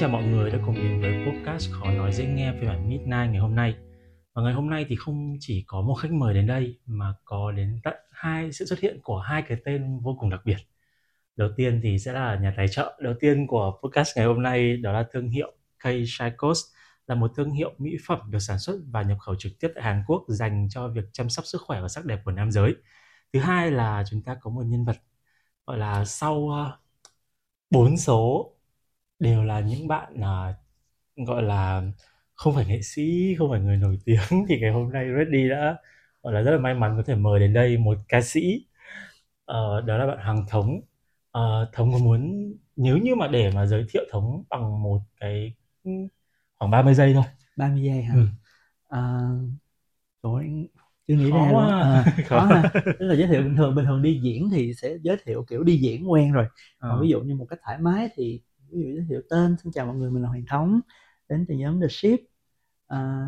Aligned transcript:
chào 0.00 0.08
mọi 0.08 0.24
người 0.24 0.50
đã 0.50 0.58
cùng 0.66 0.74
đến 0.74 1.00
với 1.00 1.26
podcast 1.26 1.70
khó 1.72 1.90
nói 1.90 2.12
dễ 2.12 2.26
nghe 2.26 2.52
phiên 2.52 2.68
bản 2.68 2.88
Midnight 2.88 3.30
ngày 3.30 3.38
hôm 3.38 3.54
nay. 3.54 3.74
Và 4.34 4.42
ngày 4.42 4.52
hôm 4.52 4.70
nay 4.70 4.86
thì 4.88 4.96
không 4.96 5.36
chỉ 5.40 5.64
có 5.66 5.80
một 5.80 5.94
khách 5.94 6.12
mời 6.12 6.34
đến 6.34 6.46
đây, 6.46 6.78
mà 6.86 7.14
có 7.24 7.52
đến 7.52 7.80
tận 7.84 7.94
hai, 8.10 8.52
sự 8.52 8.66
xuất 8.66 8.78
hiện 8.80 9.00
của 9.02 9.18
hai 9.18 9.42
cái 9.42 9.58
tên 9.64 10.00
vô 10.00 10.16
cùng 10.20 10.30
đặc 10.30 10.40
biệt. 10.44 10.56
Đầu 11.36 11.48
tiên 11.56 11.80
thì 11.82 11.98
sẽ 11.98 12.12
là 12.12 12.38
nhà 12.42 12.54
tài 12.56 12.68
trợ 12.68 12.98
đầu 13.02 13.14
tiên 13.20 13.46
của 13.46 13.80
podcast 13.82 14.16
ngày 14.16 14.26
hôm 14.26 14.42
nay, 14.42 14.76
đó 14.76 14.92
là 14.92 15.06
thương 15.12 15.28
hiệu 15.28 15.52
K 15.78 15.84
Shikos 15.84 16.60
là 17.06 17.14
một 17.14 17.32
thương 17.36 17.50
hiệu 17.50 17.72
mỹ 17.78 17.96
phẩm 18.06 18.20
được 18.30 18.38
sản 18.38 18.58
xuất 18.58 18.76
và 18.90 19.02
nhập 19.02 19.18
khẩu 19.20 19.34
trực 19.38 19.52
tiếp 19.60 19.68
tại 19.74 19.84
Hàn 19.84 20.02
Quốc 20.06 20.24
dành 20.28 20.68
cho 20.70 20.88
việc 20.88 21.04
chăm 21.12 21.28
sóc 21.30 21.46
sức 21.46 21.62
khỏe 21.66 21.80
và 21.80 21.88
sắc 21.88 22.04
đẹp 22.04 22.20
của 22.24 22.32
nam 22.32 22.50
giới. 22.50 22.74
Thứ 23.32 23.40
hai 23.40 23.70
là 23.70 24.04
chúng 24.10 24.22
ta 24.22 24.36
có 24.40 24.50
một 24.50 24.62
nhân 24.66 24.84
vật, 24.84 24.96
gọi 25.66 25.78
là 25.78 26.04
sau 26.04 26.48
ờ, 26.50 26.78
bốn 27.70 27.96
số 27.96 28.52
đều 29.18 29.44
là 29.44 29.60
những 29.60 29.88
bạn 29.88 30.14
uh, 30.14 31.26
gọi 31.26 31.42
là 31.42 31.82
không 32.34 32.54
phải 32.54 32.66
nghệ 32.66 32.82
sĩ 32.82 33.34
không 33.38 33.50
phải 33.50 33.60
người 33.60 33.76
nổi 33.76 33.98
tiếng. 34.04 34.20
Thì 34.48 34.60
ngày 34.60 34.70
hôm 34.72 34.92
nay 34.92 35.06
Reddy 35.18 35.48
đã 35.48 35.76
gọi 36.22 36.32
là 36.32 36.40
rất 36.40 36.50
là 36.50 36.58
may 36.58 36.74
mắn 36.74 36.94
có 36.96 37.02
thể 37.06 37.14
mời 37.14 37.40
đến 37.40 37.52
đây 37.52 37.78
một 37.78 37.98
ca 38.08 38.20
sĩ. 38.20 38.66
Uh, 39.52 39.84
đó 39.84 39.98
là 39.98 40.06
bạn 40.06 40.18
Hoàng 40.24 40.44
Thống. 40.48 40.80
Uh, 41.38 41.68
Thống 41.72 41.92
có 41.92 41.98
muốn 41.98 42.52
nếu 42.76 42.98
như 42.98 43.14
mà 43.14 43.28
để 43.28 43.50
mà 43.54 43.66
giới 43.66 43.86
thiệu 43.90 44.02
Thống 44.10 44.44
bằng 44.48 44.82
một 44.82 45.00
cái 45.20 45.54
khoảng 46.58 46.70
30 46.70 46.94
giây 46.94 47.14
thôi. 47.14 47.24
30 47.56 47.82
giây 47.82 48.02
hả? 48.02 48.14
Ừ. 48.14 48.26
à, 48.88 49.18
trời 50.22 50.68
chưa 51.08 51.14
nghĩ 51.14 51.30
khó 51.30 51.38
ra 51.38 51.52
luôn 51.52 51.68
à, 51.68 52.04
khó. 52.26 52.40
ha. 52.40 52.70
Tức 52.74 53.06
là 53.06 53.14
giới 53.14 53.28
thiệu 53.28 53.42
bình 53.42 53.56
thường 53.56 53.74
bình 53.74 53.84
thường 53.84 54.02
đi 54.02 54.20
diễn 54.22 54.50
thì 54.50 54.74
sẽ 54.74 54.96
giới 55.02 55.16
thiệu 55.24 55.44
kiểu 55.48 55.62
đi 55.62 55.76
diễn 55.76 56.10
quen 56.10 56.32
rồi. 56.32 56.44
À. 56.78 56.88
còn 56.90 57.00
ví 57.00 57.08
dụ 57.08 57.20
như 57.20 57.34
một 57.34 57.46
cách 57.50 57.58
thoải 57.64 57.78
mái 57.78 58.08
thì 58.16 58.40
ví 58.70 58.82
dụ 58.82 58.94
giới 58.94 59.04
thiệu 59.08 59.20
tên 59.30 59.56
xin 59.62 59.72
chào 59.72 59.86
mọi 59.86 59.96
người 59.96 60.10
mình 60.10 60.22
là 60.22 60.28
Hoàng 60.28 60.44
Thống 60.48 60.80
đến 61.28 61.44
từ 61.48 61.54
nhóm 61.54 61.80
The 61.80 61.86
Ship 61.90 62.20
à, 62.86 63.26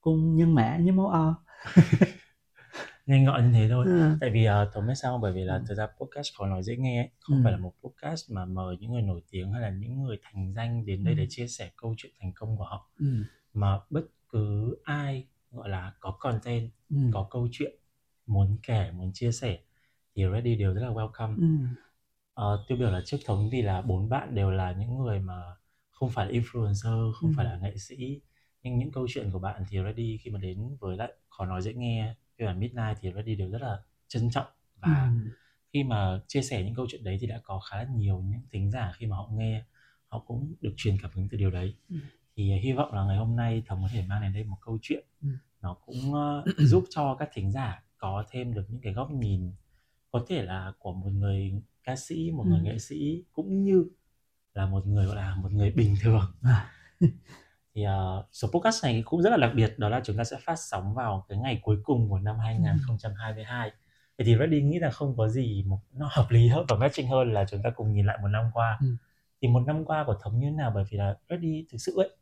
cung 0.00 0.36
nhân 0.36 0.54
mã 0.54 0.76
nhóm 0.76 0.96
máu 0.96 1.08
o 1.08 1.44
nhanh 3.06 3.24
gọn 3.24 3.46
như 3.46 3.52
thế 3.52 3.68
thôi 3.70 3.86
ừ. 3.88 4.16
tại 4.20 4.30
vì 4.30 4.48
uh, 4.48 4.72
thống 4.72 4.86
biết 4.86 4.94
sao 4.94 5.18
bởi 5.18 5.32
vì 5.32 5.44
là 5.44 5.54
ừ. 5.54 5.62
thực 5.68 5.74
ra 5.74 5.86
podcast 5.86 6.28
khó 6.38 6.46
nói 6.46 6.62
dễ 6.62 6.76
nghe 6.76 7.00
ấy. 7.00 7.10
không 7.20 7.36
ừ. 7.36 7.40
phải 7.44 7.52
là 7.52 7.58
một 7.58 7.74
podcast 7.82 8.30
mà 8.30 8.44
mời 8.44 8.76
những 8.80 8.92
người 8.92 9.02
nổi 9.02 9.20
tiếng 9.30 9.52
hay 9.52 9.62
là 9.62 9.70
những 9.70 10.02
người 10.02 10.18
thành 10.22 10.52
danh 10.56 10.86
đến 10.86 11.04
đây 11.04 11.14
ừ. 11.14 11.18
để 11.18 11.26
chia 11.30 11.46
sẻ 11.46 11.70
câu 11.76 11.94
chuyện 11.98 12.12
thành 12.20 12.32
công 12.34 12.56
của 12.56 12.64
họ 12.64 12.90
ừ. 12.98 13.06
mà 13.54 13.78
bất 13.90 14.04
cứ 14.28 14.76
ai 14.84 15.26
gọi 15.50 15.68
là 15.68 15.92
có 16.00 16.10
content 16.20 16.70
ừ. 16.90 16.96
có 17.12 17.28
câu 17.30 17.48
chuyện 17.52 17.72
muốn 18.26 18.58
kể 18.62 18.90
muốn 18.90 19.10
chia 19.14 19.32
sẻ 19.32 19.58
thì 20.14 20.22
ready 20.32 20.56
đều 20.56 20.74
rất 20.74 20.80
là 20.80 20.88
welcome 20.88 21.36
ừ. 21.36 21.66
Uh, 22.40 22.60
tiêu 22.68 22.78
biểu 22.78 22.90
là 22.90 23.02
trước 23.04 23.18
thống 23.26 23.48
thì 23.52 23.62
là 23.62 23.82
bốn 23.82 24.08
bạn 24.08 24.34
đều 24.34 24.50
là 24.50 24.72
những 24.72 24.98
người 24.98 25.20
mà 25.20 25.42
không 25.90 26.10
phải 26.10 26.26
là 26.26 26.32
influencer 26.32 27.12
không 27.12 27.30
ừ. 27.30 27.34
phải 27.36 27.44
là 27.44 27.58
nghệ 27.58 27.76
sĩ 27.76 28.20
nhưng 28.62 28.78
những 28.78 28.92
câu 28.92 29.06
chuyện 29.10 29.30
của 29.30 29.38
bạn 29.38 29.64
thì 29.70 29.78
ready 29.84 30.18
khi 30.22 30.30
mà 30.30 30.38
đến 30.38 30.76
với 30.80 30.96
lại 30.96 31.12
khó 31.28 31.46
nói 31.46 31.62
dễ 31.62 31.74
nghe 31.74 32.14
phiên 32.38 32.46
bản 32.46 32.60
midnight 32.60 32.98
thì 33.00 33.12
ready 33.14 33.34
đều 33.34 33.50
rất 33.50 33.62
là 33.62 33.78
trân 34.08 34.30
trọng 34.30 34.46
và 34.76 35.10
ừ. 35.24 35.30
khi 35.72 35.82
mà 35.84 36.20
chia 36.28 36.42
sẻ 36.42 36.62
những 36.62 36.74
câu 36.74 36.86
chuyện 36.90 37.04
đấy 37.04 37.18
thì 37.20 37.26
đã 37.26 37.40
có 37.42 37.60
khá 37.60 37.76
là 37.76 37.88
nhiều 37.94 38.22
những 38.22 38.40
thính 38.50 38.70
giả 38.70 38.92
khi 38.96 39.06
mà 39.06 39.16
họ 39.16 39.28
nghe 39.32 39.64
họ 40.08 40.18
cũng 40.26 40.54
được 40.60 40.74
truyền 40.76 40.96
cảm 41.02 41.10
hứng 41.14 41.28
từ 41.28 41.38
điều 41.38 41.50
đấy 41.50 41.74
ừ 41.90 41.96
thì 42.36 42.52
hy 42.52 42.72
vọng 42.72 42.92
là 42.92 43.04
ngày 43.04 43.16
hôm 43.16 43.36
nay 43.36 43.62
thống 43.66 43.82
có 43.82 43.88
thể 43.92 44.04
mang 44.06 44.22
đến 44.22 44.32
đây 44.32 44.44
một 44.44 44.56
câu 44.60 44.78
chuyện 44.82 45.04
ừ. 45.22 45.28
nó 45.60 45.74
cũng 45.74 46.12
uh, 46.12 46.44
giúp 46.58 46.84
cho 46.90 47.16
các 47.18 47.30
thính 47.32 47.52
giả 47.52 47.82
có 47.98 48.24
thêm 48.30 48.54
được 48.54 48.64
những 48.68 48.80
cái 48.80 48.92
góc 48.92 49.10
nhìn 49.10 49.52
có 50.10 50.24
thể 50.28 50.42
là 50.42 50.72
của 50.78 50.92
một 50.92 51.10
người 51.10 51.62
ca 51.84 51.96
sĩ 51.96 52.30
một 52.30 52.44
ừ. 52.44 52.48
người 52.48 52.60
nghệ 52.60 52.78
sĩ 52.78 53.24
cũng 53.32 53.64
như 53.64 53.84
là 54.54 54.66
một 54.66 54.86
người 54.86 55.06
gọi 55.06 55.16
là 55.16 55.34
một 55.34 55.52
người 55.52 55.70
bình 55.70 55.96
thường 56.00 56.34
à. 56.42 56.70
thì 57.74 57.84
uh, 57.86 58.26
số 58.32 58.48
podcast 58.48 58.84
này 58.84 59.02
cũng 59.06 59.22
rất 59.22 59.30
là 59.30 59.36
đặc 59.36 59.52
biệt 59.54 59.78
đó 59.78 59.88
là 59.88 60.00
chúng 60.04 60.16
ta 60.16 60.24
sẽ 60.24 60.36
phát 60.44 60.56
sóng 60.56 60.94
vào 60.94 61.26
cái 61.28 61.38
ngày 61.38 61.60
cuối 61.62 61.76
cùng 61.82 62.10
của 62.10 62.18
năm 62.18 62.38
2022 62.38 63.70
ừ. 63.70 63.74
Vậy 64.18 64.26
thì 64.26 64.36
Reddy 64.40 64.62
nghĩ 64.62 64.78
là 64.78 64.90
không 64.90 65.16
có 65.16 65.28
gì 65.28 65.64
một 65.66 65.78
nó 65.92 66.08
hợp 66.12 66.26
lý 66.30 66.48
hơn 66.48 66.66
và 66.68 66.76
matching 66.76 67.08
hơn 67.08 67.32
là 67.32 67.44
chúng 67.50 67.62
ta 67.62 67.70
cùng 67.70 67.92
nhìn 67.92 68.06
lại 68.06 68.18
một 68.22 68.28
năm 68.28 68.44
qua. 68.54 68.78
Ừ. 68.80 68.86
Thì 69.42 69.48
một 69.48 69.62
năm 69.66 69.84
qua 69.84 70.04
của 70.06 70.16
Thống 70.22 70.38
như 70.38 70.46
thế 70.46 70.56
nào 70.56 70.72
bởi 70.74 70.84
vì 70.90 70.98
là 70.98 71.16
Reddy 71.28 71.66
thực 71.70 71.78
sự 71.78 71.92
ấy 71.96 72.16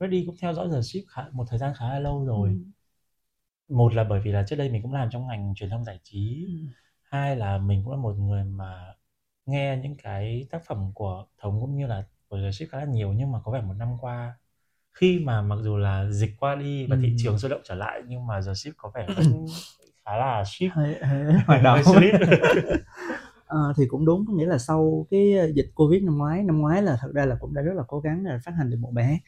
Reddy 0.00 0.26
cũng 0.26 0.36
theo 0.40 0.54
dõi 0.54 0.68
The 0.72 0.82
Ship 0.82 1.08
khá, 1.08 1.22
một 1.32 1.44
thời 1.48 1.58
gian 1.58 1.72
khá 1.76 1.88
là 1.88 1.98
lâu 1.98 2.24
rồi 2.24 2.48
ừ. 2.48 3.74
một 3.74 3.94
là 3.94 4.04
bởi 4.04 4.20
vì 4.20 4.32
là 4.32 4.44
trước 4.48 4.56
đây 4.56 4.70
mình 4.70 4.82
cũng 4.82 4.92
làm 4.92 5.10
trong 5.10 5.26
ngành 5.26 5.54
truyền 5.56 5.70
thông 5.70 5.84
giải 5.84 5.98
trí 6.02 6.46
ừ. 6.46 6.72
hai 7.02 7.36
là 7.36 7.58
mình 7.58 7.82
cũng 7.84 7.92
là 7.92 7.98
một 7.98 8.14
người 8.18 8.44
mà 8.44 8.94
nghe 9.46 9.80
những 9.82 9.96
cái 10.02 10.46
tác 10.50 10.64
phẩm 10.66 10.92
của 10.94 11.26
thống 11.38 11.60
cũng 11.60 11.76
như 11.76 11.86
là 11.86 12.04
của 12.28 12.38
Ship 12.52 12.66
khá 12.70 12.78
là 12.78 12.84
nhiều 12.84 13.12
nhưng 13.12 13.32
mà 13.32 13.38
có 13.44 13.52
vẻ 13.52 13.60
một 13.60 13.74
năm 13.78 13.88
qua 14.00 14.34
khi 14.94 15.18
mà 15.24 15.42
mặc 15.42 15.56
dù 15.62 15.76
là 15.76 16.10
dịch 16.10 16.30
qua 16.40 16.54
đi 16.54 16.86
và 16.86 16.96
ừ. 16.96 17.02
thị 17.02 17.14
trường 17.18 17.38
sôi 17.38 17.50
động 17.50 17.60
trở 17.64 17.74
lại 17.74 18.02
nhưng 18.06 18.26
mà 18.26 18.40
The 18.46 18.54
Ship 18.54 18.72
có 18.76 18.90
vẻ 18.94 19.06
vẫn 19.16 19.46
khá 20.04 20.16
là 20.16 20.44
ship 20.44 20.70
hoạt 21.46 21.62
động. 21.62 21.78
à, 23.46 23.58
thì 23.76 23.86
cũng 23.88 24.04
đúng 24.04 24.24
có 24.26 24.32
nghĩa 24.34 24.46
là 24.46 24.58
sau 24.58 25.06
cái 25.10 25.34
dịch 25.54 25.70
covid 25.74 26.02
năm 26.02 26.18
ngoái 26.18 26.42
năm 26.42 26.58
ngoái 26.60 26.82
là 26.82 26.96
thật 27.00 27.08
ra 27.14 27.24
là 27.26 27.36
cũng 27.40 27.54
đã 27.54 27.62
rất 27.62 27.72
là 27.74 27.82
cố 27.88 28.00
gắng 28.00 28.24
là 28.24 28.38
phát 28.44 28.52
hành 28.58 28.70
được 28.70 28.76
một 28.80 28.90
bài 28.92 29.04
hát. 29.04 29.18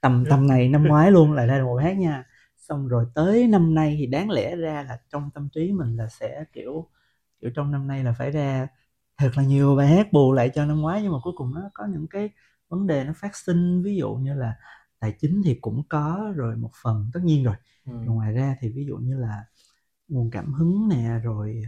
Tầm 0.00 0.24
tầm 0.30 0.46
này 0.46 0.68
năm 0.68 0.84
ngoái 0.88 1.10
luôn 1.10 1.32
lại 1.32 1.46
ra 1.46 1.64
một 1.64 1.76
hát 1.76 1.96
nha. 1.98 2.24
Xong 2.56 2.88
rồi 2.88 3.06
tới 3.14 3.46
năm 3.46 3.74
nay 3.74 3.96
thì 3.98 4.06
đáng 4.06 4.30
lẽ 4.30 4.56
ra 4.56 4.84
là 4.88 4.98
trong 5.10 5.30
tâm 5.34 5.48
trí 5.54 5.72
mình 5.72 5.96
là 5.96 6.08
sẽ 6.08 6.44
kiểu 6.52 6.88
kiểu 7.40 7.50
trong 7.54 7.70
năm 7.72 7.86
nay 7.86 8.04
là 8.04 8.12
phải 8.18 8.30
ra 8.30 8.68
thật 9.18 9.30
là 9.36 9.42
nhiều 9.42 9.76
bài 9.76 9.88
hát 9.88 10.12
bù 10.12 10.32
lại 10.32 10.50
cho 10.54 10.64
năm 10.64 10.80
ngoái 10.80 11.02
nhưng 11.02 11.12
mà 11.12 11.18
cuối 11.22 11.32
cùng 11.36 11.54
nó 11.54 11.60
có 11.74 11.86
những 11.86 12.06
cái 12.10 12.30
vấn 12.68 12.86
đề 12.86 13.04
nó 13.04 13.12
phát 13.16 13.36
sinh 13.36 13.82
ví 13.82 13.96
dụ 13.96 14.14
như 14.14 14.34
là 14.34 14.56
tài 14.98 15.12
chính 15.20 15.42
thì 15.44 15.58
cũng 15.60 15.82
có 15.88 16.32
rồi 16.36 16.56
một 16.56 16.70
phần 16.82 17.10
tất 17.12 17.20
nhiên 17.24 17.44
rồi 17.44 17.54
ừ. 17.86 17.92
ngoài 17.92 18.32
ra 18.32 18.56
thì 18.60 18.72
ví 18.72 18.86
dụ 18.86 18.96
như 18.96 19.18
là 19.18 19.44
nguồn 20.08 20.30
cảm 20.30 20.52
hứng 20.52 20.88
nè 20.88 21.20
rồi 21.22 21.62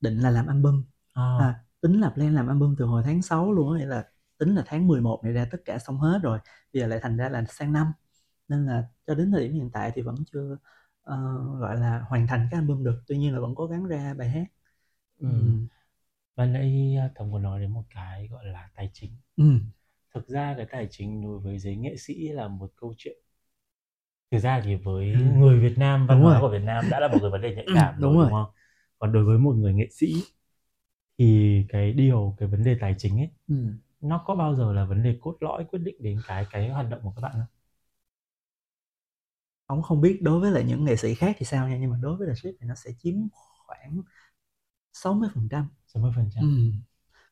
định 0.00 0.18
là 0.18 0.30
làm 0.30 0.46
album 0.46 0.84
à. 1.14 1.38
À, 1.38 1.64
tính 1.80 2.00
là 2.00 2.10
plan 2.10 2.34
làm 2.34 2.48
album 2.48 2.74
từ 2.78 2.84
hồi 2.84 3.02
tháng 3.04 3.22
6 3.22 3.52
luôn 3.52 3.72
á 3.72 3.78
nghĩa 3.78 3.86
là 3.86 4.04
tính 4.38 4.54
là 4.54 4.62
tháng 4.66 4.86
11 4.86 5.20
này 5.24 5.32
ra 5.32 5.46
tất 5.50 5.58
cả 5.64 5.78
xong 5.78 5.98
hết 5.98 6.20
rồi 6.22 6.38
bây 6.72 6.82
giờ 6.82 6.86
lại 6.86 6.98
thành 7.02 7.16
ra 7.16 7.28
là 7.28 7.44
sang 7.48 7.72
năm 7.72 7.92
nên 8.48 8.66
là 8.66 8.84
cho 9.06 9.14
đến 9.14 9.32
thời 9.32 9.44
điểm 9.48 9.52
hiện 9.54 9.70
tại 9.72 9.92
thì 9.94 10.02
vẫn 10.02 10.14
chưa 10.32 10.52
uh, 11.02 11.60
gọi 11.60 11.76
là 11.76 12.00
hoàn 12.08 12.26
thành 12.26 12.48
cái 12.50 12.58
album 12.60 12.84
được 12.84 13.02
tuy 13.06 13.18
nhiên 13.18 13.34
là 13.34 13.40
vẫn 13.40 13.54
cố 13.54 13.66
gắng 13.66 13.86
ra 13.86 14.14
bài 14.14 14.30
hát 14.30 14.46
ừ. 15.18 15.28
Ừ. 15.28 15.38
và 16.38 16.46
nãy 16.46 16.96
ờ, 17.00 17.08
tổng 17.14 17.32
có 17.32 17.38
nói 17.38 17.60
đến 17.60 17.70
một 17.70 17.82
cái 17.94 18.28
gọi 18.28 18.46
là 18.46 18.68
tài 18.74 18.90
chính. 18.92 19.10
Ừ. 19.36 19.44
thực 20.14 20.28
ra 20.28 20.54
cái 20.56 20.66
tài 20.70 20.88
chính 20.90 21.22
đối 21.22 21.38
với 21.38 21.58
giới 21.58 21.76
nghệ 21.76 21.96
sĩ 21.96 22.28
là 22.28 22.48
một 22.48 22.72
câu 22.76 22.94
chuyện. 22.98 23.18
Thực 24.30 24.38
ra 24.38 24.60
thì 24.64 24.74
với 24.74 25.12
ừ. 25.12 25.18
người 25.18 25.60
Việt 25.60 25.78
Nam 25.78 26.06
văn 26.06 26.20
hóa 26.20 26.40
của 26.40 26.48
Việt 26.48 26.62
Nam 26.62 26.84
đã 26.90 27.00
là 27.00 27.08
một 27.08 27.18
cái 27.20 27.30
vấn 27.30 27.40
đề 27.40 27.54
nhạy 27.54 27.66
cảm 27.74 27.94
đúng, 28.00 28.14
rồi, 28.14 28.24
đúng 28.24 28.32
không? 28.32 28.50
Còn 28.98 29.12
đối 29.12 29.24
với 29.24 29.38
một 29.38 29.52
người 29.52 29.74
nghệ 29.74 29.88
sĩ 29.90 30.14
thì 31.18 31.64
cái 31.68 31.92
điều 31.92 32.36
cái 32.38 32.48
vấn 32.48 32.64
đề 32.64 32.76
tài 32.80 32.94
chính 32.98 33.18
ấy 33.18 33.30
ừ. 33.48 33.54
nó 34.00 34.24
có 34.26 34.34
bao 34.34 34.54
giờ 34.54 34.72
là 34.72 34.84
vấn 34.84 35.02
đề 35.02 35.18
cốt 35.20 35.36
lõi 35.40 35.64
quyết 35.64 35.78
định 35.78 35.96
đến 36.00 36.20
cái 36.26 36.46
cái 36.50 36.68
hoạt 36.68 36.90
động 36.90 37.00
của 37.02 37.12
các 37.16 37.20
bạn 37.22 37.32
không? 37.32 37.46
Ông 39.66 39.82
không 39.82 40.00
biết 40.00 40.18
đối 40.22 40.40
với 40.40 40.50
lại 40.50 40.64
những 40.64 40.84
nghệ 40.84 40.96
sĩ 40.96 41.14
khác 41.14 41.36
thì 41.38 41.46
sao 41.46 41.68
nha 41.68 41.76
nhưng 41.80 41.90
mà 41.90 41.96
đối 42.02 42.16
với 42.16 42.28
The 42.28 42.34
Ship 42.34 42.56
thì 42.60 42.66
nó 42.66 42.74
sẽ 42.74 42.90
chiếm 42.98 43.14
khoảng 43.66 44.02
60 44.92 45.28
phần 45.34 45.48
trăm 45.50 45.68
60 45.88 46.12
phần 46.16 46.28
trăm 46.34 46.44
ừ. 46.44 46.78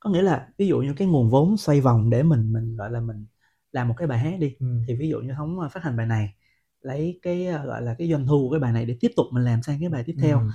có 0.00 0.10
nghĩa 0.10 0.22
là 0.22 0.48
ví 0.58 0.66
dụ 0.66 0.78
như 0.78 0.94
cái 0.96 1.08
nguồn 1.08 1.30
vốn 1.30 1.56
xoay 1.56 1.80
vòng 1.80 2.10
để 2.10 2.22
mình 2.22 2.52
mình 2.52 2.76
gọi 2.76 2.90
là 2.90 3.00
mình 3.00 3.26
làm 3.72 3.88
một 3.88 3.94
cái 3.96 4.08
bài 4.08 4.18
hát 4.18 4.36
đi 4.40 4.56
ừ. 4.60 4.66
thì 4.88 4.94
ví 4.94 5.08
dụ 5.08 5.20
như 5.20 5.32
thống 5.32 5.58
phát 5.72 5.82
hành 5.82 5.96
bài 5.96 6.06
này 6.06 6.34
lấy 6.80 7.18
cái 7.22 7.46
ờ, 7.46 7.66
gọi 7.66 7.82
là 7.82 7.94
cái 7.98 8.10
doanh 8.10 8.26
thu 8.26 8.48
của 8.48 8.50
cái 8.50 8.60
bài 8.60 8.72
này 8.72 8.86
để 8.86 8.96
tiếp 9.00 9.10
tục 9.16 9.26
mình 9.32 9.44
làm 9.44 9.62
sang 9.62 9.80
cái 9.80 9.88
bài 9.88 10.02
tiếp 10.06 10.16
theo 10.20 10.40
ừ. 10.40 10.46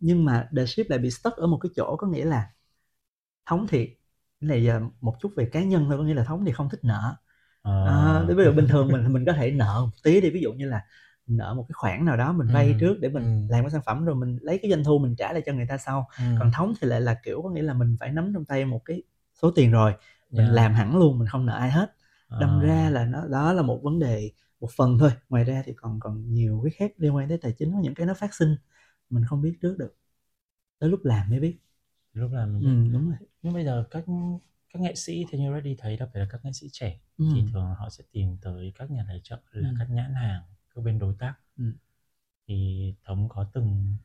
nhưng 0.00 0.24
mà 0.24 0.48
The 0.56 0.66
Ship 0.66 0.90
lại 0.90 0.98
bị 0.98 1.10
stuck 1.10 1.36
ở 1.36 1.46
một 1.46 1.58
cái 1.62 1.70
chỗ 1.76 1.96
có 1.96 2.06
nghĩa 2.06 2.24
là 2.24 2.50
thống 3.46 3.66
thì 3.68 3.96
này 4.40 4.64
giờ 4.64 4.80
một 5.00 5.14
chút 5.20 5.32
về 5.36 5.48
cá 5.52 5.62
nhân 5.62 5.84
thôi 5.88 5.98
có 5.98 6.04
nghĩa 6.04 6.14
là 6.14 6.24
thống 6.24 6.44
thì 6.46 6.52
không 6.52 6.68
thích 6.70 6.80
nợ 6.84 7.16
à. 7.62 7.72
À, 7.86 8.24
ví 8.28 8.44
dụ 8.44 8.52
bình 8.52 8.68
thường 8.68 8.88
mình 8.92 9.12
mình 9.12 9.24
có 9.26 9.32
thể 9.32 9.50
nợ 9.50 9.80
một 9.84 9.96
tí 10.02 10.20
đi 10.20 10.30
ví 10.30 10.40
dụ 10.40 10.52
như 10.52 10.68
là 10.68 10.82
nợ 11.26 11.54
một 11.54 11.64
cái 11.68 11.74
khoản 11.74 12.04
nào 12.04 12.16
đó 12.16 12.32
mình 12.32 12.48
vay 12.52 12.66
ừ. 12.66 12.74
trước 12.80 12.96
để 13.00 13.08
mình 13.08 13.22
ừ. 13.22 13.52
làm 13.52 13.64
cái 13.64 13.70
sản 13.70 13.80
phẩm 13.86 14.04
rồi 14.04 14.14
mình 14.14 14.38
lấy 14.40 14.58
cái 14.62 14.70
doanh 14.70 14.84
thu 14.84 14.98
mình 14.98 15.16
trả 15.16 15.32
lại 15.32 15.42
cho 15.46 15.52
người 15.52 15.66
ta 15.68 15.78
sau 15.78 16.08
ừ. 16.18 16.24
còn 16.38 16.52
thống 16.52 16.72
thì 16.80 16.88
lại 16.88 17.00
là 17.00 17.16
kiểu 17.24 17.42
có 17.42 17.50
nghĩa 17.50 17.62
là 17.62 17.74
mình 17.74 17.96
phải 18.00 18.12
nắm 18.12 18.30
trong 18.34 18.44
tay 18.44 18.64
một 18.64 18.84
cái 18.84 19.02
số 19.42 19.50
tiền 19.50 19.70
rồi 19.70 19.94
mình 20.30 20.44
yeah. 20.44 20.54
làm 20.54 20.74
hẳn 20.74 20.98
luôn 20.98 21.18
mình 21.18 21.28
không 21.28 21.46
nợ 21.46 21.56
ai 21.56 21.70
hết 21.70 21.94
đâm 22.40 22.60
à. 22.60 22.62
ra 22.62 22.90
là 22.90 23.06
nó 23.06 23.26
đó 23.26 23.52
là 23.52 23.62
một 23.62 23.80
vấn 23.82 23.98
đề 23.98 24.30
một 24.60 24.70
phần 24.76 24.98
thôi 24.98 25.10
ngoài 25.28 25.44
ra 25.44 25.62
thì 25.66 25.72
còn 25.76 26.00
còn 26.00 26.34
nhiều 26.34 26.60
cái 26.64 26.70
khác 26.70 26.92
liên 26.96 27.16
quan 27.16 27.28
tới 27.28 27.38
tài 27.38 27.52
chính 27.52 27.72
có 27.72 27.78
những 27.78 27.94
cái 27.94 28.06
nó 28.06 28.14
phát 28.14 28.34
sinh 28.34 28.56
mình 29.10 29.24
không 29.24 29.42
biết 29.42 29.58
trước 29.62 29.78
được 29.78 29.96
tới 30.78 30.90
lúc 30.90 31.00
làm 31.04 31.30
mới 31.30 31.40
biết 31.40 31.58
lúc 32.12 32.32
làm 32.32 32.52
mình 32.52 32.62
ừ, 32.62 32.92
đúng 32.92 33.08
rồi 33.08 33.18
nhưng 33.42 33.54
bây 33.54 33.64
giờ 33.64 33.84
các 33.90 34.04
các 34.72 34.82
nghệ 34.82 34.94
sĩ 34.94 35.26
theo 35.30 35.40
như 35.40 35.54
Reddy 35.54 35.76
thấy 35.78 35.96
đặc 35.96 36.08
biệt 36.14 36.20
là 36.20 36.26
các 36.30 36.44
nghệ 36.44 36.52
sĩ 36.52 36.68
trẻ 36.72 37.00
ừ. 37.18 37.24
thì 37.34 37.44
thường 37.52 37.74
họ 37.78 37.88
sẽ 37.90 38.04
tìm 38.12 38.36
tới 38.42 38.72
các 38.74 38.90
nhà 38.90 39.04
tài 39.08 39.20
trợ 39.24 39.38
là 39.52 39.68
ừ. 39.68 39.74
các 39.78 39.90
nhãn 39.90 40.14
hàng 40.14 40.42
các 40.76 40.82
bên 40.84 40.98
đối 40.98 41.14
tác 41.20 41.34
ừ. 41.58 41.64
thì 42.48 42.94
thống 43.04 43.28
có 43.28 43.46
từng 43.54 43.96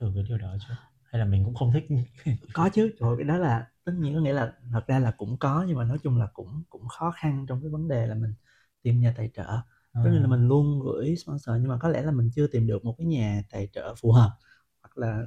thử 0.00 0.12
cái 0.14 0.24
điều 0.28 0.38
đó 0.38 0.56
chưa 0.68 0.76
hay 1.04 1.18
là 1.20 1.24
mình 1.24 1.44
cũng 1.44 1.54
không 1.54 1.72
thích 1.72 1.84
có 2.54 2.68
chứ 2.74 2.90
rồi 2.98 3.16
cái 3.18 3.24
đó 3.24 3.36
là 3.36 3.70
tất 3.84 3.92
nhiên 3.98 4.14
có 4.14 4.20
nghĩa 4.20 4.32
là 4.32 4.52
thật 4.72 4.84
ra 4.86 4.98
là 4.98 5.10
cũng 5.10 5.36
có 5.38 5.64
nhưng 5.68 5.76
mà 5.76 5.84
nói 5.84 5.98
chung 6.02 6.18
là 6.18 6.26
cũng 6.34 6.62
cũng 6.70 6.88
khó 6.88 7.10
khăn 7.10 7.46
trong 7.48 7.60
cái 7.62 7.70
vấn 7.70 7.88
đề 7.88 8.06
là 8.06 8.14
mình 8.14 8.34
tìm 8.82 9.00
nhà 9.00 9.14
tài 9.16 9.30
trợ 9.34 9.44
à. 9.92 10.00
nghĩa 10.04 10.10
là 10.20 10.26
mình 10.26 10.48
luôn 10.48 10.80
gửi 10.84 11.16
sponsor 11.16 11.56
nhưng 11.60 11.68
mà 11.68 11.78
có 11.80 11.88
lẽ 11.88 12.02
là 12.02 12.12
mình 12.12 12.30
chưa 12.34 12.46
tìm 12.46 12.66
được 12.66 12.84
một 12.84 12.94
cái 12.98 13.06
nhà 13.06 13.42
tài 13.50 13.68
trợ 13.72 13.94
phù 13.94 14.12
hợp 14.12 14.38
hoặc 14.82 14.98
là 14.98 15.26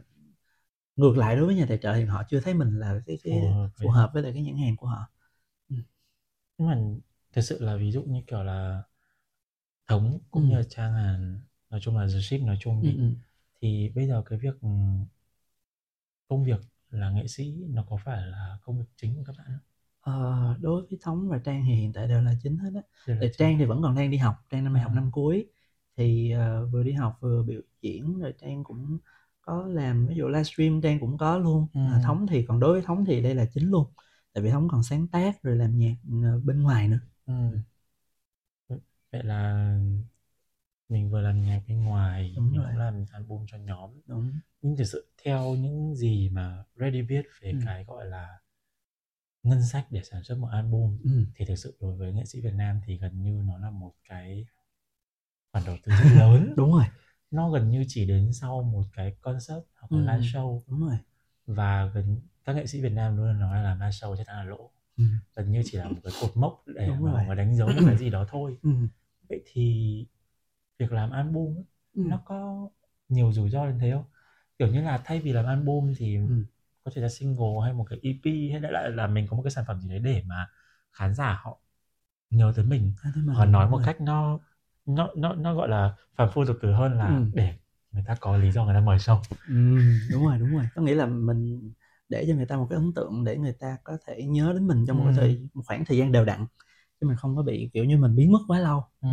ngược 0.96 1.18
lại 1.18 1.36
đối 1.36 1.46
với 1.46 1.56
nhà 1.56 1.66
tài 1.70 1.78
trợ 1.78 1.94
thì 1.96 2.06
họ 2.06 2.24
chưa 2.30 2.40
thấy 2.40 2.54
mình 2.54 2.80
là 2.80 3.02
cái 3.06 3.18
cái 3.24 3.34
phù 3.34 3.48
hợp, 3.48 3.70
phù 3.82 3.90
hợp 3.90 4.12
với 4.14 4.24
lại 4.24 4.32
cái 4.34 4.42
nhãn 4.44 4.58
hàng 4.58 4.78
của 4.78 4.88
họ 4.88 5.00
ừ. 5.70 5.76
nhưng 6.58 6.68
mà 6.68 6.78
thực 7.34 7.42
sự 7.42 7.58
là 7.64 7.76
ví 7.78 7.92
dụ 7.92 8.04
như 8.04 8.22
kiểu 8.28 8.44
là 8.44 8.84
thống 9.90 10.20
cũng 10.32 10.44
ừ. 10.44 10.50
như 10.50 10.58
là 10.58 10.64
trang 10.70 10.94
hàn 10.94 11.40
nói 11.70 11.80
chung 11.84 11.98
là 11.98 12.08
the 12.08 12.22
ship 12.22 12.42
nói 12.42 12.58
chung 12.60 12.82
đi 12.82 12.90
ừ, 12.90 12.98
ừ. 12.98 13.10
thì 13.62 13.90
bây 13.96 14.08
giờ 14.08 14.24
cái 14.26 14.40
việc 14.40 14.56
công 16.28 16.44
việc 16.44 16.62
là 16.92 17.12
nghệ 17.12 17.28
sĩ 17.28 17.54
nó 17.70 17.86
có 17.90 17.98
phải 18.06 18.28
là 18.28 18.58
công 18.64 18.80
việc 18.80 18.86
chính 18.98 19.16
của 19.16 19.24
các 19.28 19.36
bạn 19.38 19.48
không? 19.48 19.60
Ờ, 20.02 20.58
đối 20.62 20.82
với 20.82 21.00
Thống 21.02 21.30
và 21.30 21.38
Trang 21.38 21.64
thì 21.68 21.74
hiện 21.74 21.94
tại 21.94 22.08
đều 22.08 22.22
là 22.22 22.34
chính 22.44 22.58
hết 22.58 22.70
á. 22.76 22.82
Thì 23.22 23.28
Trang 23.38 23.58
thì 23.58 23.66
vẫn 23.66 23.82
còn 23.82 23.96
đang 23.96 24.12
đi 24.12 24.18
học, 24.18 24.36
Trang 24.50 24.64
năm 24.64 24.74
nay 24.74 24.84
học 24.84 24.92
à. 24.92 24.96
năm 24.96 25.12
cuối 25.12 25.48
thì 25.98 26.34
uh, 26.36 26.72
vừa 26.72 26.84
đi 26.84 26.92
học 26.92 27.18
vừa 27.20 27.44
biểu 27.44 27.62
diễn 27.82 28.20
rồi 28.20 28.34
Trang 28.42 28.64
cũng 28.64 28.98
có 29.42 29.68
làm 29.68 30.08
ví 30.08 30.16
dụ 30.16 30.28
livestream 30.28 30.82
Trang 30.82 31.00
cũng 31.00 31.18
có 31.18 31.38
luôn. 31.38 31.68
Ừ. 31.74 31.80
À, 31.80 32.02
Thống 32.04 32.28
thì 32.28 32.46
còn 32.46 32.60
đối 32.60 32.74
với 32.74 32.82
Thống 32.82 33.06
thì 33.06 33.22
đây 33.22 33.36
là 33.36 33.46
chính 33.54 33.70
luôn. 33.70 33.86
Tại 34.34 34.44
vì 34.44 34.50
Thống 34.50 34.68
còn 34.72 34.84
sáng 34.84 35.08
tác 35.08 35.44
rồi 35.44 35.56
làm 35.56 35.78
nhạc 35.78 35.96
uh, 36.08 36.44
bên 36.44 36.64
ngoài 36.64 36.88
nữa. 36.88 37.00
Ừ. 37.26 37.34
Vậy 39.12 39.24
là 39.24 39.70
mình 40.90 41.10
vừa 41.10 41.22
làm 41.22 41.42
nhạc 41.44 41.62
bên 41.68 41.84
ngoài, 41.84 42.34
Đúng 42.36 42.52
mình 42.52 42.60
rồi. 42.60 42.72
cũng 42.72 42.78
làm 42.80 43.06
album 43.12 43.46
cho 43.48 43.58
nhóm. 43.58 43.92
Đúng. 44.06 44.32
Nhưng 44.62 44.78
thực 44.78 44.84
sự 44.84 45.12
theo 45.24 45.56
những 45.56 45.96
gì 45.96 46.30
mà 46.30 46.64
Ready 46.76 47.02
biết 47.02 47.26
về 47.42 47.52
ừ. 47.52 47.58
cái 47.66 47.84
gọi 47.86 48.06
là 48.06 48.40
ngân 49.44 49.64
sách 49.64 49.88
để 49.90 50.02
sản 50.04 50.24
xuất 50.24 50.38
một 50.38 50.48
album 50.52 50.98
ừ. 51.04 51.26
thì 51.36 51.46
thực 51.46 51.56
sự 51.56 51.78
đối 51.80 51.96
với 51.96 52.14
nghệ 52.14 52.26
sĩ 52.26 52.42
Việt 52.42 52.54
Nam 52.54 52.82
thì 52.86 52.98
gần 52.98 53.22
như 53.24 53.42
nó 53.46 53.58
là 53.58 53.70
một 53.72 53.94
cái 54.10 54.46
khoản 55.52 55.66
đầu 55.66 55.78
tư 55.84 55.92
rất 55.92 56.10
lớn 56.16 56.54
đúng 56.58 56.72
rồi 56.72 56.86
nó 57.32 57.50
gần 57.50 57.70
như 57.70 57.86
chỉ 57.88 58.06
đến 58.06 58.34
sau 58.34 58.62
một 58.64 58.84
cái 58.94 59.16
concert 59.22 59.60
hoặc 59.76 59.92
là 59.92 60.14
ừ. 60.14 60.18
live 60.18 60.28
show 60.28 60.62
đúng 60.68 60.82
rồi 60.88 60.98
và 61.46 61.86
gần 61.86 62.22
các 62.46 62.54
nghệ 62.56 62.66
sĩ 62.68 62.82
Việt 62.82 62.92
Nam 62.92 63.18
luôn 63.18 63.40
nói 63.40 63.64
là 63.64 63.74
live 63.76 63.90
show 63.90 64.16
chắc 64.18 64.28
chắn 64.28 64.36
là 64.36 64.44
lỗ 64.44 64.72
ừ. 65.00 65.06
gần 65.36 65.52
như 65.52 65.62
chỉ 65.66 65.78
là 65.78 65.90
một 65.90 66.00
cái 66.04 66.14
cột 66.22 66.38
mốc 66.38 66.64
để 66.68 66.88
đúng 66.88 67.04
mà, 67.14 67.26
mà 67.30 67.36
đánh 67.36 67.56
dấu 67.56 67.68
một 67.76 67.82
cái 67.86 67.98
gì 67.98 68.10
đó 68.10 68.26
thôi 68.30 68.58
ừ. 68.64 68.70
vậy 69.30 69.44
thì 69.46 70.06
việc 70.80 70.92
làm 70.92 71.12
album 71.12 71.64
ừ. 71.96 72.02
nó 72.10 72.22
có 72.26 72.70
nhiều 73.10 73.34
rủi 73.34 73.50
ro 73.50 73.66
đến 73.68 73.80
thế 73.80 73.92
không 73.92 74.06
kiểu 74.60 74.68
như 74.68 74.82
là 74.82 75.02
thay 75.06 75.20
vì 75.22 75.34
làm 75.34 75.46
album 75.46 75.94
thì 75.98 76.18
ừ 76.18 76.46
có 76.84 76.92
thể 76.96 77.02
là 77.02 77.10
single 77.10 77.48
hay 77.64 77.74
một 77.74 77.86
cái 77.90 78.00
EP 78.04 78.52
hay 78.52 78.72
lại 78.72 78.90
là 78.90 79.08
mình 79.08 79.28
có 79.30 79.38
một 79.38 79.44
cái 79.44 79.52
sản 79.52 79.66
phẩm 79.68 79.82
gì 79.82 79.90
đấy 79.90 80.00
để 80.00 80.24
mà 80.28 80.48
khán 80.94 81.16
giả 81.16 81.40
họ 81.44 81.60
nhớ 82.30 82.54
tới 82.56 82.66
mình 82.66 82.94
họ 83.36 83.46
nói 83.46 83.70
một 83.70 83.78
rồi. 83.78 83.86
cách 83.88 84.02
nó 84.02 84.40
nó 84.86 85.10
nó 85.18 85.34
nó 85.36 85.56
gọi 85.56 85.70
là 85.70 85.96
phàm 86.16 86.30
phu 86.34 86.46
tục 86.46 86.58
tử 86.62 86.74
hơn 86.74 86.98
là 86.98 87.08
ừ. 87.08 87.26
để 87.34 87.54
người 87.92 88.04
ta 88.08 88.16
có 88.20 88.38
lý 88.38 88.52
do 88.52 88.66
người 88.66 88.74
ta 88.76 88.80
mời 88.82 88.98
show 88.98 89.22
ừ, 89.48 89.54
đúng 90.12 90.26
rồi 90.26 90.40
đúng 90.40 90.52
rồi 90.52 90.66
có 90.76 90.82
nghĩa 90.82 90.96
là 90.96 91.06
mình 91.06 91.72
để 92.10 92.26
cho 92.28 92.36
người 92.36 92.46
ta 92.46 92.58
một 92.58 92.68
cái 92.70 92.78
ấn 92.78 92.94
tượng 92.94 93.24
để 93.24 93.38
người 93.38 93.54
ta 93.54 93.78
có 93.84 93.98
thể 94.08 94.24
nhớ 94.24 94.54
đến 94.54 94.68
mình 94.68 94.86
trong 94.88 94.98
một, 94.98 95.06
ừ. 95.08 95.14
thời, 95.16 95.50
một 95.54 95.64
khoảng 95.66 95.86
thời 95.86 95.98
gian 95.98 96.12
đều 96.12 96.26
đặn 96.26 96.46
chứ 97.02 97.08
mình 97.08 97.18
không 97.18 97.36
có 97.36 97.44
bị 97.44 97.70
kiểu 97.74 97.86
như 97.86 97.98
mình 97.98 98.16
biến 98.16 98.32
mất 98.32 98.40
quá 98.48 98.60
lâu. 98.60 98.84
Ừ. 99.02 99.10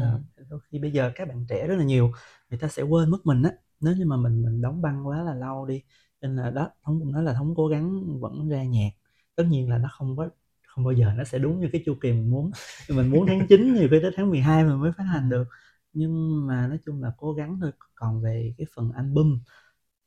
đôi 0.51 0.61
khi 0.71 0.79
bây 0.79 0.93
giờ 0.93 1.13
các 1.15 1.29
bạn 1.29 1.47
trẻ 1.49 1.67
rất 1.67 1.77
là 1.77 1.85
nhiều 1.85 2.13
người 2.51 2.59
ta 2.59 2.69
sẽ 2.69 2.83
quên 2.83 3.11
mất 3.11 3.19
mình 3.27 3.43
á. 3.43 3.51
Nếu 3.81 3.95
như 3.97 4.07
mà 4.07 4.17
mình 4.17 4.43
mình 4.43 4.61
đóng 4.63 4.83
băng 4.83 5.07
quá 5.07 5.23
là 5.23 5.35
lâu 5.35 5.67
đi 5.67 5.83
nên 6.21 6.37
là 6.37 6.51
đó 6.51 6.71
thống 6.85 7.01
cũng 7.01 7.13
nói 7.13 7.23
là 7.23 7.35
thống 7.35 7.55
cố 7.57 7.67
gắng 7.67 8.21
vẫn 8.21 8.49
ra 8.49 8.65
nhạc. 8.65 8.91
Tất 9.35 9.45
nhiên 9.49 9.69
là 9.69 9.79
nó 9.79 9.89
không 9.93 10.17
có 10.17 10.29
không 10.67 10.85
bao 10.85 10.93
giờ 10.93 11.13
nó 11.17 11.25
sẽ 11.25 11.39
đúng 11.39 11.61
như 11.61 11.69
cái 11.73 11.83
chu 11.87 11.95
kỳ 12.01 12.13
mình 12.13 12.31
muốn. 12.31 12.51
Mình 12.91 13.11
muốn 13.11 13.27
tháng 13.27 13.47
9 13.49 13.75
nhiều 13.75 13.89
khi 13.91 13.99
tới 14.03 14.11
tháng 14.17 14.31
12 14.31 14.65
mình 14.65 14.81
mới 14.81 14.93
phát 14.99 15.05
hành 15.05 15.29
được. 15.31 15.45
Nhưng 15.93 16.47
mà 16.47 16.67
nói 16.69 16.79
chung 16.87 17.03
là 17.03 17.13
cố 17.19 17.33
gắng 17.33 17.59
thôi. 17.61 17.73
Còn 17.95 18.23
về 18.23 18.55
cái 18.59 18.67
phần 18.75 18.93
album 18.93 19.39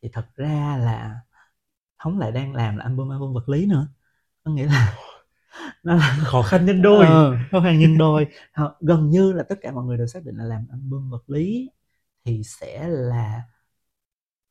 thì 0.02 0.10
thật 0.14 0.26
ra 0.36 0.78
là 0.78 1.16
thống 2.00 2.20
lại 2.20 2.32
đang 2.32 2.56
làm 2.56 2.78
là 2.78 2.84
album 2.84 3.10
album 3.10 3.34
vật 3.34 3.50
lý 3.50 3.66
nữa. 3.66 3.88
Có 4.44 4.52
nghĩa 4.52 4.66
là 4.66 4.98
nó 5.84 5.96
là 5.96 6.18
khó 6.26 6.42
khăn 6.42 6.66
nhân 6.66 6.82
đôi. 6.82 7.06
Ờ, 7.06 7.38
khó 7.52 7.62
khăn 7.62 7.80
nhân 7.80 7.98
đôi. 8.00 8.28
Gần 8.80 9.10
như 9.10 9.34
là 9.34 9.44
tất 9.44 9.56
cả 9.62 9.72
mọi 9.72 9.86
người 9.86 9.98
đều 9.98 10.08
xác 10.08 10.26
định 10.26 10.36
là 10.36 10.44
làm 10.44 10.68
album 10.72 11.10
vật 11.10 11.30
lý 11.30 11.70
thì 12.26 12.42
sẽ 12.44 12.88
là 12.88 13.42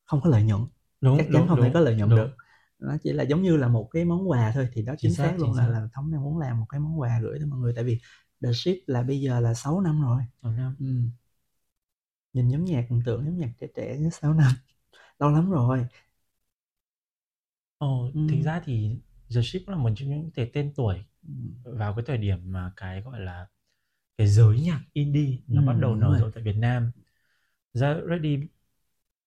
không 0.05 0.21
có 0.21 0.29
lợi 0.29 0.43
nhuận. 0.43 0.61
Đúng, 1.01 1.17
chắc 1.17 1.23
chắn 1.23 1.33
đúng, 1.33 1.47
không 1.47 1.57
đúng, 1.57 1.65
thể 1.65 1.71
có 1.73 1.79
lợi 1.79 1.95
nhuận 1.95 2.09
đúng. 2.09 2.19
được. 2.19 2.29
Nó 2.79 2.97
chỉ 3.03 3.13
là 3.13 3.23
giống 3.23 3.41
như 3.41 3.57
là 3.57 3.67
một 3.67 3.89
cái 3.91 4.05
món 4.05 4.29
quà 4.29 4.51
thôi 4.55 4.67
thì 4.73 4.81
đó 4.81 4.93
chính, 4.97 5.11
chính 5.11 5.15
xác, 5.15 5.23
xác 5.23 5.39
luôn 5.39 5.53
là 5.53 5.67
là 5.67 5.87
thống 5.93 6.11
đang 6.11 6.23
muốn 6.23 6.37
làm 6.37 6.59
một 6.59 6.65
cái 6.69 6.79
món 6.79 6.99
quà 6.99 7.19
gửi 7.21 7.39
tới 7.39 7.47
mọi 7.47 7.59
người. 7.59 7.73
Tại 7.75 7.83
vì 7.83 7.99
The 8.43 8.49
Ship 8.53 8.77
là 8.87 9.03
bây 9.03 9.21
giờ 9.21 9.39
là 9.39 9.53
6 9.53 9.81
năm 9.81 10.01
rồi. 10.01 10.21
6 10.43 10.51
năm. 10.51 10.75
Ừ. 10.79 10.85
nhìn 12.33 12.47
nhóm 12.47 12.65
nhạc 12.65 12.87
tưởng 13.05 13.25
nhóm 13.25 13.37
nhạc 13.37 13.49
trẻ 13.59 13.67
trẻ 13.75 13.97
như 13.97 14.09
6 14.09 14.33
năm. 14.33 14.51
Lâu 15.19 15.29
lắm 15.29 15.51
rồi 15.51 15.85
Ồ, 17.79 18.11
ừ. 18.13 18.21
thực 18.27 18.41
ra 18.41 18.61
thì 18.65 18.97
The 19.35 19.41
Ship 19.41 19.67
là 19.69 19.77
một 19.77 19.89
trong 19.95 20.09
những 20.09 20.31
cái 20.35 20.49
tên 20.53 20.73
tuổi 20.75 20.97
vào 21.63 21.95
cái 21.95 22.03
thời 22.07 22.17
điểm 22.17 22.39
mà 22.53 22.71
cái 22.77 23.01
gọi 23.01 23.19
là 23.19 23.47
cái 24.17 24.27
giới 24.27 24.61
nhạc 24.61 24.81
indie 24.93 25.39
nó 25.47 25.61
ừ, 25.61 25.63
bắt 25.63 25.73
đầu 25.79 25.95
nở 25.95 26.15
rộ 26.15 26.31
tại 26.31 26.43
Việt 26.43 26.55
Nam. 26.57 26.91
Ra 27.73 27.95
Ready 28.09 28.39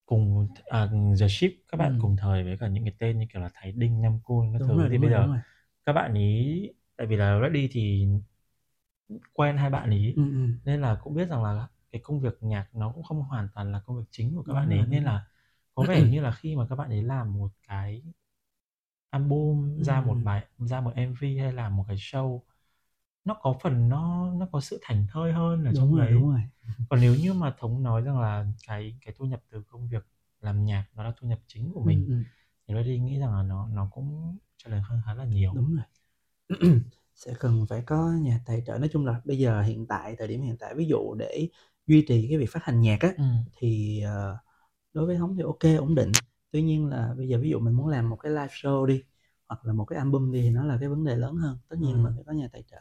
cùng 0.07 0.49
à, 0.67 0.91
The 1.21 1.29
Ship 1.29 1.51
các 1.69 1.77
bạn 1.79 1.93
ừ. 1.93 1.99
cùng 1.99 2.17
thời 2.17 2.45
với 2.45 2.59
cả 2.61 2.69
những 2.69 2.85
cái 2.85 2.95
tên 2.99 3.19
như 3.21 3.27
kiểu 3.33 3.43
là 3.43 3.51
Thái 3.55 3.73
Đinh, 3.73 4.03
Nam 4.03 4.21
Côn 4.25 4.53
các 4.53 4.59
đúng 4.59 4.69
thứ 4.69 4.77
rồi, 4.77 4.89
thì 4.91 4.99
bây 4.99 5.11
rồi, 5.11 5.11
giờ 5.11 5.29
các 5.87 5.93
bạn 5.95 6.15
ý 6.15 6.71
tại 6.97 7.07
vì 7.07 7.17
là 7.17 7.41
Ready 7.43 7.69
thì 7.73 8.07
quen 9.33 9.57
hai 9.57 9.71
bạn 9.71 9.91
ý 9.91 10.17
ừ, 10.17 10.23
ừ. 10.23 10.49
nên 10.65 10.81
là 10.81 10.99
cũng 11.03 11.15
biết 11.15 11.29
rằng 11.29 11.43
là 11.45 11.69
cái 11.93 12.01
công 12.05 12.21
việc 12.21 12.35
nhạc 12.43 12.69
nó 12.75 12.93
cũng 12.93 13.03
không 13.05 13.23
hoàn 13.23 13.49
toàn 13.55 13.73
là 13.73 13.81
công 13.87 13.97
việc 13.99 14.05
chính 14.11 14.35
của 14.35 14.43
các 14.43 14.55
đúng 14.55 14.55
bạn 14.55 14.71
ấy 14.71 14.87
nên 14.87 15.05
là 15.05 15.27
có 15.75 15.85
vẻ 15.85 16.05
như 16.05 16.21
là 16.21 16.31
khi 16.33 16.57
mà 16.57 16.67
các 16.71 16.77
bạn 16.77 16.91
ấy 16.91 17.03
làm 17.03 17.33
một 17.39 17.51
cái 17.69 18.03
album 19.13 19.83
ra 19.83 20.03
một 20.03 20.15
bài 20.25 20.47
ra 20.59 20.81
một 20.83 20.93
MV 20.97 21.39
hay 21.39 21.53
là 21.55 21.69
một 21.69 21.85
cái 21.89 21.97
show 21.99 22.41
nó 23.25 23.35
có 23.43 23.55
phần 23.63 23.89
nó 23.89 24.33
nó 24.35 24.49
có 24.53 24.61
sự 24.61 24.79
thành 24.83 25.07
thơi 25.13 25.33
hơn 25.33 25.65
ở 25.65 25.73
đúng 25.73 25.77
trong 25.77 25.97
rồi, 25.97 26.07
đấy 26.07 26.13
đúng 26.13 26.31
rồi. 26.31 26.41
còn 26.89 27.01
nếu 27.01 27.15
như 27.17 27.33
mà 27.35 27.55
thống 27.59 27.83
nói 27.83 28.03
rằng 28.03 28.21
là 28.21 28.47
cái 28.67 28.99
cái 29.03 29.15
thu 29.19 29.25
nhập 29.27 29.43
từ 29.51 29.63
công 29.69 29.89
việc 29.89 30.07
làm 30.41 30.65
nhạc 30.65 30.87
nó 30.97 31.05
là 31.05 31.13
thu 31.21 31.29
nhập 31.29 31.41
chính 31.47 31.73
của 31.75 31.83
mình 31.85 32.05
ừ, 32.09 32.15
ừ. 32.15 32.23
thì 32.69 32.75
tôi 32.75 32.85
đi 32.85 32.99
nghĩ 32.99 33.19
rằng 33.21 33.33
là 33.37 33.43
nó 33.43 33.69
nó 33.69 33.89
cũng 33.93 34.39
cho 34.57 34.71
lời 34.71 34.81
hơn 34.81 35.01
khá 35.07 35.15
là 35.15 35.25
nhiều 35.25 35.57
đúng 35.57 35.77
rồi 35.77 35.85
sẽ 37.15 37.35
cần 37.41 37.67
phải 37.71 37.83
có 37.87 38.13
nhà 38.23 38.41
tài 38.47 38.63
trợ 38.67 38.79
nói 38.79 38.89
chung 38.93 39.07
là 39.07 39.21
bây 39.25 39.39
giờ 39.39 39.63
hiện 39.63 39.87
tại 39.89 40.17
thời 40.19 40.29
điểm 40.29 40.43
hiện 40.43 40.57
tại 40.61 40.75
ví 40.75 40.87
dụ 40.87 41.15
để 41.19 41.49
duy 41.87 42.05
trì 42.09 42.27
cái 42.31 42.39
việc 42.39 42.51
phát 42.53 42.65
hành 42.65 42.81
nhạc 42.81 42.99
á 43.01 43.15
ừ. 43.17 43.23
thì 43.57 44.03
uh, 44.07 44.39
đối 44.93 45.07
với 45.07 45.17
thống 45.17 45.37
thì 45.37 45.43
ok 45.43 45.81
ổn 45.81 45.95
định 45.95 46.13
tuy 46.51 46.63
nhiên 46.63 46.87
là 46.89 47.15
bây 47.19 47.29
giờ 47.29 47.39
ví 47.43 47.51
dụ 47.51 47.59
mình 47.61 47.75
muốn 47.75 47.89
làm 47.89 48.11
một 48.11 48.17
cái 48.17 48.33
live 48.33 48.47
show 48.49 48.87
đi 48.87 49.05
hoặc 49.53 49.67
là 49.67 49.73
một 49.73 49.85
cái 49.85 49.99
album 49.99 50.33
đi 50.33 50.43
thì 50.43 50.51
nó 50.51 50.65
là 50.65 50.77
cái 50.81 50.89
vấn 50.89 51.05
đề 51.05 51.17
lớn 51.17 51.37
hơn 51.37 51.59
tất 51.69 51.77
nhiên 51.81 51.93
ừ. 51.93 51.97
mình 51.97 52.13
phải 52.15 52.25
có 52.27 52.33
nhà 52.33 52.49
tài 52.53 52.63
trợ. 52.71 52.77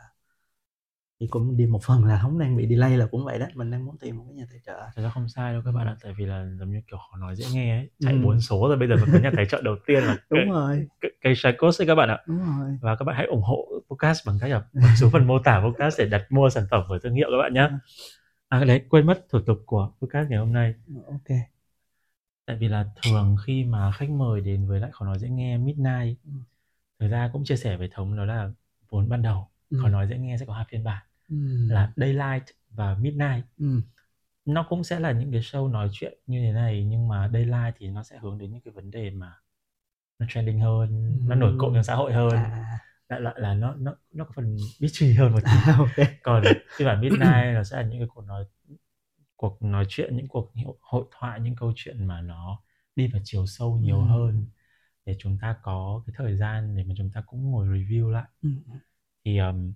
Thì 1.20 1.28
cũng 1.28 1.58
đi 1.58 1.66
một 1.66 1.84
phần 1.84 2.06
là 2.06 2.20
không 2.22 2.40
đang 2.40 2.58
bị 2.58 2.68
delay 2.70 2.98
là 2.98 3.08
cũng 3.12 3.26
vậy 3.26 3.40
đó 3.40 3.46
mình 3.56 3.72
đang 3.72 3.86
muốn 3.86 3.98
tìm 3.98 4.18
một 4.18 4.24
cái 4.28 4.36
nhà 4.36 4.46
tài 4.50 4.60
trợ. 4.66 4.80
Thật 4.96 5.02
ra 5.02 5.10
không 5.10 5.30
sai 5.30 5.54
đâu 5.54 5.62
các 5.66 5.72
bạn 5.72 5.88
ạ 5.88 5.96
tại 6.04 6.14
vì 6.18 6.26
là 6.26 6.48
giống 6.60 6.72
như 6.72 6.82
kiểu 6.88 6.98
họ 6.98 7.18
nói 7.18 7.36
dễ 7.36 7.46
nghe 7.54 7.78
ấy 7.80 7.90
chạy 8.00 8.18
bốn 8.18 8.34
ừ. 8.34 8.40
số 8.40 8.68
rồi 8.68 8.78
bây 8.78 8.88
giờ 8.88 8.96
mình 8.96 9.10
có 9.14 9.20
nhà 9.20 9.32
tài 9.36 9.46
trợ 9.46 9.62
đầu 9.62 9.76
tiên 9.86 10.04
là 10.04 10.18
đúng 10.30 10.40
cái, 10.40 10.46
rồi. 10.46 10.88
cái, 11.02 11.12
cái 11.22 11.36
Shacos 11.36 11.82
ấy 11.82 11.88
các 11.88 11.96
bạn 11.96 12.10
ạ. 12.10 12.20
Đúng 12.28 12.40
rồi. 12.40 12.78
Và 12.82 12.96
các 12.96 13.06
bạn 13.06 13.16
hãy 13.16 13.26
ủng 13.26 13.44
hộ 13.44 13.68
podcast 13.90 14.28
bằng 14.28 14.38
cách 14.42 14.52
là 14.52 14.64
bấm 14.74 14.90
số 14.98 15.10
phần 15.10 15.28
mô 15.28 15.40
tả 15.40 15.62
podcast 15.66 16.00
để 16.00 16.06
đặt 16.06 16.22
mua 16.30 16.50
sản 16.50 16.64
phẩm 16.72 16.84
của 16.88 17.00
thương 17.00 17.14
hiệu 17.14 17.28
các 17.32 17.38
bạn 17.38 17.54
nhé 17.54 17.70
à 18.52 18.64
đấy 18.66 18.82
quên 18.90 19.06
mất 19.06 19.26
thủ 19.30 19.40
tục 19.46 19.64
của 19.66 19.92
podcast 20.02 20.30
ngày 20.30 20.40
hôm 20.40 20.54
nay. 20.54 20.74
Ok. 21.08 21.38
Tại 22.46 22.58
vì 22.60 22.68
là 22.68 22.86
thường 23.04 23.36
khi 23.46 23.64
mà 23.64 23.92
khách 23.92 24.10
mời 24.10 24.42
đến 24.42 24.68
với 24.68 24.80
lại 24.80 24.90
khó 24.94 25.06
nói 25.06 25.20
dễ 25.20 25.30
nghe 25.30 25.58
midnight 25.58 26.18
ừ. 27.02 27.04
thời 27.04 27.10
ra 27.10 27.30
cũng 27.34 27.44
chia 27.46 27.56
sẻ 27.56 27.78
với 27.78 27.90
thống 27.92 28.18
đó 28.18 28.26
là 28.26 28.52
vốn 28.90 29.10
ban 29.10 29.22
đầu 29.22 29.48
ừ. 29.70 29.78
khó 29.82 29.90
nói 29.90 30.08
dễ 30.08 30.18
nghe 30.18 30.38
sẽ 30.38 30.46
có 30.46 30.54
hai 30.54 30.66
phiên 30.70 30.84
bản 30.84 31.06
là 31.70 31.94
daylight 31.96 32.44
và 32.70 32.96
midnight 32.96 33.46
ừ. 33.58 33.82
nó 34.46 34.66
cũng 34.70 34.84
sẽ 34.84 35.00
là 35.00 35.12
những 35.12 35.32
cái 35.32 35.42
show 35.42 35.72
nói 35.72 35.90
chuyện 35.92 36.20
như 36.28 36.42
thế 36.42 36.52
này 36.52 36.86
nhưng 36.86 37.08
mà 37.08 37.30
daylight 37.34 37.76
thì 37.78 37.88
nó 37.88 38.04
sẽ 38.04 38.18
hướng 38.18 38.38
đến 38.38 38.52
những 38.52 38.62
cái 38.62 38.72
vấn 38.74 38.92
đề 38.92 39.10
mà 39.10 39.34
nó 40.20 40.26
trending 40.30 40.60
hơn 40.60 41.18
ừ. 41.20 41.26
nó 41.28 41.36
nổi 41.36 41.56
cộng 41.60 41.74
trong 41.74 41.84
xã 41.84 41.96
hội 41.96 42.14
hơn 42.14 42.32
à. 42.32 42.80
lại 43.08 43.22
là 43.38 43.54
nó 43.54 43.76
nó 43.76 43.96
nó 44.14 44.26
có 44.26 44.32
phần 44.36 44.58
bitchy 44.80 45.14
hơn 45.14 45.32
một 45.32 45.40
tí 45.44 45.52
à, 45.52 45.76
okay. 45.80 46.18
còn 46.24 46.44
phiên 46.78 46.88
bản 46.88 47.02
midnight 47.02 47.56
nó 47.56 47.64
sẽ 47.64 47.78
là 47.78 47.84
những 47.84 48.00
cái 48.00 48.08
cuộc 48.14 48.26
nói 48.26 48.46
cuộc 49.36 49.62
nói 49.62 49.86
chuyện 49.90 50.18
những 50.18 50.28
cuộc 50.28 50.52
hội 50.82 51.06
thoại 51.20 51.40
những 51.40 51.56
câu 51.56 51.74
chuyện 51.76 52.08
mà 52.08 52.22
nó 52.22 52.62
đi 52.96 53.08
vào 53.08 53.22
chiều 53.26 53.46
sâu 53.46 53.78
nhiều 53.78 53.98
ừ. 53.98 54.06
hơn 54.06 54.46
để 55.06 55.16
chúng 55.20 55.38
ta 55.42 55.58
có 55.64 56.04
cái 56.08 56.14
thời 56.18 56.38
gian 56.38 56.76
để 56.78 56.84
mà 56.84 56.94
chúng 56.98 57.12
ta 57.14 57.24
cũng 57.28 57.52
ngồi 57.52 57.68
review 57.68 58.10
lại. 58.10 58.30
Ừ. 58.42 58.50
thì 59.26 59.38
um, 59.38 59.74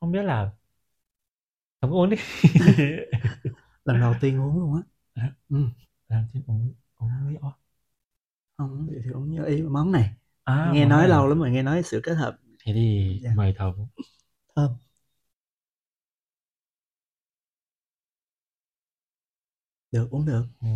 không 0.00 0.12
biết 0.12 0.22
là 0.22 0.50
không 1.80 1.90
uống 1.90 2.10
đi. 2.10 2.16
Lần 3.84 4.00
đầu 4.00 4.14
tiên 4.20 4.40
uống 4.40 4.58
luôn 4.58 4.74
á. 4.74 4.82
À, 5.14 5.34
lần 5.48 5.72
đầu 6.08 6.24
tiên 6.32 6.42
uống 6.46 6.74
uống 6.96 7.10
với 7.24 7.36
o 7.40 7.52
không 8.56 8.86
vậy 8.86 9.00
thì 9.04 9.10
uống 9.10 9.30
như 9.30 9.44
ý 9.44 9.62
món 9.62 9.92
này. 9.92 10.14
À, 10.44 10.70
nghe 10.74 10.86
nói 10.86 11.00
này. 11.00 11.08
lâu 11.08 11.26
lắm 11.28 11.38
rồi 11.38 11.50
nghe 11.50 11.62
nói 11.62 11.82
sự 11.82 12.00
kết 12.02 12.14
hợp. 12.14 12.38
Thế 12.64 12.72
thì 12.74 13.18
dạ. 13.22 13.30
mời 13.36 13.54
thơm 13.58 13.74
thơm. 14.56 14.70
Được 19.92 20.10
uống 20.10 20.26
được. 20.26 20.44
Ừ. 20.60 20.68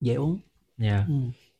dễ 0.00 0.14
uống 0.14 0.38
yeah. 0.80 1.08
ừ. 1.08 1.14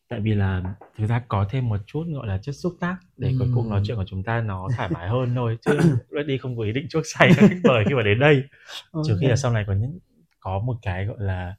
tại 0.08 0.20
vì 0.20 0.34
là 0.34 0.74
thực 0.96 1.06
ra 1.06 1.22
có 1.28 1.46
thêm 1.50 1.68
một 1.68 1.80
chút 1.86 2.04
gọi 2.14 2.26
là 2.26 2.38
chất 2.38 2.52
xúc 2.52 2.76
tác 2.80 2.96
để 3.16 3.34
cuối 3.38 3.48
cuộc 3.54 3.66
nói 3.66 3.82
chuyện 3.84 3.96
của 3.96 4.04
chúng 4.06 4.22
ta 4.22 4.40
nó 4.40 4.68
thoải 4.76 4.90
mái 4.92 5.08
hơn 5.08 5.34
thôi 5.34 5.58
chứ 5.66 5.78
Reddy 6.10 6.38
không 6.38 6.56
có 6.56 6.62
ý 6.62 6.72
định 6.72 6.86
chuốc 6.90 7.02
say 7.06 7.30
các 7.36 7.50
khi 7.88 7.94
mà 7.94 8.02
đến 8.02 8.18
đây 8.18 8.42
trừ 9.06 9.18
khi 9.20 9.26
là 9.26 9.36
sau 9.36 9.52
này 9.52 9.64
có 9.66 9.72
những 9.72 9.98
có 10.40 10.58
một 10.58 10.76
cái 10.82 11.06
gọi 11.06 11.16
là 11.20 11.54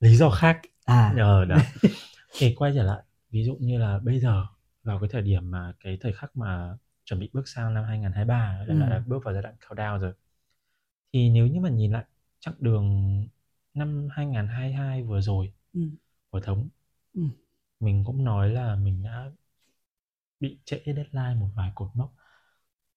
lý 0.00 0.16
do 0.16 0.30
khác 0.30 0.60
à 0.84 1.12
nhờ 1.16 1.44
đó 1.48 1.56
thì 2.38 2.54
quay 2.54 2.72
trở 2.74 2.82
lại 2.82 3.02
ví 3.30 3.44
dụ 3.44 3.56
như 3.60 3.78
là 3.78 3.98
bây 3.98 4.20
giờ 4.20 4.46
vào 4.82 4.98
cái 5.00 5.08
thời 5.12 5.22
điểm 5.22 5.50
mà 5.50 5.72
cái 5.84 5.98
thời 6.00 6.12
khắc 6.12 6.36
mà 6.36 6.76
chuẩn 7.04 7.20
bị 7.20 7.30
bước 7.32 7.48
sang 7.48 7.74
năm 7.74 7.84
2023 7.84 8.34
là 8.58 8.64
Ừ. 8.68 8.80
đã, 8.80 8.88
đã 8.88 9.02
bước 9.06 9.24
vào 9.24 9.34
giai 9.34 9.42
đoạn 9.42 9.54
countdown 9.68 9.98
rồi 9.98 10.12
thì 11.12 11.30
nếu 11.30 11.46
như 11.46 11.60
mà 11.60 11.68
nhìn 11.68 11.92
lại 11.92 12.04
chặng 12.40 12.54
đường 12.58 13.14
năm 13.74 14.08
2022 14.10 15.02
vừa 15.02 15.20
rồi 15.20 15.52
ừ. 15.74 15.80
của 16.30 16.40
thống 16.40 16.68
Ừ. 17.20 17.24
mình 17.80 18.04
cũng 18.06 18.24
nói 18.24 18.50
là 18.50 18.76
mình 18.76 19.02
đã 19.02 19.30
bị 20.40 20.60
trễ 20.64 20.82
deadline 20.86 21.34
một 21.40 21.48
vài 21.56 21.72
cột 21.74 21.88
mốc 21.94 22.12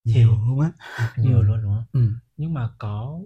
nhiều 0.05 0.29
luôn 0.47 0.59
á 0.61 0.71
nhiều 1.17 1.41
Ừ. 1.41 1.43
luôn 1.43 1.61
đúng 1.63 1.73
không 1.73 1.85
ừ. 1.93 2.09
nhưng 2.37 2.53
mà 2.53 2.75
có 2.79 3.19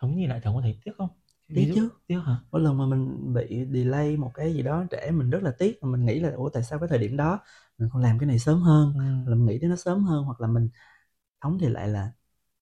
thống 0.00 0.16
nhìn 0.16 0.28
lại 0.30 0.40
thống 0.44 0.54
có 0.56 0.60
thấy 0.62 0.80
tiếc 0.84 0.92
không 0.98 1.08
Tiếc 1.54 1.54
Ví 1.54 1.66
dụ- 1.68 1.74
chứ. 1.74 1.88
tiếc 2.06 2.18
hả 2.26 2.36
mỗi 2.50 2.62
lần 2.62 2.78
mà 2.78 2.86
mình 2.86 3.34
bị 3.34 3.66
delay 3.72 4.16
một 4.16 4.30
cái 4.34 4.54
gì 4.54 4.62
đó 4.62 4.84
trễ 4.90 5.10
mình 5.10 5.30
rất 5.30 5.42
là 5.42 5.50
tiếc 5.58 5.78
mà 5.82 5.88
mình 5.90 6.06
nghĩ 6.06 6.20
là 6.20 6.30
ủa 6.32 6.48
tại 6.48 6.62
sao 6.62 6.78
cái 6.78 6.88
thời 6.88 6.98
điểm 6.98 7.16
đó 7.16 7.40
mình 7.78 7.88
không 7.92 8.02
làm 8.02 8.18
cái 8.18 8.26
này 8.26 8.38
sớm 8.38 8.60
hơn 8.62 8.94
ừ. 8.94 9.00
là 9.30 9.34
mình 9.36 9.46
nghĩ 9.46 9.58
đến 9.58 9.70
nó 9.70 9.76
sớm 9.76 10.04
hơn 10.04 10.24
hoặc 10.24 10.40
là 10.40 10.46
mình 10.48 10.68
thống 11.42 11.58
thì 11.60 11.68
lại 11.68 11.88
là 11.88 12.12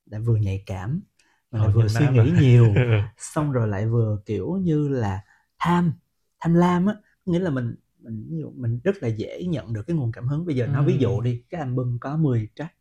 lại 0.06 0.20
vừa 0.20 0.36
nhạy 0.36 0.62
cảm 0.66 1.02
mà 1.50 1.60
lại 1.60 1.70
vừa 1.70 1.88
suy 1.88 2.08
nghĩ 2.08 2.32
mà. 2.34 2.40
nhiều 2.40 2.84
xong 3.18 3.52
rồi 3.52 3.68
lại 3.68 3.86
vừa 3.88 4.18
kiểu 4.26 4.56
như 4.62 4.88
là 4.88 5.20
tham 5.58 5.92
tham 6.40 6.54
lam 6.54 6.86
á 6.86 6.94
nghĩa 7.26 7.38
là 7.38 7.50
mình 7.50 7.74
mình 8.00 8.26
ví 8.30 8.38
dụ 8.38 8.50
mình 8.56 8.80
rất 8.84 8.96
là 9.02 9.08
dễ 9.08 9.44
nhận 9.44 9.72
được 9.72 9.82
cái 9.86 9.96
nguồn 9.96 10.12
cảm 10.12 10.28
hứng 10.28 10.46
bây 10.46 10.56
giờ 10.56 10.66
nói 10.66 10.84
ví 10.84 10.92
Ừ. 10.94 10.98
dụ 10.98 11.20
đi 11.20 11.42
cái 11.50 11.60
album 11.60 11.98
có 12.00 12.16
10 12.16 12.48
track 12.54 12.72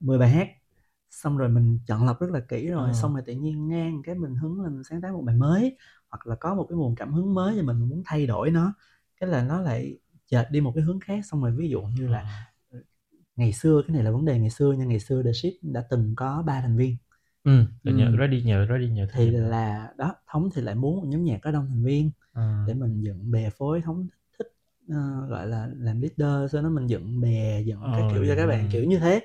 10 0.00 0.18
bài 0.18 0.30
hát 0.30 0.48
xong 1.10 1.38
rồi 1.38 1.48
mình 1.48 1.78
chọn 1.86 2.06
lọc 2.06 2.20
rất 2.20 2.30
là 2.30 2.40
kỹ 2.40 2.68
rồi 2.68 2.88
Ờ. 2.88 2.94
xong 2.94 3.14
rồi 3.14 3.22
tự 3.26 3.32
nhiên 3.34 3.68
ngang 3.68 4.02
cái 4.04 4.14
mình 4.14 4.34
hứng 4.36 4.60
lên 4.62 4.74
mình 4.74 4.84
sáng 4.84 5.00
tác 5.00 5.12
một 5.14 5.22
bài 5.26 5.36
mới 5.36 5.76
hoặc 6.10 6.26
là 6.26 6.36
có 6.36 6.54
một 6.54 6.66
cái 6.70 6.76
nguồn 6.78 6.94
cảm 6.94 7.12
hứng 7.14 7.34
mới 7.34 7.56
cho 7.58 7.62
mình 7.62 7.78
muốn 7.88 8.02
thay 8.06 8.26
đổi 8.26 8.50
nó 8.50 8.74
cái 9.20 9.28
là 9.30 9.44
nó 9.44 9.60
lại 9.60 9.98
chệch 10.26 10.46
đi 10.50 10.60
một 10.60 10.72
cái 10.74 10.84
hướng 10.84 11.00
khác 11.00 11.26
xong 11.26 11.42
rồi 11.42 11.52
ví 11.58 11.68
dụ 11.70 11.82
như 11.82 12.08
là 12.08 12.26
Ờ. 12.70 12.78
ngày 13.36 13.52
xưa 13.52 13.82
cái 13.88 13.94
này 13.94 14.04
là 14.04 14.10
vấn 14.10 14.24
đề 14.24 14.38
ngày 14.40 14.50
xưa 14.50 14.74
nhưng 14.78 14.88
ngày 14.88 15.00
xưa 15.00 15.22
The 15.22 15.32
Ship 15.32 15.52
đã 15.62 15.84
từng 15.90 16.14
có 16.16 16.42
ba 16.46 16.60
thành 16.62 16.76
viên 16.76 16.96
ừ 17.44 17.64
Ừ. 17.84 17.92
ready 18.18 18.42
nhớ 18.42 18.66
ready 18.68 18.88
nhớ 18.90 19.06
thì 19.08 19.30
là 19.30 19.88
đó 19.98 20.14
thống 20.26 20.48
thì 20.54 20.62
lại 20.62 20.74
muốn 20.74 20.96
một 20.96 21.04
nhóm 21.08 21.24
nhạc 21.24 21.38
có 21.42 21.50
đông 21.50 21.66
thành 21.68 21.84
viên 21.84 22.10
à, 22.38 22.44
để 22.66 22.74
mình 22.74 23.02
dựng 23.02 23.30
bè 23.30 23.50
phối 23.50 23.80
thống 23.82 24.08
thích 24.38 24.48
ờ, 24.88 25.26
gọi 25.28 25.46
là 25.46 25.70
làm 25.76 26.00
leader 26.00 26.52
sau 26.52 26.62
đó 26.62 26.68
mình 26.70 26.86
dựng 26.86 27.20
bè 27.20 27.62
dựng 27.62 27.92
các 27.94 28.06
Ờ, 28.06 28.08
kiểu 28.08 28.24
cho 28.28 28.36
các 28.36 28.46
bạn 28.46 28.68
kiểu 28.72 28.84
như 28.84 28.98
thế. 28.98 29.20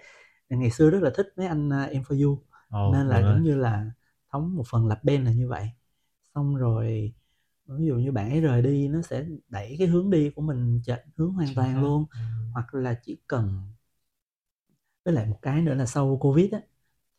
Ngày 0.50 0.72
xưa 0.72 0.90
rất 0.90 1.00
là 1.04 1.12
thích 1.16 1.28
mấy 1.38 1.48
anh 1.48 1.70
uh, 1.70 1.92
em 1.92 2.02
for 2.04 2.24
you 2.26 2.44
ồ, 2.72 2.84
nên 2.86 3.08
là 3.08 3.20
giống 3.20 3.44
như 3.44 3.56
là 3.56 3.92
thống 4.32 4.56
một 4.56 4.64
phần 4.72 4.88
lập 4.88 5.00
band 5.04 5.26
là 5.26 5.32
như 5.34 5.48
vậy. 5.50 5.70
Xong 6.36 6.56
rồi 6.56 7.14
ví 7.68 7.86
dụ 7.88 7.96
như 7.96 8.12
bạn 8.12 8.30
ấy 8.32 8.42
rời 8.42 8.62
đi 8.62 8.88
nó 8.88 9.02
sẽ 9.02 9.26
đẩy 9.50 9.76
cái 9.80 9.88
hướng 9.88 10.10
đi 10.12 10.30
của 10.36 10.42
mình 10.42 10.82
chệch 10.86 11.00
hướng 11.18 11.34
hoàn 11.34 11.48
Chính 11.50 11.56
toàn 11.56 11.82
luôn. 11.82 12.06
Ừ. 12.14 12.20
hoặc 12.54 12.74
là 12.76 13.00
chỉ 13.06 13.18
cần 13.28 13.62
với 15.06 15.14
lại 15.14 15.26
một 15.26 15.40
cái 15.42 15.62
nữa 15.62 15.74
là 15.74 15.86
sau 15.86 16.18
covid 16.22 16.52
á 16.54 16.60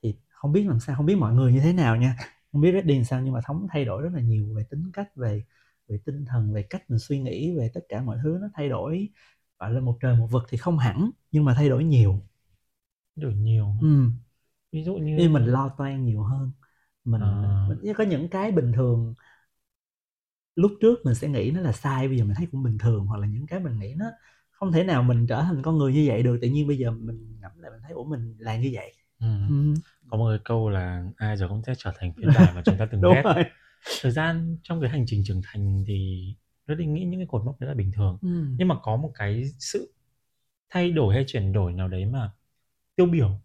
thì 0.02 0.16
không 0.30 0.52
biết 0.52 0.64
làm 0.68 0.80
sao 0.80 0.96
không 0.96 1.06
biết 1.06 1.16
mọi 1.16 1.34
người 1.34 1.52
như 1.52 1.60
thế 1.60 1.72
nào 1.72 1.96
nha. 1.96 2.16
Không 2.52 2.60
biết 2.62 2.72
Reddy 2.74 2.94
làm 2.96 3.04
sao 3.04 3.20
nhưng 3.22 3.34
mà 3.34 3.40
thống 3.46 3.66
thay 3.70 3.84
đổi 3.84 4.02
rất 4.02 4.10
là 4.14 4.20
nhiều 4.20 4.54
về 4.56 4.64
tính 4.70 4.90
cách 4.92 5.16
về 5.16 5.44
về 5.88 5.98
tinh 6.04 6.24
thần 6.24 6.52
về 6.54 6.62
cách 6.70 6.90
mình 6.90 6.98
suy 6.98 7.18
nghĩ 7.20 7.56
về 7.58 7.70
tất 7.74 7.80
cả 7.88 8.02
mọi 8.02 8.18
thứ 8.24 8.38
nó 8.40 8.48
thay 8.54 8.68
đổi 8.68 9.08
gọi 9.58 9.72
là 9.72 9.80
một 9.80 9.98
trời 10.00 10.16
một 10.16 10.26
vực 10.30 10.42
thì 10.48 10.58
không 10.58 10.78
hẳn 10.78 11.10
nhưng 11.32 11.44
mà 11.44 11.54
thay 11.54 11.68
đổi 11.68 11.84
nhiều 11.84 12.20
đổi 13.16 13.34
nhiều 13.34 13.66
ừ. 13.80 14.10
ví 14.72 14.84
dụ 14.84 14.96
như 14.96 15.16
như 15.16 15.28
mình 15.28 15.44
lo 15.46 15.68
toan 15.78 16.04
nhiều 16.04 16.22
hơn 16.22 16.52
mình, 17.04 17.22
À. 17.22 17.68
mình 17.68 17.94
có 17.96 18.04
những 18.04 18.28
cái 18.30 18.52
bình 18.52 18.72
thường 18.76 19.14
lúc 20.54 20.72
trước 20.80 20.98
mình 21.04 21.14
sẽ 21.14 21.28
nghĩ 21.28 21.50
nó 21.50 21.60
là 21.60 21.72
sai 21.72 22.08
bây 22.08 22.16
giờ 22.18 22.24
mình 22.24 22.34
thấy 22.36 22.46
cũng 22.52 22.62
bình 22.62 22.78
thường 22.78 23.06
hoặc 23.06 23.16
là 23.18 23.26
những 23.26 23.46
cái 23.46 23.60
mình 23.60 23.78
nghĩ 23.78 23.94
nó 23.96 24.06
không 24.50 24.72
thể 24.72 24.84
nào 24.84 25.02
mình 25.02 25.26
trở 25.26 25.42
thành 25.42 25.62
con 25.62 25.78
người 25.78 25.92
như 25.92 26.04
vậy 26.08 26.22
được 26.22 26.38
tự 26.42 26.48
nhiên 26.48 26.68
bây 26.68 26.78
giờ 26.78 26.90
mình 26.90 27.38
ngẫm 27.40 27.52
lại 27.60 27.70
mình 27.70 27.80
thấy 27.82 27.92
ủa 27.92 28.04
mình 28.04 28.36
là 28.38 28.56
như 28.56 28.70
vậy 28.74 28.94
ừ. 29.20 29.26
ừ. 29.46 29.54
có 30.08 30.16
một 30.18 30.28
cái 30.30 30.38
câu 30.44 30.70
là 30.70 31.04
ai 31.16 31.36
rồi 31.36 31.48
cũng 31.48 31.62
sẽ 31.66 31.74
trở 31.78 31.92
thành 31.98 32.12
phiên 32.20 32.32
bản 32.32 32.54
mà 32.54 32.62
chúng 32.64 32.78
ta 32.78 32.86
từng 32.92 33.06
ghét 33.08 33.26
thời 34.00 34.12
gian 34.12 34.56
trong 34.62 34.80
cái 34.80 34.90
hành 34.90 35.04
trình 35.06 35.22
trưởng 35.26 35.40
thành 35.44 35.84
thì 35.86 36.26
Reddy 36.68 36.86
nghĩ 36.86 37.04
những 37.04 37.20
cái 37.20 37.26
cột 37.30 37.42
mốc 37.44 37.60
đấy 37.60 37.68
là 37.68 37.74
bình 37.74 37.92
thường 37.96 38.18
ừ. 38.22 38.28
nhưng 38.56 38.68
mà 38.68 38.76
có 38.82 38.96
một 38.96 39.10
cái 39.14 39.44
sự 39.58 39.94
thay 40.70 40.92
đổi 40.92 41.14
hay 41.14 41.24
chuyển 41.28 41.52
đổi 41.52 41.72
nào 41.72 41.88
đấy 41.88 42.06
mà 42.06 42.32
tiêu 42.96 43.06
biểu 43.06 43.40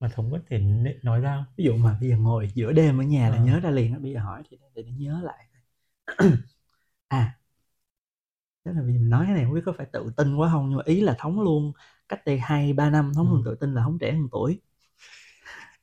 mà 0.00 0.08
thống 0.14 0.30
có 0.32 0.38
thể 0.48 0.58
nói 1.02 1.20
ra 1.20 1.44
ví 1.56 1.64
dụ 1.64 1.76
mà 1.76 1.96
bây 2.00 2.08
giờ 2.10 2.16
ngồi 2.16 2.48
giữa 2.54 2.72
đêm 2.72 2.98
ở 3.00 3.04
nhà 3.04 3.30
là 3.30 3.36
Ờ. 3.36 3.38
nhớ 3.38 3.60
ra 3.60 3.70
liền 3.70 4.02
bây 4.02 4.12
giờ 4.12 4.20
hỏi 4.20 4.42
thì 4.50 4.56
để, 4.74 4.82
để 4.82 4.92
nhớ 4.92 5.20
lại 5.24 5.46
à 7.10 7.38
chắc 8.64 8.70
là 8.76 8.82
bây 8.82 8.92
giờ 8.92 8.98
mình 8.98 9.10
nói 9.10 9.24
cái 9.26 9.34
này 9.34 9.44
không 9.44 9.54
biết 9.54 9.60
có 9.66 9.72
phải 9.78 9.86
tự 9.92 10.12
tin 10.16 10.36
quá 10.36 10.48
không 10.52 10.68
nhưng 10.68 10.76
mà 10.78 10.82
ý 10.86 11.00
là 11.00 11.14
thống 11.18 11.40
luôn 11.40 11.72
cách 12.08 12.20
đây 12.26 12.38
hai 12.38 12.72
ba 12.72 12.90
năm 12.90 13.12
thống 13.14 13.26
Ừ. 13.26 13.30
luôn 13.30 13.42
tự 13.44 13.54
tin 13.54 13.74
là 13.74 13.82
thống 13.82 13.98
trẻ 13.98 14.12
hơn 14.12 14.28
tuổi 14.32 14.60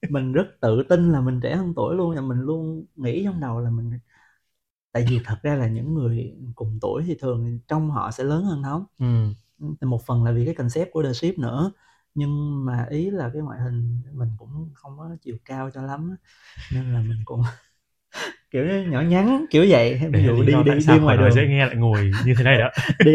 mình 0.10 0.32
rất 0.34 0.48
tự 0.62 0.84
tin 0.90 1.12
là 1.12 1.22
mình 1.22 1.40
trẻ 1.44 1.56
hơn 1.56 1.74
tuổi 1.76 1.96
luôn 1.96 2.16
và 2.16 2.22
mình 2.22 2.40
luôn 2.40 2.86
nghĩ 2.96 3.24
trong 3.26 3.40
đầu 3.40 3.60
là 3.60 3.70
mình 3.70 3.92
tại 4.92 5.06
vì 5.10 5.22
thật 5.26 5.38
ra 5.44 5.56
là 5.56 5.68
những 5.68 5.94
người 5.94 6.36
cùng 6.56 6.78
tuổi 6.82 7.04
thì 7.08 7.16
thường 7.22 7.60
trong 7.68 7.92
họ 7.92 8.12
sẽ 8.12 8.24
lớn 8.24 8.44
hơn 8.44 8.64
thống 8.64 8.86
ừ. 9.00 9.36
một 9.82 10.02
phần 10.06 10.24
là 10.24 10.32
vì 10.32 10.46
cái 10.46 10.56
concept 10.56 10.92
của 10.92 11.04
The 11.04 11.14
Ship 11.14 11.40
nữa. 11.40 11.72
Nhưng 12.16 12.66
mà 12.66 12.88
ý 12.90 13.10
là 13.12 13.30
cái 13.34 13.42
ngoại 13.42 13.60
hình 13.62 14.02
mình 14.14 14.30
cũng 14.38 14.70
không 14.74 14.98
có 14.98 15.18
chiều 15.22 15.38
cao 15.46 15.70
cho 15.74 15.82
lắm 15.82 16.16
nên 16.72 16.94
là 16.94 17.00
mình 17.02 17.20
cũng 17.26 17.42
kiểu 18.52 18.66
nhỏ 18.66 19.02
nhắn 19.02 19.46
kiểu 19.52 19.66
vậy. 19.70 20.02
Ví 20.12 20.24
dụ 20.24 20.44
đi 20.44 20.64
đi 20.64 20.82
sao 20.82 20.98
đi 20.98 21.00
ngoài 21.00 21.18
đường. 21.18 21.30
dễ 21.32 21.48
nghe 21.48 21.66
lại 21.66 21.76
ngồi 21.76 22.12
như 22.26 22.34
thế 22.38 22.44
này 22.44 22.58
đó. 22.60 22.70
Đi 23.04 23.12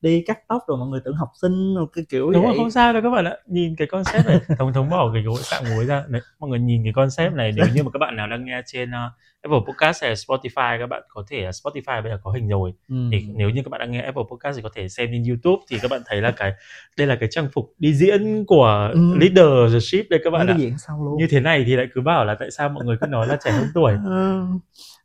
đi 0.00 0.22
cắt 0.26 0.38
tóc 0.48 0.62
rồi 0.68 0.78
mọi 0.78 0.88
người 0.88 1.00
tưởng 1.04 1.14
học 1.14 1.28
sinh 1.42 1.74
rồi 1.74 1.86
cái 1.92 2.04
kiểu 2.08 2.30
đúng 2.30 2.44
vậy. 2.44 2.54
không 2.56 2.70
sao 2.70 2.92
đâu 2.92 3.02
các 3.02 3.10
bạn 3.10 3.24
ạ. 3.24 3.36
Nhìn 3.46 3.76
cái 3.76 3.86
concept 3.86 4.26
này 4.26 4.40
thống 4.58 4.72
thống 4.72 4.90
bỏ 4.90 5.10
cái 5.14 5.22
gối 5.22 5.36
sạng 5.42 5.64
gối 5.64 5.84
ra. 5.84 6.04
Đấy 6.08 6.22
mọi 6.38 6.50
người 6.50 6.58
nhìn 6.58 6.84
cái 6.84 6.92
concept 6.92 7.34
này 7.34 7.52
nếu 7.56 7.66
như 7.74 7.82
mà 7.82 7.90
các 7.90 7.98
bạn 7.98 8.16
nào 8.16 8.26
đang 8.26 8.44
nghe 8.44 8.62
trên 8.66 8.90
uh, 8.90 9.12
Apple 9.42 9.58
Podcast 9.66 10.02
hay 10.02 10.14
Spotify 10.14 10.78
các 10.78 10.86
bạn 10.86 11.02
có 11.08 11.24
thể 11.30 11.40
là 11.40 11.50
Spotify 11.50 12.02
bây 12.02 12.12
giờ 12.12 12.18
có 12.22 12.30
hình 12.30 12.48
rồi. 12.48 12.72
Ừ. 12.88 12.94
thì 13.12 13.26
nếu 13.34 13.50
như 13.50 13.62
các 13.62 13.68
bạn 13.70 13.80
đang 13.80 13.90
nghe 13.90 14.00
Apple 14.00 14.22
Podcast 14.30 14.56
thì 14.56 14.62
có 14.62 14.70
thể 14.74 14.88
xem 14.88 15.08
trên 15.12 15.24
YouTube 15.28 15.62
thì 15.70 15.78
các 15.82 15.90
bạn 15.90 16.00
thấy 16.06 16.20
là 16.20 16.30
cái 16.30 16.52
đây 16.96 17.06
là 17.06 17.16
cái 17.16 17.28
trang 17.32 17.48
phục 17.52 17.72
đi 17.78 17.94
diễn 17.94 18.44
của 18.46 18.90
Ừ. 18.92 19.00
leader 19.20 19.72
the 19.72 19.80
ship 19.80 20.10
đây 20.10 20.20
các 20.24 20.30
bạn 20.30 20.46
đi 20.46 20.52
ạ. 20.52 20.56
diễn 20.58 20.78
sau 20.78 21.04
luôn. 21.04 21.16
Như 21.18 21.26
thế 21.30 21.40
này 21.40 21.64
thì 21.66 21.76
lại 21.76 21.86
cứ 21.94 22.00
bảo 22.00 22.24
là 22.24 22.36
tại 22.40 22.50
sao 22.50 22.68
mọi 22.68 22.84
người 22.84 22.96
cứ 23.00 23.06
nói 23.06 23.26
là 23.26 23.36
trẻ 23.44 23.50
hơn 23.50 23.66
tuổi. 23.74 23.92
Ừ. 24.04 24.42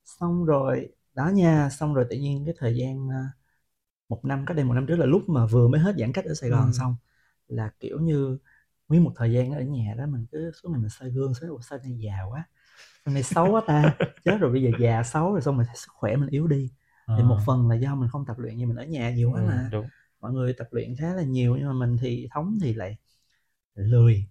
xong 0.06 0.46
rồi. 0.46 0.88
Đó 1.16 1.30
nha 1.34 1.70
xong 1.80 1.94
rồi 1.94 2.06
tự 2.10 2.16
nhiên 2.18 2.44
cái 2.46 2.54
thời 2.60 2.76
gian 2.76 3.08
à, 3.12 3.24
một 4.14 4.26
năm 4.26 4.46
cách 4.48 4.58
đây 4.58 4.66
một 4.66 4.74
năm 4.74 4.86
trước 4.88 4.96
là 4.96 5.06
lúc 5.06 5.30
mà 5.30 5.46
vừa 5.46 5.68
mới 5.68 5.80
hết 5.82 5.96
giãn 6.00 6.14
cách 6.14 6.26
ở 6.26 6.34
Sài 6.34 6.50
Gòn 6.50 6.74
Ừ. 6.74 6.74
xong 6.74 6.96
là 7.48 7.72
kiểu 7.80 8.00
như 8.00 8.38
nguyên 8.90 9.04
một 9.04 9.14
thời 9.16 9.32
gian 9.34 9.52
ở 9.54 9.62
nhà 9.62 9.96
đó 9.98 10.06
mình 10.06 10.26
cứ 10.32 10.52
suốt 10.64 10.70
ngày 10.70 10.80
mình 10.82 10.90
soi 10.90 11.10
gương 11.12 11.34
suốt 11.34 11.60
sao 11.62 11.80
này 11.84 11.98
già 12.00 12.14
quá? 12.32 12.44
Sao 13.06 13.14
này 13.14 13.24
xấu 13.24 13.52
quá 13.52 13.62
ta 13.68 13.98
chết 14.26 14.38
rồi 14.42 14.52
bây 14.52 14.64
giờ 14.64 14.72
già 14.80 15.04
xấu 15.04 15.32
rồi 15.34 15.42
xong 15.42 15.58
rồi 15.58 15.66
thấy 15.68 15.76
sức 15.76 15.90
khỏe 15.94 16.16
mình 16.16 16.30
yếu 16.30 16.48
đi. 16.48 16.72
Thì 17.18 17.24
một 17.24 17.38
Ờ, 17.38 17.46
phần 17.46 17.70
là 17.70 17.76
do 17.76 17.96
mình 17.96 18.10
không 18.10 18.26
tập 18.26 18.40
luyện 18.40 18.58
như 18.58 18.68
mình 18.68 18.78
ở 18.78 18.86
nhà 18.86 19.12
nhiều 19.12 19.32
quá 19.32 19.42
ừ, 19.42 19.48
mà. 19.48 19.72
đúng. 19.72 19.90
Mọi 20.22 20.34
người 20.34 20.54
tập 20.54 20.68
luyện 20.72 20.96
khá 21.00 21.14
là 21.14 21.24
nhiều 21.24 21.56
nhưng 21.58 21.68
mà 21.68 21.74
mình 21.74 21.98
thì 22.02 22.28
thống 22.32 22.58
thì 22.62 22.74
lại 22.74 22.98
lười. 23.76 24.26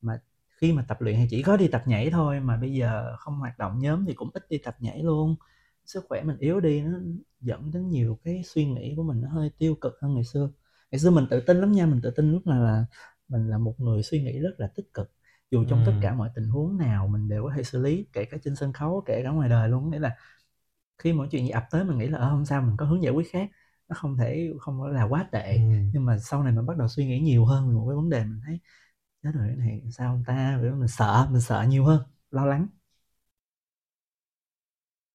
Mà 0.00 0.20
khi 0.56 0.72
mà 0.72 0.84
tập 0.88 1.00
luyện 1.00 1.16
thì 1.16 1.26
chỉ 1.30 1.42
có 1.42 1.56
đi 1.56 1.68
tập 1.68 1.82
nhảy 1.86 2.10
thôi 2.10 2.40
mà 2.40 2.56
bây 2.56 2.72
giờ 2.74 3.16
không 3.18 3.34
hoạt 3.38 3.58
động 3.58 3.78
nhóm 3.78 4.04
thì 4.06 4.14
cũng 4.14 4.30
ít 4.34 4.46
đi 4.50 4.58
tập 4.58 4.76
nhảy 4.80 5.02
luôn 5.02 5.36
sức 5.86 6.04
khỏe 6.08 6.22
mình 6.22 6.36
yếu 6.38 6.60
đi 6.60 6.80
nó 6.82 6.98
dẫn 7.40 7.70
đến 7.70 7.90
nhiều 7.90 8.18
cái 8.24 8.42
suy 8.44 8.64
nghĩ 8.66 8.94
của 8.96 9.02
mình 9.02 9.20
nó 9.22 9.28
hơi 9.28 9.50
tiêu 9.58 9.74
cực 9.80 9.94
hơn 10.02 10.14
ngày 10.14 10.24
xưa. 10.24 10.50
Ngày 10.90 10.98
xưa 10.98 11.10
mình 11.10 11.26
tự 11.30 11.40
tin 11.40 11.56
lắm 11.60 11.72
nha 11.72 11.86
mình 11.86 12.00
tự 12.02 12.10
tin 12.10 12.32
lúc 12.32 12.46
nào 12.46 12.64
là 12.64 12.86
mình 13.28 13.48
là 13.50 13.58
một 13.58 13.80
người 13.80 14.02
suy 14.02 14.22
nghĩ 14.22 14.38
rất 14.40 14.50
là 14.58 14.66
tích 14.76 14.94
cực. 14.94 15.12
Dù 15.50 15.64
trong 15.68 15.82
tất 15.84 15.92
Ừ. 15.92 16.00
cả 16.00 16.14
mọi 16.14 16.30
tình 16.34 16.48
huống 16.48 16.76
nào 16.78 17.08
mình 17.08 17.28
đều 17.28 17.42
có 17.44 17.52
thể 17.56 17.62
xử 17.62 17.82
lý 17.82 18.06
kể 18.12 18.24
cả 18.24 18.36
trên 18.44 18.56
sân 18.56 18.72
khấu 18.72 19.02
kể 19.06 19.20
cả 19.24 19.30
ngoài 19.30 19.48
đời 19.48 19.68
luôn. 19.68 19.90
Nghĩa 19.90 19.98
là 19.98 20.16
khi 20.98 21.12
mỗi 21.12 21.28
chuyện 21.30 21.44
gì 21.44 21.50
ập 21.50 21.64
tới 21.70 21.84
mình 21.84 21.98
nghĩ 21.98 22.06
là 22.08 22.18
ờ, 22.18 22.28
không 22.30 22.44
sao 22.46 22.62
mình 22.62 22.76
có 22.76 22.86
hướng 22.86 23.02
giải 23.02 23.12
quyết 23.12 23.26
khác. 23.32 23.48
Nó 23.88 23.94
không 23.98 24.16
thể 24.16 24.50
không 24.60 24.82
là 24.82 25.04
quá 25.04 25.28
tệ. 25.32 25.58
Ừ. 25.58 25.60
nhưng 25.92 26.04
mà 26.04 26.18
sau 26.18 26.42
này 26.42 26.52
mình 26.52 26.66
bắt 26.66 26.76
đầu 26.76 26.88
suy 26.88 27.06
nghĩ 27.06 27.20
nhiều 27.20 27.44
hơn 27.44 27.68
về 27.68 27.74
một 27.74 27.86
cái 27.88 27.96
vấn 27.96 28.10
đề 28.10 28.24
mình 28.24 28.40
thấy 28.46 28.60
chết 29.22 29.30
rồi 29.34 29.46
cái 29.48 29.56
này 29.56 29.82
sao 29.92 30.12
không 30.14 30.24
ta? 30.26 30.58
Rồi 30.62 30.72
mình 30.72 30.88
sợ 30.88 31.28
mình 31.32 31.40
sợ 31.40 31.64
nhiều 31.68 31.84
hơn 31.84 32.02
lo 32.30 32.46
lắng 32.46 32.68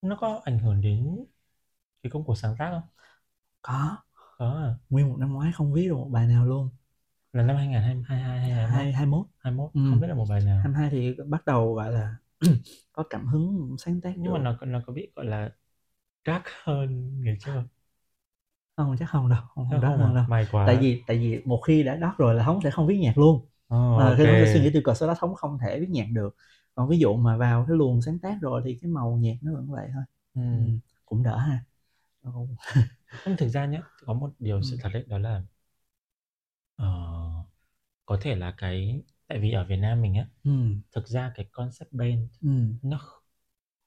nó 0.01 0.17
có 0.21 0.41
ảnh 0.45 0.59
hưởng 0.59 0.81
đến 0.81 1.25
cái 2.03 2.11
công 2.11 2.25
cuộc 2.25 2.35
sáng 2.35 2.55
tác 2.59 2.69
không? 2.71 2.83
Có. 3.61 3.97
Có 4.37 4.45
à. 4.51 4.75
nguyên 4.89 5.09
một 5.09 5.17
năm 5.19 5.33
ngoái 5.33 5.51
không 5.51 5.73
viết 5.73 5.87
được 5.87 5.95
một 5.95 6.09
bài 6.11 6.27
nào 6.27 6.45
luôn. 6.45 6.69
Là 7.33 7.43
năm 7.43 7.55
2022 7.57 8.39
hay 8.39 8.51
2021 8.51 8.69
hai 8.69 8.93
hai 8.93 9.05
mốt? 9.05 9.25
21 9.39 9.71
Ừ. 9.73 9.81
không 9.83 9.99
biết 9.99 10.07
là 10.07 10.15
một 10.15 10.25
bài 10.29 10.41
nào. 10.41 10.63
22 10.63 10.89
thì 10.91 11.15
bắt 11.27 11.45
đầu 11.45 11.73
gọi 11.75 11.91
là 11.93 12.15
có 12.93 13.03
cảm 13.09 13.27
hứng 13.27 13.75
sáng 13.79 14.01
tác 14.01 14.13
nhưng 14.21 14.31
được. 14.31 14.33
mà 14.33 14.39
nó 14.39 14.57
nó 14.61 14.81
có 14.87 14.93
bị 14.93 15.11
gọi 15.15 15.25
là 15.25 15.49
dark 16.25 16.43
hơn 16.63 17.21
ngày 17.23 17.37
trước 17.41 17.51
không? 18.77 18.95
Chắc 18.99 19.09
không 19.09 19.29
đâu. 19.29 19.39
Không, 19.55 19.67
không 19.69 19.81
không 19.81 19.99
hơn 19.99 19.99
à? 20.01 20.15
đâu. 20.15 20.23
May 20.25 20.47
quá. 20.51 20.65
Tại 20.65 20.77
vì 20.77 21.03
tại 21.07 21.17
vì 21.17 21.41
một 21.45 21.61
khi 21.67 21.83
đã 21.83 21.95
đót 21.95 22.17
rồi 22.17 22.35
là 22.35 22.43
thống 22.43 22.59
sẽ 22.63 22.71
không 22.71 22.87
viết 22.87 22.97
nhạc 22.97 23.17
luôn. 23.17 23.45
Ồ, 23.67 23.75
Ờ, 23.93 24.15
khi 24.17 24.23
ok. 24.23 24.25
thống 24.25 24.39
sẽ 24.39 24.45
suy 24.45 24.59
nghĩ 24.61 24.69
tiêu 24.73 24.81
cực 24.85 24.97
sau 24.97 25.07
đó 25.07 25.15
thống 25.19 25.35
không 25.35 25.57
thể 25.61 25.79
viết 25.79 25.87
nhạc 25.89 26.05
được 26.13 26.35
còn 26.79 26.89
ví 26.89 26.99
dụ 26.99 27.15
mà 27.15 27.37
vào 27.37 27.65
cái 27.67 27.77
luồng 27.77 28.01
sáng 28.01 28.19
tác 28.19 28.37
rồi 28.41 28.61
thì 28.65 28.77
cái 28.81 28.91
màu 28.91 29.17
nhạc 29.21 29.35
nó 29.41 29.53
vẫn 29.53 29.71
vậy 29.71 29.89
thôi 29.93 30.03
Ừ. 30.33 30.41
ừ. 30.41 30.71
cũng 31.05 31.23
đỡ 31.23 31.37
ha 31.37 31.63
Nhưng 33.25 33.37
thực 33.37 33.47
ra 33.47 33.65
nhé 33.65 33.81
có 34.05 34.13
một 34.13 34.33
điều 34.39 34.57
Ừ. 34.57 34.61
sự 34.63 34.77
thật 34.81 34.89
đấy 34.93 35.03
đó 35.07 35.17
là 35.17 35.43
ờ, 36.75 36.85
có 38.05 38.17
thể 38.21 38.35
là 38.35 38.53
cái 38.57 39.01
tại 39.27 39.39
vì 39.39 39.51
ở 39.51 39.65
Việt 39.65 39.77
Nam 39.77 40.01
mình 40.01 40.15
á 40.15 40.27
ừ. 40.43 40.51
thực 40.91 41.07
ra 41.07 41.31
cái 41.35 41.45
concept 41.51 41.91
band 41.93 42.19
Ừ. 42.41 42.49
nó 42.81 42.99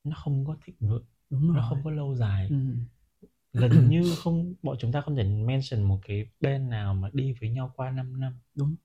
nó 0.05 0.17
không 0.25 0.45
có 0.47 0.57
thịnh 0.65 0.77
vượng 0.81 1.05
đúng 1.31 1.47
rồi 1.49 1.57
nó 1.57 1.67
không 1.71 1.81
có 1.85 1.91
lâu 1.91 2.17
dài 2.17 2.49
ừ. 2.51 2.57
gần 3.53 3.89
như 3.91 4.15
không 4.25 4.55
bọn 4.63 4.77
chúng 4.81 4.93
ta 4.93 5.01
không 5.01 5.17
thể 5.17 5.25
mention 5.25 5.83
một 5.83 6.01
cái 6.05 6.27
band 6.41 6.71
nào 6.71 6.95
mà 6.95 7.11
đi 7.13 7.33
với 7.41 7.51
nhau 7.51 7.73
qua 7.77 7.91
5 7.91 8.21
năm 8.21 8.39
đúng 8.55 8.77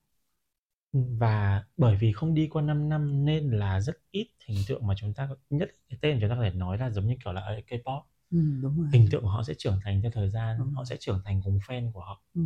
và 0.94 1.64
bởi 1.78 1.96
vì 2.00 2.12
không 2.14 2.34
đi 2.34 2.48
qua 2.48 2.62
5 2.62 2.90
năm 2.90 3.26
nên 3.26 3.52
là 3.52 3.80
rất 3.82 3.98
ít 4.12 4.28
hình 4.46 4.58
tượng 4.68 4.88
mà 4.88 4.94
chúng 4.98 5.14
ta 5.14 5.30
nhất 5.50 5.70
cái 5.90 6.00
tên 6.02 6.18
chúng 6.22 6.30
ta 6.30 6.36
có 6.36 6.42
thể 6.44 6.50
nói 6.52 6.78
là 6.78 6.90
giống 6.90 7.08
như 7.08 7.16
kiểu 7.24 7.34
là 7.34 7.42
ở 7.42 7.60
K-pop 7.68 8.02
ừ, 8.32 8.38
đúng 8.62 8.78
rồi 8.82 8.88
hình 8.94 9.08
tượng 9.12 9.24
của 9.24 9.30
họ 9.30 9.44
sẽ 9.44 9.54
trưởng 9.58 9.80
thành 9.84 10.02
theo 10.02 10.12
thời 10.16 10.30
gian 10.30 10.58
Đúng. 10.58 10.74
họ 10.76 10.86
sẽ 10.86 10.98
trưởng 11.00 11.22
thành 11.26 11.42
cùng 11.46 11.60
fan 11.68 11.92
của 11.94 12.00
họ 12.02 12.24
ừ. 12.36 12.42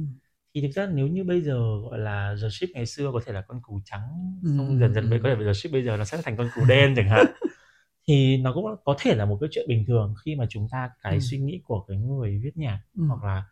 thì 0.56 0.62
thực 0.62 0.72
ra 0.72 0.88
nếu 0.88 1.08
như 1.08 1.24
bây 1.24 1.42
giờ 1.42 1.54
gọi 1.84 2.00
là 2.00 2.36
The 2.42 2.50
Ship 2.50 2.68
ngày 2.74 2.86
xưa 2.86 3.12
có 3.14 3.22
thể 3.26 3.34
là 3.34 3.42
con 3.48 3.62
cừu 3.64 3.82
trắng 3.86 4.02
Ừ, 4.42 4.50
xong 4.58 4.80
dần 4.80 4.94
dần 4.94 5.06
ừ. 5.06 5.10
bây 5.10 5.20
có 5.24 5.30
thể 5.30 5.46
The 5.46 5.54
Ship 5.54 5.72
bây 5.72 5.84
giờ 5.86 5.98
nó 5.98 6.06
sẽ 6.06 6.22
thành 6.24 6.38
con 6.38 6.52
cừu 6.56 6.66
đen 6.66 6.94
chẳng 6.98 7.10
hạn 7.10 7.28
thì 8.08 8.38
nó 8.38 8.54
cũng 8.54 8.66
có 8.86 8.96
thể 9.00 9.16
là 9.16 9.26
một 9.26 9.38
cái 9.42 9.50
chuyện 9.54 9.66
bình 9.70 9.86
thường 9.88 10.16
khi 10.26 10.36
mà 10.36 10.46
chúng 10.50 10.68
ta 10.72 10.90
cái 11.04 11.20
Ừ. 11.20 11.22
suy 11.22 11.40
nghĩ 11.40 11.62
của 11.66 11.86
cái 11.90 11.98
người 11.98 12.40
viết 12.44 12.58
nhạc 12.58 12.82
Ừ. 12.96 13.04
hoặc 13.08 13.24
là 13.24 13.44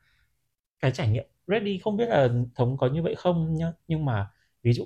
cái 0.80 0.92
trải 0.92 1.10
nghiệm 1.10 1.26
ready 1.48 1.80
không 1.80 1.98
biết 1.98 2.10
là 2.10 2.30
thống 2.56 2.78
có 2.78 2.88
như 2.88 3.04
vậy 3.04 3.16
không 3.16 3.56
nhá 3.56 3.74
nhưng 3.88 4.06
mà 4.06 4.30
ví 4.64 4.74
dụ 4.74 4.84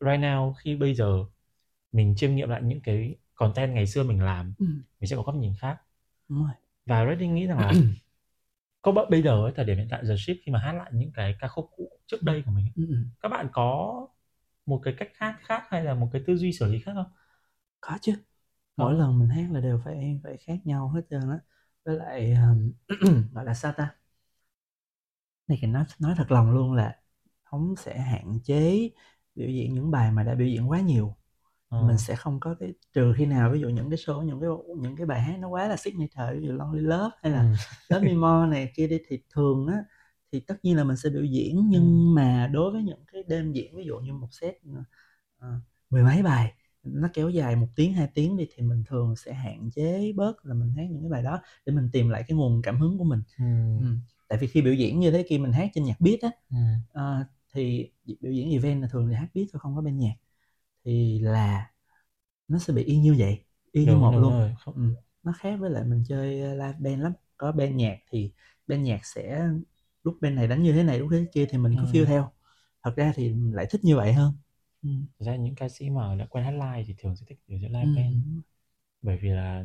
right 0.00 0.20
now 0.20 0.52
khi 0.54 0.76
bây 0.76 0.94
giờ 0.94 1.24
mình 1.92 2.14
chiêm 2.18 2.34
nghiệm 2.36 2.48
lại 2.50 2.62
những 2.64 2.80
cái 2.82 3.16
content 3.34 3.74
ngày 3.74 3.86
xưa 3.86 4.04
mình 4.04 4.22
làm 4.24 4.54
Ừ. 4.58 4.64
mình 5.00 5.08
sẽ 5.10 5.16
có 5.16 5.22
góc 5.22 5.34
nhìn 5.36 5.52
khác 5.60 5.78
đúng 6.28 6.38
rồi 6.44 6.52
và 6.86 7.04
Ready 7.06 7.28
nghĩ 7.28 7.46
rằng 7.46 7.58
là 7.60 7.72
các 8.82 8.92
bạn 8.92 9.06
bây 9.10 9.22
giờ 9.22 9.30
ấy, 9.44 9.52
thời 9.56 9.64
điểm 9.64 9.76
hiện 9.78 9.88
tại 9.90 10.02
The 10.08 10.16
Ship 10.16 10.36
khi 10.46 10.52
mà 10.52 10.58
hát 10.58 10.72
lại 10.72 10.90
những 10.94 11.12
cái 11.14 11.36
ca 11.40 11.48
khúc 11.48 11.70
cũ 11.76 11.90
trước 12.06 12.22
đây 12.22 12.42
của 12.46 12.50
mình 12.52 12.64
ấy, 12.66 12.72
ừ. 12.76 12.82
ừ. 12.88 12.96
các 13.20 13.28
bạn 13.28 13.48
có 13.52 14.06
một 14.66 14.80
cái 14.84 14.94
cách 14.98 15.10
hát 15.14 15.36
khác 15.40 15.62
hay 15.70 15.84
là 15.84 15.94
một 15.94 16.08
cái 16.12 16.22
tư 16.26 16.36
duy 16.36 16.52
xử 16.52 16.66
lý 16.72 16.80
khác 16.80 16.92
không? 16.94 17.12
có 17.80 17.98
chứ 18.02 18.12
mỗi 18.76 18.94
Có. 18.94 18.94
lần 18.94 19.18
mình 19.18 19.28
hát 19.28 19.48
là 19.52 19.60
đều 19.60 19.80
phải 19.84 20.20
phải 20.24 20.36
khác 20.38 20.56
nhau 20.64 20.88
hết 20.90 21.02
trơn 21.10 21.22
á 21.30 21.38
với 21.84 21.96
lại 21.96 22.34
um, 22.34 22.72
gọi 23.34 23.44
là 23.44 23.54
sao 23.54 23.72
ta 23.76 23.94
này 25.48 25.58
thì 25.60 25.66
nói 25.68 25.84
nói 25.98 26.14
thật 26.18 26.26
lòng 26.32 26.50
luôn 26.50 26.72
là 26.74 27.00
thống 27.50 27.74
sẽ 27.78 27.98
hạn 27.98 28.38
chế 28.44 28.90
biểu 29.34 29.48
diễn 29.48 29.74
những 29.74 29.90
bài 29.90 30.12
mà 30.12 30.22
đã 30.22 30.34
biểu 30.34 30.48
diễn 30.48 30.70
quá 30.70 30.80
nhiều 30.80 31.14
Ờ. 31.68 31.86
mình 31.86 31.98
sẽ 31.98 32.16
không 32.16 32.40
có 32.40 32.54
cái 32.60 32.74
trừ 32.92 33.14
khi 33.16 33.26
nào 33.26 33.50
ví 33.52 33.60
dụ 33.60 33.68
những 33.68 33.90
cái 33.90 33.96
show 33.98 34.22
những 34.22 34.40
cái 34.40 34.50
những 34.78 34.96
cái 34.96 35.06
bài 35.06 35.20
hát 35.20 35.36
nó 35.40 35.48
quá 35.48 35.68
là 35.68 35.76
signature 35.76 36.34
ví 36.40 36.46
dụ 36.46 36.52
Lonely 36.52 36.80
Love 36.82 37.16
hay 37.22 37.32
là 37.32 37.42
Ừ. 37.42 37.54
Love 37.88 38.06
Me 38.06 38.14
More 38.14 38.50
này 38.50 38.72
kia 38.76 38.86
đi 38.88 38.98
thì 39.08 39.22
thường 39.34 39.66
á 39.66 39.74
thì 40.32 40.40
tất 40.40 40.56
nhiên 40.62 40.76
là 40.76 40.84
mình 40.84 40.96
sẽ 40.96 41.10
biểu 41.10 41.24
diễn 41.24 41.68
nhưng 41.68 41.82
Ừ. 41.84 42.14
mà 42.16 42.50
đối 42.52 42.72
với 42.72 42.82
những 42.82 43.04
cái 43.12 43.22
đêm 43.28 43.52
diễn 43.52 43.76
ví 43.76 43.84
dụ 43.84 43.98
như 43.98 44.12
một 44.12 44.28
set 44.32 44.54
ờ, 45.38 45.60
mười 45.90 46.02
mấy 46.02 46.22
bài 46.22 46.52
nó 46.82 47.08
kéo 47.14 47.30
dài 47.30 47.56
một 47.56 47.66
tiếng 47.76 47.92
hai 47.92 48.08
tiếng 48.14 48.36
đi 48.36 48.46
thì 48.54 48.62
mình 48.62 48.84
thường 48.86 49.16
sẽ 49.16 49.32
hạn 49.32 49.70
chế 49.70 50.12
bớt 50.16 50.46
là 50.46 50.54
mình 50.54 50.72
hát 50.76 50.82
những 50.90 51.02
cái 51.02 51.10
bài 51.10 51.22
đó 51.22 51.40
để 51.66 51.72
mình 51.72 51.88
tìm 51.92 52.08
lại 52.08 52.24
cái 52.28 52.36
nguồn 52.38 52.62
cảm 52.62 52.80
hứng 52.80 52.98
của 52.98 53.04
mình 53.04 53.22
Ừ. 53.38 53.44
ừ. 53.80 53.86
tại 54.28 54.38
vì 54.38 54.46
khi 54.46 54.62
biểu 54.62 54.74
diễn 54.74 55.00
như 55.00 55.10
thế 55.10 55.24
kia 55.28 55.38
mình 55.38 55.52
hát 55.52 55.70
trên 55.74 55.84
nhạc 55.84 56.00
beat 56.00 56.20
á 56.20 56.30
Ừ. 56.50 56.56
ờ, 56.92 57.24
thì 57.52 57.90
biểu 58.20 58.32
diễn 58.32 58.50
event 58.50 58.82
là 58.82 58.88
thường 58.92 59.06
là 59.10 59.18
hát 59.18 59.28
beat 59.34 59.48
thôi 59.52 59.60
không 59.60 59.76
có 59.76 59.82
bên 59.82 59.98
nhạc 59.98 60.14
thì 60.84 61.20
là 61.20 61.70
nó 62.48 62.58
sẽ 62.58 62.72
bị 62.74 62.84
y 62.84 62.98
như 62.98 63.16
vậy 63.18 63.44
y 63.72 63.86
như 63.86 63.96
một 63.96 64.16
luôn 64.16 64.34
rồi. 64.38 64.54
Ừ. 64.76 64.82
nó 65.22 65.32
khác 65.38 65.56
với 65.60 65.70
lại 65.70 65.84
mình 65.84 66.04
chơi 66.08 66.40
ờ, 66.42 66.54
live 66.54 66.74
band 66.80 67.02
lắm 67.02 67.12
có 67.36 67.52
band 67.52 67.74
nhạc 67.76 67.98
thì 68.10 68.32
band 68.66 68.82
nhạc 68.82 69.06
sẽ 69.06 69.48
lúc 70.04 70.18
bên 70.20 70.34
này 70.34 70.48
đánh 70.48 70.62
như 70.62 70.72
thế 70.72 70.82
này 70.82 70.98
lúc 70.98 71.08
thế 71.12 71.26
kia 71.32 71.46
thì 71.50 71.58
mình 71.58 71.76
cứ 71.80 71.86
Ừ. 71.86 71.92
feel 71.92 72.06
theo 72.06 72.32
thật 72.82 72.92
ra 72.96 73.12
thì 73.16 73.28
mình 73.30 73.54
lại 73.54 73.66
thích 73.70 73.80
như 73.84 73.96
vậy 73.96 74.12
hơn 74.12 74.32
ừ. 74.82 74.88
Thực 75.20 75.26
ra 75.26 75.36
những 75.36 75.54
ca 75.54 75.68
sĩ 75.68 75.90
mà 75.90 76.14
đã 76.16 76.26
quen 76.30 76.44
hát 76.44 76.50
live 76.50 76.84
thì 76.86 76.94
thường 76.98 77.16
sẽ 77.16 77.26
thích 77.28 77.38
biểu 77.48 77.58
diễn 77.58 77.72
live 77.72 77.86
Ừ. 77.86 77.88
band 77.94 78.14
bởi 79.02 79.18
vì 79.22 79.28
là 79.30 79.64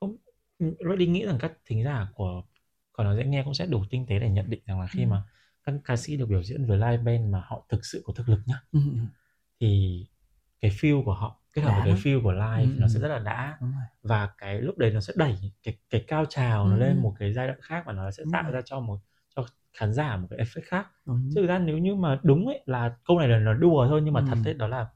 không 0.00 0.16
Ready 0.60 1.06
nghĩ 1.06 1.24
rằng 1.26 1.38
các 1.40 1.52
thính 1.66 1.84
giả 1.84 2.08
của 2.14 2.42
còn 2.92 3.06
nói 3.06 3.16
dễ 3.16 3.24
nghe 3.26 3.42
cũng 3.44 3.54
sẽ 3.54 3.66
đủ 3.66 3.84
tinh 3.90 4.06
tế 4.08 4.18
để 4.18 4.30
nhận 4.30 4.50
định 4.50 4.60
rằng 4.66 4.80
là 4.80 4.86
khi 4.86 5.04
Ừ. 5.04 5.06
mà 5.06 5.22
các 5.66 5.74
ca 5.84 5.96
sĩ 5.96 6.16
được 6.16 6.26
biểu 6.28 6.42
diễn 6.42 6.66
với 6.66 6.78
live 6.78 6.98
band 6.98 7.30
mà 7.32 7.42
họ 7.46 7.66
thực 7.70 7.86
sự 7.86 8.02
có 8.06 8.12
thực 8.16 8.28
lực 8.28 8.40
nhá 8.46 8.60
Ừ. 8.72 8.80
ừ. 8.84 8.98
thì 9.60 10.06
cái 10.60 10.70
feel 10.70 11.04
của 11.04 11.14
họ 11.14 11.40
kết 11.52 11.62
hợp 11.62 11.72
với 11.74 11.84
cái 11.84 11.94
feel 12.02 12.22
của 12.22 12.32
live 12.32 12.62
Ừ, 12.64 12.80
nó 12.80 12.86
ừ. 12.86 12.92
sẽ 12.94 13.00
rất 13.00 13.08
là 13.08 13.18
đã 13.18 13.58
và 14.02 14.30
cái 14.38 14.60
lúc 14.62 14.78
đấy 14.78 14.90
nó 14.92 15.00
sẽ 15.00 15.12
đẩy 15.16 15.36
cái 15.62 15.78
cái 15.90 16.04
cao 16.08 16.24
trào 16.26 16.68
nó 16.68 16.76
Ừ. 16.76 16.80
lên 16.80 17.02
một 17.02 17.14
cái 17.18 17.32
giai 17.32 17.46
đoạn 17.46 17.60
khác 17.62 17.82
và 17.86 17.92
nó 17.92 18.10
sẽ 18.10 18.22
Đúng 18.24 18.32
tạo 18.32 18.42
rồi. 18.42 18.52
ra 18.52 18.60
cho 18.64 18.80
một 18.80 18.98
cho 19.36 19.46
khán 19.74 19.92
giả 19.94 20.16
một 20.16 20.26
cái 20.30 20.38
effect 20.38 20.62
khác 20.64 20.86
đúng. 21.06 21.30
thực 21.36 21.46
ra 21.46 21.58
nếu 21.58 21.78
như 21.78 21.94
mà 21.94 22.20
đúng 22.22 22.46
ấy 22.46 22.62
là 22.66 22.96
câu 23.04 23.18
này 23.18 23.28
là 23.28 23.38
nó 23.38 23.54
đùa 23.54 23.86
thôi 23.88 24.00
nhưng 24.04 24.14
mà 24.14 24.20
Ừ. 24.20 24.26
thật 24.30 24.38
ấy 24.44 24.54
đó 24.54 24.66
là 24.68 24.86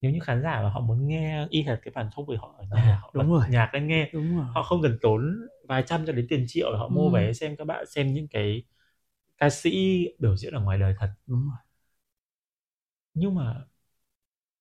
nếu 0.00 0.12
như 0.12 0.18
khán 0.22 0.42
giả 0.42 0.62
mà 0.62 0.70
họ 0.70 0.80
muốn 0.80 1.08
nghe 1.08 1.46
y 1.50 1.62
hệt 1.62 1.78
cái 1.82 1.92
bản 1.94 2.08
thông 2.14 2.26
của 2.26 2.36
họ 2.40 2.54
ở 2.58 2.64
nhà 2.64 2.82
À, 2.82 2.98
họ 3.02 3.10
đúng 3.14 3.32
rồi. 3.32 3.44
nhạc 3.50 3.74
lên 3.74 3.86
nghe 3.86 4.10
đúng 4.12 4.36
rồi 4.36 4.46
họ 4.54 4.62
không 4.62 4.82
cần 4.82 4.98
tốn 5.02 5.36
vài 5.68 5.82
trăm 5.86 6.06
cho 6.06 6.12
đến 6.12 6.26
tiền 6.28 6.44
triệu 6.48 6.72
để 6.72 6.78
họ 6.78 6.88
mua 6.88 7.10
Ừ. 7.10 7.14
vé 7.14 7.32
xem 7.32 7.56
các 7.56 7.64
bạn 7.66 7.86
xem 7.86 8.14
những 8.14 8.28
cái 8.28 8.62
ca 9.42 9.50
sĩ 9.50 10.06
biểu 10.18 10.36
diễn 10.36 10.54
ở 10.54 10.60
ngoài 10.60 10.78
đời 10.78 10.94
thật 10.98 11.12
đúng 11.26 11.40
rồi 11.48 11.58
nhưng 13.14 13.34
mà 13.34 13.64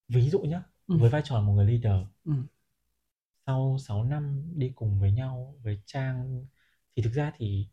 ví 0.08 0.30
dụ 0.30 0.40
nhá 0.40 0.64
Ừ. 0.88 0.98
với 1.00 1.10
vai 1.10 1.22
trò 1.26 1.42
một 1.42 1.54
người 1.54 1.66
leader 1.66 2.08
Ừ. 2.26 2.34
sau 3.46 3.78
6 3.80 4.04
năm 4.04 4.44
đi 4.56 4.72
cùng 4.76 5.00
với 5.00 5.12
nhau 5.12 5.56
với 5.64 5.82
Trang 5.86 6.46
thì 6.96 7.04
thực 7.04 7.14
ra 7.14 7.32
thì 7.38 7.68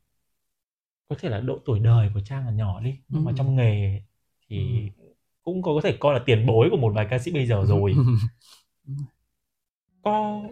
có 1.08 1.16
thể 1.18 1.28
là 1.28 1.40
độ 1.40 1.58
tuổi 1.64 1.78
đời 1.80 2.10
của 2.14 2.20
Trang 2.20 2.46
là 2.46 2.52
nhỏ 2.52 2.80
đi 2.80 2.98
nhưng 3.08 3.24
mà 3.24 3.30
Ừ. 3.30 3.34
trong 3.38 3.56
nghề 3.56 4.02
thì 4.48 4.90
cũng 5.42 5.62
có 5.62 5.80
thể 5.84 5.96
coi 6.00 6.14
là 6.14 6.20
tiền 6.26 6.46
bối 6.46 6.68
của 6.70 6.76
một 6.76 6.92
vài 6.94 7.06
ca 7.10 7.18
sĩ 7.18 7.32
bây 7.32 7.46
giờ 7.46 7.64
rồi 7.66 7.94
có 10.02 10.42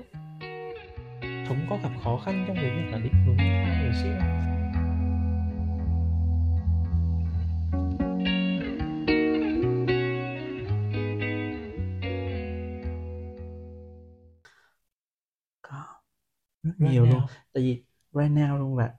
thống 1.49 1.67
có 1.71 1.79
gặp 1.83 1.91
khó 2.05 2.19
khăn 2.25 2.45
trong 2.49 2.57
cái 2.57 2.65
việc 2.71 2.91
là 2.93 2.99
định 2.99 3.13
hướng 3.27 3.37
người 3.37 3.93
ship 4.03 4.36
Right 16.81 16.89
nhiều 16.89 17.07
luôn 17.07 17.23
now. 17.23 17.29
tại 17.53 17.63
vì 17.63 17.85
right 18.13 18.33
now 18.33 18.59
luôn 18.59 18.77
là 18.79 18.95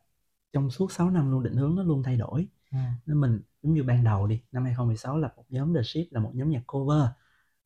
trong 0.53 0.71
suốt 0.71 0.91
6 0.91 1.09
năm 1.11 1.31
luôn 1.31 1.43
định 1.43 1.55
hướng 1.57 1.75
nó 1.75 1.83
luôn 1.83 2.03
thay 2.03 2.17
đổi 2.17 2.47
Ừ. 2.71 2.77
nên 3.05 3.21
mình 3.21 3.41
giống 3.63 3.73
như 3.73 3.83
ban 3.83 4.03
đầu 4.03 4.27
đi 4.27 4.41
năm 4.51 4.63
2016 4.65 5.17
là 5.19 5.29
một 5.37 5.45
nhóm 5.49 5.75
The 5.75 5.81
Ship 5.83 6.13
là 6.13 6.21
một 6.21 6.31
nhóm 6.35 6.49
nhạc 6.51 6.63
cover 6.67 7.01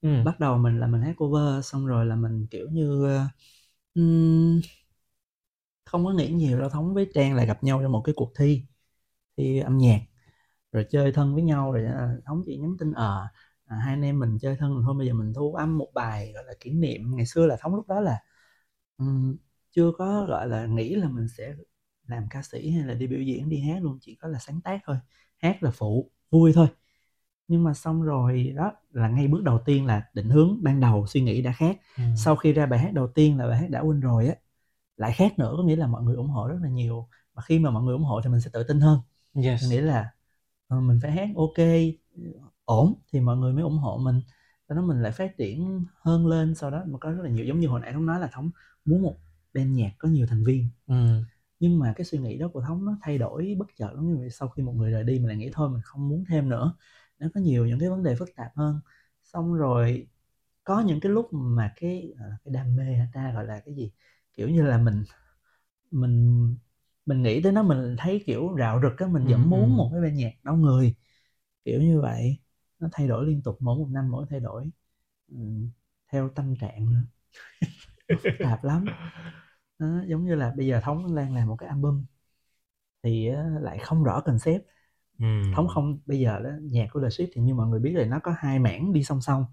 Ừ. 0.01 0.09
bắt 0.23 0.39
đầu 0.39 0.57
mình 0.57 0.79
là 0.79 0.87
mình 0.87 1.01
hát 1.01 1.13
cover 1.17 1.65
xong 1.65 1.87
rồi 1.87 2.05
là 2.05 2.15
mình 2.15 2.47
kiểu 2.51 2.67
như 2.71 3.05
ờ, 3.07 3.25
ừm, 3.95 4.61
không 5.85 6.05
có 6.05 6.11
nghĩ 6.13 6.29
nhiều 6.31 6.59
đâu 6.59 6.69
thống 6.69 6.93
với 6.93 7.09
trang 7.13 7.35
là 7.35 7.45
gặp 7.45 7.63
nhau 7.63 7.79
trong 7.83 7.91
một 7.91 8.01
cái 8.05 8.13
cuộc 8.17 8.31
thi 8.39 8.63
thi 9.37 9.59
âm 9.59 9.77
nhạc 9.77 9.99
rồi 10.71 10.85
chơi 10.91 11.11
thân 11.13 11.33
với 11.35 11.43
nhau 11.43 11.71
rồi 11.73 11.85
à, 11.85 12.09
thống 12.25 12.43
chị 12.45 12.57
nhắn 12.57 12.77
tin 12.79 12.93
ờ 12.93 13.27
à, 13.65 13.77
hai 13.77 13.93
anh 13.95 14.01
em 14.01 14.19
mình 14.19 14.37
chơi 14.41 14.55
thân 14.57 14.81
thôi 14.85 14.95
bây 14.97 15.07
giờ 15.07 15.13
mình 15.13 15.33
thu 15.35 15.53
âm 15.55 15.77
một 15.77 15.89
bài 15.95 16.31
gọi 16.35 16.43
là 16.45 16.53
kỷ 16.59 16.71
niệm 16.73 17.01
ngày 17.17 17.25
xưa 17.25 17.45
là 17.45 17.57
thống 17.61 17.75
lúc 17.75 17.87
đó 17.87 17.99
là 18.01 18.19
ừm, 18.97 19.37
chưa 19.71 19.91
có 19.97 20.25
gọi 20.25 20.47
là 20.47 20.65
nghĩ 20.65 20.95
là 20.95 21.09
mình 21.09 21.27
sẽ 21.37 21.55
làm 22.07 22.23
ca 22.29 22.41
sĩ 22.41 22.71
hay 22.71 22.83
là 22.83 22.93
đi 22.93 23.07
biểu 23.07 23.21
diễn 23.21 23.49
đi 23.49 23.59
hát 23.59 23.83
luôn 23.83 23.97
chỉ 24.01 24.15
có 24.15 24.27
là 24.27 24.39
sáng 24.39 24.61
tác 24.61 24.81
thôi 24.85 24.97
hát 25.37 25.63
là 25.63 25.71
phụ 25.71 26.11
vui 26.29 26.53
thôi. 26.53 26.67
Nhưng 27.47 27.63
mà 27.63 27.73
xong 27.73 28.01
rồi 28.01 28.53
đó 28.55 28.71
là 28.91 29.09
ngay 29.09 29.27
bước 29.27 29.43
đầu 29.43 29.59
tiên 29.65 29.85
là 29.85 30.03
định 30.13 30.29
hướng 30.29 30.63
ban 30.63 30.79
đầu 30.79 31.07
suy 31.07 31.21
nghĩ 31.21 31.41
đã 31.41 31.51
khác. 31.51 31.77
Ừ. 31.97 32.03
sau 32.17 32.35
khi 32.35 32.53
ra 32.53 32.65
bài 32.65 32.79
hát 32.79 32.93
đầu 32.93 33.07
tiên 33.07 33.37
là 33.37 33.47
bài 33.47 33.57
hát 33.57 33.69
đã 33.69 33.81
quên 33.81 33.99
rồi 33.99 34.27
á 34.27 34.35
lại 34.97 35.13
khác 35.13 35.39
nữa 35.39 35.53
có 35.57 35.63
nghĩa 35.63 35.75
là 35.75 35.87
mọi 35.87 36.03
người 36.03 36.15
ủng 36.15 36.29
hộ 36.29 36.47
rất 36.47 36.57
là 36.61 36.69
nhiều. 36.69 37.07
Mà 37.35 37.41
khi 37.41 37.59
mà 37.59 37.71
mọi 37.71 37.83
người 37.83 37.93
ủng 37.93 38.03
hộ 38.03 38.21
thì 38.21 38.29
mình 38.29 38.41
sẽ 38.41 38.49
tự 38.53 38.63
tin 38.63 38.79
hơn. 38.81 38.99
Yes. 39.33 39.71
nghĩa 39.71 39.81
là 39.81 40.11
ờ, 40.67 40.81
mình 40.81 40.99
phải 41.01 41.11
hát 41.11 41.29
ok 41.35 41.67
ổn 42.65 42.93
thì 43.13 43.19
mọi 43.19 43.37
người 43.37 43.53
mới 43.53 43.63
ủng 43.63 43.77
hộ 43.77 43.97
mình. 43.97 44.21
Sau 44.69 44.75
đó 44.75 44.81
mình 44.81 45.01
lại 45.01 45.11
phát 45.11 45.37
triển 45.37 45.85
hơn 46.01 46.27
lên 46.27 46.55
sau 46.55 46.71
đó 46.71 46.83
mà 46.87 46.99
có 46.99 47.11
rất 47.11 47.23
là 47.23 47.29
nhiều 47.29 47.45
giống 47.45 47.59
như 47.59 47.67
hồi 47.67 47.79
nãy 47.79 47.93
thống 47.93 48.05
nói 48.05 48.19
là 48.19 48.29
thống 48.33 48.51
muốn 48.85 49.01
một 49.01 49.17
band 49.53 49.67
nhạc 49.77 49.91
có 49.97 50.09
nhiều 50.09 50.27
thành 50.29 50.43
viên. 50.43 50.69
Ừ. 50.87 51.23
nhưng 51.59 51.79
mà 51.79 51.93
cái 51.97 52.05
suy 52.05 52.17
nghĩ 52.19 52.37
đó 52.37 52.47
của 52.53 52.61
thống 52.61 52.85
nó 52.85 52.97
thay 53.01 53.17
đổi 53.17 53.55
bất 53.59 53.67
chợt 53.77 53.89
lắm 53.93 54.07
như 54.07 54.17
vậy 54.17 54.29
sau 54.29 54.49
khi 54.49 54.63
một 54.63 54.73
người 54.73 54.91
rời 54.91 55.03
đi 55.03 55.13
mình 55.19 55.27
lại 55.27 55.37
nghĩ 55.37 55.49
thôi 55.53 55.69
mình 55.69 55.81
không 55.83 56.09
muốn 56.09 56.25
thêm 56.29 56.49
nữa. 56.49 56.75
Nó 57.19 57.27
có 57.35 57.41
nhiều 57.41 57.65
những 57.65 57.79
cái 57.79 57.89
vấn 57.89 58.03
đề 58.03 58.15
phức 58.15 58.29
tạp 58.35 58.51
hơn. 58.55 58.79
Xong 59.23 59.53
rồi 59.53 60.07
có 60.63 60.81
những 60.81 60.99
cái 60.99 61.11
lúc 61.11 61.29
mà 61.33 61.73
cái 61.75 62.13
ờ, 62.19 62.25
cái 62.45 62.53
đam 62.53 62.75
mê 62.75 62.83
ta 63.13 63.31
gọi 63.33 63.45
là 63.45 63.61
cái 63.65 63.75
gì 63.75 63.91
kiểu 64.33 64.49
như 64.49 64.63
là 64.63 64.77
mình 64.77 65.03
mình 65.91 66.55
mình 67.05 67.21
nghĩ 67.23 67.41
tới 67.43 67.51
nó 67.51 67.63
mình 67.63 67.95
thấy 67.97 68.23
kiểu 68.25 68.55
rạo 68.59 68.81
rực 68.81 68.97
á 68.99 69.07
mình 69.07 69.27
vẫn 69.27 69.49
muốn 69.49 69.77
một 69.77 69.89
cái 69.93 70.01
ban 70.01 70.15
nhạc 70.15 70.33
đông 70.43 70.61
người 70.61 70.95
kiểu 71.65 71.81
như 71.81 72.01
vậy. 72.01 72.39
Nó 72.79 72.89
thay 72.91 73.07
đổi 73.07 73.25
liên 73.27 73.41
tục 73.43 73.57
mỗi 73.61 73.79
một 73.79 73.87
năm 73.91 74.11
mỗi 74.11 74.25
thay 74.29 74.39
đổi. 74.39 74.69
Ừ, 75.31 75.37
theo 76.11 76.29
tâm 76.29 76.55
trạng 76.57 76.85
nữa. 76.91 77.03
Phức 78.23 78.33
tạp 78.41 78.63
lắm 78.63 78.85
đó, 79.81 79.87
giống 80.07 80.25
như 80.25 80.35
là 80.35 80.53
bây 80.57 80.67
giờ 80.67 80.81
thống 80.83 81.15
đang 81.15 81.35
làm 81.35 81.47
một 81.47 81.55
cái 81.59 81.69
album 81.69 82.05
thì 83.03 83.29
lại 83.61 83.77
không 83.79 84.03
rõ 84.03 84.21
concept. 84.21 84.63
Ừ. 85.19 85.25
thống 85.51 85.67
không 85.67 85.99
bây 86.05 86.19
giờ 86.19 86.39
đó 86.43 86.49
nhạc 86.61 86.87
của 86.93 87.01
The 87.03 87.09
Ship 87.09 87.29
thì 87.33 87.41
như 87.41 87.53
mọi 87.55 87.67
người 87.67 87.79
biết 87.79 87.91
là 87.95 88.05
nó 88.05 88.19
có 88.23 88.35
hai 88.37 88.59
mảng 88.59 88.93
đi 88.93 89.03
song 89.03 89.21
song. 89.21 89.45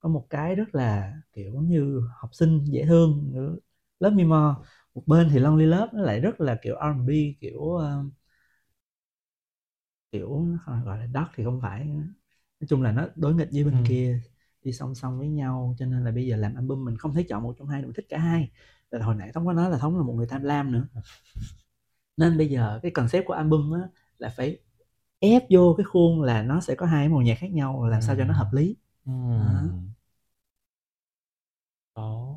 Có 0.00 0.08
một 0.08 0.26
cái 0.30 0.54
rất 0.54 0.74
là 0.74 1.14
kiểu 1.32 1.52
như 1.54 2.00
học 2.20 2.30
sinh 2.34 2.64
dễ 2.64 2.86
thương 2.86 3.32
lớp 4.00 4.10
Me 4.10 4.24
More. 4.24 4.54
Một 4.94 5.02
bên 5.06 5.28
thì 5.32 5.38
Lonely 5.38 5.66
Love 5.66 5.88
nó 5.94 6.02
lại 6.02 6.20
rất 6.20 6.40
là 6.40 6.58
kiểu 6.62 6.76
R&B 6.76 7.36
kiểu 7.40 7.58
uh, 7.60 7.82
kiểu 10.12 10.46
gọi 10.84 10.98
là 10.98 11.06
dark 11.14 11.28
thì 11.36 11.44
không 11.44 11.60
phải. 11.62 11.86
Nói 12.60 12.66
chung 12.68 12.82
là 12.82 12.92
nó 12.92 13.08
đối 13.16 13.34
nghịch 13.34 13.48
với 13.52 13.64
bên 13.64 13.74
ừ. 13.74 13.78
kia 13.84 14.20
đi 14.62 14.72
song 14.72 14.94
song 14.94 15.18
với 15.18 15.28
nhau 15.28 15.74
cho 15.78 15.86
nên 15.86 16.04
là 16.04 16.10
bây 16.10 16.26
giờ 16.26 16.36
làm 16.36 16.54
album 16.54 16.84
mình 16.84 16.96
không 16.98 17.14
thể 17.14 17.22
chọn 17.28 17.42
một 17.42 17.54
trong 17.58 17.68
hai 17.68 17.82
mình 17.82 17.92
thích 17.92 18.06
cả 18.08 18.18
hai 18.18 18.50
là 18.98 19.06
hồi 19.06 19.14
nãy 19.14 19.30
thống 19.34 19.46
có 19.46 19.52
nói 19.52 19.70
là 19.70 19.78
thống 19.78 19.96
là 19.96 20.02
một 20.02 20.12
người 20.12 20.26
tham 20.26 20.42
lam 20.42 20.72
nữa 20.72 20.86
nên 22.16 22.38
bây 22.38 22.48
giờ 22.48 22.80
cái 22.82 22.90
concept 22.90 23.26
của 23.26 23.32
album 23.34 23.72
á 23.72 23.88
là 24.18 24.28
phải 24.36 24.58
ép 25.18 25.42
vô 25.50 25.74
cái 25.78 25.84
khuôn 25.84 26.22
là 26.22 26.42
nó 26.42 26.60
sẽ 26.60 26.74
có 26.74 26.86
hai 26.86 27.08
màu 27.08 27.22
nhạc 27.22 27.34
khác 27.38 27.52
nhau 27.52 27.86
làm 27.86 28.02
sao 28.02 28.16
cho 28.18 28.24
nó 28.24 28.34
hợp 28.34 28.48
lý 28.52 28.76
ừ. 29.06 29.12
có 31.94 32.34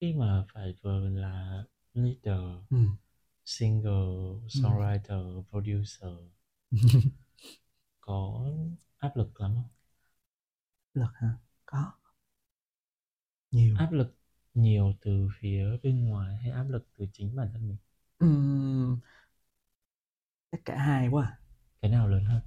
khi 0.00 0.12
mà 0.12 0.44
phải 0.54 0.74
vừa 0.82 1.08
là 1.08 1.64
leader 1.94 2.40
ừ. 2.70 2.76
singer 3.44 3.84
ừ. 3.84 4.46
songwriter 4.48 5.34
ừ. 5.36 5.42
producer 5.50 6.12
có 8.00 8.46
áp 8.98 9.16
lực 9.16 9.40
lắm 9.40 9.54
không 9.54 9.68
áp 10.94 11.00
lực 11.00 11.10
hả 11.14 11.28
có 11.66 11.92
nhiều 13.50 13.76
áp 13.78 13.92
lực 13.92 14.14
nhiều 14.54 14.92
từ 15.00 15.28
phía 15.40 15.76
bên 15.82 16.04
ngoài 16.08 16.36
hay 16.36 16.50
áp 16.50 16.64
lực 16.70 16.86
từ 16.98 17.06
chính 17.12 17.36
bản 17.36 17.48
thân 17.52 17.68
mình? 17.68 17.76
Ừm, 18.20 19.00
chắc 20.52 20.60
cả 20.64 20.76
hai 20.76 21.08
quá 21.08 21.24
à. 21.24 21.38
cái 21.82 21.90
nào 21.90 22.08
lớn 22.08 22.24
hơn? 22.24 22.40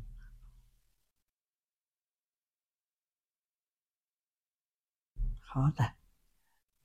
Khó 5.42 5.72
ta. 5.76 5.96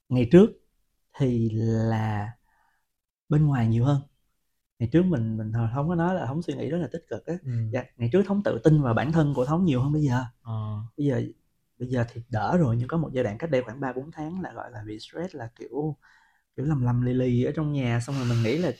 Ngày 0.09 0.28
trước 0.33 0.50
thì 1.18 1.50
là 1.90 2.28
bên 3.28 3.46
ngoài 3.46 3.68
nhiều 3.68 3.85
hơn. 3.85 4.00
Ngày 4.80 4.88
trước 4.92 5.02
mình 5.06 5.38
mình 5.38 5.52
không 5.74 5.88
có 5.88 5.96
nói 5.96 6.14
là 6.14 6.26
thống 6.26 6.42
suy 6.42 6.54
nghĩ 6.54 6.70
rất 6.70 6.78
là 6.78 6.88
tích 6.92 7.04
cực 7.11 7.26
á. 7.26 7.35
Ừ. 7.44 7.50
dạ, 7.72 7.85
ngày 7.96 8.09
trước 8.12 8.22
thống 8.26 8.42
tự 8.44 8.61
tin 8.64 8.83
vào 8.83 8.94
bản 8.94 9.12
thân 9.12 9.35
của 9.35 9.46
thống 9.46 9.64
nhiều 9.64 9.83
hơn 9.83 9.92
bây 9.92 10.02
giờ. 10.02 10.24
À. 10.42 10.52
bây 10.96 11.06
giờ 11.06 11.22
bây 11.81 11.90
giờ 11.90 12.07
thì 12.12 12.23
đỡ 12.31 12.59
rồi 12.59 12.77
nhưng 12.79 12.88
có 12.88 12.99
một 12.99 13.11
giai 13.14 13.25
đoạn 13.25 13.38
cách 13.38 13.51
đây 13.51 13.62
khoảng 13.62 13.81
ba 13.81 13.95
bốn 13.95 14.12
tháng 14.12 14.43
là 14.43 14.53
gọi 14.55 14.73
là 14.73 14.85
bị 14.87 15.01
stress 15.01 15.37
là 15.37 15.51
kiểu 15.57 15.99
kiểu 16.57 16.66
lầm 16.66 16.83
lầm 16.83 17.03
lì 17.03 17.14
lì 17.14 17.45
ở 17.45 17.53
trong 17.57 17.73
nhà 17.73 18.01
xong 18.01 18.16
rồi 18.16 18.27
mình 18.31 18.45
nghĩ 18.45 18.59
là 18.59 18.73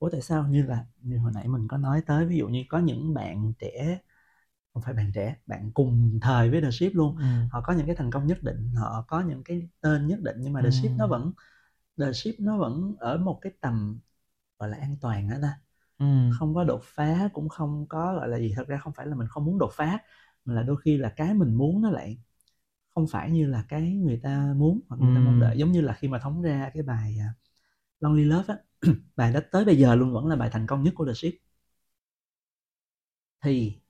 ủa 0.00 0.10
tại 0.10 0.22
sao 0.22 0.48
như 0.48 0.62
là 0.64 0.86
như 1.02 1.18
hồi 1.18 1.32
nãy 1.36 1.48
mình 1.48 1.68
có 1.68 1.78
nói 1.78 2.02
tới 2.06 2.26
ví 2.26 2.38
dụ 2.38 2.48
như 2.48 2.64
có 2.70 2.78
những 2.80 3.14
bạn 3.14 3.52
trẻ 3.60 3.98
không 4.74 4.82
phải 4.82 4.94
bạn 4.94 5.12
trẻ 5.14 5.36
bạn 5.46 5.70
cùng 5.74 6.18
thời 6.22 6.50
với 6.50 6.60
The 6.60 6.70
Ship 6.70 6.94
luôn 6.94 7.16
ừ. 7.18 7.24
họ 7.48 7.60
có 7.64 7.72
những 7.72 7.86
cái 7.86 7.96
thành 7.96 8.10
công 8.10 8.26
nhất 8.26 8.42
định 8.42 8.72
họ 8.76 9.04
có 9.08 9.20
những 9.20 9.44
cái 9.44 9.68
tên 9.80 10.06
nhất 10.06 10.20
định 10.22 10.36
nhưng 10.40 10.52
mà 10.52 10.62
The 10.62 10.70
ừ. 10.70 10.70
Ship 10.70 10.90
nó 10.98 11.06
vẫn 11.06 11.32
The 11.98 12.12
Ship 12.12 12.40
nó 12.40 12.58
vẫn 12.58 12.96
ở 13.00 13.18
một 13.18 13.38
cái 13.42 13.52
tầm 13.60 14.00
gọi 14.58 14.68
là 14.70 14.76
an 14.78 14.96
toàn 15.02 15.30
đó 15.30 15.36
ta 15.42 15.60
ừ. 15.98 16.04
không 16.28 16.54
có 16.54 16.64
đột 16.64 16.80
phá 16.84 17.28
cũng 17.32 17.48
không 17.48 17.86
có 17.88 18.14
gọi 18.14 18.28
là 18.28 18.38
gì 18.38 18.52
thật 18.56 18.68
ra 18.68 18.78
không 18.78 18.92
phải 18.92 19.06
là 19.06 19.14
mình 19.16 19.28
không 19.28 19.44
muốn 19.44 19.58
đột 19.58 19.70
phá 19.74 19.98
mà 20.44 20.54
là 20.54 20.62
đôi 20.62 20.76
khi 20.84 20.96
là 20.98 21.10
cái 21.16 21.34
mình 21.34 21.54
muốn 21.54 21.82
nó 21.82 21.90
lại 21.90 22.18
không 22.98 23.08
phải 23.08 23.30
như 23.30 23.46
là 23.46 23.64
cái 23.68 23.92
người 23.92 24.20
ta 24.22 24.54
muốn 24.56 24.80
hoặc 24.88 24.96
người 25.00 25.10
ta 25.14 25.20
mong 25.20 25.40
đợi. 25.40 25.58
Giống 25.58 25.72
như 25.72 25.80
là 25.80 25.94
khi 25.94 26.08
mà 26.08 26.18
thống 26.18 26.42
ra 26.42 26.70
cái 26.74 26.82
bài 26.82 27.16
uh, 27.20 27.36
Lonely 28.00 28.24
Love 28.24 28.44
á 28.54 28.56
bài 29.16 29.32
đó 29.32 29.40
tới 29.52 29.64
bây 29.64 29.78
giờ 29.78 29.94
luôn 29.94 30.12
vẫn 30.14 30.26
là 30.26 30.36
bài 30.36 30.50
thành 30.52 30.66
công 30.66 30.84
nhất 30.84 30.94
của 30.96 31.06
The 31.06 31.14
Ship 31.14 31.34
thì 33.44 33.80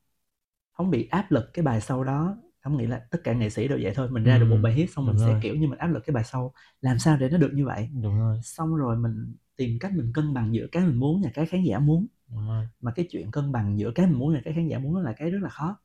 không 0.73 0.91
bị 0.91 1.09
áp 1.09 1.33
lực 1.33 1.51
cái 1.55 1.63
bài 1.65 1.81
sau 1.81 2.05
đó 2.05 2.37
không 2.61 2.77
nghĩ 2.77 2.87
là 2.87 2.99
tất 3.11 3.19
cả 3.25 3.33
nghệ 3.33 3.51
sĩ 3.51 3.69
đều 3.69 3.79
vậy 3.83 3.93
thôi 3.97 4.11
mình 4.11 4.25
ra 4.25 4.39
ừ, 4.39 4.41
được 4.41 4.47
một 4.51 4.59
bài 4.63 4.73
hit 4.75 4.91
xong 4.97 5.07
mình 5.07 5.19
rồi. 5.19 5.35
sẽ 5.35 5.41
kiểu 5.43 5.57
như 5.57 5.69
mình 5.69 5.79
áp 5.79 5.87
lực 5.89 6.01
cái 6.07 6.15
bài 6.15 6.25
sau 6.25 6.53
làm 6.81 6.99
sao 6.99 7.17
để 7.17 7.29
nó 7.31 7.39
được 7.39 7.51
như 7.55 7.67
vậy? 7.67 7.91
Đúng 8.03 8.19
rồi. 8.19 8.41
Xong 8.45 8.77
rồi 8.77 8.97
mình 8.97 9.37
tìm 9.57 9.79
cách 9.81 9.93
mình 9.97 10.13
cân 10.15 10.35
bằng 10.35 10.55
giữa 10.55 10.67
cái 10.73 10.87
mình 10.87 10.97
muốn 11.01 11.23
và 11.23 11.31
cái 11.35 11.47
khán 11.47 11.65
giả 11.65 11.79
muốn. 11.79 12.07
Đúng 12.29 12.49
rồi. 12.49 12.69
mà 12.81 12.93
cái 12.97 13.09
chuyện 13.11 13.31
cân 13.31 13.53
bằng 13.53 13.79
giữa 13.79 13.93
cái 13.95 14.07
mình 14.07 14.19
muốn 14.19 14.35
và 14.35 14.41
cái 14.45 14.55
khán 14.55 14.69
giả 14.69 14.79
muốn 14.79 14.97
là 14.97 15.13
cái 15.19 15.31
rất 15.31 15.39
là 15.43 15.49
khó. 15.49 15.79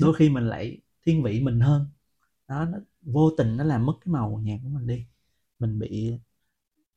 Đôi 0.00 0.14
khi 0.14 0.30
mình 0.30 0.44
lại 0.48 0.80
thiên 1.06 1.22
vị 1.22 1.40
mình 1.42 1.60
hơn 1.60 1.86
đó 2.48 2.64
nó 2.64 2.78
vô 3.02 3.30
tình 3.38 3.56
nó 3.56 3.64
làm 3.64 3.86
mất 3.86 3.92
cái 4.00 4.12
màu 4.12 4.40
nhạc 4.44 4.58
của 4.62 4.68
mình 4.68 4.86
đi. 4.86 5.06
Mình 5.58 5.78
bị 5.78 6.18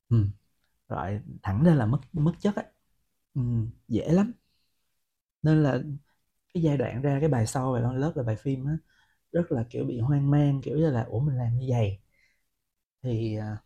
ừ, 0.10 0.28
rồi 0.90 1.22
thẳng 1.44 1.64
ra 1.66 1.76
là 1.76 1.86
mất 1.86 2.00
mất 2.14 2.34
chất 2.42 2.56
ấy 2.58 2.66
ừ, 3.36 3.42
dễ 3.88 4.10
lắm. 4.14 4.34
Nên 5.44 5.64
là 5.64 5.80
cái 6.54 6.64
giai 6.64 6.78
đoạn 6.78 7.02
ra 7.02 7.18
cái 7.20 7.30
bài 7.30 7.48
sau 7.48 7.74
bài 7.74 7.84
lớp 7.96 8.14
là 8.18 8.24
bài 8.24 8.36
phim 8.36 8.66
á 8.66 8.78
rất 9.32 9.52
là 9.52 9.66
kiểu 9.70 9.86
bị 9.86 10.00
hoang 10.00 10.32
mang 10.32 10.62
kiểu 10.64 10.78
như 10.78 10.92
là 10.92 11.04
ủa 11.04 11.20
mình 11.20 11.38
làm 11.38 11.58
như 11.60 11.68
vậy? 11.72 12.00
Thì 13.04 13.36
à, 13.38 13.58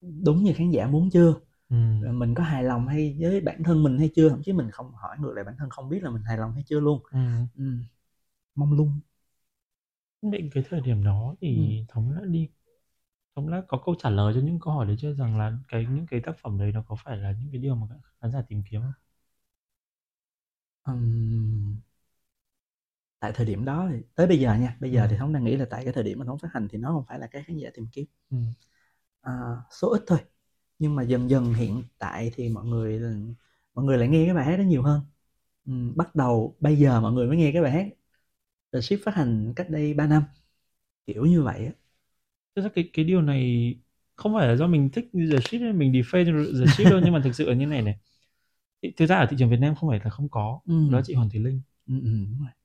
đúng 0.00 0.42
như 0.44 0.52
khán 0.56 0.70
giả 0.70 0.86
muốn 0.86 1.10
chưa? 1.10 1.34
Ừ. 1.70 1.76
mình 2.12 2.34
có 2.34 2.42
hài 2.42 2.64
lòng 2.64 2.88
hay 2.88 3.16
với 3.20 3.40
bản 3.40 3.62
thân 3.64 3.82
mình 3.82 3.98
hay 3.98 4.10
chưa? 4.16 4.28
Thậm 4.28 4.42
chí 4.42 4.52
mình 4.52 4.70
không 4.70 4.92
hỏi 4.94 5.16
ngược 5.20 5.32
lại 5.34 5.44
bản 5.44 5.54
thân 5.58 5.70
không 5.70 5.88
biết 5.88 6.02
là 6.02 6.10
mình 6.10 6.22
hài 6.22 6.38
lòng 6.38 6.54
hay 6.54 6.64
chưa 6.66 6.80
luôn. 6.80 7.02
Ừ. 7.12 7.18
Ừ. 7.56 7.64
mong 8.56 8.72
lung 8.72 9.00
định 10.22 10.50
cái 10.54 10.64
thời 10.70 10.80
điểm 10.80 11.04
đó 11.04 11.34
thì 11.40 11.48
ừ. 11.54 11.60
thống 11.88 12.14
đã 12.16 12.22
đi 12.26 12.48
thống 13.36 13.50
đã 13.50 13.62
có 13.68 13.82
câu 13.86 13.94
trả 13.98 14.10
lời 14.10 14.34
cho 14.36 14.40
những 14.40 14.60
câu 14.60 14.74
hỏi 14.74 14.86
đấy 14.86 14.96
chưa 15.00 15.14
rằng 15.14 15.38
là 15.38 15.52
cái 15.68 15.86
những 15.90 16.06
cái 16.06 16.20
tác 16.24 16.38
phẩm 16.42 16.58
đấy 16.58 16.72
nó 16.72 16.84
có 16.88 16.96
phải 17.04 17.16
là 17.16 17.32
những 17.32 17.48
cái 17.52 17.60
điều 17.62 17.74
mà 17.74 17.86
khán 18.22 18.32
giả 18.32 18.42
tìm 18.48 18.62
kiếm 18.70 18.82
không 18.82 18.92
um, 20.86 21.82
tại 23.20 23.32
thời 23.34 23.46
điểm 23.46 23.64
đó 23.64 23.88
thì 23.92 23.98
tới 24.14 24.26
bây 24.26 24.40
giờ 24.40 24.54
nha 24.54 24.76
bây 24.80 24.92
giờ 24.92 25.06
ừ. 25.06 25.08
thì 25.10 25.16
thống 25.16 25.32
đang 25.32 25.44
nghĩ 25.44 25.56
là 25.56 25.64
tại 25.70 25.84
cái 25.84 25.92
thời 25.92 26.04
điểm 26.04 26.18
mà 26.18 26.24
thống 26.24 26.38
phát 26.38 26.48
hành 26.52 26.68
thì 26.70 26.78
nó 26.78 26.88
không 26.92 27.04
phải 27.08 27.18
là 27.18 27.26
cái 27.26 27.42
khán 27.42 27.56
giả 27.56 27.70
tìm 27.74 27.86
kiếm 27.92 28.06
ừ. 28.30 28.36
à, 29.20 29.32
số 29.70 29.90
ít 29.92 30.02
thôi 30.06 30.18
nhưng 30.78 30.96
mà 30.96 31.02
dần 31.02 31.30
dần 31.30 31.54
hiện 31.54 31.82
tại 31.98 32.30
thì 32.34 32.48
mọi 32.48 32.64
người 32.66 33.00
mọi 33.74 33.84
người 33.84 33.98
lại 33.98 34.08
nghe 34.08 34.24
cái 34.26 34.34
bài 34.34 34.44
hát 34.44 34.56
đó 34.56 34.62
nhiều 34.62 34.82
hơn 34.82 35.00
ừ, 35.66 35.72
bắt 35.96 36.14
đầu 36.14 36.56
bây 36.60 36.76
giờ 36.78 37.00
mọi 37.00 37.12
người 37.12 37.26
mới 37.28 37.36
nghe 37.36 37.52
cái 37.52 37.62
bài 37.62 37.72
hát 37.72 37.86
The 38.72 38.80
Ship 38.80 38.98
phát 39.04 39.14
hành 39.14 39.52
cách 39.56 39.70
đây 39.70 39.94
3 39.94 40.06
năm. 40.06 40.22
Kiểu 41.06 41.24
như 41.26 41.42
vậy 41.42 41.66
á. 41.66 41.72
Thực 42.56 42.62
ra 42.62 42.68
cái 42.74 42.90
cái 42.92 43.04
điều 43.04 43.22
này 43.22 43.74
không 44.16 44.34
phải 44.34 44.48
là 44.48 44.56
do 44.56 44.66
mình 44.66 44.90
thích 44.92 45.04
The 45.32 45.40
Ship 45.40 45.60
nên 45.60 45.78
mình 45.78 45.92
defend 45.92 46.60
The 46.60 46.66
Ship 46.68 46.88
đâu 46.90 47.00
nhưng 47.04 47.12
mà 47.12 47.20
thực 47.24 47.32
sự 47.34 47.48
là 47.48 47.54
như 47.54 47.66
này 47.66 47.82
này. 47.82 47.96
Thực 48.96 49.06
ra 49.06 49.18
ở 49.18 49.26
thị 49.30 49.36
trường 49.40 49.50
Việt 49.50 49.60
Nam 49.60 49.74
không 49.74 49.90
phải 49.90 50.00
là 50.04 50.10
không 50.10 50.28
có. 50.30 50.60
Ừ. 50.66 50.74
đó 50.92 51.00
chị 51.04 51.14
Hoàng 51.14 51.30
Thùy 51.30 51.40
Linh. 51.40 51.60
Ừ, 51.88 51.94
ừ, 52.04 52.10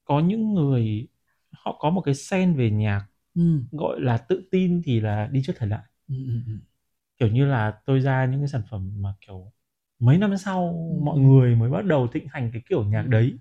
có 0.06 0.20
những 0.20 0.54
người 0.54 1.08
họ 1.52 1.78
có 1.80 1.90
một 1.90 2.02
cái 2.02 2.16
sen 2.16 2.54
về 2.56 2.70
nhạc 2.72 3.06
ừ. 3.36 3.64
gọi 3.72 4.02
là 4.02 4.18
tự 4.18 4.50
tin 4.52 4.82
thì 4.86 5.00
là 5.00 5.28
đi 5.32 5.42
trước 5.46 5.54
thời 5.58 5.70
đại. 5.70 5.84
Ừ, 6.10 6.16
ừ, 6.28 6.42
ừ. 6.48 6.54
kiểu 7.20 7.30
như 7.30 7.46
là 7.46 7.80
tôi 7.86 8.00
ra 8.00 8.26
những 8.26 8.42
cái 8.42 8.48
sản 8.48 8.62
phẩm 8.72 8.92
mà 9.02 9.14
kiểu 9.22 9.52
mấy 10.00 10.18
năm 10.18 10.38
sau 10.38 10.68
ừ. 10.90 10.96
mọi 11.06 11.20
người 11.20 11.56
mới 11.56 11.70
bắt 11.70 11.86
đầu 11.86 12.08
thịnh 12.08 12.28
hành 12.30 12.50
cái 12.54 12.62
kiểu 12.70 12.84
nhạc 12.84 13.04
đấy 13.08 13.38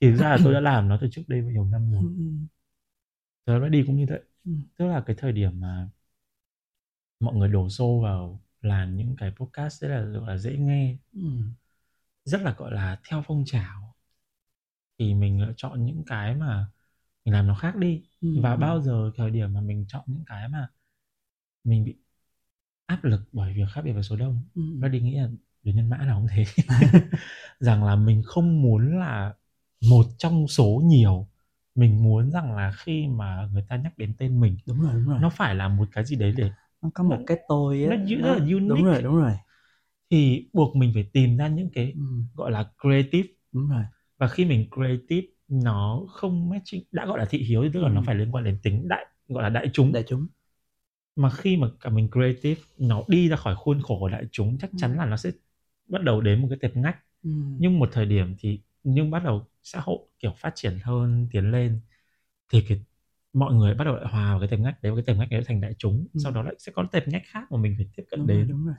thì 0.00 0.10
thực 0.10 0.16
ra 0.16 0.30
là 0.30 0.38
tôi 0.44 0.54
đã 0.54 0.60
làm 0.70 0.88
nó 0.88 0.98
từ 1.00 1.08
trước 1.10 1.22
đây 1.26 1.42
nhiều 1.42 1.64
năm 1.64 1.92
rồi. 1.92 2.02
Giờ 3.46 3.58
nó 3.58 3.68
đi 3.68 3.84
cũng 3.86 3.96
như 3.96 4.06
vậy 4.08 4.20
tức 4.76 4.86
là 4.86 5.02
cái 5.06 5.16
thời 5.18 5.32
điểm 5.32 5.60
mà 5.60 5.88
mọi 7.20 7.34
người 7.36 7.48
đổ 7.48 7.68
xô 7.68 8.00
vào 8.02 8.40
làm 8.60 8.96
những 8.96 9.16
cái 9.18 9.30
podcast 9.36 9.80
rất 9.82 9.88
là 9.88 10.00
gọi 10.00 10.28
là 10.28 10.36
dễ 10.38 10.56
nghe 10.58 10.96
rất 12.24 12.42
là 12.42 12.54
gọi 12.58 12.72
là 12.72 13.00
theo 13.08 13.22
phong 13.26 13.42
trào 13.46 13.94
thì 14.98 15.14
mình 15.14 15.40
lựa 15.40 15.52
chọn 15.56 15.86
những 15.86 16.02
cái 16.06 16.34
mà 16.34 16.66
mình 17.24 17.34
làm 17.34 17.46
nó 17.46 17.54
khác 17.54 17.76
đi. 17.76 18.02
Ừ. 18.20 18.28
và 18.42 18.56
bao 18.56 18.82
giờ 18.82 19.10
thời 19.16 19.30
điểm 19.30 19.52
mà 19.54 19.60
mình 19.60 19.84
chọn 19.88 20.04
những 20.06 20.24
cái 20.26 20.48
mà 20.48 20.68
mình 21.64 21.84
bị 21.84 21.96
áp 22.86 23.04
lực 23.04 23.20
bởi 23.32 23.54
việc 23.54 23.64
khác 23.72 23.82
biệt 23.84 23.92
với 23.92 24.02
số 24.02 24.16
đông 24.16 24.44
ừ. 24.54 24.62
nó 24.78 24.88
đi 24.88 25.00
nghĩ 25.00 25.16
là 25.16 25.28
đối 25.62 25.74
nhân 25.74 25.88
mã 25.90 25.96
nào 25.96 26.18
cũng 26.18 26.28
thế. 26.30 26.44
Rằng 27.60 27.84
là 27.84 27.96
mình 27.96 28.22
không 28.26 28.62
muốn 28.62 28.98
là 28.98 29.34
một 29.90 30.06
trong 30.18 30.48
số 30.48 30.82
nhiều 30.84 31.26
mình 31.74 32.02
muốn 32.04 32.30
rằng 32.30 32.56
là 32.56 32.72
khi 32.76 33.06
mà 33.06 33.48
người 33.52 33.64
ta 33.68 33.76
nhắc 33.76 33.98
đến 33.98 34.14
tên 34.18 34.40
mình 34.40 34.56
đúng 34.66 34.80
rồi 34.80 34.92
đúng 34.94 35.06
rồi. 35.08 35.18
nó 35.20 35.30
phải 35.30 35.54
là 35.54 35.68
một 35.68 35.88
cái 35.92 36.04
gì 36.04 36.16
đấy 36.16 36.34
để 36.36 36.50
nó 36.82 36.90
có 36.94 37.04
một 37.04 37.18
cái 37.26 37.38
tôi 37.48 37.84
á. 37.84 37.96
nó 37.96 37.96
rất 37.96 38.18
là 38.20 38.34
unique. 38.44 38.68
đúng 38.68 38.84
rồi 38.84 39.02
đúng 39.02 39.16
rồi. 39.16 39.32
Thì 40.10 40.48
buộc 40.52 40.76
mình 40.76 40.90
phải 40.94 41.10
tìm 41.12 41.36
ra 41.36 41.48
những 41.48 41.70
cái 41.74 41.92
ừ. 41.92 42.00
gọi 42.34 42.50
là 42.50 42.70
creative. 42.82 43.28
Đúng 43.52 43.68
rồi. 43.68 43.82
Và 44.18 44.28
khi 44.28 44.44
mình 44.44 44.68
creative 44.74 45.26
nó 45.48 46.02
không 46.08 46.48
matching 46.50 46.84
đã 46.92 47.06
gọi 47.06 47.18
là 47.18 47.24
thị 47.30 47.38
hiếu 47.38 47.62
thì 47.62 47.68
tức 47.72 47.80
là 47.80 47.88
Ừ. 47.88 47.92
nó 47.94 48.02
phải 48.06 48.14
liên 48.14 48.32
quan 48.32 48.44
đến 48.44 48.58
tính 48.62 48.88
đại 48.88 49.06
gọi 49.28 49.42
là 49.42 49.48
đại 49.48 49.70
chúng. 49.72 49.92
Đại 49.92 50.04
chúng. 50.08 50.26
Mà 51.16 51.30
khi 51.30 51.56
mà 51.56 51.68
cả 51.80 51.90
mình 51.90 52.08
creative 52.12 52.60
nó 52.78 53.02
đi 53.08 53.28
ra 53.28 53.36
khỏi 53.36 53.56
khuôn 53.56 53.82
khổ 53.82 53.98
của 54.00 54.08
đại 54.08 54.24
chúng 54.32 54.58
chắc 54.58 54.70
chắn 54.76 54.92
Ừ. 54.92 54.96
là 54.96 55.06
nó 55.06 55.16
sẽ 55.16 55.30
bắt 55.88 56.02
đầu 56.02 56.20
đến 56.20 56.42
một 56.42 56.48
cái 56.50 56.58
tệp 56.62 56.76
ngách. 56.76 56.96
Ừ. 57.22 57.30
nhưng 57.58 57.78
một 57.78 57.88
thời 57.92 58.06
điểm 58.06 58.34
thì 58.38 58.60
nhưng 58.84 59.10
bắt 59.10 59.24
đầu 59.24 59.46
xã 59.66 59.80
hội 59.80 59.98
kiểu 60.20 60.34
phát 60.38 60.52
triển 60.56 60.80
hơn 60.84 61.28
tiến 61.32 61.52
lên 61.52 61.80
thì 62.52 62.64
cái 62.70 62.80
mọi 63.34 63.54
người 63.54 63.74
bắt 63.74 63.84
đầu 63.84 63.96
lại 63.96 64.06
hòa 64.12 64.30
vào 64.32 64.40
cái 64.40 64.48
tệp 64.50 64.60
ngách 64.60 64.82
đấy 64.82 64.92
và 64.92 64.96
cái 64.96 65.04
tệp 65.06 65.18
ngách 65.18 65.30
đấy 65.30 65.42
thành 65.46 65.62
đại 65.62 65.74
chúng 65.78 66.08
Ừ. 66.12 66.18
sau 66.18 66.32
đó 66.32 66.42
lại 66.42 66.54
sẽ 66.60 66.72
có 66.76 66.84
tệp 66.92 67.08
ngách 67.08 67.22
khác 67.26 67.52
mà 67.52 67.58
mình 67.58 67.74
phải 67.78 67.86
tiếp 67.96 68.04
cận 68.10 68.20
đúng 68.20 68.32
rồi, 68.32 68.44
đến 68.44 68.48
đúng 68.48 68.66
rồi 68.66 68.74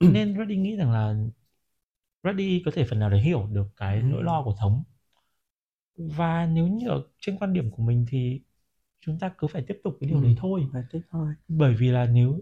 nên 0.00 0.36
Reddy 0.38 0.56
nghĩ 0.56 0.76
rằng 0.76 0.92
là 0.92 1.14
Reddy 2.24 2.62
có 2.64 2.70
thể 2.74 2.84
phần 2.90 2.98
nào 2.98 3.10
đấy 3.10 3.20
hiểu 3.20 3.46
được 3.52 3.66
cái 3.76 4.02
Ừ. 4.02 4.02
nỗi 4.02 4.22
lo 4.24 4.42
của 4.44 4.54
thống 4.60 4.84
và 5.96 6.46
nếu 6.46 6.66
như 6.66 6.88
ở 6.88 7.02
trên 7.20 7.38
quan 7.38 7.52
điểm 7.52 7.70
của 7.70 7.82
mình 7.82 8.04
thì 8.08 8.40
chúng 9.00 9.18
ta 9.20 9.34
cứ 9.38 9.46
phải 9.46 9.64
tiếp 9.68 9.80
tục 9.84 9.96
cái 10.00 10.08
điều 10.10 10.20
Ừ. 10.20 10.22
đấy 10.22 10.34
thôi 10.38 10.68
phải 10.72 10.82
tiếp 10.90 11.00
thôi 11.10 11.34
bởi 11.48 11.74
vì 11.74 11.88
là 11.90 12.06
nếu 12.06 12.40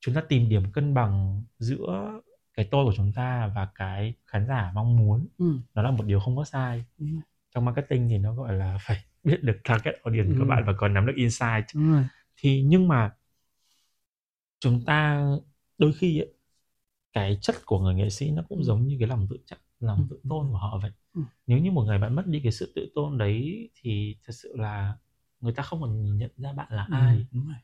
chúng 0.00 0.14
ta 0.14 0.22
tìm 0.28 0.48
điểm 0.48 0.72
cân 0.72 0.94
bằng 0.94 1.44
giữa 1.58 2.20
cái 2.56 2.68
tôi 2.70 2.84
của 2.84 2.92
chúng 2.96 3.12
ta 3.12 3.52
và 3.54 3.68
cái 3.74 4.14
khán 4.26 4.46
giả 4.48 4.72
mong 4.74 4.96
muốn 4.96 5.28
ừ. 5.38 5.60
nó 5.74 5.82
là 5.82 5.90
một 5.90 6.04
điều 6.06 6.20
không 6.20 6.36
có 6.36 6.44
sai 6.44 6.84
rồi, 6.98 7.20
trong 7.54 7.64
marketing 7.64 8.08
thì 8.08 8.18
nó 8.18 8.34
gọi 8.34 8.54
là 8.54 8.78
phải 8.80 9.04
biết 9.24 9.38
được 9.42 9.58
target 9.64 9.94
audience 10.04 10.34
của 10.38 10.44
Ừ. 10.44 10.48
bạn 10.48 10.64
và 10.66 10.72
còn 10.78 10.94
nắm 10.94 11.06
được 11.06 11.12
insight 11.16 11.64
rồi 11.74 12.04
thì 12.36 12.62
nhưng 12.66 12.88
mà 12.88 13.12
chúng 14.60 14.84
ta 14.86 15.26
đôi 15.78 15.92
khi 15.92 16.18
ấy, 16.20 16.34
cái 17.12 17.38
chất 17.42 17.56
của 17.66 17.80
người 17.80 17.94
nghệ 17.94 18.10
sĩ 18.10 18.30
nó 18.30 18.42
cũng 18.48 18.58
Ừ. 18.58 18.64
giống 18.64 18.88
như 18.88 18.96
cái 19.00 19.08
lòng 19.08 19.26
tự 19.30 19.38
trọng 19.46 19.58
lòng 19.80 19.98
Ừ. 19.98 20.06
tự 20.10 20.20
tôn 20.28 20.48
của 20.50 20.56
họ 20.58 20.78
vậy 20.82 20.90
Ừ. 21.14 21.22
nếu 21.46 21.58
như 21.58 21.70
một 21.72 21.84
người 21.84 21.98
bạn 21.98 22.14
mất 22.16 22.26
đi 22.26 22.40
cái 22.44 22.52
sự 22.52 22.72
tự 22.76 22.92
tôn 22.94 23.18
đấy 23.18 23.70
thì 23.82 24.16
thật 24.26 24.32
sự 24.36 24.56
là 24.56 24.98
người 25.40 25.52
ta 25.52 25.62
không 25.62 25.80
còn 25.80 26.02
nhìn 26.02 26.18
nhận 26.18 26.30
ra 26.36 26.52
bạn 26.52 26.68
là 26.72 26.88
ai 26.92 27.16
ừ. 27.16 27.22
đúng 27.32 27.48
rồi 27.48 27.56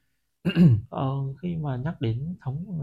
ờ, 0.91 1.11
khi 1.43 1.57
mà 1.57 1.77
nhắc 1.77 2.01
đến 2.01 2.37
thống 2.41 2.81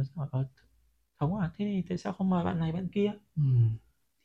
thống 1.19 1.39
à 1.39 1.49
thế 1.57 1.65
thì 1.65 1.83
tại 1.89 1.97
sao 1.97 2.13
không 2.13 2.29
mời 2.29 2.45
bạn 2.45 2.59
này 2.59 2.71
bạn 2.71 2.87
kia 2.93 3.11
ừ. 3.35 3.41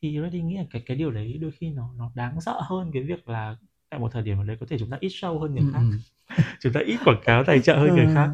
thì 0.03 0.19
Reddy 0.23 0.43
nghĩ 0.43 0.57
là 0.57 0.65
cái 0.71 0.83
cái 0.87 0.97
điều 0.97 1.11
đấy 1.11 1.39
đôi 1.41 1.51
khi 1.53 1.71
nó 1.71 1.91
nó 1.97 2.11
đáng 2.15 2.41
sợ 2.41 2.61
hơn 2.63 2.91
cái 2.93 3.03
việc 3.03 3.29
là 3.29 3.57
tại 3.91 4.01
một 4.01 4.13
thời 4.13 4.23
điểm 4.23 4.39
ở 4.39 4.45
đấy 4.45 4.57
có 4.61 4.67
thể 4.71 4.79
chúng 4.79 4.91
ta 4.91 4.97
ít 5.01 5.09
show 5.09 5.39
hơn 5.39 5.55
người 5.55 5.65
Ừ. 5.65 5.71
khác 5.73 5.83
chúng 6.61 6.73
ta 6.73 6.81
ít 6.87 6.99
quảng 7.05 7.21
cáo 7.25 7.45
tài 7.45 7.61
trợ 7.63 7.77
hơn 7.79 7.95
người 7.95 8.07
Ờ. 8.07 8.15
khác 8.15 8.31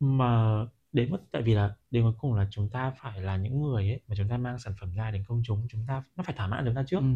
mà 0.00 0.56
đến 0.92 1.10
mất 1.12 1.20
tại 1.32 1.42
vì 1.42 1.54
là 1.54 1.74
đến 1.90 2.02
cuối 2.02 2.12
cùng 2.18 2.34
là 2.34 2.48
chúng 2.50 2.70
ta 2.70 2.92
phải 3.02 3.20
là 3.20 3.36
những 3.36 3.62
người 3.62 3.88
ấy 3.90 4.00
mà 4.08 4.14
chúng 4.18 4.28
ta 4.28 4.36
mang 4.36 4.58
sản 4.58 4.74
phẩm 4.80 4.94
ra 4.94 5.10
đến 5.10 5.24
công 5.28 5.42
chúng 5.44 5.66
chúng 5.70 5.84
ta 5.88 6.02
nó 6.16 6.24
phải 6.24 6.34
thỏa 6.38 6.46
mãn 6.46 6.64
chúng 6.66 6.74
ta 6.74 6.84
trước 6.88 6.98
Ừ. 7.00 7.06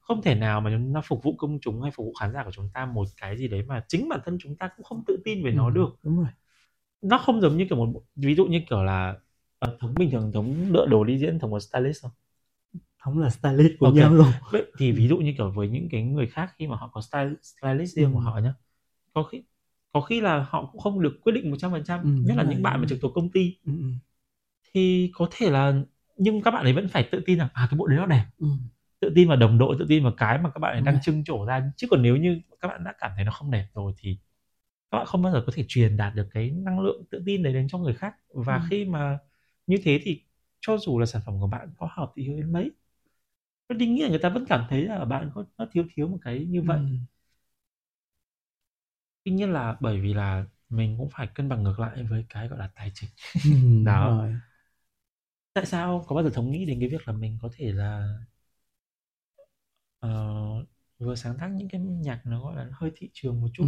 không 0.00 0.22
thể 0.22 0.34
nào 0.34 0.60
mà 0.60 0.70
chúng 0.70 0.94
ta 0.94 1.00
phục 1.00 1.22
vụ 1.22 1.34
công 1.38 1.58
chúng 1.62 1.82
hay 1.82 1.90
phục 1.90 2.06
vụ 2.06 2.14
khán 2.20 2.32
giả 2.32 2.44
của 2.44 2.50
chúng 2.52 2.70
ta 2.74 2.86
một 2.86 3.04
cái 3.20 3.36
gì 3.38 3.48
đấy 3.48 3.62
mà 3.62 3.84
chính 3.88 4.08
bản 4.08 4.20
thân 4.24 4.38
chúng 4.40 4.56
ta 4.56 4.68
cũng 4.76 4.84
không 4.84 5.04
tự 5.06 5.22
tin 5.24 5.44
về 5.44 5.52
nó 5.52 5.68
Ừ. 5.68 5.74
được 5.74 5.88
đúng 6.02 6.16
rồi 6.18 6.28
nó 7.02 7.18
không 7.18 7.40
giống 7.40 7.56
như 7.56 7.66
kiểu 7.70 7.78
một 7.86 8.02
ví 8.16 8.34
dụ 8.34 8.46
như 8.46 8.60
kiểu 8.70 8.82
là 8.84 9.16
ờ, 9.64 9.76
thống 9.80 9.94
bình 9.98 10.10
thường 10.10 10.32
thống 10.34 10.72
lựa 10.72 10.86
đồ 10.86 11.04
đi 11.04 11.18
diễn 11.18 11.38
thống 11.38 11.50
một 11.50 11.60
stylist 11.60 12.02
không 12.02 12.10
không 12.98 13.18
là 13.18 13.30
stylist 13.30 13.72
của 13.80 13.86
Ok. 13.86 13.94
nhau 13.96 14.14
luôn 14.14 14.32
vậy 14.52 14.64
thì 14.78 14.92
ví 14.92 15.08
dụ 15.08 15.16
như 15.18 15.34
kiểu 15.38 15.50
với 15.50 15.68
những 15.68 15.88
cái 15.90 16.02
người 16.02 16.26
khác 16.26 16.52
khi 16.58 16.66
mà 16.66 16.76
họ 16.76 16.88
có 16.94 17.00
style, 17.00 17.30
stylist 17.42 17.96
riêng 17.96 18.12
của 18.12 18.18
Ừ. 18.18 18.24
họ 18.24 18.38
nhá 18.38 18.54
có 19.14 19.22
khi 19.22 19.42
có 19.92 20.00
khi 20.00 20.20
là 20.20 20.46
họ 20.50 20.66
cũng 20.72 20.80
không 20.80 21.02
được 21.02 21.18
quyết 21.22 21.32
định 21.32 21.50
100% 21.50 22.00
Ừ, 22.04 22.08
nhất 22.24 22.36
là 22.36 22.44
những 22.44 22.62
bạn 22.62 22.80
mà 22.80 22.86
trực 22.88 22.98
thuộc 23.02 23.12
công 23.14 23.30
ty 23.32 23.58
ừ. 23.66 23.72
ừ. 23.72 23.86
thì 24.74 25.10
có 25.14 25.28
thể 25.30 25.50
là 25.50 25.74
nhưng 26.16 26.42
các 26.42 26.50
bạn 26.50 26.64
ấy 26.64 26.72
vẫn 26.72 26.88
phải 26.88 27.08
tự 27.12 27.22
tin 27.26 27.38
rằng 27.38 27.48
à 27.54 27.66
cái 27.70 27.78
bộ 27.78 27.86
đấy 27.86 27.98
nó 27.98 28.06
đẹp 28.06 28.24
Ừ. 28.38 28.46
tự 29.00 29.12
tin 29.14 29.28
vào 29.28 29.36
đồng 29.36 29.58
đội 29.58 29.76
tự 29.78 29.86
tin 29.88 30.02
vào 30.04 30.12
cái 30.16 30.38
mà 30.38 30.50
các 30.50 30.58
bạn 30.58 30.72
ấy 30.72 30.80
đang 30.82 30.98
trưng 31.02 31.24
trổ 31.24 31.44
ra 31.46 31.72
chứ 31.76 31.86
còn 31.90 32.02
nếu 32.02 32.16
như 32.16 32.40
các 32.60 32.68
bạn 32.68 32.84
đã 32.84 32.94
cảm 32.98 33.10
thấy 33.16 33.24
nó 33.24 33.32
không 33.32 33.50
đẹp 33.50 33.66
rồi 33.74 33.92
thì 33.98 34.18
các 34.90 34.98
bạn 34.98 35.06
không 35.06 35.22
bao 35.22 35.32
giờ 35.32 35.42
có 35.46 35.52
thể 35.56 35.64
truyền 35.68 35.96
đạt 35.96 36.14
được 36.14 36.28
cái 36.34 36.50
năng 36.50 36.80
lượng 36.80 37.04
tự 37.10 37.22
tin 37.26 37.42
đấy 37.42 37.52
đến 37.52 37.68
cho 37.70 37.78
người 37.78 37.94
khác 37.94 38.14
và 38.34 38.58
Ừ. 38.58 38.64
khi 38.70 38.84
mà 38.84 39.18
như 39.66 39.76
thế 39.84 40.00
thì 40.02 40.22
cho 40.60 40.78
dù 40.78 40.98
là 40.98 41.06
sản 41.06 41.22
phẩm 41.26 41.40
của 41.40 41.46
bạn 41.46 41.70
có 41.78 41.88
hợp 41.92 42.12
thì 42.16 42.26
đến 42.28 42.52
mấy 42.52 42.70
tôi 43.68 43.78
định 43.78 43.94
nghĩ 43.94 44.02
là 44.02 44.08
người 44.08 44.18
ta 44.18 44.28
vẫn 44.28 44.44
cảm 44.48 44.66
thấy 44.70 44.82
là 44.86 45.04
bạn 45.04 45.30
có 45.34 45.44
nó 45.58 45.66
thiếu 45.72 45.84
thiếu 45.94 46.08
một 46.08 46.18
cái 46.22 46.46
như 46.46 46.62
vậy 46.62 46.80
Ừ. 46.80 46.98
tuy 49.24 49.32
nhiên 49.32 49.52
là 49.52 49.76
bởi 49.80 50.00
vì 50.00 50.14
là 50.14 50.44
mình 50.68 50.94
cũng 50.98 51.08
phải 51.12 51.26
cân 51.34 51.48
bằng 51.48 51.62
ngược 51.62 51.78
lại 51.80 52.02
với 52.10 52.24
cái 52.28 52.48
gọi 52.48 52.58
là 52.58 52.70
tài 52.74 52.90
chính 52.94 53.10
Ừ. 53.44 53.50
Đó. 53.84 54.18
rồi 54.18 54.34
tại 55.52 55.66
sao 55.66 56.04
có 56.08 56.14
bao 56.14 56.24
giờ 56.24 56.30
thống 56.34 56.50
nghĩ 56.50 56.64
đến 56.66 56.80
cái 56.80 56.88
việc 56.88 57.08
là 57.08 57.12
mình 57.12 57.38
có 57.42 57.48
thể 57.56 57.72
là 57.72 58.18
ờ, 60.00 60.10
vừa 60.98 61.14
sáng 61.14 61.36
tác 61.40 61.48
những 61.48 61.68
cái 61.68 61.80
nhạc 61.80 62.22
nó 62.26 62.42
gọi 62.44 62.56
là 62.56 62.68
hơi 62.72 62.90
thị 62.96 63.10
trường 63.12 63.40
một 63.40 63.48
chút 63.54 63.64
ừ. 63.64 63.66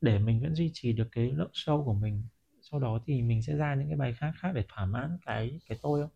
để 0.00 0.18
mình 0.18 0.40
vẫn 0.42 0.54
duy 0.54 0.70
trì 0.74 0.92
được 0.92 1.08
cái 1.12 1.32
lượng 1.32 1.50
show 1.54 1.84
của 1.84 1.94
mình 1.94 2.24
sau 2.70 2.80
đó 2.80 2.98
thì 3.06 3.22
mình 3.22 3.42
sẽ 3.42 3.56
ra 3.56 3.74
những 3.74 3.88
cái 3.88 3.96
bài 3.96 4.14
khác 4.18 4.32
khác 4.40 4.52
để 4.54 4.64
thỏa 4.68 4.86
mãn 4.86 5.18
cái 5.26 5.60
cái 5.68 5.78
tôi 5.82 6.00
không 6.02 6.10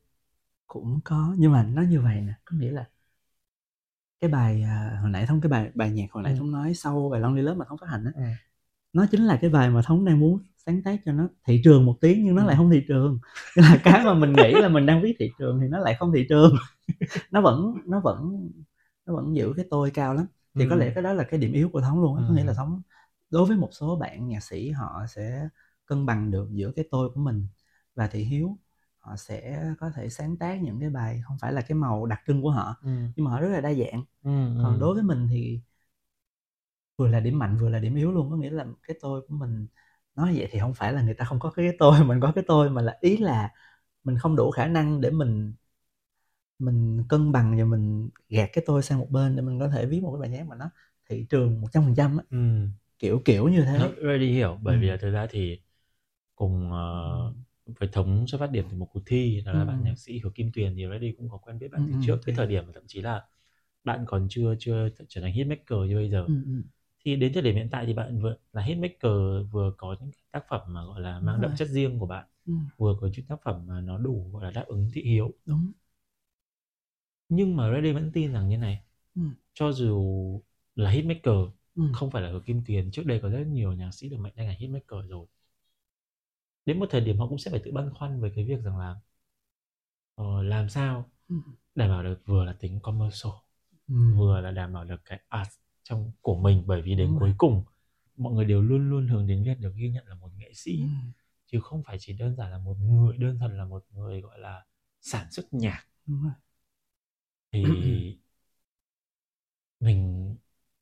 cũng 0.67 1.01
có 1.05 1.35
nhưng 1.39 1.53
mà 1.53 1.63
nó 1.65 1.83
như 1.83 2.01
vậy 2.01 2.21
nè 2.21 2.33
có 2.45 2.57
nghĩa 2.57 2.71
là 2.71 2.91
cái 4.21 4.31
bài 4.31 4.63
à, 4.63 4.99
hồi 5.01 5.11
nãy 5.11 5.27
thống 5.27 5.41
cái 5.41 5.49
bài 5.51 5.71
bài 5.75 5.91
nhạc 5.91 6.07
hồi 6.13 6.23
nãy 6.23 6.33
Ừ. 6.33 6.39
thống 6.39 6.51
nói 6.53 6.75
sau 6.75 7.09
bài 7.13 7.21
Lonely 7.21 7.43
Love 7.43 7.57
mà 7.59 7.65
thống 7.69 7.79
phát 7.79 7.87
hành 7.91 8.05
á 8.05 8.13
Ừ. 8.15 8.23
nó 8.93 9.07
chính 9.13 9.23
là 9.27 9.39
cái 9.43 9.51
bài 9.51 9.71
mà 9.71 9.83
thống 9.87 10.05
đang 10.05 10.21
muốn 10.21 10.41
sáng 10.67 10.83
tác 10.85 11.01
cho 11.07 11.13
nó 11.13 11.29
thị 11.47 11.63
trường 11.65 11.87
một 11.87 11.99
tí 12.01 12.23
nhưng 12.25 12.37
nó 12.37 12.43
Ừ. 12.43 12.49
lại 12.49 12.57
không 12.57 12.71
thị 12.71 12.83
trường 12.89 13.19
là 13.57 13.81
cái 13.85 14.05
mà 14.05 14.15
mình 14.15 14.37
nghĩ 14.37 14.59
là 14.59 14.69
mình 14.69 14.87
đang 14.87 15.03
viết 15.03 15.17
thị 15.19 15.31
trường 15.39 15.61
thì 15.63 15.69
nó 15.69 15.79
lại 15.81 15.97
không 15.99 16.13
thị 16.15 16.27
trường 16.29 16.55
nó 17.33 17.41
vẫn 17.41 17.75
nó 17.87 18.01
vẫn 18.01 18.51
nó 19.07 19.15
vẫn 19.17 19.37
giữ 19.37 19.53
cái 19.57 19.67
tôi 19.71 19.91
cao 19.91 20.15
lắm 20.15 20.27
thì 20.59 20.67
có 20.69 20.77
Ừ. 20.77 20.81
lẽ 20.81 20.93
cái 20.95 21.03
đó 21.05 21.13
là 21.13 21.25
cái 21.25 21.41
điểm 21.41 21.53
yếu 21.53 21.69
của 21.71 21.81
thống 21.81 22.03
luôn 22.03 22.17
á 22.17 22.25
có 22.29 22.35
Ừ. 22.35 22.35
nghĩa 22.35 22.45
là 22.45 22.55
thống 22.55 22.83
đối 23.31 23.47
với 23.47 23.57
một 23.57 23.71
số 23.73 23.97
bạn 23.97 24.29
nhạc 24.29 24.45
sĩ 24.45 24.71
họ 24.71 25.07
sẽ 25.09 25.49
cân 25.87 26.07
bằng 26.07 26.31
được 26.31 26.49
giữa 26.53 26.73
cái 26.77 26.85
tôi 26.91 27.11
của 27.15 27.21
mình 27.21 27.47
và 27.95 28.07
thị 28.09 28.25
hiếu 28.25 28.59
họ 28.99 29.17
sẽ 29.17 29.65
có 29.81 29.91
thể 29.97 30.09
sáng 30.09 30.37
tác 30.37 30.63
những 30.63 30.81
cái 30.81 30.91
bài 30.91 31.21
không 31.25 31.37
phải 31.41 31.53
là 31.53 31.61
cái 31.63 31.77
màu 31.79 32.07
đặc 32.07 32.21
trưng 32.27 32.43
của 32.43 32.51
họ 32.51 32.77
Ừ. 32.83 32.89
nhưng 33.17 33.25
mà 33.27 33.31
họ 33.31 33.41
rất 33.41 33.49
là 33.49 33.61
đa 33.61 33.75
dạng 33.75 34.05
Ừ. 34.25 34.31
còn 34.57 34.79
ừ. 34.79 34.81
đối 34.81 34.95
với 34.95 35.03
mình 35.03 35.27
thì 35.31 35.61
vừa 36.97 37.09
là 37.09 37.21
điểm 37.21 37.39
mạnh 37.39 37.57
vừa 37.61 37.69
là 37.69 37.79
điểm 37.79 37.95
yếu 37.95 38.13
luôn 38.13 38.31
có 38.31 38.37
nghĩa 38.37 38.51
là 38.51 38.67
cái 38.89 38.97
tôi 39.01 39.21
của 39.29 39.35
mình 39.35 39.67
nói 40.17 40.33
vậy 40.37 40.49
thì 40.51 40.59
không 40.61 40.75
phải 40.75 40.93
là 40.93 41.03
người 41.03 41.15
ta 41.15 41.25
không 41.25 41.39
có 41.41 41.51
cái 41.51 41.71
tôi 41.79 42.05
mình 42.05 42.21
có 42.21 42.33
cái 42.35 42.45
tôi 42.47 42.71
mà 42.71 42.83
là 42.83 42.99
ý 43.01 43.17
là 43.17 43.51
mình 44.05 44.19
không 44.19 44.37
đủ 44.37 44.51
khả 44.51 44.67
năng 44.69 45.01
để 45.01 45.11
mình 45.11 45.55
mình 46.59 47.05
cân 47.09 47.33
bằng 47.33 47.59
và 47.59 47.65
mình 47.65 48.11
gạt 48.29 48.51
cái 48.53 48.65
tôi 48.67 48.83
sang 48.83 48.99
một 48.99 49.07
bên 49.11 49.37
để 49.37 49.43
mình 49.43 49.59
có 49.61 49.69
thể 49.69 49.87
viết 49.87 50.01
một 50.03 50.13
cái 50.13 50.21
bài 50.21 50.39
nhạc 50.39 50.47
mà 50.49 50.57
nó 50.57 50.71
thị 51.09 51.27
trường 51.31 51.61
một 51.61 51.69
trăm 51.73 51.83
phần 51.85 51.95
trăm 51.97 52.19
Ừ. 52.31 52.39
kiểu 52.99 53.23
kiểu 53.25 53.49
như 53.49 53.63
thế 53.65 53.79
Nó 53.79 53.91
ready 54.03 54.33
hiểu 54.33 54.59
bởi 54.63 54.77
Ừ. 54.77 54.81
vì 54.81 54.87
là 54.89 54.97
thực 54.97 55.11
ra 55.11 55.27
thì 55.31 55.61
cùng 56.37 56.73
ờ, 56.73 57.35
với 57.67 57.89
thống 57.93 58.27
xuất 58.29 58.39
phát 58.39 58.51
điểm 58.51 58.65
từ 58.71 58.77
một 58.77 58.87
cuộc 58.93 59.01
thi 59.07 59.43
là 59.47 59.53
Ừ. 59.53 59.59
bạn 59.65 59.83
nhạc 59.85 59.95
sĩ 59.99 60.19
Hứa 60.19 60.31
Kim 60.35 60.51
Tuyền 60.55 60.75
thì 60.77 60.87
ready 60.93 61.13
cũng 61.19 61.29
có 61.31 61.39
quen 61.39 61.59
biết 61.59 61.69
bạn 61.73 61.83
từ 61.89 61.95
ừ, 61.95 62.01
trước 62.01 62.17
cái 62.27 62.35
thời 62.35 62.47
điểm 62.47 62.65
mà 62.67 62.73
thậm 62.75 62.85
chí 62.87 63.01
là 63.03 63.25
bạn 63.85 64.05
còn 64.09 64.27
chưa 64.31 64.55
chưa 64.59 64.89
trở 65.09 65.21
thành 65.21 65.33
hitmaker 65.33 65.79
như 65.89 65.97
bây 65.97 66.11
giờ. 66.11 66.29
Ừ, 66.29 66.33
thì 67.05 67.17
đến 67.17 67.33
thời 67.35 67.43
điểm 67.43 67.55
hiện 67.57 67.69
tại 67.73 67.87
thì 67.87 67.95
bạn 67.95 68.21
vừa 68.23 68.37
là 68.53 68.63
hitmaker 68.63 69.13
vừa 69.53 69.75
có 69.79 69.97
những 70.01 70.11
tác 70.31 70.45
phẩm 70.51 70.61
mà 70.69 70.85
gọi 70.85 71.01
là 71.01 71.21
mang 71.21 71.41
đậm 71.41 71.55
chất 71.57 71.69
riêng 71.69 71.99
của 71.99 72.07
bạn 72.07 72.27
Ừ, 72.47 72.53
vừa 72.79 72.97
có 73.01 73.09
những 73.17 73.27
tác 73.27 73.37
phẩm 73.45 73.67
mà 73.67 73.81
nó 73.81 73.99
đủ 73.99 74.31
gọi 74.33 74.45
là 74.45 74.51
đáp 74.51 74.65
ứng 74.69 74.91
thị 74.95 75.03
hiếu. 75.03 75.33
Đúng. 75.47 75.73
Nhưng 77.29 77.57
mà 77.57 77.71
Ready 77.73 77.93
vẫn 77.93 78.11
tin 78.15 78.33
rằng 78.33 78.49
như 78.49 78.59
này 78.59 78.83
Ừ. 79.15 79.23
cho 79.55 79.73
dù 79.73 80.43
là 80.77 80.91
hitmaker 80.91 81.35
ừ. 81.77 81.83
không 81.93 82.11
phải 82.11 82.23
là 82.23 82.31
Hứa 82.33 82.41
Kim 82.47 82.63
Tuyền 82.67 82.91
trước 82.91 83.07
đây 83.07 83.21
có 83.23 83.29
rất 83.31 83.45
nhiều 83.49 83.73
nhạc 83.73 83.91
sĩ 83.95 84.09
được 84.09 84.17
mệnh 84.21 84.35
danh 84.37 84.47
là 84.49 84.55
hitmaker 84.59 85.11
rồi 85.11 85.27
đến 86.67 86.81
một 86.81 86.87
thời 86.91 87.01
điểm 87.01 87.19
họ 87.19 87.29
cũng 87.29 87.39
sẽ 87.39 87.51
phải 87.51 87.61
tự 87.65 87.73
băn 87.73 87.91
khoăn 87.95 88.21
về 88.21 88.33
cái 88.37 88.45
việc 88.45 88.63
rằng 88.65 88.79
là 88.79 88.95
ờ, 90.15 90.43
làm 90.43 90.69
sao 90.69 91.11
Ừ. 91.29 91.35
đảm 91.75 91.89
bảo 91.91 92.03
được 92.05 92.23
vừa 92.27 92.45
là 92.45 92.53
tính 92.61 92.81
commercial 92.83 93.33
Ừ. 93.89 93.95
vừa 94.17 94.41
là 94.41 94.51
đảm 94.51 94.73
bảo 94.73 94.85
được 94.85 95.01
cái 95.05 95.21
art 95.29 95.49
trong 95.85 96.13
của 96.21 96.37
mình 96.37 96.63
bởi 96.67 96.83
vì 96.83 96.95
đến 96.95 97.09
Đúng 97.09 97.19
cuối 97.21 97.33
cùng 97.39 97.65
mọi 98.17 98.33
người 98.35 98.45
đều 98.45 98.63
luôn 98.63 98.91
luôn 98.91 99.09
hướng 99.09 99.27
đến 99.27 99.45
việc 99.45 99.59
được 99.61 99.73
ghi 99.77 99.89
nhận 99.91 100.07
là 100.09 100.15
một 100.15 100.29
nghệ 100.39 100.53
sĩ 100.55 100.81
Ừ. 100.83 100.87
chứ 101.47 101.61
không 101.65 101.83
phải 101.87 101.97
chỉ 102.01 102.13
đơn 102.15 102.37
giản 102.37 102.51
là 102.53 102.59
một 102.59 102.75
người 102.81 103.17
đơn 103.19 103.39
thuần 103.39 103.57
là 103.59 103.65
một 103.67 103.85
người 103.93 104.21
gọi 104.23 104.39
là 104.39 104.65
sản 105.03 105.27
xuất 105.33 105.55
nhạc 105.55 105.85
Đúng 106.07 106.23
rồi. 106.23 106.33
thì 107.53 107.61
mình 109.81 110.37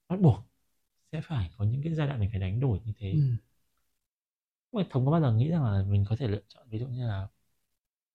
bắt 0.08 0.20
buộc 0.20 0.40
sẽ 1.12 1.20
phải 1.24 1.50
có 1.58 1.64
những 1.64 1.80
cái 1.84 1.94
giai 1.94 2.06
đoạn 2.06 2.20
mình 2.20 2.28
phải 2.32 2.40
đánh 2.40 2.60
đổi 2.60 2.78
như 2.84 2.92
thế 2.98 3.12
Ừ. 3.12 3.18
mà 4.72 4.86
thống 4.90 5.04
có 5.06 5.12
bao 5.12 5.20
giờ 5.20 5.32
nghĩ 5.32 5.48
rằng 5.50 5.64
là 5.64 5.84
mình 5.88 6.04
có 6.08 6.16
thể 6.18 6.28
lựa 6.28 6.40
chọn 6.48 6.66
ví 6.70 6.78
dụ 6.78 6.86
như 6.86 7.06
là 7.08 7.28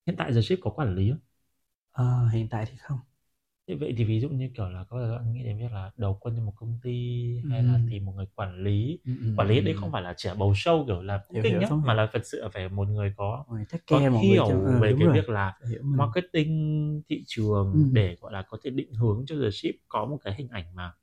hiện 0.07 0.15
tại 0.19 0.33
giờ 0.33 0.41
ship 0.41 0.59
có 0.61 0.71
quản 0.71 0.95
lý 0.95 1.11
không? 1.11 1.19
Ờ, 1.91 2.27
hiện 2.33 2.47
tại 2.49 2.65
thì 2.69 2.77
không 2.77 2.99
Thế 3.67 3.75
vậy 3.75 3.93
thì 3.97 4.03
ví 4.03 4.19
dụ 4.19 4.29
như 4.29 4.49
kiểu 4.55 4.69
là 4.69 4.83
có 4.89 4.97
bao 4.97 5.07
giờ 5.07 5.17
bạn 5.17 5.33
nghĩ 5.33 5.43
đến 5.43 5.57
việc 5.59 5.71
là 5.71 5.91
đầu 5.97 6.17
quân 6.21 6.35
cho 6.37 6.43
một 6.43 6.53
công 6.55 6.79
ty 6.83 6.91
hay 7.49 7.63
là 7.63 7.79
Ừ. 7.79 7.89
tìm 7.89 8.05
một 8.05 8.13
người 8.15 8.25
quản 8.35 8.63
lý 8.63 8.99
ừ, 9.05 9.11
ừ, 9.21 9.27
quản 9.35 9.47
lý 9.47 9.61
ừ. 9.61 9.61
đấy 9.61 9.73
không 9.73 9.91
phải 9.91 10.01
là 10.01 10.13
chỉ 10.17 10.29
là 10.29 10.35
bầu 10.35 10.51
show 10.53 10.85
kiểu 10.87 11.01
là 11.01 11.21
Hiểu, 11.33 11.43
hiểu, 11.45 11.59
nhá 11.59 11.69
mà 11.81 11.93
là 11.93 12.09
thật 12.13 12.19
sự 12.25 12.41
là 12.41 12.49
phải 12.53 12.69
một 12.69 12.87
người 12.87 13.13
có 13.17 13.45
take 13.69 13.83
có 13.87 14.01
hiểu 14.19 14.61
ờ, 14.65 14.81
về 14.81 14.95
cái 14.99 15.07
rồi. 15.07 15.17
việc 15.17 15.29
là 15.29 15.53
marketing 15.93 17.01
thị 17.09 17.23
trường 17.27 17.67
Ừ. 17.71 17.79
để 17.91 18.15
gọi 18.21 18.31
là 18.33 18.41
có 18.49 18.57
thể 18.63 18.69
định 18.69 18.93
hướng 18.93 19.23
cho 19.27 19.35
The 19.43 19.49
Ship 19.51 19.75
có 19.87 20.05
một 20.05 20.17
cái 20.23 20.33
hình 20.37 20.47
ảnh 20.49 20.75
mà 20.75 20.93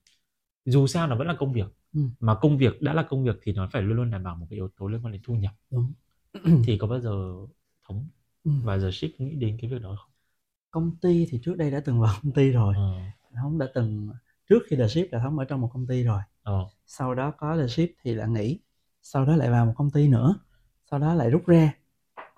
dù 0.64 0.86
sao 0.86 1.06
nó 1.06 1.16
vẫn 1.16 1.26
là 1.28 1.34
công 1.38 1.52
việc 1.52 1.66
Ừ. 1.94 2.00
mà 2.20 2.34
công 2.34 2.58
việc 2.58 2.82
đã 2.82 2.92
là 2.94 3.02
công 3.08 3.24
việc 3.24 3.36
thì 3.42 3.52
nó 3.52 3.68
phải 3.72 3.82
luôn 3.82 3.96
luôn 3.96 4.10
đảm 4.10 4.22
bảo 4.22 4.36
một 4.36 4.46
cái 4.50 4.56
yếu 4.56 4.68
tố 4.78 4.88
liên 4.88 5.04
quan 5.04 5.12
đến 5.12 5.22
thu 5.24 5.34
nhập. 5.34 5.52
Đúng. 5.70 5.92
Thì 6.66 6.78
có 6.78 6.86
bao 6.86 7.00
giờ 7.00 7.10
thống 7.88 8.08
Ừ. 8.44 8.50
và 8.64 8.78
giờ 8.78 8.90
ship 8.90 9.20
nghĩ 9.20 9.34
đến 9.36 9.58
cái 9.60 9.70
việc 9.70 9.82
đó 9.82 9.96
không? 9.98 10.10
Công 10.70 10.96
ty 11.02 11.26
thì 11.30 11.40
trước 11.42 11.54
đây 11.56 11.70
đã 11.70 11.80
từng 11.84 12.00
vào 12.00 12.14
công 12.22 12.32
ty 12.32 12.50
rồi. 12.50 12.74
Ờ. 12.76 12.94
Thống 13.36 13.58
đã 13.58 13.66
từng 13.74 14.10
trước 14.48 14.58
khi 14.70 14.76
The 14.76 14.88
Ship 14.88 15.12
là 15.12 15.18
thống 15.18 15.38
ở 15.38 15.44
trong 15.44 15.60
một 15.60 15.70
công 15.72 15.86
ty 15.86 16.02
rồi. 16.02 16.20
Ờ. 16.42 16.66
Sau 16.86 17.14
đó 17.14 17.30
có 17.30 17.56
The 17.56 17.66
Ship 17.66 17.90
thì 18.02 18.14
là 18.14 18.26
nghỉ. 18.26 18.58
Sau 19.02 19.24
đó 19.26 19.36
lại 19.36 19.50
vào 19.50 19.66
một 19.66 19.72
công 19.76 19.90
ty 19.90 20.08
nữa. 20.08 20.34
Sau 20.90 20.98
đó 21.00 21.14
lại 21.14 21.30
rút 21.30 21.46
ra. 21.46 21.74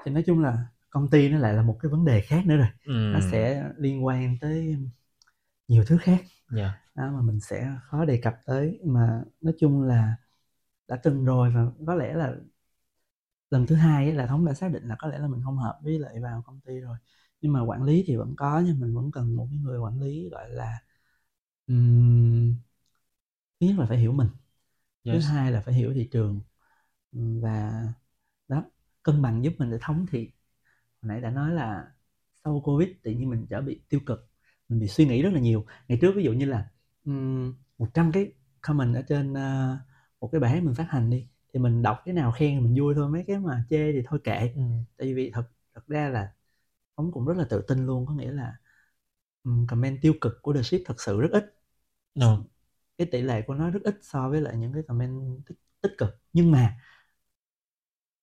Thì 0.05 0.11
nói 0.13 0.23
chung 0.27 0.41
là 0.43 0.59
công 0.91 1.11
ty 1.11 1.29
nó 1.29 1.39
lại 1.39 1.55
là 1.55 1.63
một 1.63 1.79
cái 1.83 1.91
vấn 1.91 2.05
đề 2.05 2.21
khác 2.21 2.47
nữa 2.47 2.57
rồi. 2.57 2.69
Ừ. 2.87 2.93
nó 3.15 3.21
sẽ 3.33 3.65
liên 3.79 4.05
quan 4.05 4.37
tới 4.41 4.77
nhiều 5.69 5.85
thứ 5.87 5.99
khác 5.99 6.25
yeah. 6.51 6.73
đó 6.95 7.11
mà 7.15 7.23
mình 7.23 7.41
sẽ 7.41 7.73
khó 7.83 8.05
đề 8.05 8.21
cập 8.23 8.35
tới. 8.47 8.81
Mà 8.85 9.25
nói 9.41 9.55
chung 9.59 9.83
là 9.83 10.17
đã 10.89 10.97
từng 11.05 11.27
rồi 11.27 11.51
và 11.55 11.67
có 11.87 11.95
lẽ 11.95 12.15
là 12.15 12.37
lần 13.51 13.67
thứ 13.67 13.75
hai 13.75 14.13
là 14.13 14.27
thống 14.27 14.45
đã 14.47 14.55
xác 14.55 14.69
định 14.73 14.83
là 14.89 14.97
có 14.99 15.09
lẽ 15.09 15.19
là 15.19 15.29
mình 15.29 15.41
không 15.45 15.59
hợp 15.59 15.79
với 15.83 15.99
lại 15.99 16.21
vào 16.21 16.43
công 16.47 16.61
ty 16.61 16.81
rồi. 16.81 16.97
Nhưng 17.41 17.53
mà 17.53 17.63
quản 17.65 17.83
lý 17.83 18.05
thì 18.07 18.17
vẫn 18.17 18.35
có 18.37 18.63
nhưng 18.67 18.81
mình 18.81 18.95
vẫn 18.95 19.11
cần 19.13 19.37
một 19.37 19.47
cái 19.51 19.59
người 19.59 19.79
quản 19.79 20.01
lý 20.01 20.29
gọi 20.31 20.51
là 20.51 20.79
ừm, 21.67 22.55
thứ 23.61 23.67
nhất 23.67 23.79
là 23.79 23.87
phải 23.87 23.99
hiểu 23.99 24.13
mình 24.13 24.29
thứ 25.11 25.19
yes. 25.19 25.23
hai 25.23 25.53
là 25.53 25.61
phải 25.61 25.75
hiểu 25.75 25.93
thị 25.95 26.09
trường. 26.13 26.41
Và 27.13 27.73
đó 28.49 28.65
cân 29.03 29.23
bằng 29.23 29.45
giúp 29.45 29.55
mình 29.59 29.71
để 29.71 29.79
thống 29.83 30.07
thì 30.11 30.19
hồi 31.03 31.09
nãy 31.09 31.21
đã 31.21 31.31
nói 31.31 31.53
là 31.55 31.93
sau 32.45 32.63
covid 32.65 32.89
tự 33.03 33.11
nhiên 33.13 33.31
mình 33.31 33.47
trở 33.51 33.63
bị 33.63 33.83
tiêu 33.91 34.01
cực 34.07 34.31
mình 34.69 34.79
bị 34.81 34.89
suy 34.89 35.07
nghĩ 35.07 35.23
rất 35.23 35.31
là 35.33 35.41
nhiều 35.41 35.67
ngày 35.89 35.99
trước 36.01 36.13
ví 36.17 36.25
dụ 36.25 36.33
như 36.33 36.47
là 36.47 36.69
um, 37.05 37.55
100 37.79 38.13
cái 38.13 38.33
comment 38.61 38.95
ở 38.95 39.03
trên 39.03 39.35
ờ, 39.35 39.77
một 40.21 40.29
cái 40.33 40.41
bài 40.41 40.51
hát 40.51 40.63
mình 40.63 40.75
phát 40.75 40.87
hành 40.91 41.11
đi 41.11 41.27
thì 41.53 41.61
mình 41.61 41.83
đọc 41.83 42.03
cái 42.05 42.15
nào 42.15 42.33
khen 42.33 42.55
thì 42.55 42.61
mình 42.61 42.83
vui 42.83 42.95
thôi 42.95 43.09
mấy 43.09 43.25
cái 43.27 43.39
mà 43.39 43.65
chê 43.71 43.93
thì 43.93 44.03
thôi 44.07 44.21
kệ 44.25 44.53
ừ. 44.57 44.63
tại 44.97 45.15
vì 45.15 45.31
thật 45.35 45.45
thật 45.75 45.87
ra 45.87 46.09
là 46.09 46.33
ông 46.95 47.13
cũng 47.13 47.27
rất 47.27 47.37
là 47.37 47.45
tự 47.51 47.63
tin 47.69 47.87
luôn 47.87 48.07
có 48.07 48.15
nghĩa 48.15 48.33
là 48.33 48.57
um, 49.45 49.67
comment 49.67 49.99
tiêu 50.03 50.15
cực 50.21 50.43
của 50.43 50.53
The 50.55 50.63
Ship 50.63 50.81
thật 50.87 51.01
sự 51.01 51.21
rất 51.21 51.29
ít 51.33 51.55
no. 52.15 52.39
cái 52.99 53.07
tỷ 53.13 53.23
lệ 53.23 53.43
của 53.43 53.55
nó 53.55 53.71
rất 53.71 53.81
ít 53.85 53.99
so 54.03 54.31
với 54.31 54.41
lại 54.41 54.57
những 54.57 54.73
cái 54.73 54.83
comment 54.89 55.47
tích, 55.47 55.59
tích 55.81 55.93
cực 55.99 56.21
nhưng 56.33 56.51
mà 56.51 56.77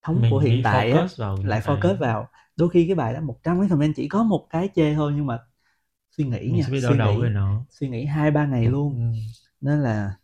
thống 0.02 0.22
mình 0.22 0.32
của 0.32 0.40
hiện 0.40 0.62
tại 0.64 0.92
á, 0.92 1.08
lại 1.44 1.62
focus 1.62 1.98
vào 1.98 2.30
đôi 2.56 2.70
khi 2.70 2.86
cái 2.88 2.96
bài 2.96 3.14
đó 3.14 3.20
100 3.22 3.60
cái 3.60 3.70
comment 3.70 3.96
chỉ 3.96 4.08
có 4.08 4.24
một 4.24 4.48
cái 4.50 4.70
chê 4.76 4.96
thôi 4.96 5.14
nhưng 5.16 5.26
mà 5.26 5.40
suy 6.18 6.26
nghĩ 6.26 6.50
mình 6.50 6.62
nha 6.62 6.72
suy 6.76 6.98
đầu 6.98 6.98
nghĩ 6.98 7.20
về 7.20 7.30
nó. 7.30 7.66
suy 7.70 7.90
nghĩ 7.90 8.06
hai 8.06 8.32
ba 8.32 8.46
ngày 8.48 8.68
luôn. 8.68 8.96
Ừ. 9.14 9.20
nên 9.62 9.80
là 9.84 10.20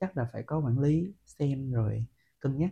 chắc 0.00 0.16
là 0.16 0.28
phải 0.32 0.42
có 0.46 0.58
quản 0.60 0.78
lý 0.80 1.12
xem 1.26 1.72
rồi 1.72 2.06
cân 2.40 2.58
nhắc. 2.58 2.70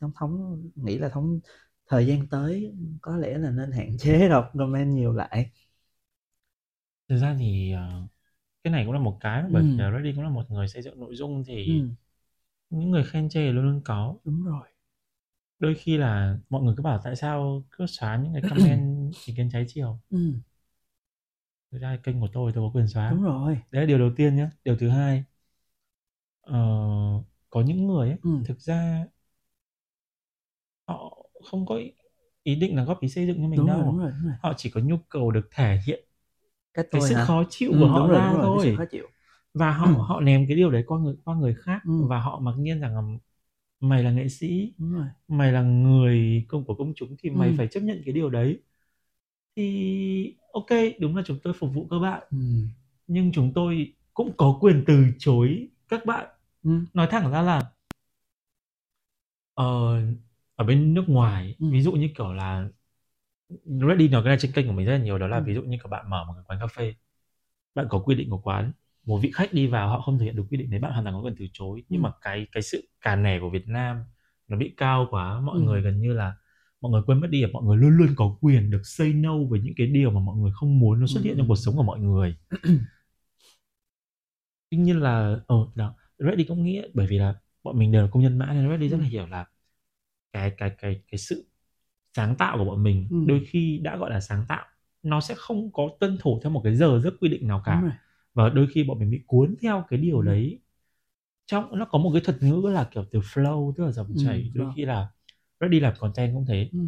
Thống 0.00 0.12
thống 0.16 0.62
nghĩ 0.74 0.98
là 0.98 1.08
thống 1.08 1.40
thời 1.88 2.06
gian 2.06 2.28
tới 2.30 2.74
có 3.02 3.16
lẽ 3.16 3.38
là 3.38 3.50
nên 3.50 3.72
hạn 3.72 3.98
chế 3.98 4.28
đọc 4.30 4.50
comment 4.58 4.94
nhiều 4.94 5.12
lại. 5.12 5.50
Thực 7.08 7.16
ra 7.18 7.36
thì 7.38 7.72
ờ, 7.72 8.06
cái 8.64 8.72
này 8.72 8.84
cũng 8.84 8.94
là 8.94 9.00
một 9.00 9.18
cái 9.20 9.44
bởi 9.52 9.64
Ừ. 9.64 9.84
Reddy 9.94 10.12
cũng 10.14 10.24
là 10.24 10.30
một 10.30 10.50
người 10.50 10.68
xây 10.68 10.82
dựng 10.82 11.00
nội 11.00 11.16
dung 11.16 11.44
thì 11.46 11.84
ừ, 11.84 11.94
những 12.70 12.90
người 12.90 13.04
khen 13.04 13.28
chê 13.28 13.52
luôn 13.52 13.64
luôn 13.66 13.82
có. 13.84 14.16
Đúng 14.24 14.44
rồi. 14.44 14.68
Đôi 15.58 15.74
khi 15.74 15.96
là 15.96 16.36
mọi 16.50 16.62
người 16.62 16.74
cứ 16.76 16.82
bảo 16.82 17.00
tại 17.04 17.16
sao 17.16 17.64
cứ 17.70 17.86
xóa 17.86 18.16
những 18.16 18.32
cái 18.34 18.42
comment 18.48 19.14
ý 19.24 19.34
kiến 19.36 19.48
trái 19.52 19.64
chiều. 19.68 20.00
Ừ, 20.10 20.18
thực 21.74 21.80
ra 21.82 21.98
kênh 22.04 22.20
của 22.22 22.28
tôi 22.34 22.52
tôi 22.56 22.68
có 22.68 22.72
quyền 22.74 22.88
xóa 22.88 23.10
đúng 23.10 23.22
rồi 23.22 23.58
đấy 23.72 23.82
là 23.82 23.86
điều 23.86 23.98
đầu 23.98 24.10
tiên 24.16 24.36
nhé 24.36 24.48
điều 24.64 24.76
thứ 24.78 24.90
hai 24.90 25.24
ờ, 26.42 26.54
có 27.50 27.60
những 27.62 27.86
người 27.86 28.08
ấy, 28.08 28.18
Ừ. 28.22 28.30
thực 28.44 28.60
ra 28.60 29.06
họ 30.88 31.16
không 31.44 31.66
có 31.66 31.76
ý, 31.76 31.92
ý 32.42 32.54
định 32.56 32.76
là 32.76 32.84
góp 32.84 33.00
ý 33.00 33.08
xây 33.08 33.26
dựng 33.26 33.36
cho 33.42 33.48
mình 33.48 33.64
đúng 33.64 33.66
đâu 33.66 33.84
rồi 33.84 33.84
đúng 33.84 33.98
rồi 33.98 34.10
đúng 34.10 34.24
rồi 34.24 34.34
họ 34.38 34.54
chỉ 34.56 34.70
có 34.70 34.80
nhu 34.80 34.96
cầu 35.08 35.30
được 35.30 35.48
thể 35.52 35.80
hiện 35.86 36.04
cái 36.74 36.84
cái 36.90 37.00
sự 37.02 37.16
hả? 37.16 37.20
khó 37.20 37.44
chịu 37.50 37.74
Ừ, 37.74 37.78
của 37.78 37.86
họ 37.86 38.08
rồi, 38.08 38.20
ra 38.20 38.22
đúng 38.22 38.36
rồi, 38.36 38.50
cái 38.52 38.60
thôi 38.62 38.76
khó 38.76 38.84
chịu 38.90 39.06
và 39.54 39.72
họ 39.72 39.86
Ừ. 39.86 39.94
họ 40.08 40.20
ném 40.20 40.46
cái 40.48 40.56
điều 40.56 40.70
đấy 40.72 40.84
qua 40.86 40.98
người 41.00 41.16
qua 41.24 41.36
người 41.36 41.54
khác 41.54 41.82
Ừ. 41.84 41.90
và 41.98 42.20
họ 42.20 42.40
mặc 42.40 42.54
nhiên 42.58 42.80
rằng 42.80 42.96
là 42.96 43.02
mày 43.80 44.04
là 44.04 44.12
nghệ 44.12 44.28
sĩ 44.28 44.74
mày 45.28 45.52
là 45.52 45.62
người 45.62 46.46
công 46.48 46.64
của 46.66 46.74
công 46.76 46.92
chúng 46.96 47.16
thì 47.20 47.30
mày 47.30 47.52
Ừ. 47.52 47.58
phải 47.58 47.68
chấp 47.68 47.80
nhận 47.80 48.02
cái 48.06 48.14
điều 48.14 48.30
đấy 48.30 48.62
thì 49.56 50.36
ok 50.54 50.66
đúng 51.00 51.16
là 51.16 51.22
chúng 51.26 51.38
tôi 51.42 51.52
phục 51.58 51.70
vụ 51.74 51.86
các 51.90 51.98
bạn 51.98 52.22
ừ. 52.30 52.36
nhưng 53.08 53.32
chúng 53.32 53.52
tôi 53.54 53.94
cũng 54.14 54.32
có 54.38 54.58
quyền 54.60 54.84
từ 54.86 55.06
chối 55.18 55.68
các 55.88 56.06
bạn 56.06 56.26
Ừ. 56.64 56.70
nói 56.94 57.08
thẳng 57.10 57.32
ra 57.32 57.42
là 57.42 57.62
ờ, 59.54 59.64
ở 60.56 60.64
bên 60.64 60.94
nước 60.94 61.04
ngoài 61.08 61.56
Ừ. 61.60 61.66
ví 61.72 61.82
dụ 61.82 61.92
như 61.92 62.08
kiểu 62.18 62.32
là 62.32 62.68
Reddy 63.64 64.08
nói 64.08 64.22
cái 64.24 64.30
này 64.30 64.36
trên 64.40 64.52
kênh 64.52 64.66
của 64.66 64.72
mình 64.72 64.86
rất 64.86 64.92
là 64.92 64.98
nhiều 65.04 65.18
đó 65.18 65.26
là 65.26 65.38
Ừ. 65.38 65.42
ví 65.46 65.54
dụ 65.54 65.62
như 65.62 65.76
các 65.82 65.88
bạn 65.90 66.10
mở 66.10 66.24
một 66.24 66.32
cái 66.36 66.44
quán 66.48 66.60
cà 66.60 66.66
phê 66.66 66.94
bạn 67.74 67.86
có 67.90 67.98
quy 67.98 68.14
định 68.14 68.30
của 68.30 68.38
quán 68.38 68.72
một 69.06 69.18
vị 69.22 69.32
khách 69.34 69.54
đi 69.54 69.66
vào 69.66 69.88
họ 69.88 70.00
không 70.02 70.18
thực 70.18 70.24
hiện 70.24 70.36
đúng 70.36 70.48
quy 70.48 70.58
định 70.58 70.70
đấy 70.70 70.80
bạn 70.80 70.92
hoàn 70.92 71.04
toàn 71.04 71.16
có 71.16 71.22
quyền 71.22 71.36
từ 71.38 71.46
chối 71.52 71.84
nhưng 71.88 72.02
Ừ. 72.02 72.02
mà 72.02 72.12
cái 72.22 72.46
cái 72.52 72.62
sự 72.62 72.88
cà 73.00 73.16
nẻ 73.16 73.38
của 73.40 73.50
Việt 73.50 73.68
Nam 73.68 74.04
nó 74.48 74.56
bị 74.56 74.74
cao 74.76 75.06
quá 75.10 75.40
mọi 75.40 75.60
Ừ. 75.60 75.64
người 75.64 75.82
gần 75.82 76.00
như 76.00 76.12
là 76.12 76.34
mọi 76.84 76.92
người 76.92 77.02
quên 77.06 77.20
mất 77.20 77.26
đi 77.30 77.42
là 77.42 77.48
mọi 77.52 77.64
người 77.64 77.76
luôn 77.76 77.96
luôn 77.96 78.08
có 78.16 78.36
quyền 78.40 78.70
được 78.70 78.82
say 78.84 79.12
no 79.12 79.38
với 79.50 79.60
những 79.60 79.74
cái 79.76 79.86
điều 79.86 80.10
mà 80.10 80.20
mọi 80.20 80.36
người 80.36 80.50
không 80.54 80.78
muốn 80.78 81.00
nó 81.00 81.06
xuất 81.06 81.24
hiện 81.24 81.34
Ừ. 81.34 81.38
trong 81.38 81.48
cuộc 81.48 81.56
sống 81.56 81.76
của 81.76 81.82
mọi 81.82 82.00
người 82.00 82.36
tuy 84.70 84.78
nhiên 84.78 85.00
là 85.00 85.40
ờ 85.46 85.56
đó 85.74 85.94
Reddy 86.18 86.44
cũng 86.44 86.64
nghĩ 86.64 86.82
bởi 86.94 87.06
vì 87.06 87.18
là 87.18 87.34
bọn 87.62 87.78
mình 87.78 87.92
đều 87.92 88.02
là 88.02 88.08
công 88.12 88.22
nhân 88.22 88.38
mã 88.38 88.46
nên 88.52 88.70
Reddy 88.70 88.88
rất 88.88 88.96
là 88.96 89.04
Ừ. 89.04 89.08
hiểu 89.10 89.26
là 89.26 89.46
cái 90.32 90.50
cái 90.58 90.70
cái 90.78 91.02
cái 91.10 91.18
sự 91.18 91.46
sáng 92.16 92.36
tạo 92.36 92.58
của 92.58 92.64
bọn 92.64 92.82
mình 92.82 93.08
Ừ. 93.10 93.16
đôi 93.28 93.44
khi 93.48 93.80
đã 93.82 93.96
gọi 93.96 94.10
là 94.10 94.20
sáng 94.20 94.44
tạo 94.48 94.66
nó 95.02 95.20
sẽ 95.20 95.34
không 95.38 95.72
có 95.72 95.88
tuân 96.00 96.18
thủ 96.20 96.40
theo 96.42 96.50
một 96.52 96.60
cái 96.64 96.76
giờ 96.76 97.00
giấc 97.04 97.14
quy 97.20 97.28
định 97.28 97.48
nào 97.48 97.62
cả 97.64 97.82
và 98.34 98.48
đôi 98.48 98.66
khi 98.74 98.84
bọn 98.84 98.98
mình 98.98 99.10
bị 99.10 99.22
cuốn 99.26 99.54
theo 99.62 99.84
cái 99.88 99.98
điều 100.00 100.20
Ừ. 100.20 100.26
đấy 100.26 100.60
trong 101.46 101.78
nó 101.78 101.84
có 101.84 101.98
một 101.98 102.10
cái 102.14 102.22
thuật 102.24 102.42
ngữ 102.42 102.68
là 102.74 102.84
kiểu 102.92 103.04
từ 103.12 103.20
flow 103.20 103.72
tức 103.76 103.84
là 103.84 103.92
dòng 103.92 104.14
Ừ, 104.14 104.14
chảy 104.24 104.52
đôi 104.54 104.66
flow. 104.66 104.72
khi 104.76 104.84
là 104.84 105.08
Reddy 105.64 105.80
làm 105.80 105.94
content 105.98 106.34
cũng 106.34 106.46
thế. 106.46 106.68
Ừ. 106.72 106.78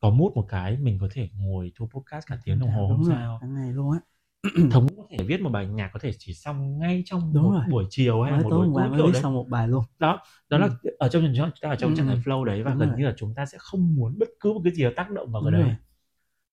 có 0.00 0.10
mút 0.10 0.32
một 0.36 0.46
cái 0.48 0.76
mình 0.76 0.98
có 1.00 1.08
thể 1.12 1.28
ngồi 1.38 1.72
thu 1.76 1.88
podcast 1.94 2.26
cả 2.26 2.38
tiếng 2.44 2.58
đồng 2.60 2.70
hồ 2.70 2.88
đúng 2.90 3.04
không 3.04 3.14
sao. 3.14 3.38
cả 3.40 3.46
ngày 3.46 3.72
luôn 3.72 3.92
á. 3.92 3.98
Thống 4.70 4.86
có 4.96 5.06
thể 5.10 5.16
viết 5.26 5.40
một 5.40 5.50
bài 5.50 5.66
nhạc 5.66 5.90
có 5.92 5.98
thể 6.02 6.12
chỉ 6.18 6.34
xong 6.34 6.78
ngay 6.78 7.02
trong 7.06 7.34
Đúng 7.34 7.42
một 7.44 7.50
rồi. 7.50 7.64
buổi 7.70 7.84
chiều 7.90 8.22
hay 8.22 8.32
là 8.32 8.36
mới 8.36 8.44
một 8.44 8.50
tối 8.50 8.66
buổi 8.68 8.88
tối 8.98 9.12
mới 9.12 9.22
xong 9.22 9.34
một 9.34 9.46
bài 9.48 9.68
luôn. 9.68 9.84
Đó 9.98 10.20
đó 10.48 10.58
là 10.58 10.68
Ừ. 10.82 10.90
ở 10.98 11.08
trong 11.08 11.32
chúng 11.36 11.50
ta 11.62 11.68
ở 11.68 11.76
trong 11.76 11.90
Ừ, 11.90 11.96
trạng 11.96 12.06
thái 12.06 12.16
flow 12.16 12.44
đấy 12.44 12.62
và 12.62 12.70
Đúng 12.70 12.80
gần 12.80 12.88
rồi. 12.88 12.98
như 12.98 13.06
là 13.06 13.14
chúng 13.16 13.34
ta 13.34 13.46
sẽ 13.46 13.58
không 13.60 13.94
muốn 13.96 14.18
bất 14.18 14.28
cứ 14.40 14.52
một 14.52 14.60
cái 14.64 14.74
gì 14.74 14.84
tác 14.96 15.10
động 15.10 15.32
vào 15.32 15.42
Đúng 15.42 15.52
cái 15.52 15.60
đấy 15.60 15.76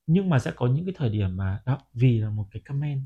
nhưng 0.07 0.29
mà 0.29 0.39
sẽ 0.39 0.51
có 0.55 0.67
những 0.67 0.85
cái 0.85 0.93
thời 0.97 1.09
điểm 1.09 1.37
mà 1.37 1.61
đó 1.65 1.77
vì 1.93 2.19
là 2.19 2.29
một 2.29 2.47
cái 2.51 2.61
comment 2.65 3.01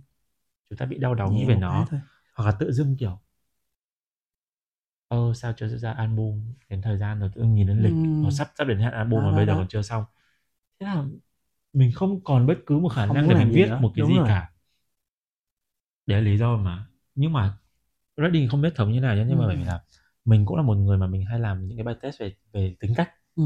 chúng 0.69 0.77
ta 0.77 0.85
bị 0.85 0.97
đau 0.97 1.15
Nhẹ 1.15 1.45
về 1.47 1.55
nó 1.55 1.87
cái 1.91 1.99
hoặc 2.35 2.45
là 2.45 2.51
tự 2.59 2.71
dưng 2.71 2.97
kiểu 2.99 3.19
ơ 5.13 5.33
sao 5.35 5.53
chưa 5.57 5.67
ra 5.67 5.91
album 5.91 6.41
đến 6.69 6.81
thời 6.81 6.97
gian 6.97 7.19
rồi 7.19 7.29
tự 7.35 7.43
nhìn 7.43 7.67
đến 7.67 7.83
lịch 7.83 7.93
Ừ. 7.93 7.97
nó 8.23 8.29
sắp 8.31 8.47
sắp 8.57 8.63
đến 8.65 8.79
hạn 8.79 8.93
album 8.93 9.19
Đó, 9.19 9.31
mà 9.31 9.35
bây 9.37 9.45
giờ 9.45 9.53
còn 9.55 9.67
chưa 9.67 9.81
xong 9.81 10.05
thế 10.79 10.85
là 10.85 11.03
mình 11.73 11.91
không 11.95 12.21
còn 12.23 12.47
bất 12.47 12.57
cứ 12.65 12.79
một 12.79 12.89
khả 12.89 13.05
Không 13.07 13.15
năng 13.15 13.29
để 13.29 13.35
mình 13.35 13.51
viết 13.53 13.67
nữa. 13.69 13.79
một 13.81 13.91
cái 13.95 14.01
Đúng 14.01 14.09
gì 14.09 14.17
rồi. 14.17 14.27
cả 14.27 14.51
đấy 16.05 16.21
là 16.21 16.25
lý 16.31 16.37
do 16.37 16.57
mà 16.57 16.85
nhưng 17.15 17.33
mà 17.33 17.57
Redding 18.17 18.49
không 18.49 18.61
biết 18.61 18.73
thống 18.75 18.91
như 18.91 18.99
nào 19.01 19.15
nhưng 19.17 19.37
mà 19.39 19.45
Ừ. 19.45 19.47
bởi 19.47 19.57
vì 19.57 19.63
là 19.63 19.81
mình 20.25 20.45
cũng 20.45 20.57
là 20.57 20.63
một 20.63 20.75
người 20.77 20.97
mà 20.97 21.07
mình 21.07 21.25
hay 21.25 21.39
làm 21.39 21.67
những 21.67 21.77
cái 21.77 21.83
bài 21.83 21.95
test 22.01 22.19
về 22.21 22.35
về 22.53 22.75
tính 22.79 22.93
cách 22.97 23.11
Ừ. 23.35 23.43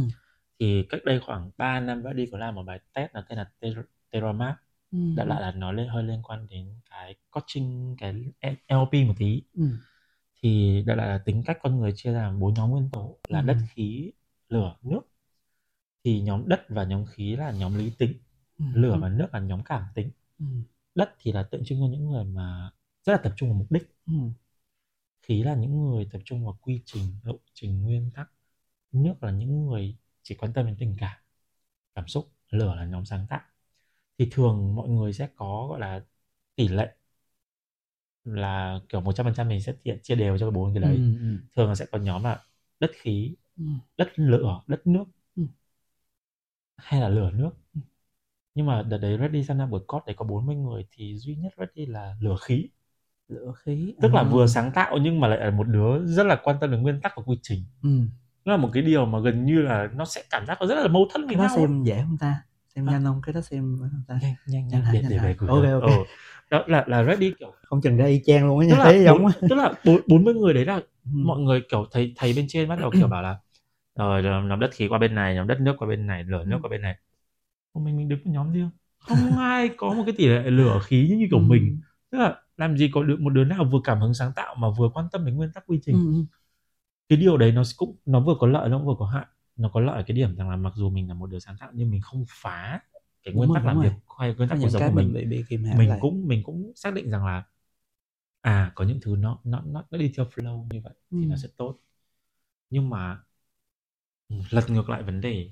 thì 0.59 0.83
cách 0.89 1.01
đây 1.05 1.19
khoảng 1.25 1.51
3 1.57 1.79
năm 1.79 2.03
Redding 2.03 2.31
có 2.31 2.37
làm 2.37 2.55
một 2.55 2.63
bài 2.63 2.79
test 2.93 3.15
là 3.15 3.21
tên 3.29 3.37
là 3.37 3.51
Ter- 3.61 3.83
Terramap 4.11 4.55
Ừ. 4.91 4.97
đã 5.15 5.25
lại 5.25 5.41
là 5.41 5.51
nó 5.51 5.71
lên 5.71 5.87
hơi 5.89 6.03
liên 6.03 6.21
quan 6.23 6.47
đến 6.49 6.75
cái 6.89 7.15
coaching 7.31 7.95
cái 7.99 8.13
LP 8.67 8.93
một 9.07 9.13
tí 9.17 9.41
Ừ. 9.53 9.63
thì 10.41 10.83
đại 10.87 10.97
là 10.97 11.21
tính 11.25 11.43
cách 11.45 11.57
con 11.61 11.79
người 11.79 11.91
chia 11.95 12.13
ra 12.13 12.31
bốn 12.31 12.53
nhóm 12.53 12.69
nguyên 12.71 12.89
tố 12.93 13.19
là 13.29 13.41
Ừ. 13.41 13.45
đất 13.47 13.57
khí 13.69 14.11
lửa 14.49 14.75
nước 14.81 15.01
thì 16.03 16.21
nhóm 16.21 16.47
đất 16.49 16.65
và 16.69 16.83
nhóm 16.83 17.05
khí 17.05 17.35
là 17.35 17.51
nhóm 17.51 17.75
lý 17.77 17.89
tính 17.97 18.13
Ừ. 18.57 18.65
lửa 18.73 18.97
và 19.01 19.09
nước 19.09 19.27
là 19.33 19.39
nhóm 19.39 19.63
cảm 19.65 19.83
tính 19.95 20.11
Ừ. 20.39 20.45
đất 20.95 21.15
thì 21.19 21.31
là 21.31 21.43
tượng 21.43 21.65
trưng 21.65 21.79
cho 21.79 21.87
những 21.87 22.05
người 22.11 22.23
mà 22.25 22.71
rất 23.05 23.13
là 23.13 23.19
tập 23.23 23.33
trung 23.37 23.49
vào 23.49 23.57
mục 23.59 23.71
đích 23.71 23.83
Ừ. 24.07 24.13
khí 25.21 25.43
là 25.43 25.55
những 25.55 25.85
người 25.89 26.09
tập 26.11 26.21
trung 26.25 26.45
vào 26.45 26.57
quy 26.61 26.81
trình 26.85 27.03
lộ 27.23 27.39
trình 27.53 27.81
nguyên 27.83 28.11
tắc 28.15 28.31
nước 28.91 29.15
là 29.23 29.31
những 29.31 29.67
người 29.67 29.97
chỉ 30.23 30.35
quan 30.35 30.53
tâm 30.53 30.65
đến 30.65 30.75
tình 30.79 30.95
cảm 30.99 31.17
cảm 31.95 32.07
xúc 32.07 32.31
lửa 32.49 32.75
là 32.75 32.85
nhóm 32.85 33.05
sáng 33.05 33.27
tạo 33.29 33.41
thì 34.19 34.27
thường 34.31 34.75
mọi 34.75 34.89
người 34.89 35.13
sẽ 35.13 35.29
có 35.35 35.67
gọi 35.69 35.79
là 35.79 36.05
tỷ 36.55 36.67
lệ 36.67 36.95
là 38.27 38.79
kiểu 38.89 39.01
100% 39.01 39.47
mình 39.49 39.61
sẽ 39.61 39.73
chia- 39.83 39.97
chia 40.03 40.15
đều 40.15 40.37
cho 40.37 40.51
bốn 40.51 40.73
cái 40.73 40.81
đấy 40.81 40.97
Ừ. 40.97 41.17
Ừ. 41.21 41.37
thường 41.55 41.69
là 41.69 41.75
sẽ 41.75 41.85
có 41.91 41.97
nhóm 41.97 42.23
là 42.23 42.39
đất 42.79 42.91
khí 42.95 43.35
Ừ. 43.57 43.63
đất 43.97 44.09
lửa 44.19 44.61
đất 44.67 44.87
nước 44.87 45.05
Ừ. 45.35 45.43
hay 46.77 47.01
là 47.01 47.09
lửa 47.09 47.31
nước 47.33 47.51
nhưng 48.55 48.65
mà 48.65 48.81
đợt 48.83 48.97
đấy 48.97 49.17
Reddy 49.21 49.43
sang 49.43 49.57
năm 49.57 49.69
buổi 49.69 49.81
cốt 49.87 50.01
đấy 50.05 50.15
có 50.19 50.25
40 50.25 50.55
người 50.55 50.85
thì 50.91 51.17
duy 51.17 51.35
nhất 51.35 51.53
Reddy 51.57 51.85
là 51.85 52.15
lửa 52.21 52.35
khí 52.41 52.69
lửa 53.27 53.53
khí 53.65 53.95
tức 54.01 54.13
là 54.13 54.23
à. 54.23 54.29
vừa 54.31 54.47
sáng 54.47 54.71
tạo 54.75 54.97
nhưng 55.01 55.19
mà 55.19 55.27
lại 55.27 55.39
là 55.39 55.51
một 55.51 55.63
đứa 55.67 56.05
rất 56.05 56.23
là 56.25 56.35
quan 56.43 56.57
tâm 56.61 56.71
đến 56.71 56.81
nguyên 56.81 57.01
tắc 57.01 57.13
và 57.17 57.23
quy 57.25 57.39
trình 57.43 57.63
ừ. 57.83 57.89
nó 58.45 58.51
là 58.53 58.57
một 58.57 58.69
cái 58.73 58.83
điều 58.83 59.05
mà 59.05 59.19
gần 59.19 59.45
như 59.45 59.61
là 59.61 59.89
nó 59.95 60.05
sẽ 60.05 60.23
cảm 60.31 60.45
giác 60.47 60.57
nó 60.61 60.67
rất 60.67 60.75
là 60.75 60.87
mâu 60.87 61.07
thuẫn 61.13 61.27
với 61.27 61.35
đó 61.35 61.41
nhau 61.41 61.49
xem 61.55 61.83
dễ 61.83 62.01
không 62.01 62.17
ta 62.17 62.43
xem 62.77 62.85
À. 62.85 62.91
nhanh 62.91 63.03
không 63.03 63.21
cái 63.21 63.33
đó 63.33 63.41
xem 63.41 63.77
ta 64.07 64.19
nhanh 64.21 64.35
nhanh 64.47 64.67
Nhanh 64.69 64.83
nhanh 64.83 64.93
để 64.93 65.01
nhanh 65.01 65.21
để 65.23 65.35
gửi 65.39 65.49
Ok, 65.49 65.63
ok. 65.73 65.83
Ờ. 65.83 65.89
đó 66.51 66.63
là 66.67 66.85
là 66.87 67.03
ready 67.03 67.33
kiểu 67.39 67.53
không 67.63 67.81
chừng 67.81 67.97
ra 67.97 68.05
y 68.05 68.21
chang 68.25 68.47
luôn 68.47 68.59
á 68.59 68.65
tức 68.69 68.77
thấy 68.83 69.03
giống 69.05 69.27
tức 69.49 69.55
là 69.55 69.73
bốn- 69.85 70.01
40 70.07 70.33
người 70.33 70.53
đấy 70.53 70.65
là 70.65 70.81
Ừ. 71.05 71.11
mọi 71.25 71.39
người 71.39 71.61
kiểu 71.69 71.85
thầy 71.91 72.13
thầy 72.17 72.33
bên 72.33 72.45
trên 72.49 72.69
bắt 72.69 72.79
đầu 72.81 72.91
kiểu 72.99 73.07
bảo 73.07 73.21
là 73.21 73.37
rồi 73.95 74.23
nhóm 74.23 74.59
đất 74.59 74.69
khí 74.73 74.87
qua 74.87 74.99
bên 74.99 75.15
này 75.15 75.35
nhóm 75.35 75.47
đất 75.47 75.61
nước 75.61 75.75
qua 75.77 75.87
bên 75.87 76.07
này 76.07 76.23
lửa 76.23 76.43
nước 76.43 76.57
Ừ. 76.57 76.61
qua 76.61 76.69
bên 76.69 76.81
này 76.81 76.95
mình 77.75 77.97
mình 77.97 78.09
đứng 78.09 78.19
một 78.25 78.31
nhóm 78.31 78.51
riêng 78.53 78.69
không 78.99 79.37
ai 79.37 79.69
có 79.77 79.93
một 79.93 80.03
cái 80.05 80.15
tỷ 80.17 80.27
lệ 80.27 80.49
lửa 80.49 80.79
khí 80.83 81.15
như 81.19 81.27
kiểu 81.31 81.39
Ừ. 81.39 81.45
mình 81.45 81.81
tức 82.11 82.17
là 82.17 82.41
làm 82.57 82.77
gì 82.77 82.89
có 82.93 83.03
được 83.03 83.17
một 83.19 83.29
đứa 83.29 83.43
nào 83.43 83.65
vừa 83.71 83.79
cảm 83.83 83.99
hứng 84.01 84.13
sáng 84.13 84.31
tạo 84.35 84.55
mà 84.55 84.67
vừa 84.79 84.89
quan 84.93 85.07
tâm 85.11 85.25
đến 85.25 85.35
nguyên 85.35 85.51
tắc 85.53 85.63
quy 85.67 85.79
trình 85.85 85.95
Ừ, 85.95 86.05
ừ. 86.13 86.25
cái 87.09 87.17
điều 87.19 87.37
đấy 87.37 87.51
nó 87.51 87.63
cũng 87.77 87.97
nó 88.05 88.19
vừa 88.19 88.35
có 88.39 88.47
lợi 88.47 88.69
nó 88.69 88.77
cũng 88.77 88.87
vừa 88.87 88.95
có 88.99 89.05
hại 89.05 89.25
nó 89.57 89.69
có 89.73 89.79
lợi 89.79 89.95
ở 89.97 90.03
cái 90.07 90.17
điểm 90.17 90.35
rằng 90.35 90.49
là 90.49 90.55
mặc 90.55 90.73
dù 90.75 90.89
mình 90.89 91.07
là 91.07 91.13
một 91.13 91.27
đứa 91.27 91.39
sáng 91.39 91.55
tạo 91.59 91.71
nhưng 91.73 91.91
mình 91.91 92.01
không 92.01 92.25
phá 92.29 92.79
cái 93.23 93.33
nguyên 93.33 93.51
tắc 93.53 93.65
làm 93.65 93.79
việc 93.79 93.93
hay 94.19 94.35
nguyên 94.35 94.49
tắc 94.49 94.59
cuộc 94.61 94.69
sống 94.69 94.85
của 94.85 94.91
mình 94.91 95.13
bị 95.13 95.25
bị 95.25 95.43
kìm 95.49 95.63
mình 95.77 95.89
lại 95.89 95.99
cũng 96.01 96.27
mình 96.27 96.43
cũng 96.43 96.71
xác 96.75 96.93
định 96.93 97.09
rằng 97.09 97.25
là 97.25 97.43
à 98.41 98.71
có 98.75 98.85
những 98.85 98.99
thứ 99.01 99.15
nó 99.19 99.39
nó 99.43 99.61
nó, 99.65 99.85
nó 99.91 99.97
đi 99.97 100.11
theo 100.17 100.25
flow 100.25 100.67
như 100.71 100.81
vậy 100.83 100.93
thì 101.19 101.25
Ừ. 101.25 101.27
nó 101.27 101.35
sẽ 101.35 101.49
tốt 101.57 101.79
nhưng 102.69 102.89
mà 102.89 103.23
ừ, 104.29 104.35
lật 104.49 104.69
ngược 104.69 104.89
lại 104.89 105.03
vấn 105.03 105.21
đề 105.21 105.51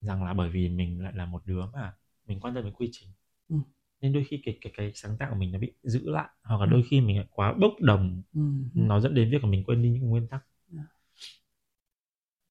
rằng 0.00 0.24
là 0.24 0.34
bởi 0.34 0.50
vì 0.50 0.68
mình 0.68 1.02
lại 1.04 1.12
là 1.16 1.26
một 1.26 1.42
đứa 1.46 1.66
mà 1.74 1.94
mình 2.26 2.40
quan 2.40 2.54
tâm 2.54 2.64
đến 2.64 2.74
quy 2.74 2.90
trình 2.92 3.08
Ừ. 3.48 3.56
nên 4.00 4.12
đôi 4.12 4.24
khi 4.28 4.42
cái 4.44 4.58
cái 4.60 4.72
cái 4.76 4.92
sáng 4.94 5.16
tạo 5.18 5.30
của 5.30 5.36
mình 5.36 5.52
nó 5.52 5.58
bị 5.58 5.72
giữ 5.82 6.10
lại 6.10 6.28
hoặc 6.42 6.60
là 6.60 6.66
Ừ. 6.66 6.70
đôi 6.72 6.82
khi 6.90 7.00
mình 7.00 7.16
lại 7.18 7.26
quá 7.30 7.54
bốc 7.60 7.72
đồng 7.80 8.22
ừ. 8.34 8.40
ừ. 8.74 8.80
nó 8.86 9.00
dẫn 9.00 9.14
đến 9.14 9.30
việc 9.30 9.44
là 9.44 9.50
mình 9.50 9.64
quên 9.66 9.82
đi 9.82 9.90
những 9.90 10.08
nguyên 10.10 10.28
tắc 10.28 10.44
Dạ. 10.68 10.82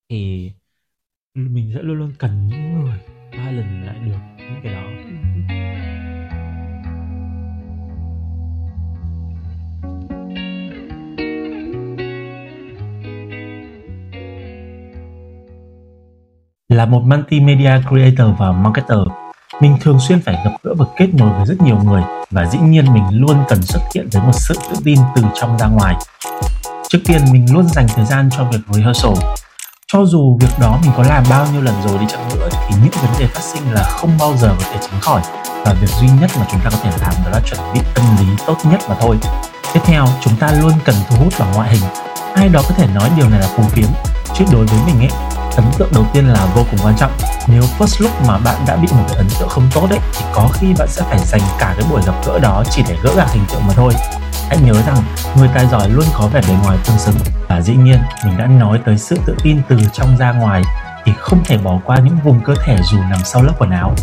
thì 0.09 0.53
mình 1.36 1.72
sẽ 1.76 1.82
luôn 1.82 1.98
luôn 1.98 2.12
cần 2.20 2.48
những 2.48 2.84
người 2.84 3.00
balance 3.32 3.86
lại 3.86 3.96
được 4.06 4.18
những 4.38 4.62
cái 4.64 4.74
đó 4.74 4.82
Là 16.70 16.86
một 16.86 17.02
multimedia 17.06 17.72
creator 17.90 18.40
và 18.40 18.52
marketer, 18.52 18.98
mình 19.62 19.78
thường 19.82 20.00
xuyên 20.00 20.22
phải 20.22 20.36
gặp 20.46 20.52
gỡ 20.64 20.74
và 20.78 20.86
kết 20.98 21.08
nối 21.14 21.30
với 21.30 21.46
rất 21.46 21.62
nhiều 21.62 21.78
người 21.84 22.04
và 22.32 22.46
dĩ 22.46 22.60
nhiên 22.60 22.94
mình 22.94 23.04
luôn 23.12 23.38
cần 23.50 23.62
xuất 23.62 23.82
hiện 23.96 24.08
với 24.12 24.22
một 24.22 24.34
sự 24.34 24.56
tự 24.70 24.76
tin 24.84 25.00
từ 25.16 25.24
trong 25.36 25.58
ra 25.58 25.68
ngoài. 25.68 25.96
Trước 26.90 27.00
tiên 27.06 27.22
mình 27.32 27.54
luôn 27.54 27.68
dành 27.68 27.88
thời 27.96 28.06
gian 28.06 28.30
cho 28.32 28.50
việc 28.52 28.60
rehearsal. 28.70 29.43
Cho 29.94 30.06
dù 30.06 30.38
việc 30.39 30.60
đó 30.60 30.80
mình 30.82 30.91
có 30.98 31.04
làm 31.04 31.24
bao 31.30 31.48
nhiêu 31.52 31.62
lần 31.62 31.76
rồi 31.88 31.98
đi 32.00 32.06
chăng 32.10 32.30
nữa 32.30 32.50
thì 32.52 32.76
những 32.84 32.91
vấn 33.02 33.20
đề 33.20 33.28
phát 33.28 33.41
sinh 33.41 33.74
là 33.74 33.84
không 33.84 34.18
bao 34.20 34.38
giờ 34.38 34.56
có 34.60 34.66
thể 34.72 34.78
tránh 34.82 35.02
khỏi 35.02 35.22
và 35.66 35.74
việc 35.74 35.89
duy 36.00 36.08
nhất 36.22 36.32
mà 36.39 36.46
chúng 36.52 36.60
ta 36.60 36.70
có 36.70 36.78
thể 36.84 36.89
làm 37.02 37.14
đó 37.26 37.32
là 37.32 37.39
chuẩn 37.46 37.74
bị 37.74 37.80
tâm 37.94 38.06
lý 38.20 38.26
tốt 38.46 38.58
nhất 38.64 38.80
mà 38.89 38.96
thôi. 39.02 39.18
Tiếp 39.74 39.80
theo, 39.86 40.06
chúng 40.22 40.36
ta 40.36 40.52
luôn 40.52 40.74
cần 40.86 40.96
thu 41.10 41.16
hút 41.24 41.34
bằng 41.39 41.52
ngoại 41.54 41.70
hình. 41.70 41.82
Ai 42.36 42.50
đó 42.50 42.62
có 42.70 42.76
thể 42.76 42.88
nói 42.88 43.10
điều 43.18 43.30
này 43.30 43.39
là 43.39 43.48
phù 43.48 43.64
phiếm, 43.64 43.88
chứ 44.36 44.46
đối 44.52 44.66
với 44.66 44.80
mình 44.86 45.00
ấy, 45.00 45.12
ấn 45.56 45.66
tượng 45.78 45.89
đầu 45.94 46.06
tiên 46.14 46.28
là 46.28 46.46
vô 46.56 46.64
cùng 46.72 46.80
quan 46.84 46.96
trọng. 46.98 47.12
Nếu 47.48 47.64
first 47.80 48.04
look 48.04 48.22
mà 48.28 48.38
bạn 48.38 48.56
đã 48.68 48.76
bị 48.76 48.88
một 48.91 49.06
cái 49.08 49.18
ấn 49.18 49.28
tượng 49.39 49.50
không 49.50 49.70
tốt 49.74 49.88
đấy, 49.89 50.00
thì 50.14 50.26
có 50.34 50.50
khi 50.54 50.74
bạn 50.80 50.88
sẽ 50.88 51.02
phải 51.02 51.20
dành 51.20 51.41
cả 51.60 51.74
cái 51.78 51.86
buổi 51.89 52.02
gặp 52.06 52.16
gỡ 52.26 52.39
đó 52.39 52.64
chỉ 52.72 52.84
để 52.88 52.98
gỡ 53.04 53.14
gạc 53.16 53.32
hình 53.32 53.46
tượng 53.54 53.68
mà 53.68 53.74
thôi. 53.74 53.94
Hãy 54.50 54.58
nhớ 54.66 54.74
rằng 54.74 54.98
người 55.38 55.50
tài 55.54 55.68
giỏi 55.68 55.89
luôn 55.89 56.06
có 56.14 56.28
vẻ 56.28 56.41
bề 56.48 56.54
ngoài 56.64 56.78
tương 56.86 56.98
xứng 56.98 57.16
và 57.48 57.62
dĩ 57.62 57.74
nhiên, 57.74 58.00
mình 58.26 58.38
đã 58.38 58.48
nói 58.48 58.80
tới 58.86 58.98
sự 58.98 59.18
tự 59.26 59.36
tin 59.44 59.62
từ 59.70 59.78
trong 59.94 60.18
ra 60.18 60.32
ngoài 60.32 60.64
thì 61.06 61.12
không 61.20 61.44
thể 61.46 61.58
bỏ 61.58 61.80
qua 61.86 61.98
những 61.98 62.18
vùng 62.24 62.39
cơ 62.39 62.54
thể 62.66 62.78
dù 62.91 62.98
nằm 63.10 63.20
sau 63.26 63.44
lớp 63.44 63.54
quần 63.58 63.72
áo. 63.72 63.96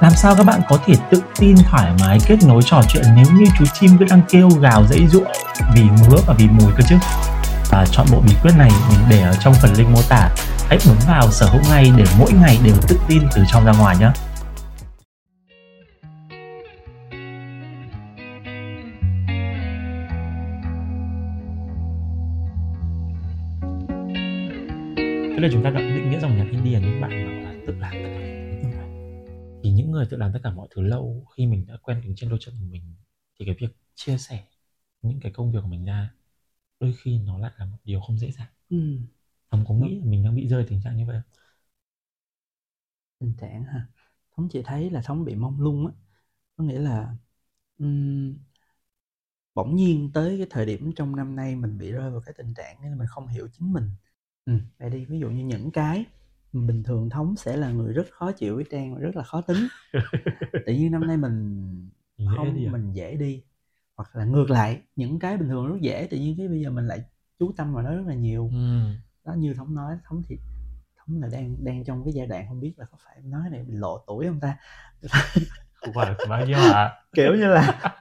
Làm 0.00 0.12
sao 0.12 0.34
các 0.34 0.46
bạn 0.46 0.60
có 0.68 0.78
thể 0.86 0.94
tự 1.10 1.22
tin 1.38 1.56
thoải 1.70 1.92
mái 2.00 2.18
kết 2.26 2.36
nối 2.46 2.62
trò 2.66 2.82
chuyện 2.88 3.04
nếu 3.16 3.26
như 3.34 3.44
chú 3.58 3.64
chim 3.80 3.98
cứ 3.98 4.04
đang 4.10 4.22
kêu 4.28 4.50
gào 4.50 4.84
dãy 4.86 5.06
giụa 5.08 5.24
vì 5.74 5.82
ngứa 5.82 6.18
và 6.26 6.34
vì 6.38 6.48
mùi 6.48 6.72
cơ 6.76 6.82
chứ? 6.88 6.96
Và 7.70 7.86
chọn 7.90 8.06
bộ 8.12 8.20
bí 8.26 8.34
quyết 8.42 8.52
này 8.58 8.70
mình 8.88 8.98
để 9.08 9.22
ở 9.22 9.34
trong 9.40 9.54
phần 9.54 9.74
link 9.76 9.90
mô 9.90 10.02
tả. 10.08 10.28
Hãy 10.68 10.78
bấm 10.86 10.96
vào 11.08 11.30
sở 11.30 11.46
hữu 11.46 11.60
ngay 11.70 11.92
để 11.96 12.04
mỗi 12.18 12.32
ngày 12.32 12.58
đều 12.64 12.74
tự 12.88 13.00
tin 13.08 13.22
từ 13.34 13.44
trong 13.52 13.64
ra 13.64 13.72
ngoài 13.72 13.96
nhé. 13.96 14.10
Thế 25.42 25.48
là 25.48 25.52
chúng 25.54 25.62
ta 25.62 25.70
định 25.70 26.10
nghĩa 26.10 26.20
dòng 26.20 26.36
nhạc 26.36 26.48
indie 26.50 26.80
là 26.80 26.86
những 26.86 27.00
bạn 27.00 27.10
là 27.44 27.54
tự 27.66 27.74
làm 27.74 27.92
tất 27.92 28.08
cả 28.12 28.88
thì 29.62 29.70
những 29.70 29.90
người 29.90 30.06
tự 30.10 30.16
làm 30.16 30.32
tất 30.32 30.40
cả 30.42 30.50
mọi 30.50 30.68
thứ 30.70 30.82
lâu 30.82 31.26
khi 31.36 31.46
mình 31.46 31.66
đã 31.66 31.76
quen 31.82 32.00
đứng 32.04 32.12
trên 32.16 32.30
đôi 32.30 32.38
chân 32.42 32.54
của 32.60 32.66
mình 32.70 32.82
thì 33.38 33.46
cái 33.46 33.54
việc 33.60 33.76
chia 33.94 34.18
sẻ 34.18 34.44
những 35.02 35.20
cái 35.20 35.32
công 35.32 35.52
việc 35.52 35.58
của 35.62 35.68
mình 35.68 35.84
ra 35.84 36.10
đôi 36.80 36.94
khi 37.02 37.18
nó 37.18 37.38
lại 37.38 37.52
là 37.58 37.64
một 37.64 37.76
điều 37.84 38.00
không 38.00 38.18
dễ 38.18 38.30
dàng. 38.30 38.48
Ừ. 38.70 38.98
Thống 39.50 39.64
có 39.68 39.74
nghĩ 39.74 39.98
là 39.98 40.04
mình 40.04 40.24
đang 40.24 40.34
bị 40.34 40.48
rơi 40.48 40.66
tình 40.68 40.80
trạng 40.84 40.96
như 40.96 41.06
vậy 41.06 41.16
không? 41.22 41.40
tình 43.20 43.34
trạng 43.40 43.64
ha. 43.64 43.86
Thống 44.36 44.48
chỉ 44.50 44.62
thấy 44.64 44.90
là 44.90 45.02
thống 45.04 45.24
bị 45.24 45.34
mông 45.34 45.60
lung 45.60 45.86
á. 45.86 45.92
Có 46.56 46.64
nghĩa 46.64 46.78
là 46.78 47.16
ừm, 47.78 48.36
bỗng 49.54 49.76
nhiên 49.76 50.10
tới 50.14 50.38
cái 50.38 50.46
thời 50.50 50.66
điểm 50.66 50.92
trong 50.96 51.16
năm 51.16 51.36
nay 51.36 51.56
mình 51.56 51.78
bị 51.78 51.92
rơi 51.92 52.10
vào 52.10 52.20
cái 52.20 52.34
tình 52.38 52.54
trạng 52.54 52.82
nên 52.82 52.98
mình 52.98 53.06
không 53.10 53.28
hiểu 53.28 53.48
chính 53.52 53.72
mình 53.72 53.90
ừ, 54.46 54.52
vậy 54.78 54.90
đi 54.90 55.04
ví 55.04 55.18
dụ 55.18 55.30
như 55.30 55.44
những 55.44 55.70
cái 55.70 56.04
bình 56.52 56.82
thường 56.82 57.10
thống 57.10 57.36
sẽ 57.36 57.56
là 57.56 57.70
người 57.70 57.92
rất 57.92 58.06
khó 58.10 58.32
chịu 58.32 58.54
với 58.56 58.64
trang 58.70 58.94
và 58.94 59.00
rất 59.00 59.16
là 59.16 59.22
khó 59.22 59.40
tính. 59.40 59.68
Tự 60.66 60.72
nhiên 60.72 60.92
năm 60.92 61.06
nay 61.06 61.16
mình 61.16 61.90
dễ 62.18 62.26
không 62.36 62.54
đi 62.56 62.66
à? 62.66 62.72
mình 62.72 62.92
dễ 62.92 63.16
đi. 63.16 63.42
Hoặc 63.96 64.16
là 64.16 64.24
ngược 64.24 64.50
lại 64.50 64.80
những 64.96 65.18
cái 65.18 65.36
bình 65.36 65.48
thường 65.48 65.66
rất 65.66 65.80
dễ 65.80 66.08
tự 66.10 66.16
nhiên 66.16 66.34
cái 66.38 66.48
bây 66.48 66.60
giờ 66.60 66.70
mình 66.70 66.86
lại 66.86 67.02
chú 67.38 67.52
tâm 67.56 67.74
vào 67.74 67.82
nó 67.82 67.94
rất 67.94 68.06
là 68.06 68.14
nhiều. 68.14 68.48
Ừ. 68.52 68.94
đó 69.24 69.34
như 69.34 69.54
thống 69.54 69.74
nói 69.74 69.96
thống 70.04 70.22
thì 70.28 70.38
thống 70.98 71.22
là 71.22 71.28
đang 71.32 71.64
đang 71.64 71.84
trong 71.84 72.04
cái 72.04 72.14
giai 72.14 72.26
đoạn 72.26 72.46
không 72.48 72.60
biết 72.60 72.72
là 72.76 72.84
có 72.84 72.96
phải 73.04 73.22
nói 73.22 73.50
này 73.50 73.62
bị 73.62 73.74
lộ 73.74 74.04
tuổi 74.06 74.26
không 74.26 74.40
ta? 74.40 74.56
Không 75.74 75.94
phải 75.94 76.14
kiểu 77.14 77.34
như 77.34 77.46
là 77.46 77.92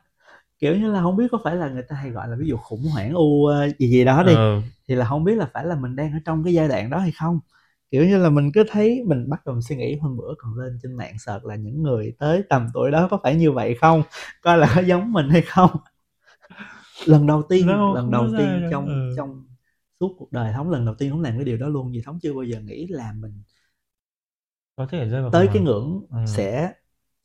kiểu 0.61 0.75
như 0.75 0.91
là 0.91 1.01
không 1.01 1.17
biết 1.17 1.27
có 1.31 1.39
phải 1.43 1.55
là 1.55 1.69
người 1.69 1.83
ta 1.89 1.95
hay 1.95 2.11
gọi 2.11 2.27
là 2.29 2.35
ví 2.39 2.47
dụ 2.47 2.57
khủng 2.57 2.83
hoảng 2.93 3.13
u 3.13 3.45
ờ, 3.45 3.69
gì 3.79 3.89
gì 3.89 4.05
đó 4.05 4.23
đi 4.23 4.39
Ờ, 4.39 4.61
thì 4.87 4.95
là 4.95 5.05
không 5.05 5.23
biết 5.23 5.35
là 5.37 5.47
phải 5.53 5.65
là 5.65 5.75
mình 5.75 5.95
đang 5.95 6.13
ở 6.13 6.19
trong 6.25 6.43
cái 6.43 6.53
giai 6.53 6.67
đoạn 6.67 6.89
đó 6.89 6.99
hay 6.99 7.11
không. 7.11 7.39
Kiểu 7.91 8.05
như 8.05 8.17
là 8.17 8.29
mình 8.29 8.51
cứ 8.53 8.63
thấy 8.71 9.03
mình 9.07 9.29
bắt 9.29 9.45
đầu 9.45 9.61
suy 9.61 9.75
nghĩ 9.75 9.97
hôm 9.97 10.17
bữa 10.17 10.33
còn 10.37 10.57
lên 10.59 10.79
trên 10.83 10.93
mạng 10.97 11.15
search 11.19 11.45
là 11.45 11.55
những 11.55 11.83
người 11.83 12.13
tới 12.19 12.43
tầm 12.49 12.67
tuổi 12.73 12.91
đó 12.91 13.07
có 13.11 13.19
phải 13.23 13.35
như 13.35 13.51
vậy 13.51 13.75
không? 13.81 14.03
Coi 14.41 14.57
là 14.57 14.73
có 14.75 14.81
giống 14.81 15.13
mình 15.13 15.29
hay 15.29 15.41
không? 15.41 15.69
Lần 17.05 17.27
đầu 17.27 17.41
tiên 17.49 17.67
Đâu, 17.67 17.93
lần 17.93 18.11
đầu 18.11 18.27
tiên 18.37 18.63
trong 18.69 18.87
Ừ. 18.89 19.15
trong 19.15 19.45
suốt 19.99 20.15
cuộc 20.19 20.31
đời 20.31 20.53
thống 20.53 20.69
lần 20.69 20.85
đầu 20.85 20.95
tiên 20.95 21.09
thống 21.11 21.21
làm 21.21 21.35
cái 21.35 21.45
điều 21.45 21.57
đó 21.57 21.67
luôn 21.67 21.91
vì 21.91 22.01
thống 22.05 22.19
chưa 22.21 22.33
bao 22.33 22.43
giờ 22.43 22.59
nghĩ 22.61 22.87
là 22.87 23.13
mình 23.13 23.43
có 24.75 24.87
thể 24.91 25.05
rơi 25.09 25.21
vào 25.21 25.31
tới 25.31 25.47
cái 25.53 25.61
ngưỡng 25.61 26.05
Ừ. 26.11 26.17
sẽ 26.25 26.73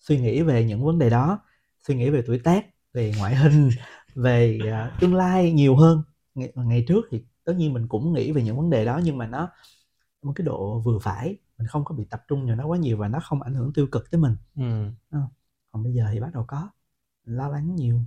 suy 0.01 0.20
nghĩ 0.20 0.43
về 0.43 0.64
những 0.64 0.84
vấn 0.84 0.99
đề 0.99 1.11
đó 1.11 1.41
suy 1.89 1.95
nghĩ 1.97 2.11
về 2.11 2.22
tuổi 2.26 2.39
tác 2.45 2.66
về 2.97 3.12
ngoại 3.18 3.36
hình 3.36 3.70
về 4.14 4.59
à, 4.72 4.97
tương 5.01 5.14
lai 5.14 5.53
nhiều 5.53 5.76
hơn. 5.76 6.03
Ngày, 6.34 6.53
ngày 6.57 6.84
trước 6.88 7.07
thì 7.11 7.24
tất 7.44 7.53
nhiên 7.57 7.72
mình 7.74 7.88
cũng 7.88 8.12
nghĩ 8.12 8.32
về 8.32 8.42
những 8.42 8.57
vấn 8.57 8.70
đề 8.70 8.84
đó 8.84 9.01
nhưng 9.05 9.18
mà 9.18 9.26
nó 9.26 9.51
một 10.22 10.32
cái 10.36 10.44
độ 10.47 10.80
vừa 10.80 10.99
phải 10.99 11.36
mình 11.59 11.66
không 11.68 11.84
có 11.84 11.94
bị 11.94 12.05
tập 12.11 12.22
trung 12.28 12.47
vào 12.47 12.57
nó 12.57 12.66
quá 12.66 12.78
nhiều 12.78 12.97
và 12.99 13.09
nó 13.09 13.20
không 13.20 13.42
ảnh 13.42 13.55
hưởng 13.55 13.72
tiêu 13.74 13.86
cực 13.92 14.11
tới 14.11 14.20
mình. 14.20 14.36
Ừ. 15.11 15.18
còn 15.72 15.82
bây 15.84 15.92
giờ 15.94 16.09
thì 16.12 16.20
bắt 16.20 16.30
đầu 16.34 16.44
có 16.49 16.70
lo 17.24 17.49
lắng 17.49 17.76
nhiều. 17.76 18.01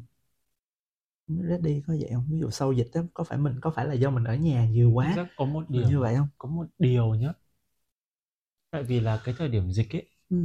Ready 1.27 1.81
có 1.87 1.93
vậy 1.99 2.09
không? 2.13 2.25
Ví 2.29 2.39
dụ 2.39 2.49
sau 2.49 2.71
dịch 2.73 2.87
đó, 2.93 3.01
có 3.13 3.23
phải 3.23 3.37
mình 3.37 3.59
có 3.61 3.69
phải 3.69 3.85
là 3.87 3.93
do 3.93 4.09
mình 4.09 4.23
ở 4.23 4.35
nhà 4.35 4.65
nhiều 4.69 4.91
quá? 4.91 5.15
Có 5.35 5.45
một 5.45 5.65
như 5.69 5.81
điều 5.81 5.99
vậy 5.99 6.15
không? 6.15 6.27
có 6.37 6.49
một 6.49 6.65
điều 6.79 7.15
nhá. 7.15 7.33
Tại 8.71 8.83
vì 8.83 8.99
là 8.99 9.21
cái 9.25 9.35
thời 9.37 9.49
điểm 9.49 9.71
dịch 9.71 9.95
ấy 9.95 10.09
ừ. 10.29 10.37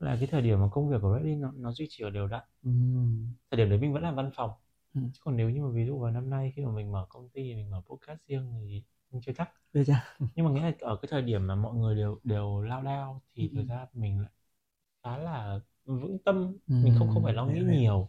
Là 0.00 0.16
cái 0.20 0.26
thời 0.26 0.42
điểm 0.42 0.60
mà 0.60 0.68
công 0.72 0.88
việc 0.88 0.96
của 1.02 1.14
Reddy 1.18 1.34
nó, 1.34 1.52
nó 1.56 1.72
duy 1.72 1.86
trì 1.90 2.04
ở 2.04 2.10
đều 2.10 2.26
đặn 2.26 2.42
Ừ. 2.62 2.70
thời 3.50 3.58
điểm 3.58 3.70
đấy 3.70 3.78
mình 3.78 3.92
vẫn 3.92 4.02
làm 4.02 4.14
văn 4.16 4.30
phòng 4.34 4.50
Ừ. 4.94 5.00
chứ 5.14 5.20
còn 5.24 5.36
nếu 5.36 5.50
như 5.50 5.62
mà 5.62 5.68
ví 5.70 5.86
dụ 5.86 5.98
vào 5.98 6.10
năm 6.10 6.30
nay 6.30 6.52
khi 6.56 6.64
mà 6.64 6.72
mình 6.72 6.92
mở 6.92 7.06
công 7.08 7.28
ty 7.28 7.54
mình 7.54 7.70
mở 7.70 7.82
podcast 7.88 8.18
riêng 8.26 8.52
thì 8.68 8.82
mình 9.10 9.22
chưa 9.26 9.32
chắc 9.32 9.50
Đưa 9.72 9.84
cho. 9.84 9.94
nhưng 10.36 10.46
mà 10.46 10.52
nghĩa 10.52 10.62
là 10.62 10.72
ở 10.80 10.96
cái 11.02 11.08
thời 11.12 11.22
điểm 11.22 11.46
mà 11.46 11.54
mọi 11.54 11.74
người 11.76 11.94
đều 11.96 12.20
đều 12.24 12.60
lao 12.62 12.82
đao 12.82 13.22
thì 13.34 13.48
Ừ. 13.48 13.56
thực 13.56 13.68
ra 13.68 13.86
mình 13.94 14.20
lại 14.20 14.30
khá 15.04 15.18
là 15.18 15.60
vững 15.84 16.18
tâm 16.24 16.56
mình 16.68 16.94
không 16.98 17.08
không 17.08 17.24
phải 17.24 17.34
lo 17.34 17.46
Ừ, 17.46 17.52
nghĩ 17.52 17.60
nhiều 17.60 18.08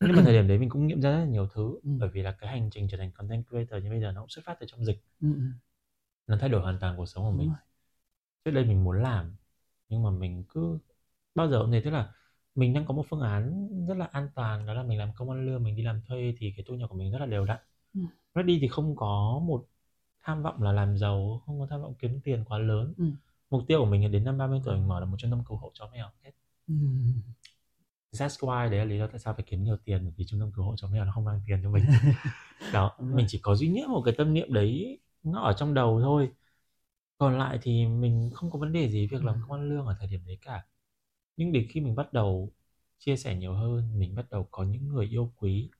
nhưng 0.00 0.16
mà 0.16 0.22
thời 0.22 0.32
điểm 0.32 0.48
đấy 0.48 0.58
mình 0.58 0.68
cũng 0.68 0.86
nghiệm 0.86 1.00
ra 1.02 1.10
rất 1.10 1.18
là 1.18 1.24
nhiều 1.24 1.48
thứ 1.54 1.80
Ừ. 1.84 1.90
bởi 2.00 2.10
vì 2.12 2.22
là 2.22 2.32
cái 2.40 2.50
hành 2.50 2.70
trình 2.72 2.88
trở 2.90 2.98
thành 2.98 3.12
content 3.12 3.46
creator 3.48 3.84
như 3.84 3.90
bây 3.90 4.00
giờ 4.00 4.12
nó 4.12 4.20
cũng 4.20 4.28
xuất 4.30 4.42
phát 4.44 4.56
từ 4.60 4.66
trong 4.70 4.84
dịch 4.84 5.02
Ừ. 5.20 5.28
ừ. 5.36 5.42
nó 6.26 6.36
thay 6.40 6.48
đổi 6.48 6.62
hoàn 6.62 6.78
toàn 6.80 6.96
cuộc 6.96 7.06
sống 7.06 7.24
của 7.24 7.30
mình 7.38 7.52
trước 8.44 8.50
đây 8.50 8.64
mình 8.64 8.84
muốn 8.84 9.02
làm 9.02 9.36
nhưng 9.88 10.02
mà 10.02 10.10
mình 10.10 10.44
cứ 10.48 10.78
bao 11.34 11.48
giờ 11.50 11.58
cũng 11.62 11.72
thế 11.72 11.80
tức 11.84 11.90
là 11.90 12.12
mình 12.54 12.74
đang 12.74 12.86
có 12.86 12.94
một 12.94 13.06
phương 13.08 13.20
án 13.20 13.68
rất 13.88 13.94
là 13.96 14.06
an 14.12 14.28
toàn 14.34 14.66
đó 14.66 14.74
là 14.74 14.82
mình 14.82 14.98
làm 14.98 15.10
công 15.16 15.30
ăn 15.30 15.46
lương 15.46 15.62
mình 15.64 15.76
đi 15.76 15.82
làm 15.82 16.00
thuê 16.08 16.34
thì 16.38 16.52
cái 16.56 16.64
thu 16.68 16.74
nhập 16.74 16.90
của 16.90 16.96
mình 16.96 17.12
rất 17.12 17.18
là 17.18 17.26
đều 17.26 17.44
đặn 17.44 17.58
Ừ. 17.94 18.00
Reddy 18.34 18.58
thì 18.60 18.68
không 18.68 18.96
có 18.96 19.40
một 19.44 19.66
tham 20.22 20.42
vọng 20.42 20.62
là 20.62 20.72
làm 20.72 20.98
giàu 20.98 21.42
không 21.46 21.60
có 21.60 21.66
tham 21.70 21.82
vọng 21.82 21.94
kiếm 21.98 22.20
tiền 22.24 22.44
quá 22.44 22.58
lớn 22.58 22.94
Ừ. 22.98 23.04
mục 23.50 23.62
tiêu 23.68 23.80
của 23.80 23.86
mình 23.86 24.02
là 24.02 24.08
đến 24.08 24.24
năm 24.24 24.38
30 24.38 24.60
tuổi 24.64 24.76
mình 24.76 24.88
mở 24.88 25.00
được 25.00 25.06
một 25.06 25.16
trung 25.18 25.30
tâm 25.30 25.44
cứu 25.48 25.56
hộ 25.58 25.70
chó 25.74 25.90
mèo 25.92 26.06
hết 26.24 26.32
Ừ. 26.68 26.74
That's 28.12 28.38
why 28.40 28.70
đấy 28.70 28.78
là 28.78 28.84
lý 28.84 28.98
do 28.98 29.06
tại 29.06 29.18
sao 29.18 29.34
phải 29.34 29.44
kiếm 29.48 29.64
nhiều 29.64 29.76
tiền 29.84 30.12
vì 30.16 30.24
trung 30.28 30.40
tâm 30.40 30.52
cứu 30.56 30.64
hộ 30.64 30.74
chó 30.76 30.88
mèo 30.88 31.04
nó 31.04 31.12
không 31.12 31.24
mang 31.24 31.40
tiền 31.46 31.60
cho 31.62 31.70
mình 31.70 31.84
đó 32.72 32.92
rồi. 32.98 33.08
mình 33.12 33.26
chỉ 33.28 33.38
có 33.42 33.54
duy 33.54 33.68
nhất 33.68 33.88
một 33.90 34.02
cái 34.04 34.14
tâm 34.18 34.34
niệm 34.34 34.52
đấy 34.52 35.00
nó 35.22 35.40
ở 35.42 35.52
trong 35.52 35.74
đầu 35.74 36.00
thôi 36.02 36.30
còn 37.18 37.38
lại 37.38 37.58
thì 37.62 37.86
mình 37.86 38.30
không 38.34 38.50
có 38.50 38.58
vấn 38.58 38.72
đề 38.72 38.90
gì 38.90 39.06
việc 39.08 39.24
làm 39.24 39.36
Ừ. 39.36 39.40
công 39.42 39.52
ăn 39.60 39.68
lương 39.68 39.86
ở 39.86 39.96
thời 40.00 40.08
điểm 40.08 40.20
đấy 40.26 40.38
cả 40.42 40.64
nhưng 41.36 41.52
đến 41.52 41.66
khi 41.70 41.80
mình 41.80 41.94
bắt 41.94 42.12
đầu 42.12 42.52
chia 42.98 43.16
sẻ 43.16 43.36
nhiều 43.36 43.54
hơn 43.54 43.98
mình 43.98 44.14
bắt 44.14 44.26
đầu 44.30 44.48
có 44.50 44.64
những 44.64 44.88
người 44.88 45.06
yêu 45.06 45.32
quý 45.36 45.70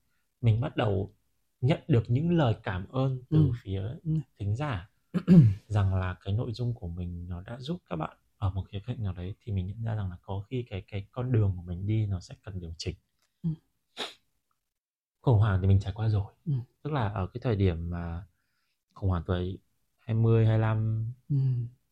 mình 0.40 0.60
bắt 0.60 0.76
đầu 0.76 1.12
nhận 1.60 1.80
được 1.88 2.04
những 2.08 2.30
lời 2.38 2.56
cảm 2.62 2.88
ơn 2.88 3.22
từ 3.30 3.38
Ừ. 3.38 3.52
phía 3.62 3.82
Ừ. 4.04 4.12
thính 4.38 4.56
giả 4.56 4.90
rằng 5.68 5.94
là 5.94 6.16
cái 6.24 6.34
nội 6.34 6.52
dung 6.52 6.74
của 6.74 6.88
mình 6.88 7.28
nó 7.28 7.40
đã 7.40 7.58
giúp 7.60 7.78
các 7.90 7.96
bạn 7.96 8.16
ở 8.38 8.50
một 8.50 8.64
khía 8.68 8.80
cạnh 8.86 9.02
nào 9.02 9.12
đấy 9.12 9.34
thì 9.40 9.52
mình 9.52 9.66
nhận 9.66 9.84
ra 9.84 9.94
rằng 9.94 10.10
là 10.10 10.16
có 10.22 10.44
khi 10.50 10.64
cái 10.70 10.82
cái 10.88 11.06
con 11.12 11.32
đường 11.32 11.52
của 11.56 11.62
mình 11.62 11.86
đi 11.86 12.06
nó 12.06 12.20
sẽ 12.20 12.34
cần 12.42 12.60
điều 12.60 12.74
chỉnh 12.78 12.96
Ừ. 13.42 13.50
khủng 15.20 15.38
hoảng 15.38 15.60
thì 15.60 15.66
mình 15.68 15.80
trải 15.80 15.92
qua 15.92 16.08
rồi 16.08 16.32
Ừ. 16.46 16.52
tức 16.82 16.92
là 16.92 17.08
ở 17.08 17.26
cái 17.26 17.40
thời 17.44 17.56
điểm 17.56 17.90
mà 17.90 18.24
khủng 18.94 19.10
hoảng 19.10 19.22
tuổi 19.26 19.58
20, 20.00 20.46
25 20.46 21.12
Ừ. 21.28 21.36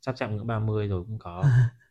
sắp 0.00 0.14
chạm 0.18 0.36
ngưỡng 0.36 0.46
30 0.46 0.88
rồi 0.88 1.04
cũng 1.04 1.18
có 1.18 1.42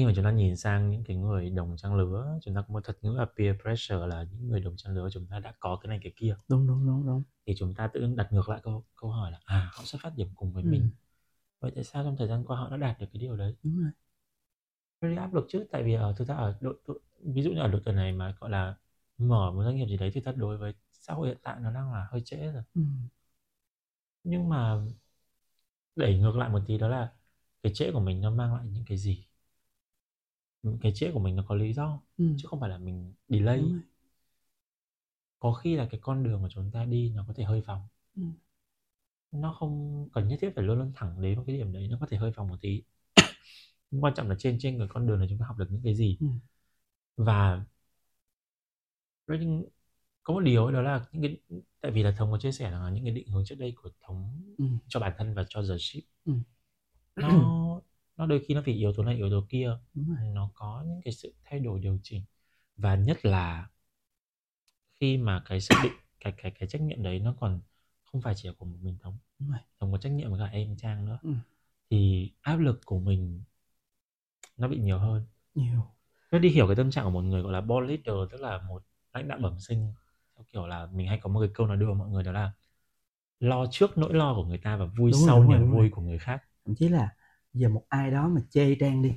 khi 0.00 0.06
mà 0.06 0.12
chúng 0.16 0.24
ta 0.24 0.30
nhìn 0.30 0.56
sang 0.56 0.90
những 0.90 1.04
cái 1.04 1.16
người 1.16 1.50
đồng 1.50 1.76
trang 1.76 1.94
lứa 1.94 2.38
chúng 2.42 2.54
ta 2.54 2.60
có 2.68 2.74
một 2.74 2.84
thuật 2.84 2.98
ngữ 3.04 3.10
là 3.18 3.26
peer 3.38 3.56
pressure 3.62 4.06
là 4.06 4.22
những 4.32 4.48
người 4.48 4.60
đồng 4.60 4.76
trang 4.76 4.94
lứa 4.94 5.08
chúng 5.12 5.26
ta 5.26 5.38
đã 5.38 5.54
có 5.60 5.76
cái 5.82 5.88
này 5.88 6.00
cái 6.02 6.12
kia. 6.16 6.36
Đúng 6.48 6.66
đúng 6.66 6.86
đúng 6.86 7.06
đúng. 7.06 7.22
Thì 7.46 7.54
chúng 7.58 7.74
ta 7.74 7.86
tự 7.86 8.14
đặt 8.16 8.32
ngược 8.32 8.48
lại 8.48 8.60
câu 8.62 8.84
câu 8.96 9.10
hỏi 9.10 9.30
là 9.32 9.40
à 9.44 9.70
họ 9.72 9.84
xuất 9.84 10.02
phát 10.02 10.12
điểm 10.16 10.28
cùng 10.34 10.52
với 10.52 10.64
Ừ. 10.64 10.70
mình. 10.70 10.90
Vậy 11.60 11.72
tại 11.74 11.84
sao 11.84 12.04
trong 12.04 12.16
thời 12.16 12.28
gian 12.28 12.44
qua 12.44 12.56
họ 12.58 12.70
đã 12.70 12.76
đạt 12.76 13.00
được 13.00 13.06
cái 13.12 13.20
điều 13.20 13.36
đấy? 13.36 13.54
Đúng 13.62 13.78
rồi. 13.78 13.90
Really 15.00 15.16
áp 15.16 15.34
lực 15.34 15.46
chứ 15.48 15.66
tại 15.72 15.82
vì 15.82 15.94
ở 15.94 16.14
thực 16.18 16.28
ra 16.28 16.34
ở 16.34 16.58
độ, 16.60 16.72
độ 16.86 16.94
ví 17.24 17.42
dụ 17.42 17.50
như 17.50 17.60
ở 17.60 17.68
độ 17.68 17.78
tuổi 17.84 17.94
này 17.94 18.12
mà 18.12 18.34
gọi 18.40 18.50
là 18.50 18.74
mở 19.18 19.50
một 19.52 19.62
doanh 19.64 19.76
nghiệp 19.76 19.86
gì 19.86 19.96
đấy 19.96 20.10
thì 20.14 20.20
thật 20.20 20.34
đối 20.36 20.56
với 20.56 20.74
xã 20.92 21.14
hội 21.14 21.28
hiện 21.28 21.38
tại 21.42 21.56
nó 21.60 21.70
đang 21.72 21.92
là 21.92 22.06
hơi 22.10 22.20
trễ 22.24 22.36
rồi. 22.36 22.62
Ừ. 22.74 22.80
nhưng 24.24 24.48
mà 24.48 24.80
đẩy 25.96 26.18
ngược 26.18 26.36
lại 26.36 26.48
một 26.50 26.60
tí 26.66 26.78
đó 26.78 26.88
là 26.88 27.12
cái 27.62 27.72
trễ 27.74 27.92
của 27.92 28.00
mình 28.00 28.20
nó 28.20 28.30
mang 28.30 28.54
lại 28.54 28.64
những 28.72 28.84
cái 28.86 28.98
gì 28.98 29.26
cái 30.80 30.92
trễ 30.94 31.10
của 31.12 31.20
mình 31.20 31.36
nó 31.36 31.44
có 31.48 31.54
lý 31.54 31.72
do 31.72 32.00
Ừ. 32.18 32.24
chứ 32.38 32.48
không 32.48 32.60
phải 32.60 32.70
là 32.70 32.78
mình 32.78 33.14
delay 33.28 33.64
có 35.38 35.52
khi 35.52 35.76
là 35.76 35.88
cái 35.90 36.00
con 36.02 36.22
đường 36.22 36.42
mà 36.42 36.48
chúng 36.50 36.70
ta 36.70 36.84
đi 36.84 37.12
nó 37.14 37.24
có 37.28 37.34
thể 37.36 37.44
hơi 37.44 37.60
vòng 37.60 37.82
Ừ. 38.16 38.22
nó 39.32 39.52
không 39.52 40.08
cần 40.12 40.28
nhất 40.28 40.38
thiết 40.42 40.50
phải 40.54 40.64
luôn 40.64 40.78
luôn 40.78 40.92
thẳng 40.94 41.22
đến 41.22 41.38
một 41.38 41.44
cái 41.46 41.56
điểm 41.56 41.72
đấy 41.72 41.88
nó 41.90 41.98
có 42.00 42.06
thể 42.10 42.16
hơi 42.16 42.30
vòng 42.30 42.48
một 42.48 42.56
tí 42.60 42.82
quan 44.00 44.14
trọng 44.16 44.28
là 44.28 44.34
trên 44.38 44.56
trên 44.60 44.78
cái 44.78 44.88
con 44.90 45.06
đường 45.06 45.18
này 45.18 45.26
chúng 45.30 45.38
ta 45.38 45.46
học 45.46 45.58
được 45.58 45.66
những 45.70 45.82
cái 45.84 45.94
gì 45.94 46.16
Ừ. 46.20 46.26
và 47.16 47.64
có 50.22 50.34
một 50.34 50.40
điều 50.40 50.70
đó 50.70 50.82
là 50.82 51.06
những 51.12 51.22
cái 51.22 51.60
tại 51.80 51.92
vì 51.92 52.02
là 52.02 52.14
thống 52.18 52.30
có 52.32 52.38
chia 52.38 52.52
sẻ 52.52 52.70
là 52.70 52.90
những 52.90 53.04
cái 53.04 53.12
định 53.14 53.28
hướng 53.28 53.44
trước 53.44 53.54
đây 53.58 53.72
của 53.82 53.90
thống 54.00 54.42
Ừ. 54.58 54.64
cho 54.88 55.00
bản 55.00 55.12
thân 55.18 55.34
và 55.34 55.44
cho 55.48 55.62
the 55.62 55.78
ship 55.78 56.04
Ừ. 56.24 56.32
nó 57.16 57.28
nó 58.20 58.26
đôi 58.26 58.40
khi 58.40 58.54
nó 58.54 58.60
vì 58.60 58.74
yếu 58.74 58.92
tố 58.92 59.02
này 59.02 59.16
yếu 59.16 59.30
tố 59.30 59.46
kia 59.48 59.78
nó 60.34 60.50
có 60.54 60.84
những 60.86 61.00
cái 61.04 61.12
sự 61.12 61.34
thay 61.44 61.60
đổi 61.60 61.80
điều 61.80 61.98
chỉnh. 62.02 62.22
Và 62.76 62.94
nhất 62.94 63.24
là 63.24 63.68
khi 65.00 65.18
mà 65.18 65.42
cái 65.46 65.60
xác 65.60 65.80
định 65.82 65.92
cái 66.20 66.32
cái 66.32 66.50
cái 66.58 66.68
trách 66.68 66.80
nhiệm 66.82 67.02
đấy 67.02 67.18
nó 67.18 67.34
còn 67.40 67.60
không 68.04 68.20
phải 68.20 68.34
chỉ 68.36 68.48
là 68.48 68.54
của 68.58 68.64
một 68.64 68.76
mình 68.80 68.98
thống. 69.02 69.18
Thống 69.80 69.92
có 69.92 69.98
trách 69.98 70.12
nhiệm 70.12 70.30
với 70.30 70.40
cả 70.40 70.46
em 70.46 70.76
trang 70.76 71.04
nữa. 71.04 71.18
Ừ. 71.22 71.30
thì 71.90 72.30
áp 72.40 72.56
lực 72.56 72.80
của 72.84 72.98
mình 72.98 73.42
nó 74.56 74.68
bị 74.68 74.78
nhiều 74.78 74.98
hơn. 74.98 75.24
Nhiều. 75.54 75.86
Nó 76.32 76.38
đi 76.38 76.48
hiểu 76.48 76.66
cái 76.66 76.76
tâm 76.76 76.90
trạng 76.90 77.04
của 77.04 77.10
một 77.10 77.22
người 77.22 77.42
gọi 77.42 77.52
là 77.52 77.60
board 77.60 77.88
leader 77.88 78.32
tức 78.32 78.40
là 78.40 78.58
một 78.68 78.82
lãnh 79.12 79.28
đạo 79.28 79.38
bẩm 79.38 79.60
sinh. 79.60 79.92
Theo 80.36 80.44
kiểu 80.52 80.66
là 80.66 80.86
mình 80.86 81.06
hay 81.06 81.18
có 81.18 81.28
một 81.30 81.40
cái 81.40 81.50
câu 81.54 81.66
nói 81.66 81.76
đưa 81.76 81.86
vào 81.86 81.94
mọi 81.94 82.08
người 82.08 82.22
đó 82.22 82.32
là 82.32 82.52
lo 83.40 83.66
trước 83.70 83.98
nỗi 83.98 84.14
lo 84.14 84.34
của 84.34 84.44
người 84.44 84.58
ta 84.58 84.76
và 84.76 84.84
vui 84.84 85.10
Đúng 85.10 85.20
sau 85.26 85.44
niềm 85.44 85.70
vui 85.70 85.90
của 85.90 86.02
người 86.02 86.18
khác. 86.18 86.42
Thậm 86.64 86.74
chí 86.74 86.88
là 86.88 87.14
giờ 87.52 87.68
một 87.68 87.84
ai 87.88 88.10
đó 88.10 88.28
mà 88.28 88.40
chê 88.50 88.74
trang 88.80 89.02
đi 89.02 89.12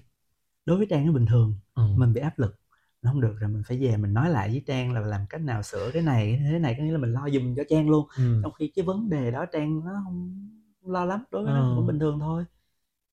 đối 0.66 0.78
với 0.78 0.88
trang 0.90 1.06
nó 1.08 1.14
bình 1.14 1.26
thường 1.26 1.60
ừ. 1.76 1.84
mình 1.98 2.14
bị 2.14 2.22
áp 2.22 2.40
lực 2.40 2.60
nó 3.02 3.12
không 3.12 3.22
được 3.22 3.36
rồi 3.40 3.50
mình 3.52 3.64
phải 3.68 3.80
về 3.82 3.98
mình 3.98 4.14
nói 4.14 4.30
lại 4.30 4.50
với 4.50 4.64
trang 4.68 4.94
là 4.94 5.00
làm 5.02 5.22
cách 5.30 5.42
nào 5.42 5.64
sửa 5.64 5.92
cái 5.94 6.02
này 6.04 6.40
thế 6.52 6.60
này 6.60 6.76
có 6.78 6.84
nghĩa 6.84 6.92
là 6.92 6.98
mình 6.98 7.12
lo 7.14 7.30
giùm 7.34 7.56
cho 7.56 7.64
trang 7.70 7.90
luôn 7.90 8.08
Ừ. 8.18 8.42
trong 8.44 8.54
khi 8.54 8.72
cái 8.76 8.86
vấn 8.86 9.10
đề 9.10 9.32
đó 9.32 9.46
trang 9.54 9.86
nó 9.86 9.92
không 10.06 10.50
lo 10.86 11.06
lắm 11.06 11.24
đối 11.32 11.44
với 11.46 11.54
nó 11.54 11.62
Ờ. 11.62 11.76
cũng 11.76 11.88
bình 11.88 12.00
thường 12.00 12.20
thôi 12.20 12.46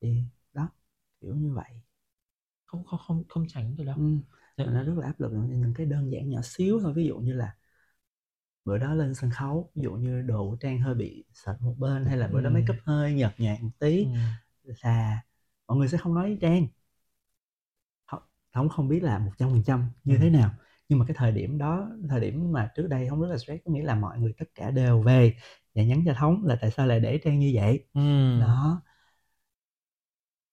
thì 0.03 0.23
đó 0.55 0.69
kiểu 1.21 1.35
như 1.35 1.55
vậy 1.55 1.71
không 2.67 2.85
không 2.85 3.01
không 3.07 3.25
không 3.29 3.45
tránh 3.49 3.77
được 3.77 3.85
đâu 3.85 3.97
ừ. 3.97 4.03
Nó 4.57 4.83
rất 4.85 4.95
là 4.99 5.07
áp 5.07 5.21
lực 5.21 5.33
những 5.33 5.75
cái 5.77 5.87
đơn 5.87 6.13
giản 6.13 6.31
nhỏ 6.31 6.41
xíu 6.45 6.81
thôi 6.83 6.93
ví 6.97 7.07
dụ 7.07 7.19
như 7.19 7.33
là 7.35 7.57
bữa 8.65 8.79
đó 8.79 8.95
lên 8.95 9.15
sân 9.15 9.31
khấu 9.31 9.71
ví 9.75 9.83
dụ 9.83 9.93
như 9.93 10.23
đồ 10.23 10.51
của 10.51 10.57
trang 10.61 10.81
hơi 10.81 10.95
bị 10.95 11.25
sệt 11.35 11.57
một 11.61 11.75
bên 11.79 12.05
hay 12.07 12.17
là 12.17 12.29
bữa 12.29 12.41
đó 12.41 12.51
Ừ. 12.51 12.55
make 12.55 12.73
up 12.73 12.77
hơi 12.85 13.15
nhợt 13.15 13.35
nhạt 13.41 13.63
một 13.63 13.71
tí 13.79 14.05
ừ. 14.05 14.11
Là 14.83 15.21
mọi 15.69 15.79
người 15.79 15.89
sẽ 15.89 15.99
không 15.99 16.15
nói 16.15 16.39
trang 16.41 16.67
không 18.53 18.69
không 18.69 18.89
biết 18.89 19.03
là 19.03 19.19
một 19.19 19.31
trăm 19.39 19.51
phần 19.51 19.63
trăm 19.67 19.91
như 20.05 20.17
Ừ. 20.17 20.21
thế 20.21 20.31
nào 20.31 20.51
nhưng 20.89 20.99
mà 20.99 21.05
cái 21.09 21.15
thời 21.19 21.33
điểm 21.33 21.59
đó 21.59 21.89
thời 22.09 22.21
điểm 22.21 22.53
mà 22.53 22.71
trước 22.77 22.87
đây 22.89 23.09
không 23.09 23.21
rất 23.21 23.29
là 23.29 23.39
stress 23.39 23.63
có 23.65 23.73
nghĩa 23.73 23.83
là 23.85 23.95
mọi 23.95 24.19
người 24.19 24.33
tất 24.39 24.45
cả 24.55 24.71
đều 24.71 25.03
về 25.03 25.35
và 25.75 25.83
nhắn 25.83 26.03
cho 26.07 26.15
thống 26.15 26.45
là 26.45 26.59
tại 26.61 26.71
sao 26.71 26.87
lại 26.87 27.01
để 27.01 27.19
trang 27.25 27.39
như 27.39 27.51
vậy 27.55 27.85
Ừ. 27.95 28.01
đó 28.35 28.83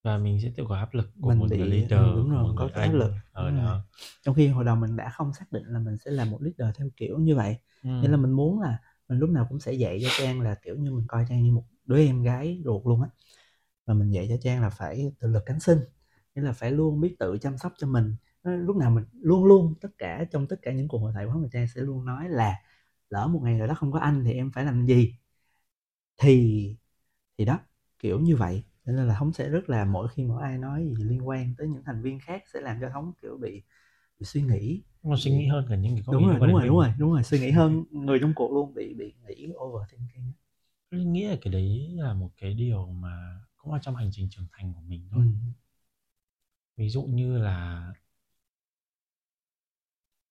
và 0.04 0.18
mình 0.18 0.40
sẽ 0.44 0.52
tự 0.58 0.66
có 0.70 0.76
áp 0.78 0.94
lực 0.94 1.10
của 1.22 1.30
Mình 1.30 1.40
một 1.40 1.48
bị- 1.50 1.58
leader 1.58 1.92
ừ, 1.92 2.14
đúng 2.16 2.30
rồi, 2.32 2.44
một 2.44 2.54
có 2.56 2.70
áp 2.74 2.94
lực. 2.94 3.12
ở 3.32 3.52
rồi. 3.52 3.52
đó 3.52 3.82
trong 4.24 4.36
khi 4.36 4.48
hồi 4.48 4.66
đầu 4.66 4.76
mình 4.76 4.96
đã 4.96 5.10
không 5.10 5.34
xác 5.34 5.52
định 5.52 5.64
là 5.68 5.80
mình 5.80 5.98
sẽ 5.98 6.12
là 6.12 6.26
một 6.26 6.40
leader 6.42 6.76
theo 6.78 6.90
kiểu 6.98 7.20
như 7.20 7.36
vậy 7.36 7.58
ừ. 7.84 7.90
nên 8.00 8.12
là 8.12 8.18
mình 8.18 8.32
muốn 8.32 8.60
là 8.62 8.78
mình 9.10 9.20
lúc 9.20 9.30
nào 9.30 9.46
cũng 9.50 9.60
sẽ 9.60 9.74
dạy 9.74 10.00
cho 10.04 10.10
trang 10.18 10.42
là 10.42 10.56
kiểu 10.64 10.76
như 10.78 10.92
mình 10.92 11.06
coi 11.08 11.26
trang 11.30 11.44
như 11.44 11.52
một 11.52 11.64
đứa 11.86 11.98
em 12.00 12.24
gái 12.24 12.62
ruột 12.66 12.86
luôn 12.86 13.02
á 13.02 13.10
và 13.88 13.96
mình 13.96 14.12
dạy 14.12 14.28
cho 14.30 14.38
trang 14.44 14.64
là 14.64 14.72
phải 14.72 15.14
tự 15.22 15.30
lực 15.30 15.44
cánh 15.48 15.62
sinh 15.62 15.80
nghĩa 16.36 16.44
là 16.44 16.54
phải 16.54 16.72
luôn 16.72 17.02
biết 17.02 17.18
tự 17.20 17.40
chăm 17.42 17.60
sóc 17.60 17.74
cho 17.80 17.88
mình. 17.88 18.16
Lúc 18.44 18.78
nào 18.78 18.92
mình 18.92 19.06
luôn 19.22 19.46
luôn 19.46 19.76
tất 19.82 19.90
cả 20.00 20.26
trong 20.32 20.48
tất 20.48 20.58
cả 20.64 20.74
những 20.74 20.90
cuộc 20.90 21.00
hội 21.00 21.14
thoại 21.14 21.28
của 21.28 21.34
mình 21.40 21.52
trang 21.52 21.68
sẽ 21.76 21.82
luôn 21.82 22.06
nói 22.06 22.30
là 22.30 22.56
lỡ 23.12 23.28
một 23.28 23.42
ngày 23.44 23.56
nào 23.60 23.68
đó 23.68 23.76
không 23.76 23.94
có 23.94 24.00
anh 24.00 24.24
thì 24.26 24.34
em 24.34 24.52
phải 24.54 24.66
làm 24.66 24.88
gì? 24.88 25.16
Thì 26.18 26.78
thì 27.38 27.46
đó 27.46 27.60
kiểu 28.00 28.20
như 28.20 28.36
vậy. 28.36 28.64
Cho 28.86 28.92
nên 28.92 29.08
là 29.08 29.16
thống 29.20 29.34
sẽ 29.34 29.50
rất 29.50 29.70
là 29.70 29.86
mỗi 29.86 30.08
khi 30.10 30.26
mỗi 30.26 30.44
ai 30.44 30.58
nói 30.58 30.88
gì 30.98 31.04
liên 31.06 31.28
quan 31.30 31.56
tới 31.58 31.68
những 31.70 31.84
thành 31.86 32.02
viên 32.04 32.20
khác 32.20 32.44
sẽ 32.54 32.62
làm 32.62 32.78
cho 32.82 32.90
thống 32.90 33.14
kiểu 33.22 33.38
bị, 33.38 33.64
bị 34.20 34.26
suy 34.26 34.44
nghĩ 34.44 34.84
nó 35.04 35.16
suy 35.18 35.32
nghĩ 35.32 35.48
hơn 35.48 35.66
cả 35.70 35.76
những 35.76 35.96
cái 35.96 36.04
đúng 36.12 36.28
rồi 36.28 36.40
đúng 36.40 36.54
rồi 36.54 36.66
đúng 36.68 36.78
rồi 36.78 36.94
đúng 37.00 37.12
rồi 37.12 37.24
suy 37.24 37.40
nghĩ 37.40 37.52
hơn 37.52 37.84
người 37.92 38.20
trong 38.22 38.34
cuộc 38.36 38.52
luôn 38.54 38.74
bị 38.74 38.94
bị 38.94 39.14
nghĩ 39.28 39.48
overthinking 39.58 40.32
Tôi 40.92 41.06
nghĩ 41.06 41.26
là 41.28 41.36
cái 41.42 41.54
đấy 41.54 41.90
là 41.96 42.14
một 42.14 42.32
cái 42.38 42.54
điều 42.54 42.86
mà 42.86 43.42
cũng 43.68 43.74
là 43.74 43.80
trong 43.84 43.96
hành 43.96 44.10
trình 44.14 44.30
trưởng 44.32 44.48
thành 44.52 44.74
của 44.74 44.82
mình 44.82 45.08
thôi 45.12 45.26
ừ. 45.26 45.32
ví 46.78 46.90
dụ 46.90 47.04
như 47.04 47.38
là 47.38 47.94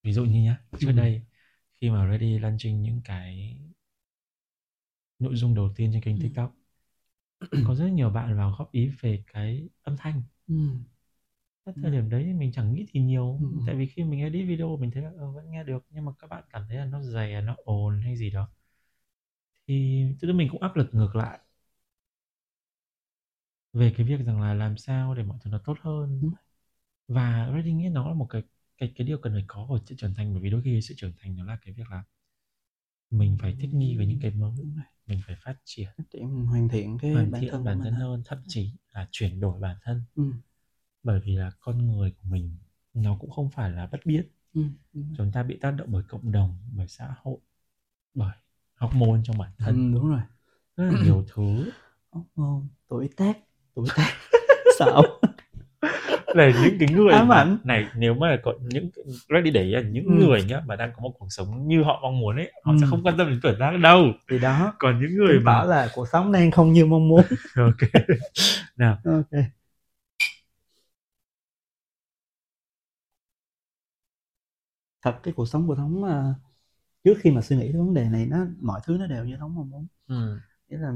ví 0.02 0.12
dụ 0.12 0.24
như 0.24 0.40
nhá 0.42 0.60
trước 0.78 0.92
Ừ. 0.92 0.96
đây 0.96 1.22
khi 1.74 1.90
mà 1.90 2.06
ready 2.10 2.38
launching 2.38 2.82
những 2.82 3.00
cái 3.04 3.58
nội 5.18 5.36
dung 5.36 5.54
đầu 5.54 5.72
tiên 5.76 5.90
trên 5.92 6.02
kênh 6.02 6.16
Ừ. 6.16 6.22
tiktok 6.22 6.54
có 7.62 7.74
rất 7.74 7.86
nhiều 7.88 8.10
bạn 8.10 8.36
vào 8.36 8.54
góp 8.58 8.72
ý 8.72 8.88
về 9.00 9.24
cái 9.32 9.68
âm 9.82 9.96
thanh 9.96 10.22
Ừ. 10.48 10.54
Ở 11.64 11.72
thời 11.82 11.90
điểm 11.90 12.08
đấy 12.10 12.22
thì 12.26 12.32
mình 12.32 12.52
chẳng 12.52 12.74
nghĩ 12.74 12.86
gì 12.94 13.00
nhiều 13.00 13.40
Ừ. 13.40 13.46
tại 13.66 13.74
vì 13.74 13.86
khi 13.86 14.04
mình 14.04 14.20
edit 14.20 14.48
video 14.48 14.76
mình 14.76 14.90
thấy 14.90 15.02
là 15.02 15.10
ờ, 15.18 15.30
vẫn 15.32 15.50
nghe 15.50 15.64
được 15.64 15.84
nhưng 15.90 16.04
mà 16.04 16.12
các 16.18 16.26
bạn 16.30 16.44
cảm 16.50 16.62
thấy 16.68 16.76
là 16.76 16.84
nó 16.84 17.02
dày 17.02 17.42
nó 17.42 17.54
ồn 17.64 18.00
hay 18.02 18.16
gì 18.16 18.30
đó 18.30 18.48
thì 19.68 20.04
tự 20.20 20.32
mình 20.32 20.48
cũng 20.52 20.62
áp 20.62 20.76
lực 20.76 20.88
ngược 20.92 21.16
lại 21.16 21.38
về 23.78 23.94
cái 23.96 24.06
việc 24.06 24.20
rằng 24.26 24.40
là 24.42 24.54
làm 24.54 24.76
sao 24.78 25.14
để 25.14 25.22
mọi 25.22 25.38
thứ 25.44 25.50
nó 25.50 25.58
tốt 25.66 25.76
hơn. 25.80 26.24
Và 27.08 27.50
Ready 27.54 27.72
nghĩ 27.72 27.88
nó 27.88 28.08
là 28.08 28.14
một 28.14 28.26
cái 28.30 28.42
cái 28.78 28.92
cái 28.96 29.06
điều 29.06 29.18
cần 29.18 29.32
phải 29.32 29.44
có 29.48 29.66
của 29.68 29.78
sự 29.86 29.94
trưởng 29.98 30.14
thành 30.14 30.34
bởi 30.34 30.42
vì 30.42 30.50
đôi 30.50 30.62
khi 30.64 30.82
sự 30.82 30.94
trưởng 30.98 31.12
thành 31.20 31.36
nó 31.36 31.44
là 31.44 31.58
cái 31.62 31.74
việc 31.74 31.90
là 31.90 32.04
mình 33.10 33.36
phải 33.40 33.56
thích 33.60 33.70
nghi 33.74 33.96
với 33.96 34.06
những 34.06 34.18
cái 34.22 34.30
mới 34.30 34.52
mình 35.06 35.20
phải 35.26 35.36
phát 35.44 35.56
triển. 35.64 35.88
Phát 35.98 36.04
triển 36.10 36.46
hoàn 36.46 36.68
thiện 36.68 36.98
cái 37.02 37.14
hoàn 37.14 37.30
bản 37.30 37.40
thiện 37.40 37.52
thân 37.52 37.64
bản 37.64 37.78
thân 37.82 37.92
mình 37.92 38.00
hơn 38.00 38.22
thậm 38.26 38.38
chí 38.48 38.70
là 38.92 39.08
chuyển 39.10 39.40
đổi 39.40 39.60
bản 39.60 39.76
thân. 39.82 40.02
Ừ. 40.16 40.22
bởi 41.02 41.20
vì 41.24 41.36
là 41.36 41.50
con 41.60 41.86
người 41.86 42.10
của 42.10 42.28
mình 42.30 42.56
nó 42.94 43.16
cũng 43.20 43.30
không 43.30 43.50
phải 43.50 43.70
là 43.70 43.86
bất 43.86 44.06
biết 44.06 44.28
Ừ. 44.54 44.60
chúng 45.18 45.32
ta 45.32 45.42
bị 45.42 45.58
tác 45.60 45.70
động 45.70 45.88
bởi 45.92 46.02
cộng 46.08 46.32
đồng 46.32 46.58
bởi 46.76 46.88
xã 46.88 47.14
hội 47.22 47.38
bởi 48.14 48.36
hormone 48.76 49.20
trong 49.24 49.38
bản 49.38 49.52
thân. 49.58 49.74
Ừ, 49.74 49.92
đúng 49.94 50.08
rồi. 50.08 50.20
Rất 50.76 50.84
là 50.84 50.92
nhiều 51.04 51.24
thứ. 51.34 51.70
Hormone 52.10 52.66
tuổi 52.88 53.08
tác 53.16 53.38
tác 53.96 54.12
sợ 54.78 55.02
là 56.34 56.50
những 56.62 56.76
cái 56.80 56.88
người 56.92 57.12
ám 57.12 57.28
mà, 57.28 57.36
ảnh. 57.36 57.58
này 57.64 57.86
nếu 57.96 58.14
mà 58.14 58.38
có 58.44 58.52
những 58.60 58.90
Greg 59.28 59.44
đi 59.44 59.50
để 59.50 59.62
ý 59.62 59.70
là 59.70 59.80
những 59.80 60.04
Ừ. 60.04 60.10
người 60.10 60.42
nhá 60.44 60.62
mà 60.66 60.76
đang 60.76 60.92
có 60.96 61.02
một 61.02 61.12
cuộc 61.18 61.26
sống 61.30 61.68
như 61.68 61.82
họ 61.82 61.98
mong 62.02 62.20
muốn 62.20 62.36
ấy 62.36 62.52
họ 62.64 62.72
sẽ 62.80 62.86
Ừ. 62.86 62.90
không 62.90 63.02
quan 63.02 63.16
tâm 63.18 63.26
đến 63.30 63.40
tuổi 63.42 63.54
tác 63.60 63.72
đâu. 63.82 64.04
Thì 64.30 64.38
đó. 64.38 64.74
Còn 64.78 65.00
những 65.00 65.14
người 65.16 65.36
tỏ 65.46 65.52
mà 65.52 65.64
là 65.64 65.88
cuộc 65.94 66.08
sống 66.12 66.32
đang 66.32 66.50
không 66.50 66.72
như 66.72 66.86
mong 66.86 67.08
muốn. 67.08 67.22
Ok. 67.56 67.90
Nào. 68.76 68.98
Ok. 69.04 69.40
Thật 75.02 75.18
cái 75.22 75.34
cuộc 75.36 75.46
sống 75.46 75.66
của 75.66 75.74
thống 75.74 76.04
à, 76.04 76.34
trước 77.04 77.14
khi 77.20 77.30
mà 77.30 77.40
suy 77.42 77.56
nghĩ 77.56 77.62
cái 77.72 77.80
vấn 77.80 77.94
đề 77.94 78.08
này 78.08 78.26
nó 78.26 78.38
mọi 78.60 78.80
thứ 78.86 78.96
nó 79.00 79.06
đều 79.06 79.24
như 79.24 79.36
thống 79.36 79.54
mong 79.54 79.70
muốn. 79.70 79.86
Ừ. 80.08 80.38
nghĩa 80.68 80.78
là 80.78 80.92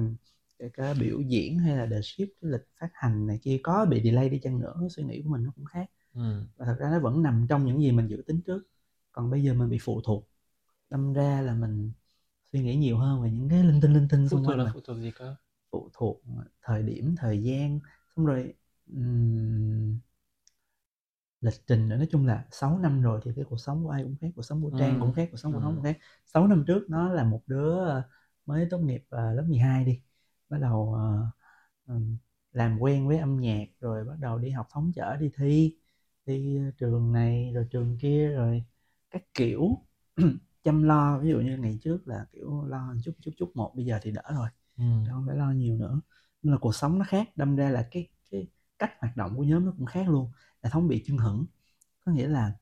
kể 0.61 0.71
cả 0.75 0.95
biểu 1.01 1.21
diễn 1.23 1.59
hay 1.61 1.77
là 1.79 1.87
the 1.93 2.03
ship 2.03 2.19
cái 2.43 2.53
lịch 2.53 2.63
phát 2.81 2.91
hành 2.95 3.29
này 3.29 3.41
kia 3.43 3.61
có 3.65 3.87
bị 3.91 4.03
delay 4.05 4.31
đi 4.31 4.41
chăng 4.45 4.61
nữa 4.61 4.89
suy 4.91 5.05
nghĩ 5.05 5.23
của 5.25 5.31
mình 5.31 5.45
nó 5.45 5.53
cũng 5.57 5.67
khác. 5.67 5.87
Ừ. 6.15 6.47
và 6.57 6.67
thật 6.67 6.77
ra 6.81 6.91
nó 6.91 7.01
vẫn 7.01 7.23
nằm 7.23 7.47
trong 7.51 7.67
những 7.67 7.83
gì 7.83 7.93
mình 7.93 8.09
dự 8.09 8.25
tính 8.29 8.41
trước. 8.47 8.63
Còn 9.13 9.31
bây 9.31 9.43
giờ 9.45 9.55
mình 9.55 9.71
bị 9.71 9.79
phụ 9.83 10.01
thuộc. 10.05 10.29
Đâm 10.91 11.13
ra 11.15 11.43
là 11.43 11.55
mình 11.55 11.93
suy 12.53 12.61
nghĩ 12.63 12.77
nhiều 12.77 12.99
hơn 12.99 13.23
về 13.23 13.31
những 13.33 13.49
cái 13.51 13.65
linh 13.65 13.81
tinh 13.83 13.95
linh 13.95 14.09
tinh 14.11 14.29
xung 14.29 14.47
quanh 14.47 14.59
là 14.59 14.71
phụ 14.75 14.81
thuộc 14.81 14.97
gì 14.99 15.11
cơ? 15.11 15.37
Phụ 15.73 15.91
thuộc 15.95 16.23
thời 16.63 16.83
điểm 16.83 17.15
thời 17.19 17.43
gian. 17.43 17.81
Xong 18.17 18.27
rồi 18.27 18.55
ừm, 18.87 19.99
lịch 21.41 21.55
trình 21.67 21.89
nữa. 21.89 21.97
Nói 21.97 22.09
chung 22.11 22.27
là 22.27 22.45
6 22.51 22.79
năm 22.79 23.03
rồi 23.03 23.21
thì 23.25 23.31
cái 23.37 23.45
cuộc 23.49 23.57
sống 23.59 23.85
của 23.85 23.91
ai 23.91 24.03
cũng 24.03 24.17
khác 24.21 24.29
cuộc 24.37 24.43
sống 24.43 24.63
của 24.63 24.71
Trang 24.77 24.95
Ừ. 24.95 25.01
cũng 25.01 25.13
khác 25.13 25.29
cuộc 25.31 25.37
sống 25.39 25.53
của 25.53 25.59
Ừ. 25.59 25.63
Thống 25.65 25.75
cũng 25.75 25.85
khác. 25.85 25.99
6 26.27 26.47
năm 26.49 26.65
trước 26.67 26.85
nó 26.91 27.09
là 27.13 27.25
một 27.25 27.43
đứa 27.47 27.85
ờ, 27.85 28.03
mới 28.47 28.67
tốt 28.71 28.79
nghiệp 28.79 29.05
ờ, 29.09 29.33
lớp 29.35 29.43
12 29.49 29.85
đi 29.85 30.01
bắt 30.51 30.59
đầu 30.61 30.97
ừm, 31.87 32.17
làm 32.53 32.79
quen 32.81 33.09
với 33.09 33.19
âm 33.19 33.37
nhạc 33.41 33.65
rồi 33.81 34.05
bắt 34.05 34.15
đầu 34.21 34.39
đi 34.39 34.51
học 34.51 34.67
thống 34.71 34.93
chở 34.95 35.17
đi 35.17 35.31
thi 35.37 35.77
đi 36.27 36.59
trường 36.79 37.13
này 37.13 37.53
rồi 37.55 37.67
trường 37.71 37.99
kia 38.01 38.29
rồi 38.29 38.65
các 39.11 39.23
kiểu 39.35 39.79
chăm 40.65 40.83
lo. 40.83 41.19
Ví 41.19 41.29
dụ 41.31 41.41
như 41.41 41.57
ngày 41.59 41.79
trước 41.83 42.09
là 42.09 42.27
kiểu 42.33 42.65
lo 42.69 42.95
chút 43.05 43.13
chút 43.21 43.31
chút 43.39 43.53
một 43.55 43.73
bây 43.77 43.85
giờ 43.85 43.99
thì 44.03 44.11
đỡ 44.11 44.23
rồi 44.35 44.49
ừ. 44.79 44.85
không 45.11 45.25
phải 45.29 45.37
lo 45.37 45.51
nhiều 45.53 45.77
nữa. 45.79 46.01
Nên 46.43 46.53
là 46.55 46.59
cuộc 46.61 46.75
sống 46.75 46.99
nó 46.99 47.05
khác 47.09 47.29
đâm 47.37 47.57
ra 47.57 47.71
là 47.71 47.89
cái 47.91 48.09
cái 48.31 48.49
cách 48.79 48.93
hoạt 49.01 49.17
động 49.17 49.37
của 49.37 49.45
nhóm 49.45 49.67
nó 49.67 49.73
cũng 49.79 49.87
khác 49.87 50.09
luôn 50.09 50.33
là 50.63 50.71
thống 50.71 50.89
bị 50.89 51.03
chưng 51.07 51.19
hửng. 51.19 51.47
Có 52.05 52.13
nghĩa 52.13 52.29
là 52.29 52.53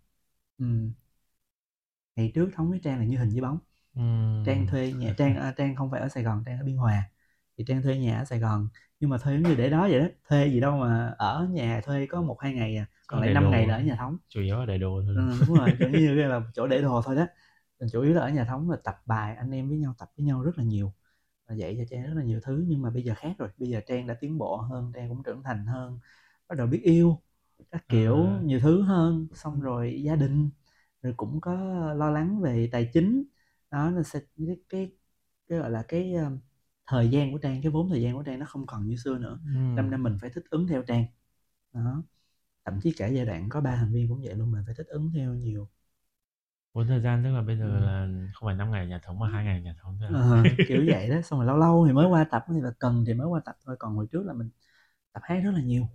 ừm, 0.58 0.92
ngày 2.16 2.32
trước 2.34 2.50
thống 2.54 2.70
với 2.70 2.80
trang 2.84 2.98
là 2.98 3.04
như 3.04 3.18
hình 3.18 3.30
với 3.30 3.40
bóng. 3.40 3.58
Ừ. 3.94 4.00
trang 4.44 4.66
thuê 4.66 4.92
nhà 4.92 5.14
trang 5.18 5.36
à, 5.36 5.54
trang 5.58 5.76
không 5.76 5.90
phải 5.90 6.00
ở 6.00 6.08
sài 6.08 6.22
gòn 6.24 6.42
trang 6.46 6.58
ở 6.58 6.64
biên 6.64 6.76
hòa 6.76 7.10
thì 7.58 7.64
trang 7.64 7.82
thuê 7.82 7.98
nhà 7.98 8.18
ở 8.18 8.24
sài 8.24 8.38
gòn. 8.38 8.68
Nhưng 9.00 9.10
mà 9.10 9.18
thuê 9.18 9.34
giống 9.34 9.42
như 9.42 9.54
để 9.54 9.70
đó 9.70 9.88
vậy 9.90 10.00
đó 10.00 10.06
thuê 10.28 10.46
gì 10.46 10.60
đâu 10.60 10.76
mà 10.76 11.14
ở 11.18 11.48
nhà 11.50 11.80
thuê 11.84 12.06
có 12.06 12.22
một 12.22 12.40
hai 12.40 12.54
ngày 12.54 12.76
à 12.76 12.86
còn 13.06 13.20
lại 13.20 13.34
năm 13.34 13.50
ngày 13.50 13.66
là 13.66 13.76
ở 13.76 13.80
nhà 13.82 13.96
thống. 13.96 14.16
Chủ 14.28 14.40
yếu 14.40 14.56
là 14.56 14.66
để 14.66 14.78
đồ 14.78 15.02
thôi. 15.06 15.14
Ừ, 15.16 15.44
đúng 15.46 15.56
rồi 15.56 15.76
kiểu 15.80 15.90
như 15.90 16.14
là 16.14 16.40
chỗ 16.54 16.66
để 16.66 16.82
đồ 16.82 17.02
thôi 17.04 17.16
đó. 17.16 17.26
Chủ 17.92 18.02
yếu 18.02 18.14
là 18.14 18.22
ở 18.22 18.30
nhà 18.30 18.44
thống 18.44 18.70
là 18.70 18.76
tập 18.84 18.96
bài 19.06 19.36
anh 19.36 19.50
em 19.50 19.68
với 19.68 19.78
nhau 19.78 19.94
tập 19.98 20.10
với 20.16 20.26
nhau 20.26 20.42
rất 20.42 20.58
là 20.58 20.64
nhiều. 20.64 20.92
Và 21.48 21.54
dạy 21.54 21.74
cho 21.78 21.84
trang 21.90 22.02
rất 22.02 22.14
là 22.16 22.22
nhiều 22.22 22.40
thứ 22.42 22.64
nhưng 22.68 22.82
mà 22.82 22.90
bây 22.90 23.02
giờ 23.02 23.14
khác 23.16 23.34
rồi. 23.38 23.48
Bây 23.58 23.68
giờ 23.68 23.80
trang 23.86 24.06
đã 24.06 24.14
tiến 24.14 24.38
bộ 24.38 24.56
hơn 24.56 24.92
trang 24.94 25.08
cũng 25.08 25.22
trưởng 25.22 25.42
thành 25.42 25.66
hơn 25.66 25.98
bắt 26.48 26.58
đầu 26.58 26.66
biết 26.66 26.80
yêu 26.82 27.20
các 27.70 27.84
kiểu 27.88 28.16
À. 28.16 28.40
nhiều 28.44 28.60
thứ 28.60 28.82
hơn. 28.82 29.26
Xong 29.34 29.60
rồi 29.60 30.00
gia 30.04 30.16
đình 30.16 30.50
rồi 31.02 31.14
cũng 31.16 31.40
có 31.40 31.54
lo 31.94 32.10
lắng 32.10 32.40
về 32.40 32.68
tài 32.72 32.90
chính. 32.92 33.24
Đó 33.70 33.92
sẽ 34.04 34.20
cái 34.36 34.56
cái, 34.68 34.90
cái 35.48 35.58
gọi 35.58 35.70
là 35.70 35.82
cái 35.88 36.14
um, 36.14 36.38
thời 36.88 37.10
gian 37.10 37.32
của 37.32 37.38
trang 37.38 37.62
cái 37.62 37.72
vốn 37.72 37.90
thời 37.90 38.02
gian 38.02 38.14
của 38.16 38.22
trang 38.22 38.38
nó 38.40 38.46
không 38.46 38.66
còn 38.66 38.86
như 38.88 38.96
xưa 38.96 39.18
nữa. 39.18 39.40
Ừ. 39.44 39.50
đâm 39.74 39.90
ra 39.90 39.96
mình 39.98 40.18
phải 40.20 40.30
thích 40.34 40.44
ứng 40.50 40.68
theo 40.68 40.82
trang. 40.88 41.06
Đó. 41.74 42.04
Thậm 42.66 42.80
chí 42.82 42.92
cả 42.98 43.08
giai 43.08 43.26
đoạn 43.26 43.48
có 43.50 43.62
ba 43.62 43.76
thành 43.76 43.92
viên 43.94 44.08
cũng 44.08 44.22
vậy 44.24 44.34
luôn 44.36 44.52
mình 44.52 44.62
phải 44.66 44.74
thích 44.78 44.86
ứng 44.88 45.10
theo 45.14 45.34
nhiều. 45.34 45.68
Vốn 46.72 46.86
thời 46.88 47.00
gian 47.00 47.24
tức 47.24 47.30
là 47.32 47.42
bây 47.42 47.58
giờ 47.58 47.64
Ừ. 47.64 47.70
là 47.80 48.08
không 48.34 48.46
phải 48.48 48.54
5 48.56 48.70
ngày 48.70 48.86
nhà 48.86 49.00
thống 49.04 49.18
mà 49.18 49.28
hai 49.28 49.44
ngày 49.44 49.62
nhà 49.62 49.74
thống 49.82 49.98
thôi. 50.00 50.08
À? 50.08 50.50
Kiểu 50.66 50.84
vậy 50.88 51.08
đó. 51.10 51.20
Xong 51.22 51.38
rồi 51.38 51.46
lâu 51.46 51.56
lâu 51.56 51.84
thì 51.86 51.92
mới 51.92 52.06
qua 52.06 52.24
tập 52.30 52.44
thì 52.48 52.60
là 52.60 52.70
cần 52.78 53.04
thì 53.06 53.14
mới 53.14 53.26
qua 53.26 53.40
tập 53.44 53.56
thôi. 53.64 53.76
Còn 53.78 53.94
hồi 53.96 54.06
trước 54.12 54.22
là 54.26 54.32
mình 54.32 54.50
tập 55.12 55.20
hát 55.24 55.40
rất 55.44 55.50
là 55.54 55.62
nhiều. 55.62 55.88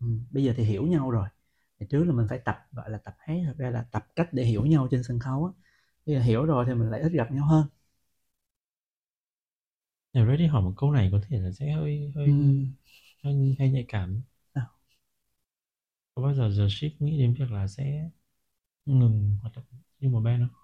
Ừ. 0.00 0.06
bây 0.30 0.44
giờ 0.44 0.54
thì 0.56 0.64
hiểu 0.64 0.86
nhau 0.86 1.10
rồi. 1.12 1.28
Hồi 1.80 1.86
trước 1.90 2.04
là 2.04 2.12
mình 2.14 2.26
phải 2.30 2.38
tập 2.46 2.58
gọi 2.72 2.90
là 2.90 2.98
tập 2.98 3.14
hát 3.18 3.34
thật 3.46 3.54
ra 3.58 3.70
là 3.70 3.86
tập 3.92 4.06
cách 4.16 4.28
để 4.32 4.44
hiểu 4.44 4.66
nhau 4.66 4.88
trên 4.92 5.02
sân 5.04 5.18
khấu 5.20 5.46
á. 5.46 5.52
Bây 6.06 6.16
giờ 6.16 6.22
hiểu 6.22 6.44
rồi 6.46 6.64
thì 6.68 6.74
mình 6.74 6.90
lại 6.90 7.00
ít 7.02 7.12
gặp 7.12 7.32
nhau 7.32 7.46
hơn 7.46 7.66
Nếu 10.12 10.26
Reddy 10.26 10.46
hỏi 10.46 10.62
một 10.62 10.72
câu 10.76 10.92
này 10.92 11.08
có 11.12 11.20
thể 11.28 11.38
là 11.40 11.50
sẽ 11.52 11.72
hơi 11.72 12.12
hơi 12.14 12.26
ừ. 12.26 12.32
hơi, 13.24 13.56
hơi 13.58 13.70
nhạy 13.70 13.84
cảm. 13.88 14.22
Sao? 14.54 14.66
Có 16.14 16.22
bao 16.22 16.34
giờ 16.34 16.50
The 16.58 16.68
Ship 16.70 17.00
nghĩ 17.02 17.18
đến 17.18 17.34
việc 17.38 17.50
là 17.50 17.66
sẽ 17.68 18.10
ngừng 18.86 19.38
hoạt 19.42 19.54
động 19.56 19.64
như 20.00 20.10
một 20.10 20.20
band 20.24 20.42
không? 20.42 20.56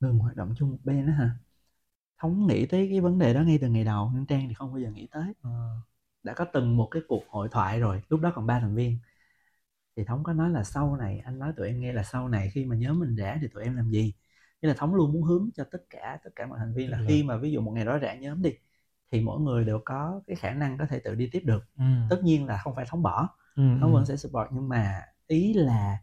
ngừng 0.00 0.18
hoạt 0.18 0.36
động 0.36 0.54
chung 0.56 0.70
một 0.70 0.78
bên 0.84 1.06
đó 1.06 1.12
hả 1.12 1.30
thống 2.18 2.48
nghĩ 2.48 2.66
tới 2.66 2.88
cái 2.90 3.00
vấn 3.00 3.18
đề 3.20 3.34
đó 3.34 3.40
ngay 3.42 3.58
từ 3.62 3.68
ngày 3.68 3.84
đầu 3.84 4.10
nhưng 4.14 4.26
trang 4.26 4.48
thì 4.48 4.54
không 4.54 4.72
bao 4.72 4.80
giờ 4.82 4.90
nghĩ 4.90 5.08
tới 5.12 5.34
đã 6.22 6.34
có 6.34 6.44
từng 6.54 6.76
một 6.76 6.88
cái 6.92 7.02
cuộc 7.08 7.24
hội 7.28 7.48
thoại 7.52 7.80
rồi 7.80 8.02
lúc 8.08 8.20
đó 8.20 8.32
còn 8.34 8.46
ba 8.46 8.60
thành 8.60 8.74
viên 8.74 8.98
thì 9.96 10.04
thống 10.04 10.22
có 10.24 10.32
nói 10.32 10.50
là 10.50 10.64
sau 10.64 10.96
này 10.96 11.18
anh 11.18 11.38
nói 11.38 11.52
tụi 11.56 11.66
em 11.68 11.80
nghe 11.80 11.92
là 11.92 12.02
sau 12.02 12.28
này 12.28 12.50
khi 12.54 12.64
mà 12.64 12.76
nhóm 12.76 12.98
mình 13.00 13.16
rã 13.16 13.38
thì 13.42 13.48
tụi 13.48 13.64
em 13.64 13.76
làm 13.76 13.90
gì 13.90 14.12
nghĩa 14.64 14.68
là 14.70 14.74
thống 14.74 14.96
luôn 14.96 15.14
muốn 15.14 15.24
hướng 15.24 15.50
cho 15.56 15.64
tất 15.72 15.80
cả 15.90 16.20
tất 16.24 16.30
cả 16.36 16.46
mọi 16.46 16.60
thành 16.60 16.74
viên 16.74 16.90
là 16.90 16.98
khi 17.06 17.24
mà 17.24 17.38
ví 17.38 17.52
dụ 17.52 17.62
một 17.62 17.72
ngày 17.72 17.86
đó 17.86 17.98
rã 17.98 18.14
nhóm 18.14 18.42
đi 18.42 18.52
thì 19.12 19.20
mỗi 19.22 19.40
người 19.40 19.64
đều 19.64 19.82
có 19.86 20.22
cái 20.28 20.36
khả 20.36 20.54
năng 20.54 20.78
có 20.78 20.86
thể 20.90 21.00
tự 21.00 21.16
đi 21.16 21.30
tiếp 21.32 21.42
được 21.46 21.64
Ừ. 21.78 21.84
tất 22.08 22.20
nhiên 22.24 22.46
là 22.46 22.58
không 22.64 22.76
phải 22.76 22.86
thống 22.90 23.02
bỏ 23.02 23.28
ừ. 23.56 23.62
thống 23.80 23.90
ừ. 23.90 23.94
vẫn 23.94 24.06
sẽ 24.06 24.16
support 24.16 24.48
nhưng 24.52 24.68
mà 24.70 25.02
ý 25.28 25.54
là 25.54 25.98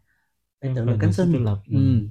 phải 0.62 0.70
tự 0.76 0.86
lực 0.86 0.98
cánh 1.00 1.12
sinh 1.12 1.44
lập. 1.44 1.62
Ừ. 1.68 1.76
ừ. 1.76 2.08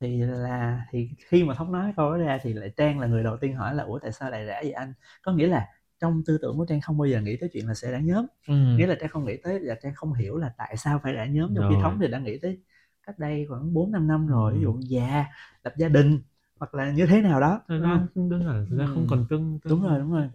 thì 0.00 0.18
là 0.22 0.86
thì 0.90 1.10
khi 1.26 1.44
mà 1.44 1.54
thống 1.54 1.72
nói 1.72 1.92
câu 1.96 2.10
đó 2.10 2.16
ra 2.16 2.38
thì 2.42 2.52
lại 2.52 2.70
trang 2.76 2.98
là 3.00 3.06
người 3.06 3.22
đầu 3.22 3.36
tiên 3.40 3.54
hỏi 3.56 3.74
là 3.74 3.84
ủa 3.84 3.98
tại 3.98 4.12
sao 4.12 4.30
lại 4.30 4.44
rã 4.44 4.60
vậy 4.62 4.72
anh 4.72 4.92
có 5.22 5.32
nghĩa 5.32 5.46
là 5.46 5.68
trong 6.00 6.22
tư 6.26 6.38
tưởng 6.42 6.56
của 6.58 6.66
trang 6.68 6.80
không 6.80 6.98
bao 6.98 7.06
giờ 7.06 7.20
nghĩ 7.20 7.36
tới 7.40 7.48
chuyện 7.52 7.68
là 7.68 7.74
sẽ 7.74 7.90
rã 7.92 7.98
nhóm 7.98 8.26
Ừ. 8.46 8.54
nghĩa 8.76 8.86
là 8.86 8.94
trang 9.00 9.08
không 9.10 9.24
nghĩ 9.24 9.36
tới 9.42 9.60
là 9.60 9.74
trang 9.82 9.94
không 9.94 10.14
hiểu 10.14 10.36
là 10.38 10.54
tại 10.58 10.76
sao 10.76 11.00
phải 11.02 11.12
rã 11.12 11.26
nhóm 11.26 11.54
trong 11.54 11.64
khi 11.68 11.76
thống 11.76 11.98
thì 12.00 12.08
đã 12.08 12.18
nghĩ 12.18 12.38
tới 12.42 12.60
cách 13.02 13.18
đây 13.18 13.46
khoảng 13.48 13.74
4 13.74 13.92
5 13.92 14.06
năm 14.08 14.26
rồi 14.26 14.54
ví 14.54 14.60
dụ 14.62 14.80
già 14.80 15.24
lập 15.64 15.74
gia 15.78 15.88
đình 15.88 16.22
hoặc 16.58 16.74
là 16.74 16.92
như 16.92 17.06
thế 17.06 17.22
nào 17.22 17.40
đó 17.40 17.60
Thời 17.68 17.80
gian 17.80 18.06
không? 18.14 18.28
đơn 18.30 18.44
giản, 18.44 18.66
thời 18.68 18.78
gian 18.78 18.88
không 18.94 19.06
còn 19.06 19.26
tương, 19.30 19.58
tương 19.64 19.74
đúng 19.74 19.82
rồi 19.82 19.98
đúng 19.98 20.12
rồi. 20.12 20.28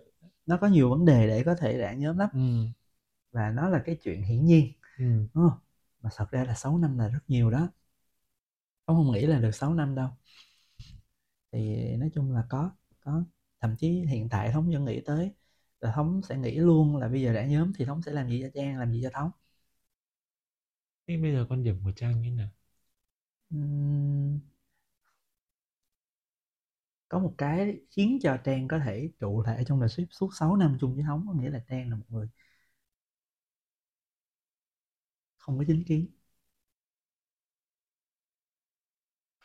Nó 0.45 0.57
có 0.57 0.67
nhiều 0.67 0.89
vấn 0.89 1.05
đề 1.05 1.27
để 1.27 1.43
có 1.45 1.55
thể 1.55 1.77
rã 1.77 1.93
nhóm 1.93 2.17
lắm. 2.17 2.29
Ừ. 2.33 2.39
và 3.31 3.49
nó 3.51 3.69
là 3.69 3.81
cái 3.85 3.97
chuyện 4.03 4.23
hiển 4.23 4.45
nhiên 4.45 4.71
Ừ. 4.97 5.27
đúng 5.33 5.49
không? 5.49 5.59
mà 6.01 6.09
thật 6.17 6.31
ra 6.31 6.43
là 6.45 6.55
6 6.55 6.77
năm 6.77 6.97
là 6.99 7.07
rất 7.09 7.19
nhiều 7.29 7.51
đó. 7.51 7.69
Không 8.85 8.95
không 8.95 9.11
nghĩ 9.13 9.25
là 9.25 9.39
được 9.39 9.51
6 9.51 9.73
năm 9.73 9.95
đâu. 9.95 10.09
Thì 11.51 11.85
nói 11.97 12.09
chung 12.13 12.31
là 12.33 12.43
có 12.49 12.71
có. 12.99 13.23
Thậm 13.61 13.75
chí 13.79 13.89
hiện 14.07 14.29
tại 14.29 14.51
thống 14.51 14.69
vẫn 14.71 14.85
nghĩ 14.85 15.01
tới 15.05 15.31
là 15.81 15.91
thống 15.95 16.21
sẽ 16.29 16.37
nghĩ 16.37 16.55
luôn 16.55 16.97
là 16.97 17.07
bây 17.07 17.21
giờ 17.21 17.33
đã 17.33 17.45
nhóm 17.45 17.71
thì 17.77 17.85
thống 17.85 18.01
sẽ 18.01 18.11
làm 18.11 18.29
gì 18.29 18.41
cho 18.43 18.49
trang 18.53 18.79
làm 18.79 18.91
gì 18.91 18.99
cho 19.03 19.09
thống. 19.13 19.31
Thế 21.07 21.17
bây 21.17 21.31
giờ 21.33 21.45
quan 21.49 21.63
điểm 21.63 21.79
của 21.83 21.91
Trang 21.95 22.21
như 22.21 22.29
thế 22.29 22.35
nào? 22.35 22.49
Ừm, 23.51 24.39
có 27.09 27.19
một 27.19 27.33
cái 27.37 27.79
khiến 27.91 28.19
cho 28.21 28.37
Trang 28.43 28.67
có 28.67 28.79
thể 28.79 29.09
trụ 29.19 29.41
lại 29.45 29.63
trong 29.67 29.79
đời 29.79 29.89
ship 29.89 30.03
suốt 30.11 30.29
6 30.39 30.55
năm 30.55 30.77
chung 30.81 30.95
với 30.95 31.03
Thống 31.03 31.25
có 31.27 31.33
nghĩa 31.41 31.49
là 31.49 31.59
Trang 31.69 31.89
là 31.89 31.95
một 31.95 32.05
người 32.09 32.27
không 35.37 35.57
có 35.57 35.63
chính 35.67 35.83
kiến. 35.83 36.07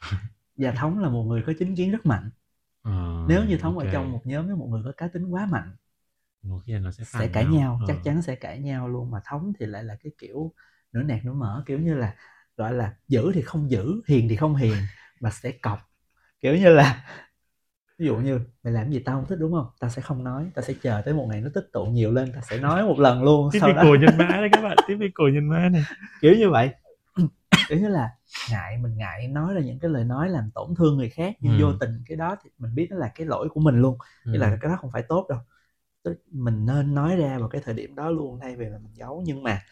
Và 0.57 0.73
Thống 0.73 0.99
là 0.99 1.09
một 1.09 1.23
người 1.23 1.43
có 1.47 1.53
chính 1.59 1.75
kiến 1.77 1.91
rất 1.93 2.07
mạnh. 2.07 2.31
Ờ, 2.83 2.91
nếu 3.25 3.45
như 3.47 3.59
Thống 3.59 3.79
ok. 3.79 3.79
ở 3.79 3.87
trong 3.87 4.13
một 4.13 4.23
nhóm 4.27 4.47
với 4.47 4.57
một 4.57 4.67
người 4.71 4.83
có 4.87 4.93
cá 4.97 5.09
tính 5.09 5.27
quá 5.31 5.47
mạnh 5.47 5.77
một 6.43 6.61
khi 6.67 6.79
nó 6.79 6.91
sẽ 6.93 7.05
sẽ 7.05 7.29
phản 7.29 7.29
cãi 7.29 7.47
nhau 7.47 7.83
Ờ. 7.83 7.87
chắc 7.87 8.01
chắn 8.05 8.23
sẽ 8.23 8.35
cãi 8.37 8.59
nhau 8.61 8.89
luôn. 8.89 9.11
Mà 9.11 9.21
thống 9.25 9.53
thì 9.59 9.67
lại 9.67 9.85
là 9.85 9.97
cái 10.03 10.13
kiểu 10.19 10.53
nửa 10.93 11.03
nạt 11.03 11.25
nửa 11.25 11.33
mở 11.33 11.63
kiểu 11.67 11.79
như 11.79 11.95
là 11.95 12.17
gọi 12.57 12.73
là 12.73 12.95
giữ 13.09 13.33
thì 13.35 13.43
không 13.43 13.71
giữ 13.71 14.03
hiền 14.09 14.29
thì 14.29 14.37
không 14.37 14.57
hiền 14.57 14.77
mà 15.21 15.31
sẽ 15.31 15.53
cọc. 15.53 15.79
Kiểu 16.41 16.57
như 16.57 16.69
là 16.69 17.05
ví 17.99 18.07
dụ 18.07 18.17
như 18.17 18.41
mày 18.63 18.73
làm 18.73 18.91
gì 18.91 18.99
tao 19.05 19.17
không 19.17 19.29
thích 19.29 19.39
đúng 19.41 19.53
không? 19.53 19.67
Tao 19.81 19.91
sẽ 19.91 20.03
không 20.03 20.25
nói 20.25 20.51
tao 20.55 20.63
sẽ 20.65 20.75
chờ 20.83 21.03
tới 21.05 21.15
một 21.15 21.27
ngày 21.31 21.41
nó 21.41 21.51
tích 21.55 21.69
tụ 21.73 21.85
nhiều 21.85 22.13
lên 22.13 22.33
tao 22.33 22.43
sẽ 22.43 22.59
nói 22.59 22.83
một 22.83 22.99
lần 22.99 23.23
luôn. 23.23 23.51
Sau 23.61 23.73
đó 23.73 23.83
Typical 23.83 23.99
nhân 24.01 24.19
mã 24.19 24.37
đấy 24.37 24.49
các 24.53 24.63
bạn, 24.63 24.77
typical 24.89 25.33
nhân 25.35 25.49
mã 25.49 25.69
này. 25.69 25.83
kiểu 26.23 26.35
như 26.39 26.51
vậy. 26.51 26.71
Kiểu 27.69 27.79
như 27.79 27.89
là 27.89 28.11
ngại 28.51 28.79
mình 28.79 28.97
ngại 28.97 29.29
nói 29.29 29.55
ra 29.55 29.61
những 29.61 29.79
cái 29.79 29.91
lời 29.91 30.05
nói 30.05 30.29
làm 30.29 30.51
tổn 30.55 30.75
thương 30.75 30.97
người 30.97 31.09
khác 31.11 31.37
nhưng 31.41 31.59
Ừ. 31.59 31.65
vô 31.65 31.73
tình 31.81 32.03
cái 32.07 32.17
đó 32.17 32.37
thì 32.45 32.51
mình 32.59 32.75
biết 32.75 32.87
nó 32.91 32.97
là 32.97 33.13
cái 33.15 33.27
lỗi 33.27 33.49
của 33.49 33.61
mình 33.61 33.81
luôn. 33.81 33.99
Ừ. 34.25 34.37
Là 34.37 34.59
cái 34.61 34.69
đó 34.71 34.77
không 34.81 34.91
phải 34.91 35.03
tốt 35.09 35.27
đâu. 35.29 35.39
Mình 36.31 36.67
nên 36.67 36.95
nói 36.95 37.17
ra 37.17 37.39
vào 37.39 37.49
cái 37.49 37.61
thời 37.65 37.75
điểm 37.75 37.95
đó 37.95 38.11
luôn 38.11 38.39
thay 38.43 38.57
vì 38.57 38.65
là 38.67 38.79
mình 38.79 38.93
giấu. 38.95 39.23
Nhưng 39.27 39.43
mà 39.43 39.63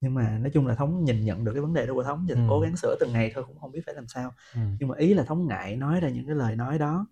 nhưng 0.00 0.14
mà 0.14 0.38
nói 0.38 0.50
chung 0.54 0.66
là 0.66 0.74
thống 0.74 1.04
nhìn 1.04 1.24
nhận 1.24 1.44
được 1.44 1.52
cái 1.54 1.62
vấn 1.62 1.74
đề 1.74 1.86
đó 1.86 1.94
của 1.94 2.02
thống 2.04 2.26
và 2.28 2.34
Ừ. 2.34 2.40
cố 2.46 2.60
gắng 2.60 2.76
sửa 2.76 2.96
từng 3.00 3.12
ngày 3.12 3.32
thôi 3.34 3.44
cũng 3.46 3.58
không 3.58 3.72
biết 3.72 3.80
phải 3.86 3.94
làm 3.94 4.08
sao. 4.08 4.32
Ừ. 4.54 4.60
nhưng 4.78 4.88
mà 4.88 4.96
ý 4.98 5.14
là 5.14 5.24
thống 5.24 5.46
ngại 5.48 5.76
nói 5.76 6.00
ra 6.00 6.08
những 6.08 6.26
cái 6.26 6.34
lời 6.36 6.56
nói 6.56 6.78
đó 6.78 7.06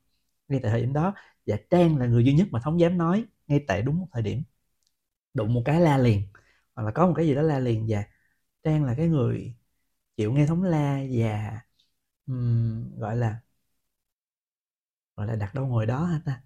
ngay 0.48 0.60
tại 0.62 0.70
thời 0.72 0.80
điểm 0.80 0.92
đó 0.92 1.14
và 1.46 1.56
trang 1.70 1.98
là 1.98 2.06
người 2.06 2.24
duy 2.24 2.34
nhất 2.34 2.48
mà 2.50 2.60
thống 2.64 2.80
dám 2.80 2.98
nói 2.98 3.24
ngay 3.46 3.64
tại 3.68 3.82
đúng 3.82 3.98
một 4.00 4.08
thời 4.12 4.22
điểm. 4.22 4.42
Đụng 5.34 5.54
một 5.54 5.62
cái 5.64 5.80
la 5.80 5.98
liền 5.98 6.22
hoặc 6.74 6.82
là 6.84 6.90
có 6.92 7.06
một 7.06 7.14
cái 7.16 7.26
gì 7.26 7.34
đó 7.34 7.42
la 7.42 7.58
liền 7.58 7.86
và 7.88 8.04
trang 8.64 8.84
là 8.84 8.94
cái 8.98 9.08
người 9.08 9.54
chịu 10.16 10.32
nghe 10.32 10.46
thống 10.46 10.62
la 10.64 11.00
và 11.12 11.60
um, 12.26 12.96
gọi 12.98 13.16
là 13.16 13.40
gọi 15.16 15.26
là 15.26 15.36
đặt 15.36 15.54
đâu 15.54 15.66
ngồi 15.66 15.86
đó 15.86 16.04
hả 16.04 16.20
ta? 16.24 16.42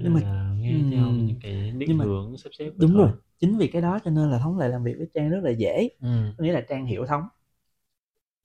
Nhưng 0.00 0.12
mà 0.12 0.20
nghe 0.58 0.84
um, 0.90 0.90
theo 0.90 1.16
những 1.18 1.38
cái 1.40 1.72
định 1.72 1.98
hướng 2.00 2.36
sắp 2.38 2.50
xếp 2.58 2.70
đúng 2.76 2.96
rồi 2.96 3.12
chính 3.38 3.58
vì 3.58 3.68
cái 3.68 3.82
đó 3.82 3.98
cho 4.04 4.10
nên 4.10 4.30
là 4.30 4.38
thống 4.38 4.58
lại 4.58 4.68
làm 4.68 4.84
việc 4.84 4.94
với 4.98 5.08
trang 5.14 5.30
rất 5.30 5.40
là 5.42 5.50
dễ 5.50 5.88
ừ. 6.00 6.34
có 6.38 6.44
nghĩa 6.44 6.52
là 6.52 6.60
trang 6.60 6.86
hiểu 6.86 7.06
thống 7.06 7.22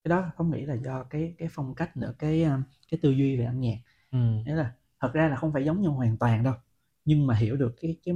cái 0.03 0.09
đó 0.09 0.31
thống 0.37 0.51
nghĩ 0.51 0.65
là 0.65 0.73
do 0.73 1.03
cái 1.03 1.35
cái 1.37 1.47
phong 1.51 1.75
cách 1.75 1.97
nữa 1.97 2.13
cái 2.19 2.43
um, 2.43 2.63
cái 2.91 2.99
tư 3.03 3.11
duy 3.11 3.37
về 3.37 3.45
âm 3.45 3.59
nhạc 3.59 3.77
ừ. 4.11 4.17
nghĩa 4.45 4.55
là 4.55 4.73
thật 4.99 5.13
ra 5.13 5.27
là 5.27 5.35
không 5.35 5.53
phải 5.53 5.65
giống 5.65 5.81
nhau 5.81 5.91
hoàn 5.91 6.17
toàn 6.17 6.43
đâu 6.43 6.53
nhưng 7.05 7.27
mà 7.27 7.35
hiểu 7.35 7.55
được 7.55 7.75
cái 7.81 7.97
cái 8.03 8.15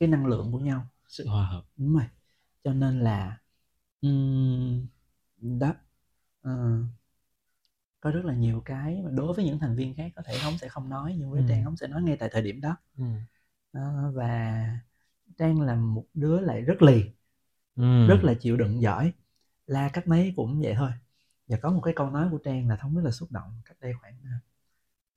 cái 0.00 0.08
năng 0.08 0.26
lượng 0.26 0.52
của 0.52 0.58
nhau 0.58 0.86
sự 1.08 1.28
hòa 1.28 1.46
hợp 1.46 1.62
đúng 1.76 1.94
rồi 1.94 2.06
cho 2.64 2.72
nên 2.72 3.00
là 3.00 3.38
um, 4.00 4.86
đó 5.38 5.74
uh, 6.48 6.84
có 8.00 8.10
rất 8.10 8.24
là 8.24 8.34
nhiều 8.34 8.62
cái 8.64 9.02
mà 9.04 9.10
đối 9.10 9.34
với 9.34 9.44
những 9.44 9.58
thành 9.58 9.76
viên 9.76 9.94
khác 9.94 10.12
có 10.16 10.22
thể 10.26 10.38
thống 10.42 10.58
sẽ 10.58 10.68
không 10.68 10.88
nói 10.88 11.16
nhưng 11.18 11.30
với 11.30 11.40
ừ. 11.40 11.46
trang 11.48 11.64
thống 11.64 11.76
sẽ 11.76 11.86
nói 11.86 12.02
ngay 12.02 12.16
tại 12.16 12.28
thời 12.32 12.42
điểm 12.42 12.60
đó 12.60 12.76
ừ. 12.98 13.04
đó 13.72 14.10
và 14.14 14.64
trang 15.40 15.60
là 15.60 15.74
một 15.74 16.04
đứa 16.14 16.40
lại 16.40 16.60
rất 16.60 16.82
lì 16.82 17.04
ừ. 17.76 18.06
rất 18.08 18.24
là 18.24 18.34
chịu 18.34 18.56
đựng 18.56 18.82
giỏi. 18.82 19.12
La 19.66 19.88
cách 19.92 20.08
mấy 20.08 20.32
cũng 20.36 20.60
vậy 20.62 20.74
thôi. 20.76 20.90
Và 21.48 21.56
có 21.62 21.70
một 21.70 21.80
cái 21.80 21.94
câu 21.96 22.10
nói 22.10 22.28
của 22.30 22.38
trang 22.38 22.68
là 22.68 22.76
thống 22.76 22.96
rất 22.96 23.02
là 23.04 23.10
xúc 23.10 23.32
động 23.32 23.50
cách 23.64 23.76
đây 23.80 23.92
khoảng 24.00 24.14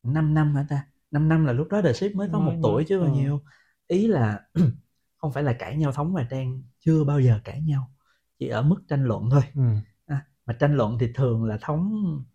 5 0.03 0.33
năm 0.33 0.55
hả 0.55 0.65
ta? 0.69 0.85
5 1.11 1.29
năm 1.29 1.45
là 1.45 1.53
lúc 1.53 1.67
đó 1.69 1.81
The 1.81 1.93
Ship 1.93 2.15
mới 2.15 2.29
có 2.31 2.39
một 2.39 2.53
tuổi 2.63 2.85
chứ 2.87 2.99
bao 2.99 3.13
ừ. 3.13 3.15
nhiêu. 3.15 3.41
Ý 3.87 4.07
là 4.07 4.39
không 5.17 5.31
phải 5.31 5.43
là 5.43 5.53
cãi 5.53 5.77
nhau 5.77 5.91
thống 5.91 6.13
và 6.13 6.27
trang 6.29 6.61
chưa 6.79 7.03
bao 7.03 7.19
giờ 7.19 7.39
cãi 7.43 7.61
nhau 7.61 7.91
chỉ 8.39 8.47
ở 8.47 8.61
mức 8.61 8.81
tranh 8.87 9.03
luận 9.03 9.29
thôi. 9.31 9.41
Ừ. 9.55 9.63
à, 10.05 10.25
mà 10.45 10.53
tranh 10.53 10.75
luận 10.75 10.97
thì 10.99 11.07
thường 11.15 11.43
là 11.43 11.57
thống 11.61 11.91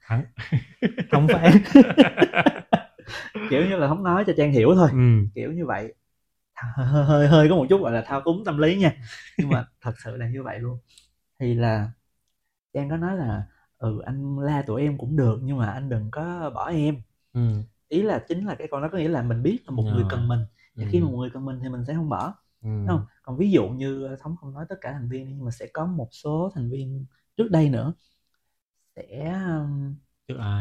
không 1.11 1.27
phải. 1.33 1.53
Kiểu 3.51 3.67
như 3.67 3.77
là 3.77 3.89
thống 3.89 4.03
nói 4.03 4.25
cho 4.27 4.33
trang 4.37 4.53
hiểu 4.53 4.75
thôi. 4.75 4.89
Ừ. 4.93 5.27
kiểu 5.35 5.53
như 5.53 5.67
vậy 5.67 5.95
hơi, 6.59 7.05
hơi 7.05 7.29
hơi 7.29 7.49
có 7.49 7.57
một 7.57 7.67
chút 7.69 7.81
gọi 7.83 7.93
là 7.93 8.03
thao 8.07 8.21
túng 8.21 8.45
tâm 8.45 8.59
lý 8.59 8.77
nha 8.79 8.93
nhưng 9.39 9.49
mà 9.49 9.67
thật 9.81 9.93
sự 10.05 10.17
là 10.17 10.29
như 10.29 10.43
vậy 10.43 10.59
luôn 10.59 10.79
thì 11.39 11.55
là 11.55 11.91
trang 12.75 12.91
có 12.91 12.97
nói 12.97 13.17
là 13.17 13.47
ừ 13.79 14.01
anh 14.07 14.39
la 14.39 14.63
tụi 14.63 14.83
em 14.83 14.99
cũng 14.99 15.17
được 15.17 15.41
nhưng 15.43 15.59
mà 15.59 15.71
anh 15.71 15.89
đừng 15.89 16.11
có 16.11 16.51
bỏ 16.55 16.71
em 16.71 17.03
ừ. 17.33 17.41
ý 17.89 18.03
là 18.03 18.25
chính 18.29 18.47
là 18.47 18.55
cái 18.55 18.69
con 18.71 18.83
đó 18.83 18.89
có 18.93 18.99
nghĩa 18.99 19.09
là 19.09 19.23
mình 19.23 19.43
biết 19.43 19.59
là 19.67 19.71
một 19.71 19.83
Rồi. 19.87 19.95
người 19.95 20.05
cần 20.11 20.29
mình 20.29 20.41
và 20.75 20.85
ừ. 20.85 20.89
khi 20.93 21.01
mà 21.01 21.07
một 21.11 21.17
người 21.17 21.31
cần 21.31 21.45
mình 21.45 21.61
thì 21.63 21.69
mình 21.69 21.85
sẽ 21.85 21.95
không 21.95 22.09
bỏ 22.09 22.35
ừ. 22.63 22.69
không 22.89 23.07
còn 23.23 23.37
ví 23.37 23.51
dụ 23.51 23.69
như 23.69 24.17
thống 24.21 24.37
không 24.41 24.55
nói 24.55 24.67
tất 24.69 24.77
cả 24.81 24.93
thành 24.93 25.09
viên 25.09 25.29
nhưng 25.29 25.45
mà 25.45 25.51
sẽ 25.51 25.67
có 25.73 25.87
một 25.87 26.09
số 26.13 26.51
thành 26.55 26.71
viên 26.71 27.07
trước 27.37 27.51
đây 27.51 27.69
nữa 27.69 27.95
sẽ 28.97 29.35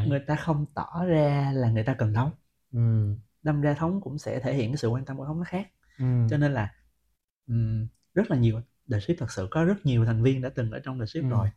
người 0.08 0.20
ta 0.28 0.36
không 0.36 0.66
tỏ 0.74 1.06
ra 1.06 1.52
là 1.56 1.72
người 1.72 1.84
ta 1.84 1.94
cần 1.94 2.14
thống 2.14 2.32
ừ. 2.74 2.80
đâm 3.44 3.62
ra 3.62 3.74
thống 3.74 4.02
cũng 4.02 4.18
sẽ 4.18 4.40
thể 4.40 4.54
hiện 4.54 4.72
cái 4.72 4.78
sự 4.78 4.88
quan 4.88 5.06
tâm 5.06 5.18
của 5.18 5.26
thống 5.26 5.38
nó 5.38 5.44
khác 5.44 5.68
ừ. 6.00 6.06
cho 6.30 6.38
nên 6.38 6.54
là 6.54 6.74
um, 7.48 7.88
rất 8.14 8.32
là 8.32 8.38
nhiều 8.38 8.62
The 8.92 9.00
Ship 9.00 9.14
thật 9.18 9.32
sự 9.32 9.48
có 9.52 9.64
rất 9.66 9.76
nhiều 9.86 10.06
thành 10.06 10.24
viên 10.24 10.42
đã 10.42 10.50
từng 10.56 10.72
ở 10.72 10.80
trong 10.80 11.00
The 11.00 11.06
Ship 11.06 11.24
ừ. 11.24 11.30
rồi 11.30 11.50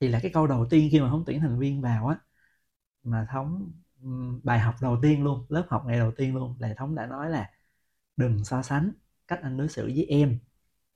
thì 0.00 0.08
là 0.08 0.18
cái 0.22 0.30
câu 0.34 0.46
đầu 0.46 0.66
tiên 0.70 0.88
khi 0.92 1.00
mà 1.00 1.08
thống 1.08 1.22
tuyển 1.26 1.40
thành 1.40 1.58
viên 1.58 1.80
vào 1.82 2.06
á 2.08 2.16
mà 3.04 3.26
thống 3.32 3.72
bài 4.44 4.58
học 4.60 4.74
đầu 4.82 4.98
tiên 5.02 5.24
luôn 5.24 5.46
lớp 5.48 5.66
học 5.68 5.82
ngày 5.86 5.98
đầu 5.98 6.12
tiên 6.16 6.36
luôn 6.36 6.56
là 6.60 6.74
thống 6.78 6.94
đã 6.94 7.06
nói 7.06 7.30
là 7.30 7.50
đừng 8.16 8.44
so 8.44 8.62
sánh 8.62 8.92
cách 9.28 9.40
anh 9.42 9.56
đối 9.56 9.68
xử 9.68 9.86
với 9.86 10.06
em 10.06 10.38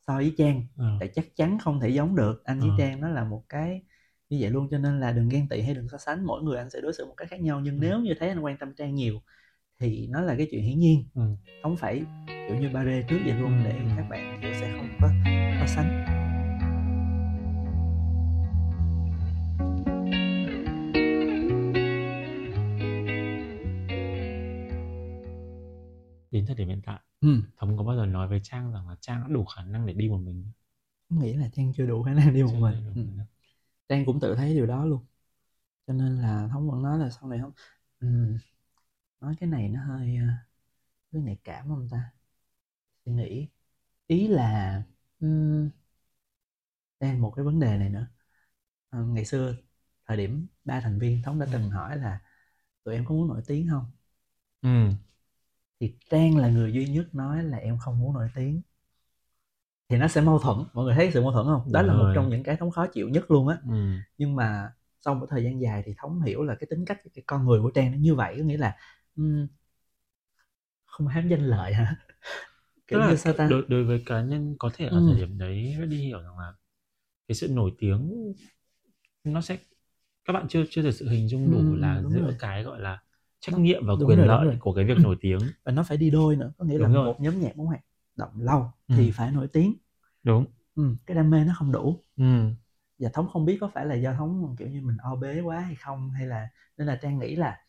so 0.06 0.16
với 0.16 0.34
trang 0.38 0.62
ừ. 0.76 0.84
tại 1.00 1.10
chắc 1.14 1.26
chắn 1.36 1.58
không 1.64 1.80
thể 1.80 1.88
giống 1.90 2.16
được 2.16 2.44
anh 2.44 2.60
với 2.60 2.70
ừ. 2.70 2.74
trang 2.78 3.00
nó 3.00 3.08
là 3.08 3.24
một 3.24 3.44
cái 3.48 3.82
như 4.30 4.38
vậy 4.40 4.50
luôn 4.50 4.68
cho 4.70 4.78
nên 4.78 5.00
là 5.00 5.12
đừng 5.12 5.28
ghen 5.28 5.48
tị 5.48 5.62
hay 5.62 5.74
đừng 5.74 5.88
so 5.88 5.98
sánh 5.98 6.26
mỗi 6.26 6.42
người 6.42 6.58
anh 6.58 6.70
sẽ 6.70 6.80
đối 6.80 6.92
xử 6.92 7.06
một 7.06 7.14
cách 7.16 7.28
khác 7.30 7.40
nhau 7.40 7.60
nhưng 7.60 7.76
ừ. 7.76 7.80
nếu 7.80 8.00
như 8.00 8.14
thấy 8.18 8.28
anh 8.28 8.40
quan 8.40 8.58
tâm 8.58 8.74
trang 8.74 8.94
nhiều 8.94 9.22
thì 9.78 10.06
nó 10.06 10.20
là 10.20 10.34
cái 10.38 10.48
chuyện 10.50 10.62
hiển 10.62 10.78
nhiên 10.78 11.04
ừ. 11.14 11.22
không 11.62 11.76
phải 11.76 12.02
kiểu 12.28 12.58
như 12.60 12.70
ba 12.74 12.84
rê 12.84 13.04
trước 13.08 13.18
vậy 13.24 13.34
luôn 13.34 13.52
để 13.64 13.70
ừ. 13.70 13.84
các 13.96 14.06
bạn 14.10 14.38
kiểu 14.42 14.52
sẽ 14.60 14.72
không 14.76 14.88
có 15.00 15.10
so 15.60 15.66
sánh 15.66 16.04
đến 26.30 26.46
thời 26.46 26.56
điểm 26.56 26.68
hiện 26.68 26.82
tại 26.86 27.00
ừ. 27.20 27.42
thống 27.56 27.76
có 27.76 27.84
bao 27.84 27.96
giờ 27.96 28.06
nói 28.06 28.28
với 28.28 28.40
trang 28.42 28.72
rằng 28.72 28.88
là 28.88 28.96
trang 29.00 29.20
đã 29.20 29.28
đủ 29.28 29.44
khả 29.44 29.64
năng 29.64 29.86
để 29.86 29.92
đi 29.92 30.08
một 30.08 30.18
mình 30.18 30.44
không 31.08 31.20
nghĩ 31.20 31.32
là 31.32 31.48
trang 31.52 31.72
chưa 31.76 31.86
đủ 31.86 32.02
khả 32.02 32.12
năng 32.12 32.34
đi 32.34 32.42
một 32.42 32.54
mình 32.60 32.92
ừ. 32.94 33.02
trang 33.88 34.04
cũng 34.06 34.20
tự 34.20 34.34
thấy 34.34 34.54
điều 34.54 34.66
đó 34.66 34.84
luôn 34.84 35.04
cho 35.86 35.92
nên 35.94 36.18
là 36.22 36.48
thống 36.52 36.70
vẫn 36.70 36.82
nói 36.82 36.98
là 36.98 37.10
sau 37.10 37.28
này 37.28 37.38
không 37.42 37.52
ừ, 38.00 38.08
nói 39.20 39.34
cái 39.40 39.48
này 39.48 39.68
nó 39.68 39.80
hơi 39.84 40.16
ờ, 40.16 40.26
hơi 41.12 41.22
nhạy 41.22 41.38
cảm 41.44 41.68
không 41.68 41.88
ta? 41.90 42.12
Suy 43.06 43.12
nghĩ. 43.12 43.48
Ý 44.08 44.28
là 44.28 44.82
um, 45.20 45.70
đây 47.00 47.12
một 47.14 47.32
cái 47.36 47.44
vấn 47.44 47.60
đề 47.60 47.76
này 47.78 47.88
nữa. 47.90 48.06
À, 48.90 48.98
ngày 49.08 49.24
xưa 49.24 49.54
thời 50.06 50.16
điểm 50.16 50.46
ba 50.64 50.80
thành 50.80 50.98
viên 50.98 51.22
thống 51.22 51.38
đã 51.38 51.46
từng 51.52 51.70
hỏi 51.70 51.96
là 51.98 52.20
tụi 52.84 52.94
em 52.94 53.04
có 53.06 53.14
muốn 53.14 53.28
nổi 53.28 53.42
tiếng 53.48 53.68
không? 53.70 53.84
Ừ 54.62 54.68
thì 55.80 55.94
trang 56.10 56.36
là 56.36 56.48
người 56.48 56.72
duy 56.72 56.86
nhất 56.88 57.14
nói 57.14 57.42
là 57.44 57.58
em 57.58 57.78
không 57.78 57.98
muốn 57.98 58.14
nổi 58.14 58.28
tiếng. 58.34 58.62
Thì 59.88 59.96
nó 59.96 60.08
sẽ 60.08 60.20
mâu 60.20 60.38
thuẫn. 60.38 60.56
Mọi 60.72 60.84
người 60.84 60.94
thấy 60.94 61.10
sự 61.14 61.22
mâu 61.22 61.32
thuẫn 61.32 61.46
không? 61.46 61.72
Đó 61.72 61.82
Đúng 61.82 61.86
là 61.86 61.94
một 61.94 62.06
trong 62.14 62.28
những 62.30 62.42
cái 62.42 62.56
thống 62.56 62.70
khó 62.70 62.86
chịu 62.86 63.08
nhất 63.08 63.30
luôn 63.30 63.48
á. 63.48 63.58
Ừ. 63.64 64.02
nhưng 64.18 64.36
mà 64.36 64.72
sau 65.00 65.14
một 65.14 65.26
thời 65.30 65.44
gian 65.44 65.60
dài 65.60 65.82
thì 65.86 65.94
thống 65.98 66.22
hiểu 66.22 66.42
là 66.44 66.54
cái 66.60 66.66
tính 66.70 66.84
cách 66.84 66.98
cái 67.14 67.24
con 67.26 67.46
người 67.46 67.60
của 67.62 67.70
trang 67.70 67.92
nó 67.92 67.98
như 67.98 68.14
vậy. 68.14 68.34
Có 68.38 68.44
nghĩa 68.44 68.56
là 68.58 68.76
um, 69.16 69.48
không 70.84 71.06
hám 71.06 71.28
danh 71.28 71.40
lợi 71.40 71.74
hả 71.74 71.96
kiểu 72.86 73.00
như 73.00 73.16
sao 73.16 73.32
ta 73.32 73.48
đối, 73.50 73.64
đối 73.68 73.84
với 73.84 74.02
cá 74.06 74.22
nhân 74.22 74.56
có 74.58 74.70
thể 74.74 74.86
ở 74.86 74.96
ừ. 74.96 75.06
thời 75.06 75.16
điểm 75.20 75.38
đấy 75.38 75.76
đi 75.88 75.96
hiểu 75.96 76.20
rằng 76.22 76.38
là 76.38 76.52
cái 77.28 77.36
sự 77.36 77.48
nổi 77.48 77.72
tiếng 77.78 78.12
nó 79.24 79.40
sẽ 79.40 79.58
các 80.24 80.32
bạn 80.32 80.46
chưa 80.48 80.64
chưa 80.70 80.82
thực 80.82 80.90
sự 80.90 81.08
hình 81.08 81.28
dung 81.28 81.50
đủ 81.50 81.58
ừ, 81.58 81.76
là 81.80 82.02
giữa 82.08 82.20
rồi. 82.20 82.34
cái 82.38 82.62
gọi 82.62 82.80
là 82.80 83.02
trách 83.40 83.58
nhiệm 83.58 83.86
và 83.86 83.94
quyền 84.06 84.18
rồi, 84.18 84.28
lợi 84.28 84.56
của 84.60 84.72
cái 84.74 84.84
việc 84.84 84.98
nổi 85.02 85.16
tiếng 85.20 85.38
và 85.64 85.72
nó 85.72 85.82
phải 85.82 85.96
đi 85.96 86.10
đôi 86.10 86.36
nữa 86.36 86.52
có 86.58 86.64
nghĩa 86.64 86.78
đúng 86.78 86.82
là 86.82 86.94
rồi. 86.94 87.06
một 87.06 87.16
nhóm 87.20 87.40
nhạc 87.40 87.56
muốn 87.56 87.66
hoạt 87.66 87.80
động 88.16 88.30
lâu 88.40 88.72
ừ. 88.88 88.94
thì 88.96 89.10
phải 89.10 89.30
nổi 89.32 89.48
tiếng 89.52 89.74
đúng 90.22 90.46
ừ, 90.74 90.96
cái 91.06 91.14
đam 91.14 91.30
mê 91.30 91.44
nó 91.44 91.54
không 91.58 91.72
đủ 91.72 92.02
ừ. 92.16 92.24
và 92.98 93.08
thống 93.14 93.28
không 93.32 93.44
biết 93.44 93.58
có 93.60 93.70
phải 93.74 93.86
là 93.86 93.94
do 93.94 94.12
thống 94.14 94.56
kiểu 94.58 94.68
như 94.68 94.80
mình 94.82 94.96
o 94.96 95.16
bế 95.16 95.40
quá 95.40 95.60
hay 95.60 95.74
không 95.74 96.10
hay 96.10 96.26
là 96.26 96.48
nên 96.78 96.86
là 96.86 96.96
trang 97.02 97.18
nghĩ 97.18 97.36
là 97.36 97.60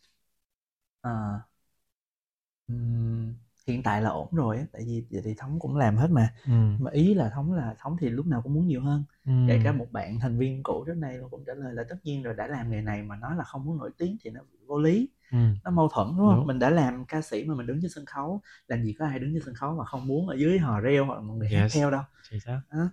um, 2.67 3.33
hiện 3.67 3.83
tại 3.83 4.01
là 4.01 4.09
ổn 4.09 4.27
rồi 4.35 4.57
á 4.57 4.63
tại 4.71 4.81
vì 4.87 5.05
vậy 5.11 5.21
thì 5.25 5.33
thống 5.37 5.59
cũng 5.59 5.75
làm 5.77 5.97
hết 5.97 6.07
mà 6.11 6.33
ừ. 6.45 6.51
mà 6.77 6.91
ý 6.91 7.13
là 7.13 7.29
thống 7.29 7.53
là 7.53 7.75
thống 7.79 7.97
thì 7.99 8.09
lúc 8.09 8.25
nào 8.25 8.41
cũng 8.41 8.53
muốn 8.53 8.67
nhiều 8.67 8.81
hơn 8.81 9.03
kể 9.45 9.59
cả 9.63 9.71
một 9.71 9.87
bạn 9.91 10.19
thành 10.19 10.37
viên 10.37 10.63
cũ 10.63 10.83
trước 10.87 10.93
đây 10.93 11.19
cũng 11.31 11.43
trả 11.47 11.53
lời 11.53 11.73
là 11.73 11.83
tất 11.89 11.95
nhiên 12.03 12.23
rồi 12.23 12.33
đã 12.33 12.47
làm 12.47 12.69
nghề 12.71 12.81
này 12.81 13.03
mà 13.03 13.15
nói 13.15 13.35
là 13.37 13.43
không 13.43 13.65
muốn 13.65 13.77
nổi 13.77 13.91
tiếng 13.97 14.17
thì 14.23 14.29
nó 14.29 14.41
vô 14.67 14.79
lý 14.79 15.09
ừ. 15.31 15.37
nó 15.63 15.71
mâu 15.71 15.89
thuẫn 15.93 16.07
đúng 16.17 16.27
không 16.27 16.37
đúng. 16.37 16.47
mình 16.47 16.59
đã 16.59 16.69
làm 16.69 17.05
ca 17.05 17.21
sĩ 17.21 17.43
mà 17.45 17.55
mình 17.55 17.67
đứng 17.67 17.79
trên 17.81 17.91
sân 17.91 18.05
khấu 18.05 18.41
làm 18.67 18.83
gì 18.83 18.93
có 18.99 19.05
ai 19.05 19.19
đứng 19.19 19.33
trên 19.33 19.43
sân 19.45 19.55
khấu 19.55 19.75
mà 19.75 19.85
không 19.85 20.07
muốn 20.07 20.27
ở 20.27 20.35
dưới 20.35 20.59
hò 20.59 20.79
reo 20.79 21.05
hoặc 21.05 21.21
mọi 21.21 21.37
người 21.37 21.49
yes. 21.49 21.61
hát 21.61 21.67
theo 21.73 21.91
đâu 21.91 22.01
Chính 22.29 22.39
xác. 22.39 22.61
Đó. 22.71 22.89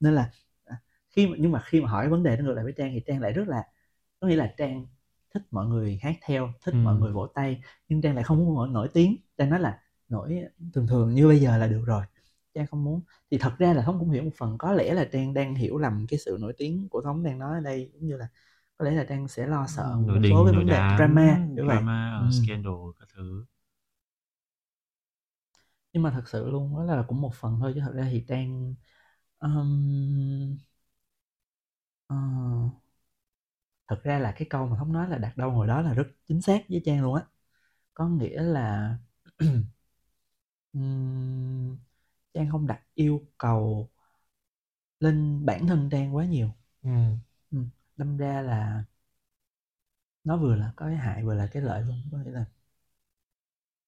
nên 0.00 0.14
là 0.14 0.30
à, 0.64 0.76
khi 1.10 1.26
mà 1.26 1.36
nhưng 1.40 1.52
mà 1.52 1.62
khi 1.64 1.80
mà 1.80 1.88
hỏi 1.90 2.08
vấn 2.08 2.22
đề 2.22 2.36
nó 2.36 2.44
ngược 2.44 2.54
lại 2.54 2.64
với 2.64 2.72
trang 2.76 2.90
thì 2.94 3.00
trang 3.06 3.20
lại 3.20 3.32
rất 3.32 3.48
là 3.48 3.62
có 4.20 4.28
nghĩa 4.28 4.36
là 4.36 4.54
trang 4.58 4.86
thích 5.34 5.42
mọi 5.50 5.66
người 5.66 5.98
hát 6.02 6.14
theo 6.22 6.52
thích 6.64 6.72
ừ. 6.72 6.78
mọi 6.78 6.96
người 6.96 7.12
vỗ 7.12 7.26
tay 7.26 7.62
nhưng 7.88 8.02
trang 8.02 8.14
lại 8.14 8.24
không 8.24 8.38
muốn 8.38 8.54
nổi, 8.56 8.68
nổi 8.68 8.88
tiếng 8.94 9.16
trang 9.38 9.50
nói 9.50 9.60
là 9.60 9.80
nổi 10.08 10.40
thường 10.74 10.86
thường 10.86 11.14
như 11.14 11.28
bây 11.28 11.40
giờ 11.40 11.58
là 11.58 11.66
được 11.66 11.82
rồi 11.86 12.04
trang 12.54 12.66
không 12.66 12.84
muốn 12.84 13.00
thì 13.30 13.38
thật 13.38 13.52
ra 13.58 13.72
là 13.72 13.82
thống 13.82 13.98
cũng 13.98 14.10
hiểu 14.10 14.22
một 14.22 14.30
phần 14.36 14.58
có 14.58 14.72
lẽ 14.72 14.94
là 14.94 15.04
trang 15.12 15.34
đang 15.34 15.54
hiểu 15.54 15.78
lầm 15.78 16.06
cái 16.08 16.18
sự 16.18 16.36
nổi 16.40 16.52
tiếng 16.58 16.88
của 16.88 17.02
thống 17.02 17.22
đang 17.24 17.38
nói 17.38 17.54
ở 17.58 17.60
đây 17.60 17.90
cũng 17.92 18.06
như 18.06 18.16
là 18.16 18.28
có 18.78 18.84
lẽ 18.84 18.90
là 18.90 19.04
trang 19.04 19.28
sẽ 19.28 19.46
lo 19.46 19.66
sợ 19.66 19.96
một 20.06 20.20
số 20.30 20.44
cái 20.46 20.54
vấn 20.54 20.66
đề 20.66 20.74
drama 20.96 21.38
như 21.38 21.62
drama 21.62 22.18
vậy. 22.20 22.28
Ừ. 22.30 22.30
scandal 22.46 22.74
các 23.00 23.08
thứ 23.16 23.44
nhưng 25.92 26.02
mà 26.02 26.10
thật 26.10 26.28
sự 26.28 26.50
luôn 26.50 26.76
đó 26.76 26.94
là 26.96 27.04
cũng 27.08 27.20
một 27.20 27.34
phần 27.34 27.58
thôi 27.60 27.72
chứ 27.74 27.80
thật 27.80 27.92
ra 27.94 28.08
thì 28.12 28.24
trang 28.28 28.74
um, 29.40 30.58
uh, 32.12 32.83
thật 33.88 34.00
ra 34.04 34.18
là 34.18 34.32
cái 34.38 34.46
câu 34.50 34.66
mà 34.66 34.76
thống 34.78 34.92
nói 34.92 35.08
là 35.08 35.18
đặt 35.18 35.36
đâu 35.36 35.52
ngồi 35.52 35.66
đó 35.66 35.80
là 35.82 35.94
rất 35.94 36.04
chính 36.28 36.40
xác 36.42 36.62
với 36.68 36.82
trang 36.84 37.02
luôn 37.02 37.14
á 37.14 37.22
có 37.94 38.08
nghĩa 38.08 38.42
là 38.42 38.96
um, 40.74 41.76
trang 42.34 42.50
không 42.50 42.66
đặt 42.66 42.80
yêu 42.94 43.20
cầu 43.38 43.90
lên 45.00 45.46
bản 45.46 45.66
thân 45.66 45.88
trang 45.92 46.16
quá 46.16 46.24
nhiều 46.26 46.48
ừ. 46.82 46.90
Ừ. 47.50 47.58
đâm 47.96 48.16
ra 48.16 48.42
là 48.42 48.84
nó 50.24 50.36
vừa 50.36 50.54
là 50.56 50.72
có 50.76 50.86
cái 50.86 50.96
hại 50.96 51.22
vừa 51.24 51.34
là 51.34 51.46
cái 51.52 51.62
lợi 51.62 51.82
luôn 51.82 51.96
có 52.12 52.18
nghĩa 52.18 52.30
là 52.30 52.44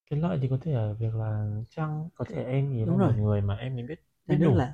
cái 0.09 0.19
lợi 0.19 0.39
thì 0.41 0.47
có 0.49 0.57
thể 0.61 0.71
là 0.71 0.93
việc 0.99 1.15
là 1.15 1.47
Trang 1.69 2.09
có 2.15 2.25
thể 2.29 2.43
em 2.43 2.77
là 2.85 2.85
Đúng 2.85 2.97
một 2.97 2.97
rồi. 2.97 3.13
người 3.13 3.41
mà 3.41 3.55
em 3.57 3.75
mình 3.75 3.87
biết 3.87 3.99
biết 4.27 4.37
rất 4.37 4.45
đủ 4.45 4.53
là 4.53 4.73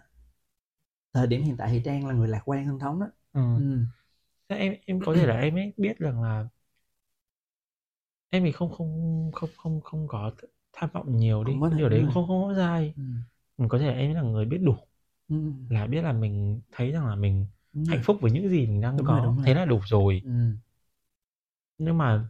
thời 1.14 1.28
điểm 1.28 1.44
hiện 1.44 1.58
tại 1.58 1.70
thì 1.72 1.82
Trang 1.86 2.08
là 2.08 2.14
người 2.14 2.28
lạc 2.28 2.42
quan 2.46 2.66
hơn 2.66 2.80
Thống 2.80 3.00
đó 3.00 3.08
ừ. 3.34 3.42
ừ. 3.54 3.62
Em 4.48 4.76
em 4.86 5.00
có 5.06 5.14
thể 5.14 5.26
là 5.28 5.36
em 5.38 5.56
ấy 5.56 5.74
biết 5.78 5.98
rằng 6.00 6.22
là 6.22 6.48
em 8.30 8.44
thì 8.44 8.52
không 8.52 8.72
không 8.72 9.32
không 9.34 9.50
không 9.58 9.82
không 9.82 10.08
có 10.08 10.32
tham 10.74 10.90
vọng 10.94 11.18
nhiều 11.18 11.44
đi 11.44 11.54
điều 11.78 11.90
đấy 11.90 12.02
rồi. 12.04 12.12
không 12.14 12.28
không 12.28 12.44
có 12.48 12.54
dai 12.54 12.94
Ừ. 12.98 13.04
mình 13.58 13.70
có 13.70 13.80
thể 13.80 13.86
là 13.88 13.94
em 13.94 14.14
là 14.14 14.22
người 14.22 14.46
biết 14.46 14.58
đủ 14.64 14.76
Ừ. 15.30 15.36
là 15.70 15.88
biết 15.88 16.02
là 16.02 16.14
mình 16.14 16.62
thấy 16.72 16.92
rằng 16.92 17.08
là 17.08 17.16
mình 17.16 17.46
Đúng 17.74 17.86
rồi. 17.86 17.96
hạnh 17.96 18.04
phúc 18.06 18.18
với 18.22 18.32
những 18.32 18.50
gì 18.50 18.68
mình 18.68 18.82
đang 18.82 18.98
Đúng 18.98 19.08
có 19.08 19.14
rồi, 19.14 19.22
đúng 19.24 19.36
rồi. 19.38 19.46
thế 19.48 19.54
là 19.54 19.66
đủ 19.66 19.80
rồi 19.86 20.22
Ừ. 20.26 20.32
nhưng 21.78 21.98
mà 21.98 22.30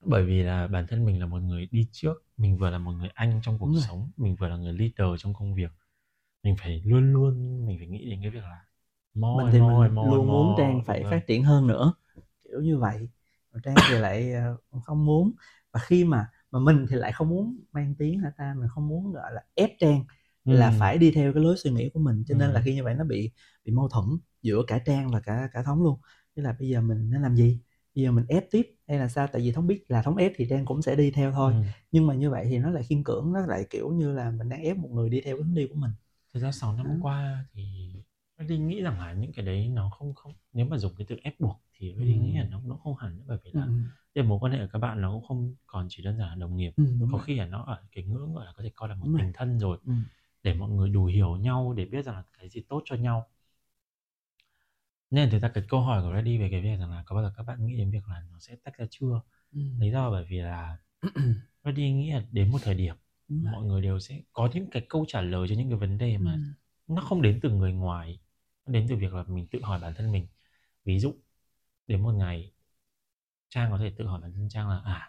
bởi 0.00 0.24
vì 0.24 0.42
là 0.42 0.66
bản 0.66 0.86
thân 0.88 1.04
mình 1.04 1.20
là 1.20 1.26
một 1.26 1.38
người 1.42 1.68
đi 1.70 1.88
trước 1.92 2.14
mình 2.36 2.58
vừa 2.58 2.70
là 2.70 2.78
một 2.78 2.92
người 2.92 3.08
anh 3.14 3.40
trong 3.42 3.58
cuộc 3.58 3.66
Đúng 3.66 3.74
rồi. 3.74 3.84
sống 3.88 4.10
mình 4.16 4.36
vừa 4.36 4.48
là 4.48 4.56
người 4.56 4.72
leader 4.72 5.20
trong 5.22 5.34
công 5.34 5.54
việc 5.54 5.70
mình 6.44 6.56
phải 6.60 6.82
luôn 6.86 7.12
luôn 7.14 7.66
mình 7.66 7.78
phải 7.78 7.88
nghĩ 7.88 8.10
đến 8.10 8.20
cái 8.22 8.30
việc 8.30 8.42
là 8.44 8.64
moi 9.14 9.44
mình 9.44 9.52
thì 9.52 9.60
moi 9.60 9.88
mình 9.88 9.94
moi 9.94 10.08
luôn 10.10 10.26
muốn 10.30 10.46
moi, 10.46 10.56
Trang 10.56 10.84
phải 10.86 11.04
phát 11.10 11.26
triển 11.26 11.44
hơn 11.44 11.66
nữa 11.66 11.94
kiểu 12.44 12.60
như 12.60 12.78
vậy. 12.78 13.08
Còn 13.52 13.62
Trang 13.62 13.84
thì 13.86 13.94
lại 13.94 14.32
ờ, 14.32 14.56
không 14.84 15.06
muốn. 15.06 15.32
Và 15.72 15.80
khi 15.80 16.04
mà 16.04 16.26
mà 16.50 16.58
mình 16.58 16.86
thì 16.90 16.96
lại 16.96 17.12
không 17.12 17.28
muốn 17.28 17.58
mang 17.72 17.94
tiếng 17.98 18.20
hả 18.20 18.32
ta? 18.38 18.54
Mình 18.58 18.68
không 18.68 18.88
muốn 18.88 19.12
gọi 19.12 19.32
là 19.34 19.42
ép 19.54 19.70
Trang 19.80 20.04
là 20.44 20.70
Ừ. 20.70 20.76
phải 20.78 20.98
đi 20.98 21.10
theo 21.10 21.32
cái 21.32 21.42
lối 21.42 21.56
suy 21.58 21.70
nghĩ 21.70 21.90
của 21.94 22.00
mình. 22.00 22.24
Cho 22.28 22.34
nên 22.34 22.50
Ừ. 22.50 22.54
là 22.54 22.60
khi 22.64 22.74
như 22.74 22.84
vậy 22.84 22.94
nó 22.94 23.04
bị 23.04 23.30
bị 23.64 23.72
mâu 23.72 23.88
thuẫn 23.88 24.06
giữa 24.42 24.62
cả 24.66 24.78
Trang 24.78 25.10
và 25.10 25.20
cả 25.20 25.48
cả 25.52 25.62
Thống 25.62 25.82
luôn. 25.82 26.00
Tức 26.34 26.42
là 26.42 26.56
bây 26.60 26.68
giờ 26.68 26.80
mình 26.80 27.10
nên 27.10 27.22
làm 27.22 27.36
gì? 27.36 27.60
Bây 27.94 28.04
giờ 28.04 28.12
mình 28.12 28.24
ép 28.28 28.44
tiếp 28.50 28.66
hay 28.88 28.98
là 28.98 29.08
sao? 29.08 29.26
Tại 29.32 29.42
vì 29.42 29.52
Thống 29.52 29.66
biết 29.66 29.84
là 29.88 30.02
Thống 30.02 30.16
ép 30.16 30.32
thì 30.36 30.46
Trang 30.50 30.64
cũng 30.66 30.82
sẽ 30.82 30.96
đi 30.96 31.10
theo 31.10 31.32
thôi. 31.32 31.52
Ừ. 31.52 31.62
nhưng 31.92 32.06
mà 32.06 32.14
như 32.14 32.30
vậy 32.30 32.46
thì 32.50 32.58
nó 32.58 32.70
lại 32.70 32.82
khiên 32.82 33.04
cưỡng 33.04 33.32
nó 33.32 33.46
lại 33.46 33.66
kiểu 33.70 33.90
như 33.90 34.12
là 34.12 34.30
mình 34.30 34.48
đang 34.48 34.62
ép 34.62 34.76
một 34.76 34.88
người 34.92 35.10
đi 35.10 35.20
theo 35.20 35.36
cái 35.36 35.42
hướng 35.44 35.54
đi 35.54 35.66
của 35.68 35.74
mình. 35.74 35.90
Thực 36.34 36.40
ra 36.40 36.52
6 36.52 36.72
năm 36.76 36.86
Ừ. 36.86 36.92
qua 37.02 37.44
thì 37.54 37.62
Reddy 38.40 38.58
nghĩ 38.58 38.82
rằng 38.82 38.98
là 38.98 39.12
những 39.12 39.32
cái 39.32 39.44
đấy 39.46 39.68
nó 39.68 39.90
không 39.90 40.14
không 40.14 40.32
nếu 40.52 40.66
mà 40.66 40.78
dùng 40.78 40.94
cái 40.98 41.06
từ 41.08 41.16
ép 41.22 41.40
buộc 41.40 41.62
thì 41.74 41.92
Ừ. 41.92 42.04
nghĩ 42.04 42.34
là 42.38 42.44
nó 42.44 42.60
nó 42.64 42.76
không 42.76 42.96
hẳn 42.96 43.22
bởi 43.26 43.38
vì 43.44 43.52
là 43.52 43.66
ừ. 44.14 44.22
mối 44.22 44.38
quan 44.40 44.52
hệ 44.52 44.58
của 44.58 44.66
các 44.72 44.78
bạn 44.78 45.00
nó 45.00 45.12
cũng 45.12 45.24
không 45.24 45.54
còn 45.66 45.86
chỉ 45.90 46.02
đơn 46.02 46.18
giản 46.18 46.28
là 46.28 46.34
đồng 46.34 46.56
nghiệp 46.56 46.72
Ừ, 46.76 46.84
có 47.00 47.18
rồi. 47.18 47.20
khi 47.26 47.36
là 47.36 47.46
nó 47.46 47.62
ở 47.64 47.84
cái 47.92 48.04
ngưỡng 48.04 48.34
gọi 48.34 48.46
là 48.46 48.52
có 48.56 48.62
thể 48.62 48.70
coi 48.74 48.88
là 48.88 48.94
một 48.94 49.04
Đúng 49.06 49.12
rồi. 49.14 49.22
tình 49.22 49.32
thân 49.34 49.58
rồi 49.58 49.78
Ừ. 49.86 49.92
để 50.42 50.54
mọi 50.54 50.70
người 50.70 50.88
đủ 50.90 51.04
hiểu 51.06 51.36
nhau 51.36 51.72
để 51.76 51.84
biết 51.84 52.04
rằng 52.04 52.14
là 52.14 52.22
cái 52.38 52.48
gì 52.48 52.60
tốt 52.68 52.82
cho 52.84 52.96
nhau 52.96 53.26
nên 55.10 55.30
thực 55.30 55.38
ra 55.38 55.48
cái 55.48 55.64
câu 55.68 55.80
hỏi 55.80 56.02
của 56.02 56.12
Reddy 56.14 56.38
về 56.38 56.48
cái 56.50 56.60
việc 56.60 56.76
rằng 56.80 56.90
là 56.90 57.02
có 57.06 57.14
bao 57.16 57.24
giờ 57.24 57.32
các 57.36 57.42
bạn 57.42 57.66
nghĩ 57.66 57.76
đến 57.76 57.90
việc 57.90 58.08
là 58.08 58.22
nó 58.32 58.38
sẽ 58.40 58.56
tách 58.64 58.76
ra 58.78 58.86
chưa 58.90 59.20
Ừ. 59.52 59.60
lý 59.78 59.90
do 59.90 60.10
bởi 60.10 60.24
vì 60.28 60.38
là 60.38 60.78
Reddy 61.64 61.92
nghĩ 61.92 62.10
là 62.12 62.22
đến 62.32 62.50
một 62.50 62.58
thời 62.62 62.74
điểm 62.74 62.96
Đúng 63.28 63.42
rồi. 63.44 63.52
mọi 63.52 63.64
người 63.64 63.82
đều 63.82 63.98
sẽ 64.00 64.20
có 64.32 64.48
những 64.54 64.66
cái 64.70 64.86
câu 64.88 65.04
trả 65.08 65.20
lời 65.20 65.48
cho 65.48 65.54
những 65.54 65.68
cái 65.70 65.78
vấn 65.78 65.98
đề 65.98 66.18
mà 66.18 66.32
Ừ. 66.86 66.94
nó 66.94 67.02
không 67.02 67.22
đến 67.22 67.38
từ 67.42 67.50
người 67.50 67.72
ngoài 67.72 68.18
đến 68.72 68.86
từ 68.90 68.96
việc 68.96 69.12
là 69.14 69.24
mình 69.28 69.46
tự 69.50 69.60
hỏi 69.62 69.80
bản 69.80 69.94
thân 69.96 70.12
mình 70.12 70.26
ví 70.84 71.00
dụ 71.00 71.14
đến 71.88 72.02
một 72.02 72.12
ngày 72.12 72.52
trang 73.48 73.70
có 73.70 73.78
thể 73.78 73.92
tự 73.98 74.06
hỏi 74.06 74.20
bản 74.20 74.32
thân 74.34 74.48
trang 74.48 74.68
là 74.68 74.80
à 74.84 75.08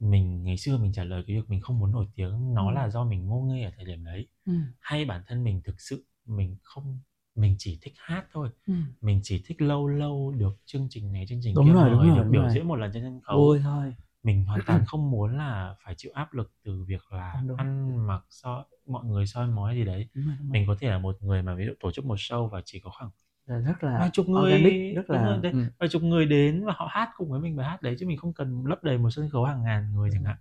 mình 0.00 0.44
ngày 0.44 0.58
xưa 0.58 0.78
mình 0.78 0.92
trả 0.92 1.04
lời 1.04 1.24
cái 1.26 1.36
việc 1.36 1.50
mình 1.50 1.60
không 1.60 1.78
muốn 1.78 1.92
nổi 1.92 2.06
tiếng 2.16 2.54
nó 2.54 2.70
Ừ. 2.70 2.72
là 2.72 2.90
do 2.90 3.04
mình 3.04 3.26
ngô 3.26 3.40
nghê 3.42 3.64
ở 3.64 3.70
thời 3.76 3.84
điểm 3.84 4.04
đấy 4.04 4.28
Ừ. 4.46 4.52
hay 4.80 5.04
bản 5.04 5.22
thân 5.26 5.44
mình 5.44 5.62
thực 5.64 5.80
sự 5.80 6.06
mình 6.26 6.56
không 6.62 7.00
mình 7.34 7.56
chỉ 7.58 7.78
thích 7.82 7.94
hát 7.96 8.26
thôi 8.32 8.50
Ừ. 8.66 8.72
mình 9.00 9.20
chỉ 9.24 9.42
thích 9.46 9.62
lâu 9.62 9.88
lâu 9.88 10.32
được 10.32 10.52
chương 10.66 10.86
trình 10.90 11.12
này 11.12 11.26
chương 11.28 11.40
trình 11.44 11.58
Đúng 11.58 11.66
kia 11.66 11.74
rồi, 11.74 11.90
đúng 11.90 12.00
rồi, 12.02 12.16
được 12.16 12.24
đúng 12.24 12.32
biểu 12.32 12.42
rồi. 12.42 12.50
diễn 12.50 12.68
một 12.68 12.76
lần 12.76 12.90
trên 12.94 13.02
sân 13.02 13.20
khấu 13.20 13.54
thôi 13.62 13.94
mình 14.22 14.44
hoàn 14.44 14.62
toàn 14.64 14.84
không 14.86 15.10
muốn 15.10 15.36
là 15.38 15.74
phải 15.84 15.94
chịu 15.98 16.12
áp 16.14 16.34
lực 16.34 16.52
từ 16.64 16.84
việc 16.88 17.12
là 17.12 17.44
Đúng, 17.48 17.56
ăn 17.56 17.96
mặc 18.06 18.24
so 18.30 18.64
mọi 18.86 19.04
người 19.04 19.26
soi 19.26 19.46
mói 19.46 19.74
gì 19.76 19.84
đấy 19.84 20.08
đúng 20.14 20.26
rồi, 20.26 20.36
đúng 20.38 20.48
rồi. 20.48 20.56
mình 20.56 20.64
có 20.68 20.76
thể 20.80 20.88
là 20.90 20.98
một 20.98 21.22
người 21.22 21.42
mà 21.42 21.54
ví 21.54 21.66
dụ 21.66 21.72
tổ 21.80 21.92
chức 21.92 22.04
một 22.04 22.14
show 22.18 22.48
và 22.48 22.62
chỉ 22.64 22.80
có 22.80 22.90
khoảng 22.98 23.10
rất 23.46 23.84
là 23.84 23.92
vài 23.98 24.10
chục 24.12 24.28
người 24.28 24.42
organic 24.44 24.74
rất 24.92 25.10
là 25.10 25.38
đấy, 25.42 25.52
ừ. 25.52 25.58
vài 25.78 25.88
chục 25.88 26.02
người 26.02 26.26
đến 26.26 26.64
và 26.66 26.72
họ 26.76 26.88
hát 26.90 27.10
cùng 27.16 27.30
với 27.30 27.40
mình 27.40 27.56
bài 27.56 27.66
hát 27.68 27.82
đấy 27.82 27.96
chứ 27.98 28.06
mình 28.06 28.18
không 28.18 28.32
cần 28.32 28.66
lấp 28.66 28.84
đầy 28.84 28.98
một 28.98 29.10
sân 29.10 29.28
khấu 29.30 29.44
hàng 29.44 29.62
ngàn 29.62 29.92
người 29.94 30.10
chẳng 30.12 30.24
hạn 30.24 30.36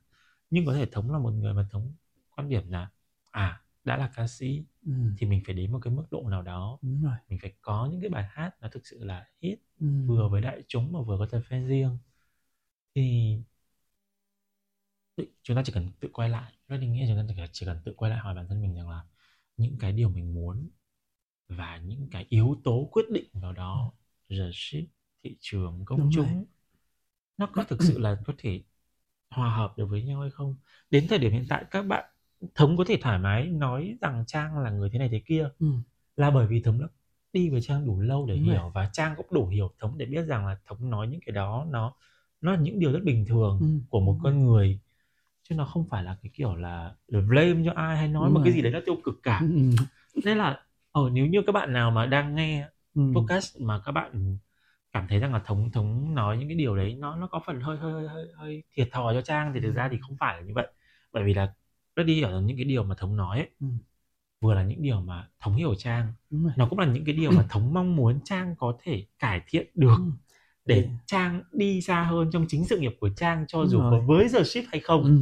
nhưng 0.49 0.65
có 0.65 0.73
thể 0.73 0.85
thống 0.85 1.11
là 1.11 1.19
một 1.19 1.31
người 1.33 1.53
mà 1.53 1.67
thống 1.71 1.93
quan 2.35 2.49
điểm 2.49 2.71
là 2.71 2.89
à 3.31 3.61
đã 3.83 3.97
là 3.97 4.11
ca 4.15 4.27
sĩ 4.27 4.63
Ừ. 4.85 4.91
thì 5.17 5.27
mình 5.27 5.41
phải 5.45 5.55
đến 5.55 5.71
một 5.71 5.79
cái 5.81 5.93
mức 5.93 6.05
độ 6.11 6.23
nào 6.29 6.41
đó 6.41 6.79
đúng 6.81 7.01
rồi 7.03 7.15
mình 7.29 7.39
phải 7.41 7.53
có 7.61 7.89
những 7.91 8.01
cái 8.01 8.09
bài 8.09 8.25
hát 8.31 8.51
nó 8.61 8.67
thực 8.71 8.87
sự 8.87 9.03
là 9.03 9.25
hit 9.41 9.59
ừ. 9.79 9.87
vừa 10.05 10.29
với 10.29 10.41
đại 10.41 10.63
chúng 10.67 10.91
mà 10.93 11.01
vừa 11.01 11.17
có 11.19 11.25
tập 11.31 11.41
fan 11.49 11.67
riêng 11.67 11.97
thì 12.95 13.37
tự- 15.19 15.31
chúng 15.43 15.55
ta 15.55 15.63
chỉ 15.65 15.71
cần 15.73 15.91
tự 15.99 16.09
quay 16.13 16.29
lại 16.29 16.53
rất 16.67 16.77
định 16.77 16.93
nghĩa 16.93 17.05
chúng 17.07 17.17
ta 17.17 17.23
chỉ 17.27 17.33
cần- 17.37 17.49
chỉ 17.51 17.65
cần 17.65 17.77
tự 17.85 17.93
quay 17.97 18.11
lại 18.11 18.19
hỏi 18.19 18.35
bản 18.35 18.47
thân 18.47 18.61
mình 18.61 18.75
rằng 18.75 18.89
là 18.89 19.03
những 19.57 19.77
cái 19.79 19.91
điều 19.91 20.09
mình 20.09 20.33
muốn 20.33 20.69
và 21.49 21.77
những 21.77 22.07
cái 22.11 22.25
yếu 22.29 22.61
tố 22.63 22.89
quyết 22.91 23.05
định 23.11 23.25
vào 23.33 23.53
đó 23.53 23.93
giờ 24.29 24.51
ship 24.53 24.85
thị 25.23 25.37
trường 25.39 25.85
công 25.85 25.99
Đúng 25.99 26.09
rồi. 26.09 26.25
chúng 26.29 26.45
nó 27.37 27.47
có 27.53 27.63
thực 27.63 27.83
sự 27.83 27.99
là 27.99 28.17
có 28.25 28.33
thể 28.37 28.63
hòa 29.29 29.49
hợp 29.55 29.77
được 29.77 29.85
với 29.85 30.03
nhau 30.03 30.21
hay 30.21 30.29
không 30.31 30.55
đến 30.91 31.07
thời 31.09 31.19
điểm 31.19 31.31
hiện 31.31 31.45
tại 31.49 31.65
các 31.71 31.81
bạn 31.83 32.05
thống 32.55 32.77
có 32.77 32.83
thể 32.87 32.97
thoải 33.01 33.19
mái 33.19 33.47
nói 33.47 33.97
rằng 34.01 34.23
trang 34.27 34.57
là 34.59 34.69
người 34.71 34.89
thế 34.89 34.99
này 34.99 35.09
thế 35.11 35.21
kia 35.25 35.49
Ừ. 35.59 35.67
là 36.17 36.31
bởi 36.31 36.47
vì 36.47 36.61
thống 36.61 36.81
đã 36.81 36.87
đi 37.33 37.49
với 37.49 37.61
trang 37.61 37.85
đủ 37.85 37.99
lâu 38.01 38.25
để 38.27 38.35
Đúng 38.35 38.45
rồi. 38.45 38.53
hiểu 38.55 38.71
và 38.75 38.89
trang 38.93 39.13
cũng 39.17 39.27
đủ 39.31 39.47
hiểu 39.47 39.71
thống 39.79 39.97
để 39.97 40.05
biết 40.05 40.23
rằng 40.23 40.47
là 40.47 40.57
thống 40.65 40.89
nói 40.89 41.07
những 41.07 41.19
cái 41.25 41.33
đó 41.33 41.65
nó 41.69 41.95
nó 42.41 42.51
là 42.51 42.59
những 42.59 42.79
điều 42.79 42.91
rất 42.91 43.03
bình 43.03 43.25
thường 43.25 43.57
Ừ. 43.61 43.67
của 43.89 43.99
một 43.99 44.13
Đúng 44.13 44.23
con 44.23 44.45
người 44.45 44.79
chứ 45.49 45.55
nó 45.55 45.65
không 45.65 45.85
phải 45.89 46.03
là 46.03 46.17
cái 46.23 46.29
kiểu 46.33 46.55
là 46.55 46.91
blame 47.09 47.61
cho 47.65 47.71
ai 47.75 47.97
hay 47.97 48.07
nói 48.07 48.25
Đúng 48.25 48.33
một 48.33 48.41
cái 48.43 48.53
gì 48.53 48.61
đấy 48.61 48.71
nó 48.71 48.79
tiêu 48.85 48.95
cực 49.03 49.19
cả 49.23 49.39
Ừ. 49.41 49.71
nên 50.25 50.37
là 50.37 50.59
ở 50.91 51.09
nếu 51.13 51.25
như 51.25 51.41
các 51.47 51.51
bạn 51.51 51.73
nào 51.73 51.91
mà 51.91 52.05
đang 52.05 52.35
nghe 52.35 52.67
Ừ. 52.95 53.01
podcast 53.15 53.61
mà 53.61 53.79
các 53.85 53.91
bạn 53.91 54.37
cảm 54.93 55.07
thấy 55.09 55.19
rằng 55.19 55.33
là 55.33 55.39
thống 55.45 55.71
thống 55.71 56.15
nói 56.15 56.37
những 56.37 56.47
cái 56.47 56.57
điều 56.57 56.75
đấy 56.75 56.95
nó 56.99 57.15
nó 57.15 57.27
có 57.27 57.41
phần 57.45 57.61
hơi 57.61 57.77
hơi 57.77 58.07
hơi 58.07 58.27
hơi, 58.35 58.63
thiệt 58.75 58.89
thòi 58.91 59.13
cho 59.13 59.21
trang 59.21 59.51
thì 59.53 59.59
thực 59.59 59.71
ra 59.75 59.89
thì 59.91 59.97
không 60.01 60.17
phải 60.19 60.35
là 60.37 60.47
như 60.47 60.53
vậy 60.53 60.67
bởi 61.13 61.23
vì 61.23 61.33
là 61.33 61.53
rất 61.95 62.03
đi 62.03 62.21
ở 62.21 62.41
những 62.41 62.57
cái 62.57 62.65
điều 62.65 62.83
mà 62.83 62.95
thống 62.95 63.15
nói 63.17 63.37
ấy, 63.37 63.49
Ừ. 63.61 63.67
vừa 64.41 64.53
là 64.53 64.63
những 64.63 64.81
điều 64.81 65.01
mà 65.01 65.27
thống 65.39 65.55
hiểu 65.55 65.75
trang 65.75 66.13
nó 66.31 66.67
cũng 66.69 66.79
là 66.79 66.85
những 66.85 67.05
cái 67.05 67.15
điều 67.15 67.31
mà 67.31 67.45
thống 67.49 67.73
mong 67.73 67.95
muốn 67.95 68.19
trang 68.23 68.55
có 68.59 68.77
thể 68.83 69.05
cải 69.19 69.41
thiện 69.47 69.67
được 69.75 69.95
Ừ. 69.97 70.11
để 70.65 70.81
Thì- 70.81 70.89
trang 71.05 71.41
đi 71.51 71.81
xa 71.81 72.03
hơn 72.03 72.29
trong 72.31 72.45
chính 72.49 72.65
sự 72.65 72.79
nghiệp 72.79 72.95
của 72.99 73.09
trang 73.09 73.45
cho 73.47 73.65
dù 73.65 73.79
có 73.79 73.99
với 73.99 74.27
giờ 74.27 74.43
ship 74.43 74.63
hay 74.71 74.79
không 74.79 75.03
Ừ. 75.03 75.17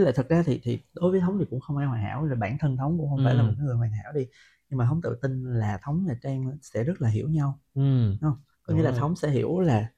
với 0.00 0.04
lại 0.04 0.12
thật 0.16 0.28
ra 0.28 0.42
thì 0.46 0.60
thì 0.62 0.80
đối 0.94 1.10
với 1.12 1.20
thống 1.20 1.38
thì 1.38 1.44
cũng 1.50 1.60
không 1.60 1.76
ai 1.76 1.86
hoàn 1.86 2.02
hảo 2.02 2.26
rồi 2.26 2.36
bản 2.36 2.58
thân 2.60 2.76
thống 2.76 2.98
cũng 2.98 3.10
không 3.10 3.20
phải 3.24 3.34
là 3.34 3.42
Ừ. 3.42 3.44
một 3.44 3.54
cái 3.58 3.66
người 3.66 3.76
hoàn 3.76 3.92
hảo 3.92 4.12
đi 4.12 4.26
nhưng 4.70 4.78
mà 4.78 4.86
thống 4.86 5.00
tự 5.02 5.18
tin 5.22 5.44
là 5.44 5.78
thống 5.82 6.04
và 6.08 6.14
trang 6.22 6.58
sẽ 6.62 6.84
rất 6.84 7.02
là 7.02 7.08
hiểu 7.08 7.28
nhau 7.28 7.60
ừ 7.74 8.16
không 8.20 8.34
có 8.62 8.72
Đúng 8.72 8.74
nghĩa 8.74 8.82
là 8.82 8.92
thống 8.92 9.16
sẽ 9.16 9.30
hiểu 9.30 9.60
là 9.60 9.92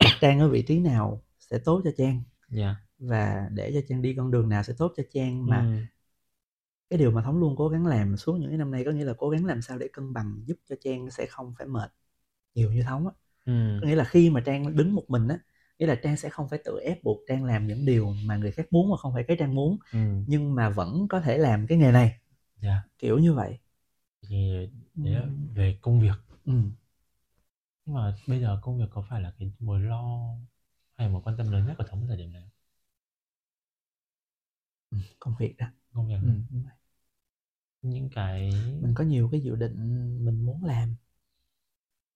trang 0.20 0.40
ở 0.40 0.48
vị 0.50 0.62
trí 0.68 0.80
nào 0.80 1.24
sẽ 1.40 1.58
tốt 1.58 1.82
cho 1.84 1.90
trang 1.98 2.22
dạ 2.48 2.82
và 2.98 3.48
để 3.54 3.72
cho 3.74 3.80
trang 3.88 4.02
đi 4.02 4.14
con 4.18 4.30
đường 4.30 4.50
nào 4.50 4.62
sẽ 4.64 4.74
tốt 4.78 4.92
cho 4.96 5.02
trang 5.14 5.48
mà 5.48 5.68
ừ. 5.68 5.86
cái 6.90 6.98
điều 6.98 7.10
mà 7.10 7.22
thống 7.22 7.38
luôn 7.38 7.54
cố 7.58 7.68
gắng 7.68 7.86
làm 7.86 8.16
suốt 8.16 8.36
những 8.40 8.58
năm 8.58 8.70
nay 8.70 8.82
có 8.84 8.90
nghĩa 8.90 9.04
là 9.04 9.14
cố 9.18 9.30
gắng 9.30 9.44
làm 9.44 9.62
sao 9.62 9.78
để 9.78 9.88
cân 9.92 10.12
bằng 10.12 10.42
giúp 10.46 10.56
cho 10.68 10.76
trang 10.80 11.10
sẽ 11.10 11.26
không 11.26 11.54
phải 11.58 11.66
mệt 11.66 11.92
nhiều 12.54 12.72
như 12.72 12.82
thống 12.82 13.06
á 13.08 13.12
Ừ. 13.46 13.52
có 13.78 13.86
nghĩa 13.88 13.96
là 13.96 14.04
khi 14.04 14.30
mà 14.30 14.42
trang 14.46 14.76
đứng 14.76 14.94
một 14.94 15.04
mình 15.10 15.28
á 15.28 15.38
nghĩa 15.80 15.86
là 15.86 15.96
trang 15.96 16.18
sẽ 16.18 16.30
không 16.30 16.50
phải 16.50 16.60
tự 16.66 16.80
ép 16.84 17.04
buộc 17.04 17.20
trang 17.28 17.44
làm 17.44 17.68
những 17.68 17.86
điều 17.86 18.14
mà 18.26 18.36
người 18.38 18.52
khác 18.52 18.68
muốn 18.72 18.90
mà 18.90 18.98
không 18.98 19.14
phải 19.14 19.24
cái 19.28 19.38
trang 19.40 19.56
muốn 19.56 19.78
ừ. 19.92 19.98
nhưng 20.26 20.56
mà 20.56 20.70
vẫn 20.70 21.08
có 21.08 21.22
thể 21.22 21.38
làm 21.38 21.68
cái 21.68 21.78
nghề 21.78 21.92
này. 21.92 22.18
Dạ. 22.62 22.82
Kiểu 22.98 23.18
như 23.18 23.34
vậy. 23.34 23.58
Thì 24.28 24.68
đấy 25.02 25.14
là 25.14 25.20
Ừ. 25.22 25.28
về 25.54 25.78
công 25.82 26.00
việc. 26.00 26.16
Ừ. 26.46 26.54
nhưng 27.86 27.94
mà 27.96 28.16
bây 28.28 28.40
giờ 28.40 28.58
công 28.62 28.78
việc 28.78 28.84
có 28.90 29.04
phải 29.10 29.20
là 29.22 29.32
cái 29.38 29.52
mối 29.58 29.80
lo 29.80 30.20
hay 30.96 31.08
mối 31.08 31.22
quan 31.24 31.36
tâm 31.36 31.52
lớn 31.52 31.66
nhất 31.66 31.74
của 31.78 31.84
thống 31.90 32.06
thời 32.08 32.16
điểm 32.16 32.32
này 32.32 32.50
ừ, 34.90 34.98
công 35.18 35.34
việc 35.38 35.54
đó. 35.58 35.66
Công 35.92 36.08
việc 36.08 36.14
ừ. 36.22 36.28
những 37.82 38.08
cái 38.14 38.50
mình 38.82 38.94
có 38.94 39.04
nhiều 39.04 39.28
cái 39.32 39.40
dự 39.40 39.56
định 39.56 39.74
mình 40.24 40.46
muốn 40.46 40.64
làm 40.64 40.94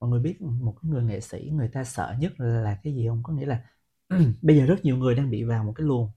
mọi 0.04 0.10
người 0.10 0.20
biết 0.20 0.42
một 0.42 0.76
cái 0.82 0.90
người 0.90 1.04
nghệ 1.04 1.20
sĩ 1.20 1.50
người 1.54 1.68
ta 1.68 1.84
sợ 1.84 2.14
nhất 2.18 2.32
là 2.40 2.78
cái 2.82 2.94
gì 2.94 3.08
không? 3.08 3.22
Có 3.22 3.32
nghĩa 3.32 3.46
là 3.46 3.64
bây 4.42 4.56
giờ 4.56 4.66
rất 4.66 4.84
nhiều 4.84 4.96
người 4.96 5.14
đang 5.14 5.30
bị 5.30 5.44
vào 5.44 5.64
một 5.64 5.72
cái 5.76 5.86
luồng. 5.86 6.10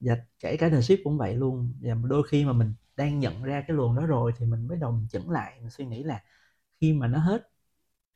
Và 0.00 0.16
kể 0.40 0.56
cả 0.56 0.68
The 0.68 0.80
Ship 0.82 0.98
cũng 1.04 1.18
vậy 1.18 1.36
luôn. 1.36 1.74
Và 1.82 1.94
đôi 1.94 2.22
khi 2.28 2.44
mà 2.44 2.52
mình 2.52 2.74
đang 2.96 3.20
nhận 3.20 3.42
ra 3.42 3.64
cái 3.68 3.76
luồng 3.76 3.96
đó 3.96 4.06
rồi 4.06 4.32
thì 4.38 4.46
mình 4.46 4.68
mới 4.68 4.78
đầu 4.78 4.92
mình 4.92 5.08
chững 5.08 5.30
lại 5.30 5.58
mình 5.60 5.70
suy 5.70 5.86
nghĩ 5.86 6.02
là 6.02 6.22
khi 6.80 6.92
mà 6.92 7.06
nó 7.08 7.18
hết 7.18 7.50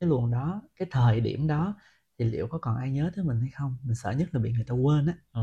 cái 0.01 0.09
luồng 0.11 0.31
đó 0.31 0.63
cái 0.77 0.89
thời 0.93 1.21
điểm 1.21 1.47
đó 1.47 1.77
thì 2.19 2.25
liệu 2.25 2.49
có 2.49 2.59
còn 2.59 2.77
ai 2.77 2.91
nhớ 2.91 3.11
tới 3.17 3.25
mình 3.25 3.41
hay 3.41 3.51
không? 3.51 3.77
Mình 3.85 3.95
sợ 3.97 4.13
nhất 4.13 4.29
là 4.33 4.41
bị 4.41 4.53
người 4.53 4.65
ta 4.69 4.75
quên 4.75 5.07
á. 5.07 5.15
Ừ. 5.33 5.41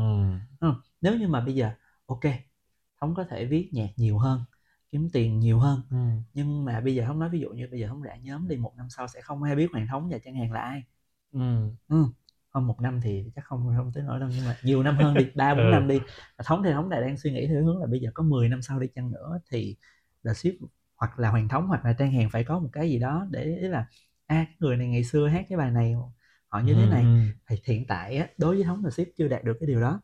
Không? 0.60 0.80
nếu 1.00 1.18
như 1.18 1.28
mà 1.28 1.40
bây 1.40 1.54
giờ 1.54 1.70
ok 2.06 2.20
thống 3.00 3.14
có 3.14 3.24
thể 3.30 3.44
viết 3.46 3.70
nhạc 3.72 3.88
nhiều 3.96 4.18
hơn 4.18 4.40
kiếm 4.92 5.08
tiền 5.12 5.38
nhiều 5.40 5.58
hơn 5.58 5.80
Ừ. 5.90 5.96
nhưng 6.34 6.64
mà 6.64 6.80
bây 6.80 6.94
giờ 6.94 7.04
không 7.06 7.18
nói 7.18 7.28
ví 7.30 7.40
dụ 7.40 7.50
như 7.50 7.68
bây 7.70 7.80
giờ 7.80 7.88
không 7.88 8.02
rã 8.02 8.16
nhóm 8.16 8.48
đi 8.48 8.56
một 8.56 8.74
năm 8.76 8.86
sau 8.90 9.08
sẽ 9.08 9.20
không 9.20 9.42
ai 9.42 9.56
biết 9.56 9.68
hoàng 9.72 9.86
thống 9.90 10.08
và 10.12 10.18
chẳng 10.24 10.34
hạn 10.36 10.52
là 10.52 10.60
ai 10.60 10.82
Ừ. 11.32 11.40
ừ. 11.88 11.96
hơn 12.54 12.66
một 12.66 12.80
năm 12.80 13.00
thì 13.02 13.24
chắc 13.34 13.44
không 13.44 13.74
không 13.76 13.92
tới 13.94 14.02
nỗi 14.06 14.20
đâu 14.20 14.28
nhưng 14.34 14.44
mà 14.44 14.58
nhiều 14.62 14.82
năm 14.82 14.96
hơn 14.98 15.16
đi 15.16 15.24
ba 15.36 15.54
bốn 15.54 15.70
ừ. 15.70 15.70
năm 15.70 15.88
đi 15.88 16.00
thống 16.44 16.62
thì 16.64 16.70
thống 16.72 16.90
lại 16.90 17.00
đang 17.00 17.16
suy 17.18 17.32
nghĩ 17.32 17.46
theo 17.46 17.64
hướng 17.64 17.80
là 17.80 17.86
bây 17.86 18.00
giờ 18.00 18.10
có 18.14 18.22
10 18.22 18.48
năm 18.48 18.62
sau 18.62 18.80
đi 18.80 18.86
chăng 18.94 19.10
nữa 19.12 19.38
thì 19.50 19.76
The 20.24 20.34
Ship 20.34 20.54
hoặc 20.96 21.18
là 21.18 21.30
Hoàng 21.30 21.48
Thống 21.48 21.66
hoặc 21.68 21.84
là 21.84 21.92
Trang 21.98 22.10
Hèn 22.12 22.30
phải 22.30 22.44
có 22.44 22.58
một 22.58 22.68
cái 22.72 22.90
gì 22.90 22.98
đó 22.98 23.26
để 23.30 23.44
ý 23.44 23.68
là 23.68 23.86
a 24.26 24.36
à, 24.36 24.46
người 24.60 24.76
này 24.76 24.88
ngày 24.88 25.04
xưa 25.04 25.28
hát 25.28 25.46
cái 25.48 25.58
bài 25.58 25.70
này 25.70 25.94
họ 26.48 26.60
như 26.60 26.74
thế 26.74 26.86
này 26.86 27.06
ừ. 27.06 27.32
thì 27.48 27.56
hiện 27.64 27.86
tại 27.88 28.16
á, 28.16 28.28
đối 28.38 28.54
với 28.56 28.64
thống 28.64 28.82
The 28.84 28.90
Ship 28.90 29.08
chưa 29.16 29.28
đạt 29.28 29.44
được 29.44 29.56
cái 29.60 29.66
điều 29.66 29.80
đó 29.80 30.00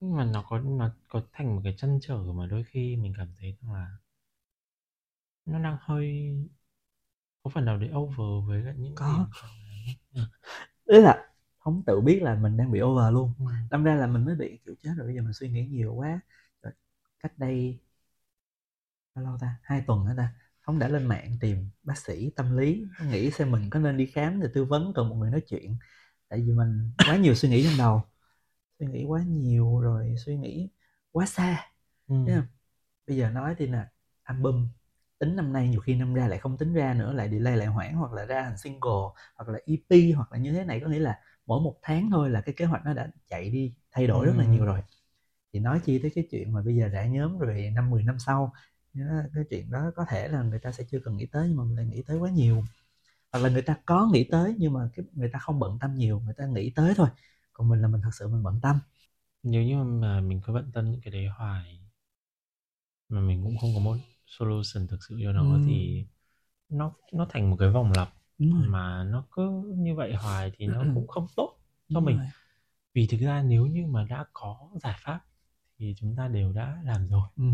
nhưng 0.00 0.16
mà 0.16 0.24
nó 0.24 0.42
có 0.48 0.58
nó 0.58 0.90
có 1.08 1.22
thành 1.32 1.54
một 1.56 1.60
cái 1.64 1.74
chân 1.78 1.98
trở 2.02 2.16
mà 2.16 2.46
đôi 2.46 2.64
khi 2.64 2.96
mình 2.96 3.12
cảm 3.16 3.28
thấy 3.38 3.56
là 3.62 3.96
nó 5.46 5.58
đang 5.58 5.76
hơi 5.80 6.30
có 7.42 7.50
phần 7.50 7.64
nào 7.64 7.78
đấy 7.78 7.90
over 7.94 8.48
với 8.48 8.62
lại 8.62 8.74
những 8.78 8.94
có. 8.94 9.26
ý 10.86 11.00
là 11.00 11.26
không 11.58 11.82
tự 11.86 12.00
biết 12.00 12.20
là 12.22 12.34
mình 12.34 12.56
đang 12.56 12.70
bị 12.72 12.80
over 12.82 13.12
luôn. 13.14 13.32
Ừ. 13.38 13.44
đâm 13.70 13.84
ra 13.84 13.94
là 13.94 14.06
mình 14.06 14.24
mới 14.24 14.34
bị 14.34 14.58
kiểu 14.66 14.74
chết 14.82 14.90
rồi 14.96 15.06
bây 15.06 15.16
giờ 15.16 15.22
mình 15.22 15.32
suy 15.32 15.48
nghĩ 15.50 15.66
nhiều 15.66 15.94
quá. 15.94 16.20
Rồi 16.62 16.72
cách 17.20 17.38
đây 17.38 17.78
bao 19.14 19.24
lâu 19.24 19.38
ta? 19.40 19.56
Hai 19.62 19.82
tuần 19.86 20.06
hả 20.06 20.14
ta? 20.16 20.34
Không 20.60 20.78
đã 20.78 20.88
lên 20.88 21.06
mạng 21.06 21.36
tìm 21.40 21.70
bác 21.82 21.98
sĩ 21.98 22.30
tâm 22.36 22.56
lý 22.56 22.86
nghĩ 23.10 23.30
xem 23.30 23.50
mình 23.50 23.70
có 23.70 23.80
nên 23.80 23.96
đi 23.96 24.06
khám 24.06 24.40
để 24.40 24.48
tư 24.54 24.64
vấn 24.64 24.92
cần 24.94 25.08
một 25.08 25.14
người 25.16 25.30
nói 25.30 25.40
chuyện. 25.48 25.76
Tại 26.28 26.40
vì 26.40 26.52
mình 26.52 26.92
quá 27.06 27.16
nhiều 27.16 27.34
suy 27.34 27.48
nghĩ 27.48 27.64
trong 27.64 27.78
đầu 27.78 28.02
suy 28.80 28.86
nghĩ 28.86 29.04
quá 29.04 29.22
nhiều 29.28 29.80
rồi 29.80 30.14
suy 30.26 30.36
nghĩ 30.36 30.70
quá 31.12 31.26
xa 31.26 31.66
ừ. 32.08 32.14
bây 33.06 33.16
giờ 33.16 33.30
nói 33.30 33.54
thì 33.58 33.66
là 33.66 33.88
album 34.22 34.68
tính 35.18 35.36
năm 35.36 35.52
nay 35.52 35.68
nhiều 35.68 35.80
khi 35.80 35.94
năm 35.94 36.14
ra 36.14 36.28
lại 36.28 36.38
không 36.38 36.58
tính 36.58 36.74
ra 36.74 36.94
nữa 36.94 37.12
lại 37.12 37.30
delay 37.30 37.56
lại 37.56 37.66
hoãn 37.68 37.94
hoặc 37.94 38.12
là 38.12 38.24
ra 38.24 38.42
thành 38.42 38.58
single 38.58 38.90
hoặc 39.36 39.48
là 39.48 39.58
EP 39.66 40.12
hoặc 40.16 40.32
là 40.32 40.38
như 40.38 40.52
thế 40.52 40.64
này 40.64 40.80
có 40.80 40.88
nghĩa 40.88 40.98
là 40.98 41.20
mỗi 41.46 41.60
một 41.60 41.78
tháng 41.82 42.10
thôi 42.10 42.30
là 42.30 42.40
cái 42.40 42.54
kế 42.58 42.64
hoạch 42.64 42.84
nó 42.84 42.94
đã 42.94 43.10
chạy 43.28 43.50
đi 43.50 43.74
thay 43.92 44.06
đổi 44.06 44.26
rất 44.26 44.36
là 44.36 44.44
nhiều 44.44 44.64
rồi. 44.64 44.80
Thì 45.52 45.60
nói 45.60 45.80
chi 45.84 45.98
tới 46.02 46.10
cái 46.14 46.28
chuyện 46.30 46.52
mà 46.52 46.62
bây 46.62 46.76
giờ 46.76 46.88
đã 46.88 47.06
nhóm 47.06 47.38
rồi 47.38 47.70
năm 47.74 47.90
10 47.90 48.02
năm 48.04 48.18
sau 48.18 48.52
cái 49.34 49.44
chuyện 49.50 49.70
đó 49.70 49.92
có 49.96 50.04
thể 50.08 50.28
là 50.28 50.42
người 50.42 50.58
ta 50.58 50.72
sẽ 50.72 50.84
chưa 50.90 51.00
cần 51.04 51.16
nghĩ 51.16 51.26
tới 51.26 51.48
nhưng 51.48 51.56
mà 51.56 51.64
mình 51.64 51.76
lại 51.76 51.86
nghĩ 51.86 52.02
tới 52.06 52.18
quá 52.18 52.30
nhiều. 52.30 52.64
Hoặc 53.32 53.40
là 53.40 53.50
người 53.50 53.62
ta 53.62 53.76
có 53.86 54.10
nghĩ 54.12 54.28
tới 54.32 54.56
nhưng 54.58 54.72
mà 54.72 54.90
cái 54.96 55.06
người 55.12 55.30
ta 55.32 55.38
không 55.38 55.60
bận 55.60 55.78
tâm 55.80 55.94
nhiều 55.94 56.20
người 56.20 56.34
ta 56.34 56.46
nghĩ 56.46 56.72
tới 56.76 56.94
thôi 56.96 57.08
còn 57.60 57.68
mình 57.68 57.82
là 57.82 57.88
mình 57.88 58.00
thật 58.02 58.10
sự 58.14 58.28
mình 58.28 58.42
bận 58.42 58.60
tâm 58.62 58.78
nếu 59.44 59.62
như 59.64 59.84
mà 59.84 60.20
mình 60.20 60.40
cứ 60.46 60.52
bận 60.54 60.70
tâm 60.74 60.90
những 60.90 61.00
cái 61.02 61.12
đấy 61.12 61.26
hoài 61.28 61.80
mà 63.08 63.20
mình 63.20 63.42
cũng 63.44 63.58
không 63.58 63.74
có 63.74 63.80
một 63.80 63.96
solution 64.26 64.86
thực 64.86 64.98
sự 65.08 65.18
cho 65.22 65.32
nó 65.32 65.58
ừ. 65.58 65.62
thì 65.64 66.04
nó 66.68 66.92
nó 67.12 67.26
thành 67.30 67.50
một 67.50 67.56
cái 67.60 67.70
vòng 67.70 67.92
lặp 67.92 68.14
mà 68.38 69.04
nó 69.04 69.24
cứ 69.32 69.74
như 69.76 69.94
vậy 69.94 70.14
hoài 70.14 70.52
thì 70.56 70.66
nó 70.66 70.86
cũng 70.94 71.08
không 71.08 71.26
tốt 71.36 71.58
cho 71.88 72.00
Đúng 72.00 72.06
mình 72.06 72.18
rồi. 72.18 72.26
vì 72.94 73.08
thực 73.10 73.18
ra 73.20 73.42
nếu 73.42 73.66
như 73.66 73.86
mà 73.86 74.04
đã 74.10 74.26
có 74.32 74.70
giải 74.82 74.96
pháp 75.02 75.20
thì 75.78 75.94
chúng 75.98 76.16
ta 76.16 76.28
đều 76.28 76.52
đã 76.52 76.82
làm 76.84 77.08
rồi 77.08 77.28
ừ. 77.36 77.44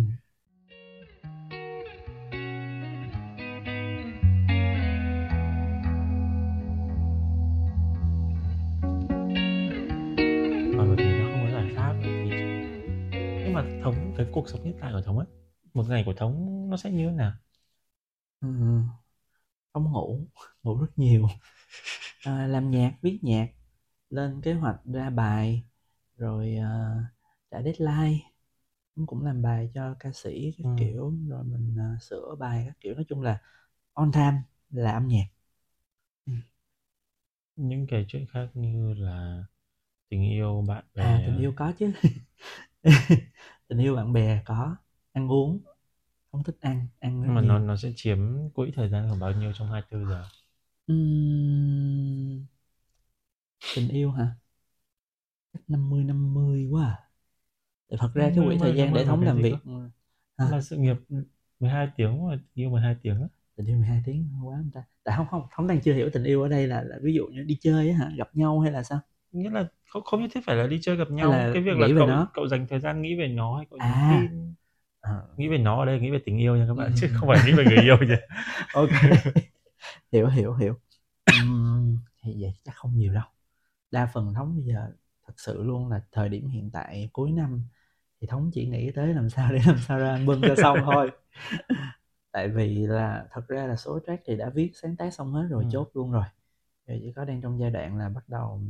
Mà 13.56 13.80
thống 13.82 14.14
cái 14.16 14.26
cuộc 14.32 14.48
sống 14.48 14.64
hiện 14.64 14.76
tại 14.80 14.92
của 14.92 15.02
thống 15.02 15.18
ấy 15.18 15.26
một 15.74 15.84
ngày 15.88 16.02
của 16.06 16.14
thống 16.14 16.66
nó 16.70 16.76
sẽ 16.76 16.90
như 16.90 17.08
thế 17.08 17.16
nào 17.16 17.32
ừ. 18.40 18.48
thống 19.74 19.92
ngủ 19.92 20.26
ngủ 20.62 20.80
rất 20.80 20.98
nhiều 20.98 21.28
à, 22.24 22.46
làm 22.46 22.70
nhạc 22.70 22.94
viết 23.02 23.18
nhạc 23.22 23.48
lên 24.10 24.40
kế 24.42 24.52
hoạch 24.52 24.76
ra 24.84 25.10
bài 25.10 25.64
rồi 26.16 26.56
uh, 26.58 27.04
trả 27.50 27.62
deadline 27.62 28.18
cũng 29.06 29.24
làm 29.24 29.42
bài 29.42 29.70
cho 29.74 29.94
ca 30.00 30.12
sĩ 30.12 30.52
các 30.58 30.64
ừ. 30.64 30.70
kiểu 30.78 31.14
rồi 31.28 31.44
mình 31.44 31.76
uh, 31.96 32.02
sửa 32.02 32.36
bài 32.38 32.64
các 32.66 32.76
kiểu 32.80 32.94
nói 32.94 33.04
chung 33.08 33.22
là 33.22 33.40
on 33.92 34.12
time 34.12 34.42
là 34.70 34.92
âm 34.92 35.08
nhạc 35.08 35.26
ừ. 36.26 36.32
những 37.56 37.86
cái 37.86 38.04
chuyện 38.08 38.26
khác 38.26 38.48
như 38.54 38.94
là 38.94 39.44
tình 40.08 40.22
yêu 40.30 40.64
bạn 40.68 40.84
bè 40.94 41.02
à 41.04 41.22
tình 41.26 41.38
yêu 41.38 41.52
có 41.56 41.72
chứ 41.78 41.92
tình 43.68 43.78
yêu 43.78 43.96
bạn 43.96 44.12
bè 44.12 44.42
có 44.44 44.76
ăn 45.12 45.28
uống 45.28 45.60
không 46.32 46.44
thích 46.44 46.56
ăn 46.60 46.86
ăn 46.98 47.20
nhưng 47.22 47.34
mà 47.34 47.40
nó 47.40 47.58
nó 47.58 47.76
sẽ 47.76 47.92
chiếm 47.96 48.18
quỹ 48.54 48.70
thời 48.74 48.88
gian 48.88 49.08
khoảng 49.08 49.20
bao 49.20 49.32
nhiêu 49.32 49.52
trong 49.52 49.68
24 49.70 50.08
giờ? 50.08 50.24
Uhm, 50.92 52.46
tình 53.74 53.88
yêu 53.88 54.10
hả? 54.10 54.26
Chắc 55.52 55.60
50 55.68 56.04
50 56.04 56.68
quá 56.70 56.84
à. 56.84 56.96
Tại 57.88 57.98
thật 58.02 58.10
ra 58.14 58.30
cái 58.36 58.44
quỹ 58.48 58.58
thời 58.58 58.76
gian 58.76 58.94
để 58.94 59.04
thống 59.04 59.22
làm 59.22 59.36
việc 59.36 59.54
hả? 60.38 60.48
là 60.50 60.60
sự 60.60 60.76
nghiệp 60.76 60.96
12 61.60 61.88
tiếng 61.96 62.26
mà 62.28 62.38
yêu 62.54 62.70
12 62.70 62.96
tiếng 63.02 63.20
á. 63.22 63.28
Tình 63.56 63.66
yêu 63.66 63.76
12 63.76 64.02
tiếng 64.06 64.28
quá 64.44 64.56
không 64.56 64.70
ta. 64.74 64.84
Tại 65.04 65.16
không 65.16 65.26
không 65.30 65.42
thống 65.56 65.66
đang 65.66 65.80
chưa 65.80 65.94
hiểu 65.94 66.10
tình 66.12 66.24
yêu 66.24 66.42
ở 66.42 66.48
đây 66.48 66.66
là, 66.66 66.82
là 66.82 66.96
ví 67.02 67.14
dụ 67.14 67.26
như 67.26 67.42
đi 67.42 67.58
chơi 67.60 67.90
á 67.90 67.96
hả 67.96 68.10
gặp 68.16 68.36
nhau 68.36 68.60
hay 68.60 68.72
là 68.72 68.82
sao 68.82 69.00
nghĩa 69.36 69.50
là 69.50 69.68
không 69.88 70.02
không 70.02 70.22
nhất 70.22 70.30
thiết 70.34 70.40
phải 70.44 70.56
là 70.56 70.66
đi 70.66 70.78
chơi 70.82 70.96
gặp 70.96 71.10
nhau. 71.10 71.32
Cái 71.52 71.62
việc 71.62 71.78
là 71.78 71.88
cậu 71.98 72.06
nó. 72.06 72.28
cậu 72.34 72.48
dành 72.48 72.66
thời 72.66 72.80
gian 72.80 73.02
nghĩ 73.02 73.14
về 73.18 73.28
nó 73.28 73.56
hay 73.56 73.66
cậu 73.70 73.78
à. 73.82 74.08
tin. 74.10 74.54
À. 75.00 75.20
nghĩ 75.36 75.48
về 75.48 75.58
nó 75.58 75.78
ở 75.80 75.84
đây 75.84 76.00
nghĩ 76.00 76.10
về 76.10 76.18
tình 76.24 76.38
yêu 76.38 76.56
nha 76.56 76.64
các 76.68 76.74
bạn 76.74 76.92
chứ 76.96 77.08
không 77.14 77.28
phải 77.28 77.38
nghĩ 77.46 77.52
về 77.52 77.64
người 77.64 77.84
yêu 77.84 77.96
nha. 78.08 78.16
Ok. 78.72 78.90
Hiểu 80.12 80.28
hiểu 80.28 80.54
hiểu. 80.54 80.74
Uhm, 81.42 81.96
thì 82.22 82.36
vậy 82.40 82.54
chắc 82.64 82.76
không 82.76 82.96
nhiều 82.96 83.12
đâu. 83.12 83.24
Đa 83.90 84.10
phần 84.14 84.34
thống 84.34 84.56
bây 84.56 84.64
giờ 84.64 84.90
thật 85.26 85.32
sự 85.36 85.62
luôn 85.62 85.88
là 85.88 86.00
thời 86.12 86.28
điểm 86.28 86.48
hiện 86.48 86.70
tại 86.72 87.08
cuối 87.12 87.32
năm 87.32 87.62
thì 88.20 88.26
thống 88.26 88.50
chỉ 88.52 88.66
nghĩ 88.66 88.90
tới 88.90 89.14
làm 89.14 89.30
sao 89.30 89.52
để 89.52 89.60
làm 89.66 89.78
sao 89.78 89.98
ra 89.98 90.10
album 90.10 90.42
cho 90.42 90.54
xong 90.56 90.78
thôi. 90.84 91.10
Tại 92.32 92.48
vì 92.48 92.86
là 92.86 93.26
thật 93.30 93.48
ra 93.48 93.66
là 93.66 93.76
số 93.76 93.98
track 94.06 94.22
thì 94.26 94.36
đã 94.36 94.50
viết 94.50 94.70
sáng 94.74 94.96
tác 94.96 95.14
xong 95.14 95.32
hết 95.32 95.46
rồi 95.50 95.64
ừ. 95.64 95.68
chốt 95.72 95.90
luôn 95.94 96.12
rồi. 96.12 96.24
Giờ 96.86 96.94
chỉ 97.00 97.12
có 97.16 97.24
đang 97.24 97.40
trong 97.40 97.60
giai 97.60 97.70
đoạn 97.70 97.98
là 97.98 98.08
bắt 98.08 98.28
đầu 98.28 98.60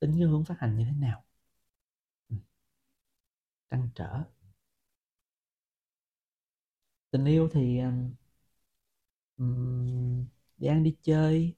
tính 0.00 0.12
cái 0.18 0.28
hướng 0.28 0.44
phát 0.44 0.56
hành 0.60 0.76
như 0.76 0.84
thế 0.84 0.92
nào? 0.92 1.24
Ừ. 2.30 2.36
Trăn 3.70 3.88
trở. 3.94 4.22
Tình 7.10 7.24
yêu 7.24 7.48
thì 7.52 7.78
um, 9.38 10.26
đi 10.58 10.66
ăn 10.68 10.82
đi 10.84 10.96
chơi 11.02 11.54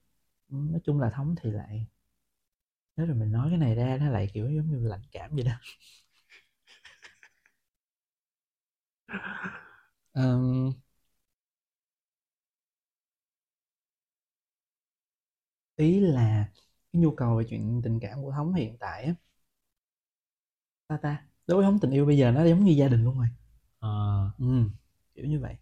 nói 0.49 0.81
chung 0.85 1.01
là 1.01 1.11
thống 1.11 1.35
thì 1.43 1.51
lại 1.51 1.87
nếu 2.97 3.07
rồi 3.07 3.17
mình 3.17 3.33
nói 3.33 3.49
cái 3.51 3.59
này 3.59 3.75
ra 3.75 3.97
nó 4.01 4.11
lại 4.11 4.29
kiểu 4.35 4.51
giống 4.51 4.71
như 4.71 4.89
lạnh 4.89 5.01
cảm 5.13 5.31
vậy 5.35 5.45
đó. 5.45 5.53
Um, 10.15 10.75
ý 15.77 16.01
là 16.01 16.49
cái 16.93 17.03
nhu 17.03 17.11
cầu 17.11 17.37
về 17.37 17.45
chuyện 17.51 17.81
tình 17.85 18.01
cảm 18.01 18.23
của 18.23 18.33
thống 18.33 18.55
hiện 18.55 18.77
tại 18.81 19.05
á. 19.05 19.15
Ta 20.89 20.97
ta? 21.03 21.27
Đối 21.47 21.57
với 21.57 21.65
thống 21.67 21.79
tình 21.81 21.91
yêu 21.91 22.07
bây 22.07 22.19
giờ 22.19 22.31
nó 22.31 22.45
giống 22.45 22.65
như 22.65 22.73
gia 22.73 22.89
đình 22.89 23.05
luôn 23.05 23.19
rồi. 23.19 23.27
À. 23.81 24.33
ừ, 24.39 24.45
kiểu 25.15 25.25
như 25.27 25.41
vậy. 25.41 25.57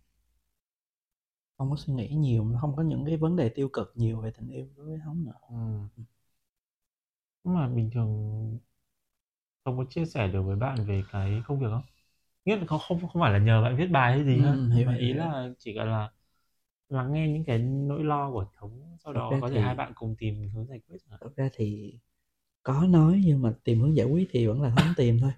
Không 1.58 1.70
có 1.70 1.76
suy 1.76 1.92
nghĩ 1.94 2.08
nhiều 2.14 2.52
không 2.60 2.76
có 2.76 2.82
những 2.82 3.04
cái 3.06 3.16
vấn 3.16 3.36
đề 3.36 3.48
tiêu 3.48 3.68
cực 3.68 3.92
nhiều 3.96 4.20
về 4.20 4.30
tình 4.38 4.48
yêu 4.48 4.66
đối 4.76 4.86
với 4.86 4.98
thống 5.04 5.24
nữa. 5.24 5.32
Ừ. 5.50 6.02
nhưng 7.44 7.54
mà 7.54 7.68
bình 7.68 7.90
thường 7.94 8.58
không 9.64 9.78
có 9.78 9.84
chia 9.90 10.04
sẻ 10.06 10.28
được 10.28 10.42
với 10.42 10.56
bạn 10.56 10.84
về 10.86 11.02
cái 11.12 11.42
công 11.46 11.58
việc 11.60 11.66
không? 11.70 11.82
Nghĩa 12.44 12.56
là 12.56 12.66
không 12.66 12.80
không 12.88 13.00
không 13.08 13.22
phải 13.22 13.32
là 13.32 13.38
nhờ 13.38 13.62
bạn 13.62 13.76
viết 13.76 13.86
bài 13.86 14.12
hay 14.12 14.24
gì 14.24 14.40
ừ, 14.40 14.42
hơn 14.42 14.60
hiểu, 14.74 14.86
mà 14.86 14.96
ý 14.98 15.12
hiểu. 15.12 15.14
là 15.14 15.48
chỉ 15.58 15.74
cần 15.76 15.88
là 15.88 16.10
lắng 16.90 17.12
nghe 17.12 17.28
những 17.28 17.44
cái 17.44 17.58
nỗi 17.58 18.04
lo 18.04 18.30
của 18.32 18.46
thống 18.58 18.96
sau 19.04 19.12
đó 19.12 19.32
có 19.40 19.48
thể 19.48 19.54
thì... 19.54 19.60
hai 19.60 19.74
bạn 19.74 19.92
cùng 19.94 20.16
tìm 20.18 20.48
hướng 20.54 20.66
giải 20.68 20.80
quyết 20.88 20.98
thực 21.20 21.36
ra 21.36 21.48
thì 21.52 21.94
có 22.62 22.86
nói 22.86 23.22
nhưng 23.26 23.42
mà 23.42 23.54
tìm 23.64 23.80
hướng 23.80 23.96
giải 23.96 24.06
quyết 24.06 24.28
thì 24.32 24.46
vẫn 24.46 24.62
là 24.62 24.74
thống 24.76 24.94
tìm 24.96 25.18
thôi 25.20 25.32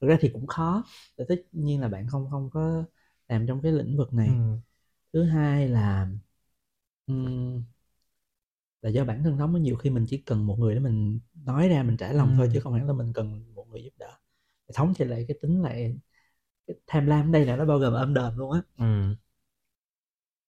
thực 0.00 0.08
ra 0.08 0.16
thì 0.20 0.28
cũng 0.28 0.46
khó 0.46 0.84
tất 1.16 1.36
nhiên 1.52 1.80
là 1.80 1.88
bạn 1.88 2.06
không 2.08 2.30
không 2.30 2.50
có 2.50 2.84
làm 3.28 3.46
trong 3.46 3.62
cái 3.62 3.72
lĩnh 3.72 3.96
vực 3.96 4.14
này 4.14 4.28
ừ. 4.28 4.58
thứ 5.12 5.24
hai 5.24 5.68
là 5.68 6.08
um, 7.06 7.62
là 8.82 8.90
do 8.90 9.04
bản 9.04 9.22
thân 9.22 9.38
thống 9.38 9.62
nhiều 9.62 9.76
khi 9.76 9.90
mình 9.90 10.06
chỉ 10.08 10.18
cần 10.18 10.46
một 10.46 10.58
người 10.58 10.74
để 10.74 10.80
mình 10.80 11.20
nói 11.34 11.68
ra 11.68 11.82
mình 11.82 11.96
trả 11.96 12.12
lòng 12.12 12.30
ừ. 12.30 12.34
thôi 12.38 12.50
chứ 12.54 12.60
không 12.60 12.72
hẳn 12.74 12.86
là 12.86 12.92
mình 12.92 13.12
cần 13.12 13.54
một 13.54 13.66
người 13.68 13.84
giúp 13.84 13.92
đỡ 13.98 14.18
thống 14.74 14.92
thì 14.96 15.04
lại 15.04 15.24
cái 15.28 15.38
tính 15.42 15.62
lại 15.62 15.96
cái 16.66 16.76
tham 16.86 17.06
lam 17.06 17.32
đây 17.32 17.46
là 17.46 17.56
nó 17.56 17.64
bao 17.64 17.78
gồm 17.78 17.94
âm 17.94 18.14
đờm 18.14 18.38
luôn 18.38 18.52
á 18.52 18.62
ừ. 18.78 19.16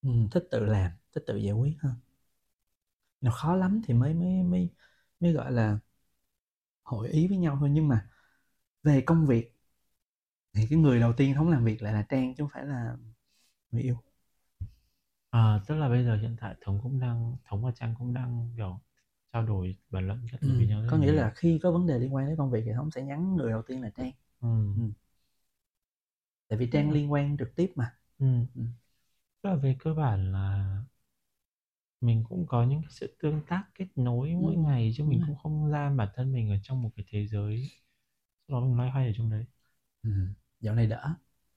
Ừ, 0.03 0.09
thích 0.31 0.45
tự 0.51 0.65
làm 0.65 0.91
thích 1.15 1.23
tự 1.27 1.37
giải 1.37 1.53
quyết 1.53 1.75
hơn 1.81 1.95
nào 3.21 3.33
khó 3.33 3.57
lắm 3.57 3.81
thì 3.87 3.95
mới 3.95 4.15
mới 4.15 4.43
mới 4.43 4.69
mới 5.21 5.33
gọi 5.33 5.53
là 5.53 5.79
hội 6.83 7.09
ý 7.09 7.29
với 7.29 7.37
nhau 7.39 7.57
thôi 7.61 7.69
nhưng 7.73 7.89
mà 7.89 8.09
về 8.85 9.03
công 9.07 9.27
việc 9.27 9.53
thì 10.55 10.67
cái 10.71 10.79
người 10.79 11.01
đầu 11.01 11.13
tiên 11.17 11.35
thống 11.35 11.49
làm 11.51 11.65
việc 11.65 11.83
lại 11.83 11.93
là 11.93 12.03
trang 12.09 12.35
chứ 12.35 12.43
không 12.45 12.51
phải 12.55 12.65
là 12.67 12.97
người 13.73 13.83
yêu 13.83 13.97
à, 15.31 15.61
tức 15.67 15.75
là 15.75 15.89
bây 15.89 16.05
giờ 16.05 16.17
hiện 16.17 16.37
tại 16.41 16.55
thống 16.61 16.81
cũng 16.83 17.01
đang 17.01 17.37
thống 17.45 17.65
và 17.65 17.71
trang 17.75 17.95
cũng 17.99 18.15
đang 18.15 18.51
kiểu 18.57 18.81
trao 19.33 19.47
đổi 19.47 19.77
bàn 19.91 20.07
luận 20.07 20.27
ừ. 20.41 20.49
với 20.57 20.67
nhau 20.67 20.83
có 20.87 20.97
nghĩa 20.97 21.13
nhiều. 21.13 21.13
là 21.13 21.33
khi 21.37 21.59
có 21.63 21.71
vấn 21.73 21.87
đề 21.87 21.99
liên 21.99 22.15
quan 22.15 22.27
đến 22.27 22.37
công 22.37 22.51
việc 22.51 22.63
thì 22.65 22.73
thống 22.77 22.91
sẽ 22.91 23.03
nhắn 23.03 23.37
người 23.37 23.51
đầu 23.51 23.63
tiên 23.63 23.83
là 23.83 23.91
trang 23.97 24.11
ừ. 24.41 24.49
Ừ. 24.75 24.83
tại 26.49 26.59
vì 26.59 26.69
trang 26.73 26.91
Ừ. 26.91 26.93
liên 26.93 27.13
quan 27.13 27.37
trực 27.39 27.57
tiếp 27.57 27.73
mà 27.75 27.95
Ừ. 28.19 28.27
Ừ. 28.55 28.63
Tức 29.43 29.51
là 29.51 29.57
về 29.57 29.77
cơ 29.81 29.95
bản 29.95 30.33
là 30.33 30.67
mình 32.01 32.25
cũng 32.29 32.47
có 32.49 32.65
những 32.65 32.81
cái 32.83 32.91
sự 32.91 33.17
tương 33.23 33.41
tác 33.49 33.65
kết 33.75 33.87
nối 33.97 34.35
mỗi 34.35 34.57
Ừ, 34.57 34.57
ngày 34.57 34.93
chứ 34.97 35.05
đúng 35.05 35.19
mình 35.19 35.21
rồi. 35.21 35.27
cũng 35.27 35.37
không 35.37 35.71
giam 35.71 35.97
bản 35.97 36.09
thân 36.15 36.33
mình 36.33 36.51
ở 36.51 36.57
trong 36.63 36.83
một 36.83 36.91
cái 36.97 37.05
thế 37.11 37.27
giới 37.27 37.71
sau 38.49 38.61
đó 38.61 38.67
mình 38.67 38.77
loay 38.77 38.91
hoay 38.91 39.07
ở 39.07 39.13
trong 39.17 39.31
đấy 39.31 39.45
ừ. 40.03 40.11
dạo 40.61 40.75
này 40.75 40.87
đỡ 40.87 41.15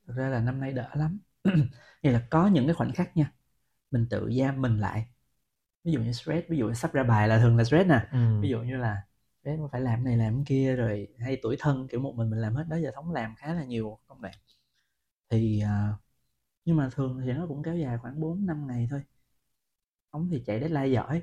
thực 0.07 0.15
ra 0.17 0.29
là 0.29 0.39
năm 0.39 0.59
nay 0.59 0.71
đỡ 0.73 0.89
lắm 0.95 1.19
nghĩa 2.03 2.11
là 2.11 2.27
có 2.31 2.47
những 2.47 2.65
cái 2.67 2.73
khoảnh 2.75 2.93
khắc 2.93 3.17
nha 3.17 3.31
mình 3.91 4.07
tự 4.09 4.31
giam 4.39 4.61
mình 4.61 4.79
lại 4.79 5.05
ví 5.83 5.91
dụ 5.93 5.99
như 6.01 6.11
stress 6.13 6.49
ví 6.49 6.57
dụ 6.57 6.67
như 6.67 6.73
sắp 6.73 6.93
ra 6.93 7.03
bài 7.03 7.27
là 7.27 7.39
thường 7.39 7.57
là 7.57 7.63
stress 7.63 7.89
nè 7.89 8.07
ừ. 8.11 8.17
ví 8.41 8.49
dụ 8.49 8.61
như 8.61 8.77
là 8.77 9.03
stress 9.43 9.59
mà 9.61 9.67
phải 9.71 9.81
làm 9.81 10.05
cái 10.05 10.17
này 10.17 10.17
làm 10.27 10.35
cái 10.37 10.43
kia 10.47 10.75
rồi 10.75 11.07
hay 11.19 11.39
tuổi 11.43 11.57
thân 11.59 11.87
kiểu 11.91 11.99
một 12.01 12.15
mình 12.17 12.29
mình 12.29 12.39
làm 12.41 12.55
hết 12.55 12.65
đó 12.69 12.77
giờ 12.77 12.91
thống 12.95 13.11
làm 13.13 13.35
khá 13.37 13.53
là 13.55 13.65
nhiều 13.65 13.99
công 14.07 14.21
đoạn 14.21 14.35
thì 15.29 15.61
à, 15.61 15.93
nhưng 16.65 16.77
mà 16.77 16.89
thường 16.95 17.21
thì 17.25 17.31
nó 17.33 17.45
cũng 17.47 17.63
kéo 17.63 17.75
dài 17.77 17.97
khoảng 18.01 18.19
4 18.21 18.45
năm 18.45 18.67
ngày 18.67 18.87
thôi. 18.91 19.01
Thống 20.13 20.27
thì 20.31 20.43
chạy 20.45 20.59
deadline 20.59 20.87
giỏi. 20.87 21.21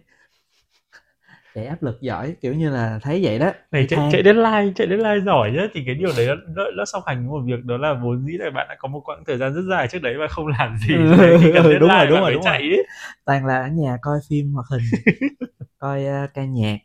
Chạy 1.54 1.66
áp 1.66 1.82
lực 1.82 2.00
giỏi 2.00 2.36
kiểu 2.40 2.54
như 2.54 2.70
là 2.70 2.98
thấy 3.02 3.20
vậy 3.24 3.38
đó. 3.38 3.52
Này 3.70 3.82
thì 3.82 3.86
chạy, 3.88 3.98
than. 3.98 4.12
chạy 4.12 4.22
deadline 4.24 4.72
chạy 4.76 4.86
deadline 4.88 5.20
giỏi 5.26 5.50
nhá. 5.50 5.62
Thì 5.74 5.82
cái 5.86 5.94
điều 5.94 6.10
đấy 6.16 6.26
nó, 6.26 6.34
nó, 6.34 6.70
nó 6.76 6.84
song 6.84 7.02
hành 7.06 7.28
với 7.28 7.40
một 7.40 7.46
việc 7.46 7.64
đó 7.64 7.76
là 7.76 7.94
vốn 8.02 8.26
dĩ 8.26 8.32
là 8.32 8.50
bạn 8.50 8.66
đã 8.68 8.76
có 8.78 8.88
một 8.88 9.00
quãng 9.04 9.22
thời 9.26 9.38
gian 9.38 9.54
rất 9.54 9.62
dài 9.70 9.88
trước 9.88 9.98
đấy 10.02 10.14
và 10.18 10.26
không 10.28 10.46
làm 10.46 10.76
gì. 10.76 10.94
Ừ, 10.94 11.38
khi 11.40 11.50
cần 11.54 11.78
đúng 11.80 11.88
rồi, 11.88 12.06
đúng 12.06 12.20
rồi, 12.20 12.32
đúng 12.32 12.42
chạy 12.42 12.58
ấy. 12.60 12.86
toàn 13.24 13.46
là 13.46 13.62
ở 13.62 13.68
nhà 13.68 13.96
coi 14.02 14.18
phim 14.28 14.52
hoạt 14.52 14.66
hình 14.70 14.82
coi 15.78 16.04
uh, 16.04 16.34
ca 16.34 16.44
nhạc. 16.44 16.78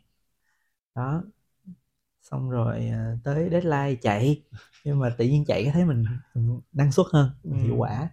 Đó. 0.94 1.22
Xong 2.22 2.50
rồi 2.50 2.90
uh, 2.90 3.24
tới 3.24 3.48
deadline 3.50 3.94
chạy. 4.02 4.42
Nhưng 4.84 4.98
mà 4.98 5.10
tự 5.18 5.24
nhiên 5.24 5.44
chạy 5.44 5.62
cái 5.62 5.72
thấy 5.72 5.84
mình, 5.84 6.04
mình 6.34 6.60
năng 6.72 6.92
suất 6.92 7.06
hơn 7.12 7.30
mình 7.44 7.60
hiệu 7.60 7.74
Ừ. 7.74 7.78
quả 7.78 8.08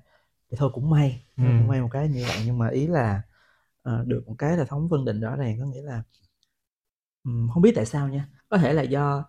thì 0.51 0.57
thôi 0.59 0.71
cũng 0.73 0.89
may. 0.89 1.25
Ừ. 1.37 1.43
cũng 1.57 1.67
may 1.67 1.81
một 1.81 1.89
cái 1.91 2.09
như 2.09 2.25
vậy. 2.27 2.43
Nhưng 2.45 2.57
mà 2.57 2.69
ý 2.69 2.87
là 2.87 3.21
ờ, 3.83 4.03
được 4.07 4.23
một 4.27 4.35
cái 4.37 4.57
là 4.57 4.65
thống 4.65 4.87
phân 4.91 5.05
định 5.05 5.19
rõ 5.21 5.35
ràng. 5.35 5.57
Có 5.59 5.65
nghĩa 5.67 5.81
là 5.81 6.03
ừm, 7.23 7.49
không 7.53 7.61
biết 7.63 7.71
tại 7.75 7.85
sao 7.85 8.07
nha. 8.09 8.27
Có 8.49 8.57
thể 8.57 8.73
là 8.73 8.81
do 8.81 9.25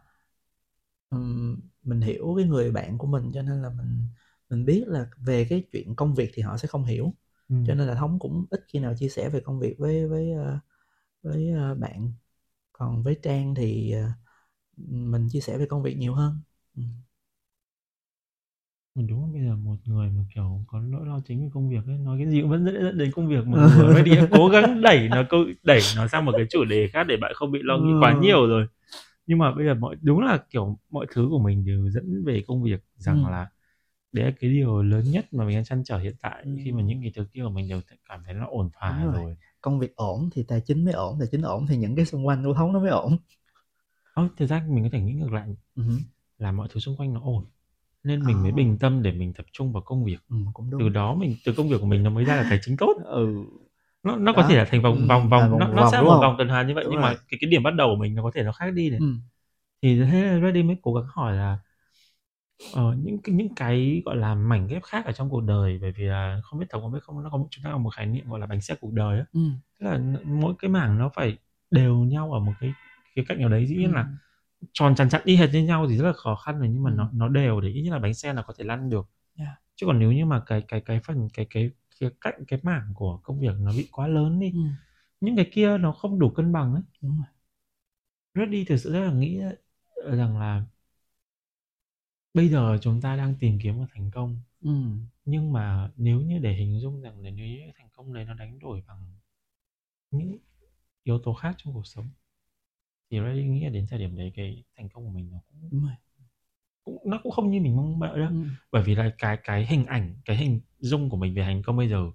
ừm, 1.11 1.61
mình 1.83 2.01
hiểu 2.01 2.35
cái 2.37 2.47
người 2.47 2.71
bạn 2.73 2.99
của 2.99 3.07
mình 3.07 3.31
cho 3.35 3.43
nên 3.43 3.63
là 3.63 3.69
mình 3.71 4.09
mình 4.51 4.65
biết 4.65 4.85
là 4.89 5.07
về 5.27 5.47
cái 5.51 5.65
chuyện 5.73 5.97
công 5.97 6.15
việc 6.15 6.31
thì 6.35 6.43
họ 6.43 6.57
sẽ 6.57 6.69
không 6.69 6.85
hiểu. 6.85 7.15
Ừ. 7.49 7.55
cho 7.65 7.75
nên 7.75 7.87
là 7.89 7.95
thống 7.95 8.19
cũng 8.19 8.47
ít 8.51 8.65
khi 8.69 8.79
nào 8.79 8.95
chia 8.99 9.09
sẻ 9.09 9.29
về 9.29 9.41
công 9.41 9.59
việc 9.61 9.75
với 9.79 10.09
với 10.09 10.33
ờ, 10.33 10.59
với 11.23 11.51
ờ, 11.51 11.75
bạn. 11.75 12.13
Còn 12.73 13.05
với 13.05 13.17
trang 13.23 13.55
thì 13.57 13.95
mình 14.77 15.29
chia 15.33 15.41
sẻ 15.41 15.59
về 15.59 15.67
công 15.67 15.83
việc 15.83 15.97
nhiều 15.99 16.15
hơn. 16.15 16.41
Ừ. 16.77 16.83
Mình 18.95 19.07
đúng 19.07 19.21
là 19.23 19.29
bây 19.33 19.43
giờ 19.43 19.57
một 19.57 19.77
người 19.85 20.11
mà 20.11 20.23
kiểu 20.35 20.61
có 20.67 20.81
nỗi 20.81 21.07
lo 21.07 21.21
chính 21.27 21.43
về 21.43 21.51
công 21.55 21.71
việc 21.71 21.87
ấy 21.87 21.99
nói 21.99 22.19
cái 22.19 22.31
gì 22.31 22.41
cũng 22.41 22.51
vẫn 22.51 22.65
dẫn 22.65 22.75
dẫn 22.83 22.99
đến 22.99 23.11
công 23.13 23.29
việc 23.29 23.47
một 23.47 23.57
người 23.77 23.95
ready 23.95 24.17
cố 24.31 24.49
gắng 24.49 24.81
đẩy 24.83 25.09
nó 25.09 25.23
câu 25.31 25.45
đẩy 25.63 25.81
nó 25.97 26.09
sang 26.09 26.25
một 26.25 26.33
cái 26.37 26.47
chủ 26.51 26.65
đề 26.65 26.89
khác 26.93 27.05
để 27.05 27.17
bạn 27.17 27.33
không 27.35 27.51
bị 27.53 27.59
lo 27.63 27.79
nghĩ 27.79 27.93
quá 28.01 28.13
Ừ. 28.13 28.21
nhiều 28.23 28.47
rồi 28.47 28.67
nhưng 29.27 29.39
mà 29.39 29.55
bây 29.55 29.67
giờ 29.67 29.75
mọi 29.75 29.97
đúng 30.03 30.21
là 30.21 30.39
kiểu 30.51 30.79
mọi 30.91 31.07
thứ 31.15 31.27
của 31.31 31.39
mình 31.39 31.65
đều 31.67 31.91
dẫn 31.91 32.25
về 32.25 32.43
công 32.47 32.63
việc 32.63 32.85
rằng 32.97 33.25
Ừ. 33.27 33.31
là 33.31 33.49
đấy 34.13 34.27
là 34.27 34.33
cái 34.41 34.51
điều 34.51 34.83
lớn 34.83 35.05
nhất 35.13 35.27
mà 35.35 35.45
mình 35.47 35.57
đang 35.57 35.65
chăn 35.65 35.85
trở 35.85 35.99
hiện 35.99 36.15
tại 36.23 36.43
Ừ. 36.45 36.51
khi 36.65 36.73
mà 36.73 36.83
những 36.83 37.03
cái 37.03 37.13
thứ 37.17 37.27
kia 37.33 37.43
của 37.45 37.51
mình 37.51 37.69
đều 37.69 37.81
cảm 38.09 38.23
thấy 38.25 38.35
nó 38.35 38.47
ổn 38.51 38.71
thỏa 38.81 39.05
rồi. 39.05 39.15
rồi 39.15 39.37
công 39.61 39.79
việc 39.81 39.97
ổn 39.97 40.31
thì 40.33 40.43
tài 40.43 40.61
chính 40.61 40.85
mới 40.85 40.95
ổn 40.95 41.17
tài 41.21 41.29
chính 41.33 41.43
ổn 41.43 41.67
thì 41.69 41.77
những 41.77 41.97
cái 41.97 42.07
xung 42.07 42.27
quanh 42.27 42.45
của 42.45 42.55
thống 42.55 42.73
nó 42.73 42.81
mới 42.81 42.91
ổn 42.91 43.19
Ơ, 44.15 44.29
thực 44.37 44.47
ra 44.47 44.65
mình 44.69 44.85
có 44.85 44.91
thể 44.93 45.01
nghĩ 45.01 45.13
ngược 45.13 45.33
lại 45.33 45.49
ừ. 45.77 45.83
là 46.39 46.53
mọi 46.53 46.69
thứ 46.71 46.81
xung 46.81 46.97
quanh 46.97 47.15
nó 47.15 47.21
ổn 47.25 47.45
nên 48.05 48.27
mình 48.27 48.43
mới 48.43 48.53
Ờ. 48.53 48.57
bình 48.57 48.79
tâm 48.81 49.03
để 49.03 49.13
mình 49.13 49.33
tập 49.35 49.47
trung 49.53 49.73
vào 49.73 49.83
công 49.83 50.05
việc 50.05 50.19
Ừ, 50.31 50.37
cũng 50.55 50.71
đúng 50.71 50.81
từ 50.81 50.89
đó 50.89 51.15
mình 51.15 51.37
từ 51.45 51.53
công 51.57 51.69
việc 51.69 51.77
của 51.81 51.87
mình 51.87 52.03
nó 52.03 52.11
mới 52.11 52.25
ra 52.25 52.37
là 52.37 52.47
tài 52.51 52.59
chính 52.63 52.77
tốt 52.77 52.97
ừ 53.05 53.45
nó 54.03 54.17
nó 54.17 54.33
có 54.33 54.43
Đó. 54.43 54.49
thể 54.49 54.57
là 54.57 54.65
thành 54.65 54.83
vòng 54.83 54.95
Ừ, 54.95 55.07
vòng 55.09 55.23
à, 55.23 55.29
vòng 55.31 55.51
vòng 55.51 55.61
nó, 55.61 55.69
nó 55.69 55.83
vòng, 55.83 55.93
sẽ 55.93 56.01
một 56.03 56.19
vòng 56.21 56.35
tuần 56.39 56.49
hoàn 56.49 56.67
như 56.67 56.75
vậy 56.75 56.85
Đúng 56.85 56.93
nhưng 56.93 57.01
rồi. 57.03 57.11
mà 57.15 57.19
cái 57.29 57.39
cái 57.41 57.51
điểm 57.51 57.63
bắt 57.63 57.75
đầu 57.75 57.89
của 57.89 58.01
mình 58.01 58.15
nó 58.15 58.23
có 58.23 58.31
thể 58.35 58.43
nó 58.43 58.53
khác 58.53 58.71
đi 58.75 58.91
này 58.91 59.01
ừ. 59.01 59.07
thì 59.83 60.01
thế 60.13 60.23
là 60.25 60.41
Ready 60.41 60.63
mới 60.63 60.77
cố 60.83 60.95
gắng 60.95 61.05
hỏi 61.09 61.37
là 61.37 61.59
ờ, 62.73 62.95
những 63.03 63.19
cái 63.23 63.35
những 63.35 63.55
cái 63.57 64.03
gọi 64.05 64.17
là 64.17 64.35
mảnh 64.35 64.67
ghép 64.67 64.83
khác 64.83 65.05
ở 65.07 65.13
trong 65.13 65.31
cuộc 65.31 65.41
đời 65.41 65.79
bởi 65.83 65.93
vì 65.93 66.05
là 66.05 66.41
không 66.45 66.61
biết 66.61 66.67
thống 66.71 66.83
có 66.83 66.89
biết 66.89 66.99
không 67.03 67.23
nó 67.23 67.31
có 67.31 67.39
một 67.39 67.47
chúng 67.51 67.65
ta 67.65 67.71
có 67.73 67.79
một 67.79 67.91
khái 67.91 68.07
niệm 68.07 68.29
gọi 68.31 68.41
là 68.41 68.47
bánh 68.47 68.61
xe 68.61 68.75
cuộc 68.81 68.93
đời 68.93 69.19
á 69.19 69.25
Ừ. 69.33 69.41
tức 69.81 69.87
là 69.87 70.01
mỗi 70.25 70.55
cái 70.59 70.71
mảng 70.71 70.99
nó 70.99 71.11
phải 71.15 71.39
đều 71.71 71.97
nhau 71.97 72.33
ở 72.33 72.41
một 72.41 72.55
cái 72.61 72.75
cái 73.15 73.25
cạnh 73.29 73.41
nào 73.41 73.49
đấy 73.49 73.67
dĩ 73.67 73.77
nhiên 73.77 73.91
Ừ. 73.91 73.95
là 73.95 74.07
tròn 74.73 74.95
chắn 74.97 75.09
chắn 75.11 75.21
y 75.25 75.37
hệt 75.37 75.51
như 75.53 75.65
nhau 75.65 75.87
thì 75.91 75.97
rất 75.97 76.07
là 76.07 76.13
khó 76.13 76.35
khăn 76.37 76.59
rồi 76.59 76.69
nhưng 76.69 76.83
mà 76.83 76.91
Ừ. 76.91 76.95
nó 76.97 77.11
nó 77.15 77.29
đều 77.29 77.61
để 77.61 77.69
ít 77.69 77.83
nhất 77.83 77.93
là 77.93 77.99
bánh 77.99 78.15
xe 78.15 78.33
nó 78.33 78.43
có 78.47 78.55
thể 78.59 78.65
lăn 78.65 78.91
được 78.91 79.09
Yeah. 79.37 79.51
chứ 79.77 79.87
còn 79.87 79.99
nếu 79.99 80.13
như 80.13 80.27
mà 80.27 80.43
cái 80.47 80.63
cái 80.69 80.81
cái 80.81 81.01
phần 81.05 81.29
cái 81.35 81.47
cái 81.51 81.71
cái 82.01 82.11
cạnh 82.21 82.45
cái 82.49 82.59
mảng 82.63 82.93
của 82.95 83.21
công 83.23 83.41
việc 83.41 83.53
nó 83.61 83.73
bị 83.77 83.89
quá 83.93 84.07
lớn 84.09 84.41
đi 84.41 84.53
Ừ. 84.55 84.61
những 85.21 85.37
cái 85.37 85.51
kia 85.53 85.79
nó 85.79 85.93
không 85.93 86.19
đủ 86.19 86.31
cân 86.31 86.53
bằng 86.53 86.75
ấy 86.75 86.83
đúng 87.03 87.17
rồi 87.17 87.27
Reddy 88.35 88.65
thực 88.65 88.77
sự 88.77 88.93
rất 88.93 89.01
là 89.01 89.13
nghĩ 89.13 89.41
rằng 90.05 90.39
là 90.39 90.65
bây 92.35 92.49
giờ 92.49 92.79
chúng 92.83 93.01
ta 93.01 93.17
đang 93.17 93.35
tìm 93.41 93.59
kiếm 93.63 93.77
một 93.77 93.87
thành 93.95 94.11
công 94.15 94.39
ừ. 94.63 94.71
nhưng 95.25 95.53
mà 95.53 95.91
nếu 95.97 96.21
như 96.21 96.39
để 96.39 96.55
hình 96.55 96.81
dung 96.81 97.03
rằng 97.03 97.21
là 97.23 97.31
nếu 97.31 97.47
như 97.47 97.61
thành 97.79 97.89
công 97.93 98.13
đấy 98.15 98.25
nó 98.25 98.35
đánh 98.35 98.59
đổi 98.59 98.83
bằng 98.89 98.99
những 100.11 100.39
yếu 101.05 101.19
tố 101.25 101.35
khác 101.35 101.55
trong 101.59 101.75
cuộc 101.75 101.87
sống 101.87 102.11
thì 103.13 103.21
Reddy 103.21 103.45
nghĩ 103.49 103.65
là 103.65 103.71
đến 103.71 103.87
thời 103.91 104.01
điểm 104.01 104.17
đấy 104.19 104.33
cái 104.37 104.65
thành 104.79 104.91
công 104.91 105.05
của 105.07 105.11
mình 105.13 105.31
nó 105.33 105.39
cũng, 105.51 105.71
đúng 105.73 105.83
rồi 105.85 105.93
cũng 106.85 106.99
nó 107.11 107.21
cũng 107.23 107.33
không 107.33 107.51
như 107.51 107.61
mình 107.61 107.77
mong 107.77 108.01
đợi 108.03 108.19
đâu 108.21 108.31
ừ. 108.31 108.35
bởi 108.73 108.83
vì 108.83 108.95
là 108.95 109.15
cái 109.19 109.39
cái 109.45 109.67
hình 109.67 109.87
ảnh 109.87 110.17
cái 110.27 110.37
hình 110.37 110.61
dung 110.81 111.11
của 111.11 111.19
mình 111.19 111.35
về 111.35 111.43
thành 111.43 111.63
công 111.63 111.77
bây 111.77 111.89
giờ 111.91 112.13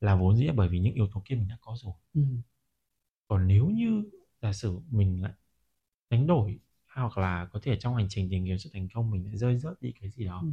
là 0.00 0.16
vốn 0.16 0.36
dĩ 0.36 0.48
bởi 0.56 0.68
vì 0.68 0.80
những 0.80 0.94
yếu 0.94 1.08
tố 1.14 1.22
kia 1.26 1.34
mình 1.36 1.48
đã 1.48 1.58
có 1.60 1.76
rồi 1.82 1.94
Ừ. 2.14 2.20
còn 3.28 3.46
nếu 3.48 3.66
như 3.66 4.04
giả 4.42 4.52
sử 4.52 4.78
mình 4.90 5.22
lại 5.22 5.32
đánh 6.10 6.28
đổi 6.28 6.60
hoặc 6.94 7.18
là 7.18 7.48
có 7.52 7.60
thể 7.64 7.76
trong 7.80 7.96
hành 7.96 8.06
trình 8.10 8.28
tìm 8.30 8.46
kiếm 8.46 8.58
sự 8.58 8.70
thành 8.74 8.88
công 8.94 9.10
mình 9.10 9.26
lại 9.26 9.36
rơi 9.38 9.58
rớt 9.58 9.82
đi 9.82 9.92
cái 10.00 10.10
gì 10.10 10.26
đó 10.26 10.42
Ừ. 10.42 10.48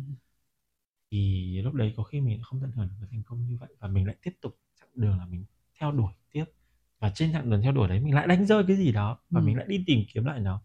thì 1.12 1.62
lúc 1.62 1.74
đấy 1.74 1.94
có 1.98 2.04
khi 2.04 2.22
mình 2.22 2.42
không 2.44 2.60
tận 2.62 2.72
hưởng 2.72 2.88
được 2.88 2.96
cái 3.00 3.08
thành 3.12 3.24
công 3.24 3.46
như 3.48 3.58
vậy 3.60 3.70
và 3.80 3.88
mình 3.88 4.06
lại 4.08 4.16
tiếp 4.22 4.32
tục 4.42 4.58
chặng 4.80 4.90
đường 4.96 5.18
là 5.18 5.26
mình 5.26 5.46
theo 5.80 5.92
đuổi 5.92 6.14
tiếp 6.32 6.46
và 7.00 7.12
trên 7.16 7.34
chặng 7.34 7.50
đường 7.50 7.62
theo 7.62 7.72
đuổi 7.72 7.88
đấy 7.88 8.00
mình 8.00 8.16
lại 8.16 8.28
đánh 8.28 8.46
rơi 8.46 8.64
cái 8.68 8.78
gì 8.78 8.92
đó 8.92 9.20
và 9.32 9.42
Ừ. 9.42 9.42
mình 9.42 9.58
lại 9.58 9.66
đi 9.70 9.84
tìm 9.88 10.00
kiếm 10.14 10.26
lại 10.26 10.40
nó 10.40 10.62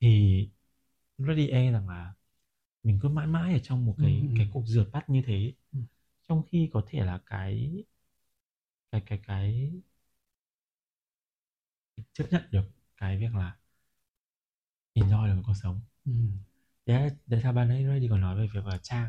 thì 0.00 0.48
Ready 1.18 1.48
e 1.48 1.72
rằng 1.72 1.88
là 1.88 2.14
mình 2.82 2.98
cứ 3.02 3.08
mãi 3.08 3.26
mãi 3.26 3.52
ở 3.52 3.58
trong 3.62 3.86
một 3.86 3.96
cái 4.00 4.12
Ừ, 4.22 4.26
ừ. 4.32 4.36
cái 4.36 4.48
cuộc 4.52 4.64
rượt 4.66 4.88
bắt 4.92 5.10
như 5.10 5.22
thế 5.26 5.52
Ừ. 5.72 5.78
trong 6.28 6.42
khi 6.48 6.70
có 6.72 6.82
thể 6.88 7.00
là 7.04 7.20
cái 7.26 7.84
cái 8.90 9.00
cái 9.06 9.18
cái 9.26 9.72
chấp 12.12 12.24
nhận 12.30 12.42
được 12.50 12.62
cái 12.96 13.18
việc 13.18 13.34
là 13.34 13.56
enjoy 14.94 15.26
được 15.26 15.42
cuộc 15.46 15.54
sống 15.62 15.80
Ừ. 16.06 16.12
đấy 16.86 17.10
đấy 17.26 17.40
sao 17.42 17.52
ban 17.52 17.68
nãy 17.68 17.84
Ready 17.86 18.08
còn 18.08 18.20
nói 18.20 18.36
về 18.36 18.46
việc 18.54 18.66
là 18.66 18.78
Trang 18.82 19.08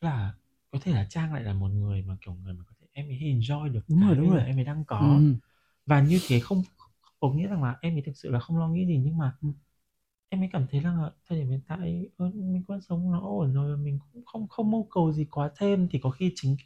Tức 0.00 0.08
là 0.08 0.34
có 0.72 0.78
thể 0.82 0.92
là 0.94 1.06
Trang 1.10 1.34
lại 1.34 1.42
là 1.44 1.54
một 1.54 1.68
người 1.68 2.02
mà 2.02 2.16
kiểu 2.22 2.34
người 2.34 2.54
mà 2.54 2.64
có 2.68 2.74
em 2.92 3.08
ấy 3.08 3.18
enjoy 3.18 3.72
được 3.72 3.80
Đúng 3.88 4.00
cái 4.00 4.08
rồi, 4.08 4.16
đúng 4.16 4.30
rồi. 4.30 4.40
em 4.42 4.58
ấy 4.58 4.64
đang 4.64 4.84
có 4.84 4.98
Ừ. 4.98 5.34
và 5.86 6.00
như 6.02 6.20
thế 6.28 6.40
không 6.40 6.62
có 7.20 7.30
nghĩa 7.32 7.48
rằng 7.48 7.62
là 7.62 7.76
em 7.82 7.94
ấy 7.96 8.02
thực 8.02 8.16
sự 8.16 8.30
là 8.30 8.40
không 8.40 8.58
lo 8.58 8.68
nghĩ 8.68 8.86
gì 8.86 8.98
nhưng 9.04 9.18
mà 9.18 9.36
Ừ. 9.42 9.48
em 10.28 10.42
ấy 10.42 10.48
cảm 10.52 10.66
thấy 10.70 10.80
rằng 10.80 11.02
là 11.02 11.10
thời 11.28 11.38
điểm 11.40 11.50
hiện 11.50 11.60
tại 11.68 12.10
mình 12.18 12.64
vẫn 12.68 12.80
sống 12.80 13.12
nó 13.12 13.20
ổn 13.20 13.54
rồi 13.54 13.76
mình 13.78 13.98
cũng 14.12 14.24
không 14.26 14.48
không 14.48 14.70
mưu 14.70 14.84
cầu 14.90 15.12
gì 15.12 15.24
quá 15.30 15.50
thêm 15.56 15.88
thì 15.92 15.98
có 16.02 16.10
khi 16.10 16.32
chính 16.36 16.56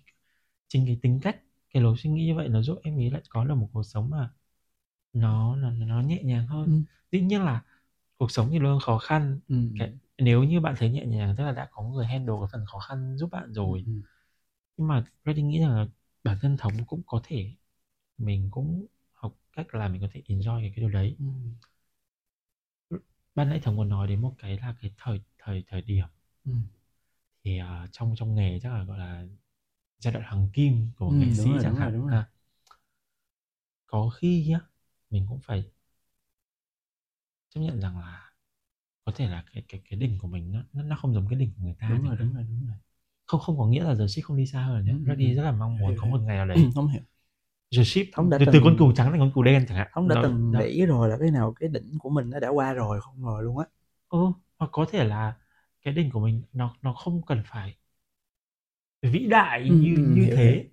chính 0.69 0.87
cái 0.87 0.99
tính 1.03 1.21
cách 1.23 1.43
cái 1.75 1.83
lối 1.83 1.97
suy 1.99 2.11
nghĩ 2.11 2.27
như 2.27 2.35
vậy 2.37 2.49
nó 2.49 2.63
giúp 2.63 2.79
em 2.83 2.99
ấy 2.99 3.11
lại 3.11 3.23
có 3.31 3.45
được 3.45 3.55
một 3.55 3.69
cuộc 3.73 3.83
sống 3.83 4.11
mà 4.11 4.31
nó 5.13 5.57
nó 5.57 5.71
nó 5.71 6.01
nhẹ 6.03 6.23
nhàng 6.25 6.47
hơn 6.47 6.69
Ừ. 6.69 6.83
dĩ 7.13 7.21
nhiên 7.21 7.43
là 7.43 7.65
cuộc 8.19 8.31
sống 8.31 8.49
thì 8.53 8.59
luôn 8.59 8.81
khó 8.81 8.99
khăn 8.99 9.41
Ừ. 9.49 9.57
cái, 9.79 9.93
nếu 10.19 10.45
như 10.45 10.61
bạn 10.61 10.75
thấy 10.79 10.91
nhẹ 10.91 11.07
nhàng 11.07 11.35
tức 11.39 11.45
là 11.45 11.53
đã 11.53 11.69
có 11.73 11.83
người 11.83 12.07
handle 12.07 12.35
cái 12.41 12.49
phần 12.53 12.65
khó 12.67 12.79
khăn 12.79 13.17
giúp 13.19 13.31
bạn 13.33 13.53
rồi 13.55 13.85
Ừ. 13.87 13.93
nhưng 14.77 14.89
mà 14.89 15.05
Reddy 15.27 15.43
nghĩ 15.43 15.61
rằng 15.61 15.71
là 15.77 15.87
bản 16.25 16.39
thân 16.43 16.57
thống 16.57 16.87
cũng 16.87 17.03
có 17.07 17.21
thể 17.25 17.55
mình 18.19 18.49
cũng 18.53 18.87
học 19.13 19.35
cách 19.53 19.75
là 19.75 19.89
mình 19.89 20.01
có 20.03 20.09
thể 20.13 20.23
enjoy 20.29 20.61
cái, 20.63 20.71
cái 20.77 20.81
điều 20.81 20.91
đấy 20.91 21.19
Ừ. 21.19 21.25
ban 23.35 23.49
nãy 23.49 23.61
thống 23.63 23.77
còn 23.79 23.89
nói 23.89 24.09
đến 24.09 24.23
một 24.23 24.35
cái 24.39 24.57
là 24.59 24.75
cái 24.81 24.91
thời 24.99 25.21
thời 25.39 25.65
thời 25.67 25.83
điểm 25.83 26.07
Ừ. 26.45 26.53
thì 27.45 27.61
uh, 27.63 27.89
trong 27.93 28.15
trong 28.17 28.35
nghề 28.35 28.61
chắc 28.63 28.73
là 28.73 28.85
gọi 28.85 28.99
là 28.99 29.25
giai 29.99 30.15
đoạn 30.15 30.27
hoàng 30.27 30.51
kim 30.55 30.91
của 30.97 31.11
Ừ, 31.11 31.13
nghệ 31.13 31.35
sĩ 31.35 31.59
rồi, 31.59 31.63
chẳng 31.63 31.75
đúng 31.75 31.81
rồi, 31.81 31.91
hạn. 31.91 31.95
À, 32.07 32.29
có 33.87 34.11
khi 34.11 34.47
nhá 34.49 34.61
mình 35.11 35.27
cũng 35.29 35.41
phải 35.41 35.65
chấp 37.49 37.61
nhận 37.61 37.81
rằng 37.81 37.99
là 37.99 38.33
có 39.05 39.13
thể 39.17 39.29
là 39.29 39.45
cái 39.55 39.65
cái 39.69 39.83
cái 39.91 40.01
đỉnh 40.01 40.19
của 40.19 40.29
mình 40.29 40.53
nó 40.53 40.63
nó, 40.73 40.97
không 40.97 41.15
giống 41.15 41.29
cái 41.31 41.39
đỉnh 41.39 41.53
của 41.57 41.63
người 41.65 41.77
ta 41.81 41.89
đúng 41.89 42.03
rồi 42.05 42.17
đúng 42.17 42.35
rồi 42.35 42.43
đúng 42.45 42.67
rồi 42.67 42.77
không 43.27 43.41
không 43.41 43.59
có 43.59 43.67
nghĩa 43.67 43.85
là 43.85 43.95
giờ 43.95 44.07
xích 44.09 44.25
không 44.25 44.37
đi 44.37 44.47
xa 44.47 44.63
hơn 44.63 44.85
nhé. 44.87 44.93
Ừ, 44.93 44.99
ừ, 45.05 45.09
Reddy 45.09 45.35
ừ. 45.35 45.35
rất 45.35 45.43
là 45.43 45.53
mong 45.53 45.79
muốn 45.79 45.95
có 45.97 46.07
một 46.09 46.21
ngày 46.21 46.37
nào 46.37 46.47
đấy. 46.47 46.67
Không 46.75 46.89
hiểu. 46.89 47.03
The 47.77 47.85
ship 47.85 48.07
Thống 48.13 48.31
đã 48.31 48.39
từ, 48.39 48.47
từng- 48.47 48.53
từ 48.53 48.61
con 48.65 48.77
cừu 48.79 48.93
trắng 48.93 49.11
thành 49.11 49.21
con 49.21 49.33
cừu 49.35 49.43
đen 49.45 49.65
chẳng 49.69 49.77
hạn. 49.79 49.89
Thống 49.93 50.09
đã 50.09 50.17
Đó- 50.17 50.23
từng 50.23 50.53
đó. 50.53 50.59
nghĩ 50.59 50.87
rồi 50.87 51.09
là 51.09 51.17
cái 51.21 51.31
nào 51.31 51.53
cái 51.61 51.69
đỉnh 51.69 51.99
của 51.99 52.11
mình 52.11 52.31
nó 52.31 52.41
đã 52.41 52.49
qua 52.49 52.73
rồi 52.73 53.01
không 53.01 53.23
rồi 53.25 53.43
luôn 53.43 53.59
á. 53.59 53.67
Ừ 54.09 54.19
hoặc 54.59 54.69
có 54.73 54.87
thể 54.91 55.05
là 55.05 55.37
cái 55.83 55.95
đỉnh 55.95 56.11
của 56.11 56.21
mình 56.21 56.43
nó 56.53 56.77
nó 56.83 56.93
không 56.95 57.23
cần 57.27 57.43
phải 57.47 57.77
vĩ 59.03 59.27
đại 59.31 59.63
Ừ, 59.67 59.75
như 59.75 59.95
ừ, 59.97 60.03
như 60.05 60.27
hiểu, 60.27 60.37
thế. 60.37 60.69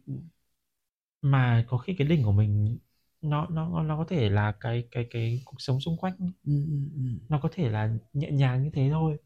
mà 1.22 1.66
có 1.70 1.78
khi 1.78 1.96
cái 1.98 2.08
đỉnh 2.08 2.24
của 2.24 2.32
mình 2.32 2.78
nó 3.22 3.48
nó 3.52 3.84
nó 3.84 3.98
có 3.98 4.06
thể 4.10 4.30
là 4.30 4.52
cái 4.60 4.88
cái 4.92 5.08
cái 5.12 5.42
cuộc 5.46 5.56
sống 5.62 5.80
xung 5.82 5.98
quanh. 5.98 6.14
Ừ, 6.20 6.52
ừ, 6.68 6.74
ừ. 6.96 7.02
nó 7.30 7.40
có 7.44 7.50
thể 7.52 7.70
là 7.70 7.90
nhẹ 8.14 8.32
nhàng 8.32 8.64
như 8.64 8.70
thế 8.74 8.90
thôi. 8.92 9.18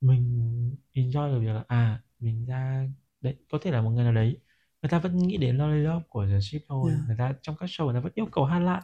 Mình 0.00 0.76
enjoy 0.94 1.34
được 1.34 1.40
việc 1.40 1.46
là 1.52 1.64
à 1.68 2.02
mình 2.22 2.46
ra 2.46 2.88
đấy 3.20 3.36
có 3.50 3.58
thể 3.62 3.70
là 3.70 3.80
một 3.82 3.90
người 3.90 4.04
nào 4.04 4.12
đấy 4.12 4.36
người 4.82 4.88
ta 4.90 4.98
vẫn 4.98 5.18
nghĩ 5.18 5.36
đến 5.36 5.56
Lollipop 5.58 6.02
của 6.08 6.26
The 6.26 6.40
Ship 6.40 6.58
thôi 6.68 6.90
Yeah. 6.92 7.06
người 7.06 7.16
ta 7.18 7.34
trong 7.42 7.56
các 7.60 7.66
show 7.66 7.84
người 7.84 7.94
ta 7.94 8.00
vẫn 8.00 8.12
yêu 8.14 8.26
cầu 8.32 8.44
hát 8.44 8.58
lại. 8.58 8.82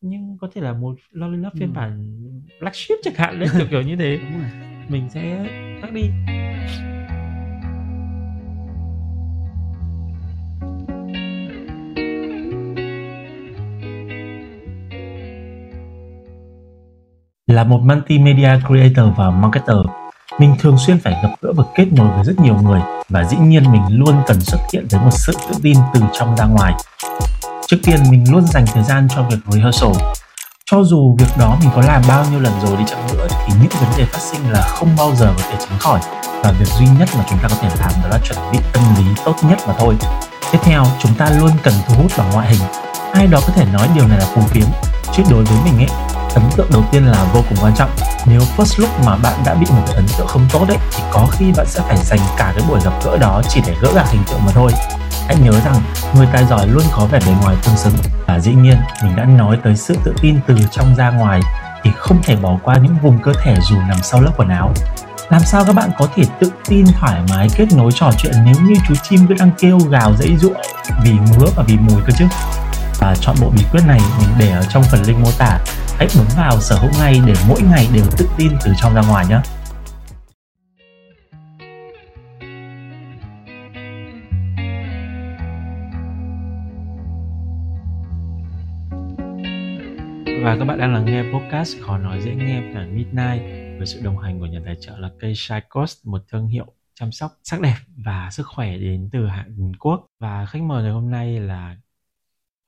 Nhưng 0.00 0.38
có 0.40 0.48
thể 0.54 0.60
là 0.60 0.72
một 0.72 0.96
Lollipop 1.10 1.52
phiên 1.58 1.68
Ừ. 1.68 1.74
bản 1.74 2.20
Black 2.60 2.76
Sheep 2.76 2.98
chẳng 3.02 3.14
hạn 3.16 3.40
đấy 3.40 3.48
kiểu 3.58 3.66
kiểu 3.70 3.82
như 3.82 3.96
thế. 3.96 4.16
Đúng 4.22 4.40
rồi. 4.40 4.50
Mình 4.88 5.10
sẽ 5.10 5.46
khác 5.82 5.92
đi. 5.92 6.10
Là 17.46 17.64
một 17.64 17.80
multimedia 17.82 18.50
creator 18.66 19.16
và 19.16 19.30
marketer, 19.30 19.76
mình 20.38 20.56
thường 20.58 20.78
xuyên 20.78 21.00
phải 21.00 21.12
gặp 21.22 21.28
gỡ 21.42 21.52
và 21.56 21.64
kết 21.74 21.86
nối 21.92 22.08
với 22.08 22.24
rất 22.24 22.40
nhiều 22.40 22.54
người 22.62 22.80
và 23.08 23.24
dĩ 23.24 23.36
nhiên 23.36 23.72
mình 23.72 23.82
luôn 23.88 24.22
cần 24.26 24.40
xuất 24.40 24.58
hiện 24.72 24.86
với 24.90 25.00
một 25.00 25.10
sự 25.12 25.32
tự 25.48 25.54
tin 25.62 25.76
từ 25.94 26.00
trong 26.12 26.36
ra 26.36 26.44
ngoài. 26.44 26.74
Trước 27.66 27.76
tiên 27.84 28.00
mình 28.10 28.32
luôn 28.32 28.46
dành 28.46 28.66
thời 28.66 28.82
gian 28.82 29.08
cho 29.16 29.22
việc 29.22 29.38
rehearsal. 29.46 29.92
Cho 30.70 30.82
dù 30.82 31.16
việc 31.18 31.38
đó 31.38 31.56
mình 31.60 31.70
có 31.74 31.80
làm 31.80 32.02
bao 32.08 32.24
nhiêu 32.30 32.40
lần 32.40 32.52
rồi 32.62 32.76
đi 32.76 32.84
chăng 32.86 33.06
nữa 33.06 33.26
thì 33.30 33.52
những 33.60 33.70
vấn 33.80 33.90
đề 33.96 34.04
phát 34.04 34.20
sinh 34.20 34.52
là 34.52 34.62
không 34.62 34.88
bao 34.98 35.14
giờ 35.14 35.34
có 35.36 35.42
thể 35.50 35.56
tránh 35.60 35.78
khỏi 35.78 36.00
và 36.42 36.52
việc 36.52 36.68
duy 36.78 36.86
nhất 36.98 37.08
mà 37.18 37.24
chúng 37.30 37.38
ta 37.38 37.48
có 37.48 37.56
thể 37.60 37.68
làm 37.80 37.92
đó 38.02 38.08
là 38.08 38.18
chuẩn 38.18 38.38
bị 38.52 38.58
tâm 38.72 38.82
lý 38.98 39.04
tốt 39.24 39.36
nhất 39.42 39.58
mà 39.66 39.74
thôi. 39.78 39.96
Tiếp 40.52 40.58
theo, 40.62 40.84
chúng 40.98 41.14
ta 41.14 41.30
luôn 41.30 41.50
cần 41.62 41.74
thu 41.88 41.94
hút 42.02 42.12
bằng 42.18 42.30
ngoại 42.32 42.48
hình. 42.48 42.60
Ai 43.12 43.26
đó 43.26 43.40
có 43.46 43.52
thể 43.52 43.64
nói 43.72 43.88
điều 43.94 44.06
này 44.06 44.18
là 44.18 44.26
phù 44.34 44.42
phiếm, 44.42 44.66
chứ 45.12 45.22
đối 45.30 45.44
với 45.44 45.58
mình 45.64 45.76
ấy, 45.76 45.88
ấn 46.34 46.44
tượng 46.56 46.70
đầu 46.72 46.84
tiên 46.92 47.06
là 47.06 47.24
vô 47.32 47.44
cùng 47.48 47.58
quan 47.62 47.74
trọng. 47.76 47.90
Nếu 48.26 48.40
first 48.56 48.82
look 48.82 49.04
mà 49.04 49.16
bạn 49.16 49.34
đã 49.44 49.54
bị 49.54 49.66
một 49.70 49.82
cái 49.86 49.96
ấn 49.96 50.06
tượng 50.18 50.26
không 50.26 50.46
tốt 50.52 50.64
đấy 50.68 50.78
thì 50.92 51.02
có 51.12 51.26
khi 51.30 51.52
bạn 51.56 51.66
sẽ 51.66 51.80
phải 51.80 51.96
dành 51.96 52.20
cả 52.36 52.52
cái 52.56 52.68
buổi 52.68 52.80
gặp 52.84 52.92
gỡ 53.04 53.16
đó 53.16 53.42
chỉ 53.48 53.60
để 53.66 53.74
gỡ 53.80 53.92
gạc 53.94 54.10
hình 54.10 54.22
tượng 54.30 54.40
mà 54.46 54.52
thôi. 54.54 54.72
Hãy 55.26 55.36
nhớ 55.36 55.52
rằng, 55.64 55.74
người 56.16 56.26
tài 56.32 56.44
giỏi 56.44 56.66
luôn 56.66 56.84
có 56.92 57.06
vẻ 57.06 57.18
bề 57.26 57.32
ngoài 57.42 57.56
tương 57.64 57.76
xứng 57.76 57.94
và 58.26 58.40
dĩ 58.40 58.52
nhiên, 58.52 58.76
mình 59.02 59.16
đã 59.16 59.24
nói 59.24 59.58
tới 59.64 59.76
sự 59.76 59.96
tự 60.04 60.14
tin 60.22 60.40
từ 60.46 60.54
trong 60.70 60.94
ra 60.94 61.10
ngoài, 61.10 61.40
thì 61.82 61.90
không 61.96 62.22
thể 62.22 62.36
bỏ 62.36 62.56
qua 62.62 62.74
những 62.76 62.96
vùng 63.02 63.18
cơ 63.22 63.32
thể 63.42 63.56
dù 63.70 63.76
nằm 63.88 63.98
sau 64.02 64.20
lớp 64.20 64.30
quần 64.36 64.48
áo 64.48 64.72
làm 65.28 65.42
sao 65.44 65.64
các 65.64 65.74
bạn 65.74 65.90
có 65.98 66.08
thể 66.14 66.22
tự 66.40 66.52
tin, 66.68 66.86
thoải 67.00 67.20
mái 67.30 67.48
kết 67.56 67.66
nối 67.76 67.92
trò 67.94 68.10
chuyện 68.18 68.32
nếu 68.44 68.54
như 68.62 68.74
chú 68.88 68.94
chim 69.08 69.26
cứ 69.28 69.34
đang 69.34 69.50
kêu 69.58 69.78
gào 69.78 70.12
dãy 70.18 70.36
ruộng 70.36 70.56
vì 71.04 71.12
ngứa 71.12 71.46
và 71.56 71.62
vì 71.66 71.76
mùi 71.76 72.00
cơ 72.06 72.12
chứ 72.18 72.24
và 72.98 73.14
chọn 73.20 73.36
bộ 73.40 73.50
bí 73.50 73.64
quyết 73.72 73.82
này 73.86 74.00
mình 74.18 74.28
để 74.38 74.50
ở 74.50 74.62
trong 74.62 74.82
phần 74.82 75.02
link 75.06 75.18
mô 75.18 75.30
tả 75.38 75.58
hãy 75.98 76.08
bấm 76.16 76.26
vào 76.36 76.60
sở 76.60 76.76
hữu 76.76 76.90
ngay 77.00 77.20
để 77.26 77.34
mỗi 77.48 77.62
ngày 77.62 77.88
đều 77.94 78.04
tự 78.18 78.28
tin 78.38 78.52
từ 78.64 78.72
trong 78.80 78.94
ra 78.94 79.02
ngoài 79.08 79.26
nhé 79.28 79.40
Và 90.44 90.56
các 90.58 90.64
bạn 90.64 90.78
đang 90.78 90.94
lắng 90.94 91.04
nghe 91.04 91.22
podcast 91.32 91.76
Khó 91.80 91.98
nói 91.98 92.20
dễ 92.20 92.34
nghe 92.34 92.62
của 92.74 92.80
Midnight 92.92 93.42
với 93.78 93.86
sự 93.86 94.00
đồng 94.02 94.18
hành 94.18 94.40
của 94.40 94.46
nhà 94.46 94.60
tài 94.64 94.76
trợ 94.80 94.98
là 94.98 95.10
cây 95.20 95.32
Shy 95.36 95.54
Cost, 95.68 96.06
một 96.06 96.22
thương 96.32 96.46
hiệu 96.46 96.66
chăm 96.94 97.12
sóc 97.12 97.32
sắc 97.44 97.60
đẹp 97.60 97.76
và 98.04 98.28
sức 98.30 98.46
khỏe 98.46 98.78
đến 98.78 99.08
từ 99.12 99.26
Hàn 99.26 99.72
Quốc. 99.78 100.06
Và 100.20 100.46
khách 100.46 100.62
mời 100.62 100.82
ngày 100.82 100.92
hôm 100.92 101.10
nay 101.10 101.40
là 101.40 101.76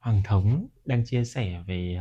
Hoàng 0.00 0.22
Thống 0.24 0.66
đang 0.84 1.04
chia 1.04 1.24
sẻ 1.24 1.64
về 1.66 1.98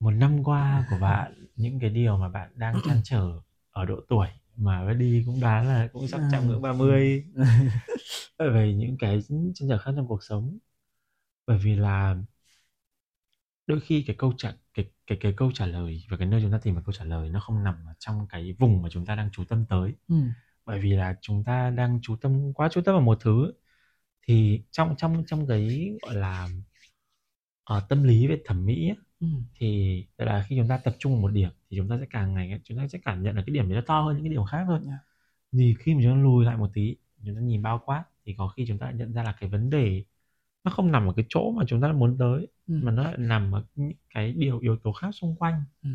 một 0.00 0.10
năm 0.10 0.44
qua 0.44 0.86
của 0.90 0.96
bạn, 1.00 1.46
những 1.56 1.80
cái 1.80 1.90
điều 1.90 2.16
mà 2.16 2.28
bạn 2.28 2.50
đang 2.54 2.74
chăn 2.86 3.00
trở 3.04 3.40
ở 3.70 3.84
độ 3.84 4.00
tuổi 4.08 4.28
mà 4.56 4.92
đi 4.92 5.22
cũng 5.26 5.40
đoán 5.40 5.66
là 5.66 5.88
cũng 5.92 6.08
sắp 6.08 6.20
chạm 6.32 6.48
ngưỡng 6.48 6.62
30 6.62 7.24
về 8.38 8.74
những 8.74 8.96
cái 8.98 9.20
chăn 9.28 9.68
trở 9.68 9.78
khác 9.78 9.92
trong 9.96 10.08
cuộc 10.08 10.22
sống. 10.22 10.58
Bởi 11.46 11.58
vì 11.58 11.76
là 11.76 12.16
đôi 13.66 13.80
khi 13.80 14.04
cái 14.06 14.16
câu 14.16 14.32
trả 14.36 14.52
cái 14.74 14.90
cái 15.06 15.18
cái 15.20 15.34
câu 15.36 15.52
trả 15.54 15.66
lời 15.66 16.02
và 16.08 16.16
cái 16.16 16.26
nơi 16.26 16.42
chúng 16.42 16.52
ta 16.52 16.58
tìm 16.62 16.74
được 16.74 16.82
câu 16.86 16.92
trả 16.92 17.04
lời 17.04 17.28
nó 17.28 17.40
không 17.40 17.64
nằm 17.64 17.74
ở 17.86 17.94
trong 17.98 18.26
cái 18.30 18.56
vùng 18.58 18.82
mà 18.82 18.88
chúng 18.92 19.06
ta 19.06 19.14
đang 19.14 19.30
chú 19.32 19.44
tâm 19.44 19.64
tới 19.68 19.94
ừ. 20.08 20.16
bởi 20.66 20.80
vì 20.80 20.92
là 20.92 21.16
chúng 21.20 21.44
ta 21.44 21.70
đang 21.70 21.98
chú 22.02 22.16
tâm 22.16 22.52
quá 22.52 22.68
chú 22.72 22.80
tâm 22.84 22.94
vào 22.94 23.02
một 23.02 23.18
thứ 23.20 23.52
thì 24.28 24.62
trong 24.70 24.94
trong 24.98 25.24
trong 25.26 25.46
cái 25.46 25.92
gọi 26.02 26.14
là 26.14 26.48
ở 27.64 27.80
tâm 27.88 28.02
lý 28.02 28.26
về 28.26 28.40
thẩm 28.44 28.66
mỹ 28.66 28.88
á, 28.88 28.96
Ừ. 29.20 29.26
thì 29.54 30.06
là 30.18 30.44
khi 30.48 30.56
chúng 30.58 30.68
ta 30.68 30.78
tập 30.78 30.94
trung 30.98 31.12
vào 31.12 31.22
một 31.22 31.28
điểm 31.28 31.50
thì 31.70 31.76
chúng 31.76 31.88
ta 31.88 31.96
sẽ 32.00 32.06
càng 32.10 32.34
ngày 32.34 32.60
chúng 32.64 32.78
ta 32.78 32.88
sẽ 32.88 32.98
cảm 33.04 33.22
nhận 33.22 33.36
là 33.36 33.42
cái 33.46 33.54
điểm 33.54 33.68
đấy 33.68 33.76
nó 33.76 33.82
to 33.86 34.00
hơn 34.02 34.14
những 34.16 34.24
cái 34.24 34.30
điểm 34.32 34.44
khác 34.50 34.64
thôi 34.66 34.80
Yeah. 34.86 34.98
thì 35.52 35.74
khi 35.78 35.94
mà 35.94 36.00
chúng 36.04 36.12
ta 36.12 36.18
lùi 36.22 36.44
lại 36.44 36.56
một 36.56 36.70
tí 36.74 36.96
chúng 37.26 37.34
ta 37.34 37.40
nhìn 37.40 37.62
bao 37.62 37.82
quát 37.86 38.04
thì 38.26 38.34
có 38.38 38.48
khi 38.48 38.64
chúng 38.68 38.78
ta 38.78 38.90
nhận 38.90 39.12
ra 39.12 39.22
là 39.22 39.36
cái 39.40 39.50
vấn 39.50 39.70
đề 39.70 40.04
nó 40.64 40.70
không 40.70 40.92
nằm 40.92 41.06
ở 41.06 41.12
cái 41.16 41.24
chỗ 41.28 41.50
mà 41.52 41.64
chúng 41.68 41.80
ta 41.80 41.92
muốn 41.92 42.16
tới 42.18 42.46
Ừ. 42.68 42.80
mà 42.82 42.92
nó 42.92 43.02
lại 43.04 43.14
nằm 43.18 43.52
ở 43.54 43.64
những 43.74 43.92
cái 44.14 44.32
điều 44.32 44.58
yếu 44.58 44.76
tố 44.76 44.92
khác 44.92 45.10
xung 45.14 45.36
quanh 45.36 45.62
Ừ. 45.82 45.90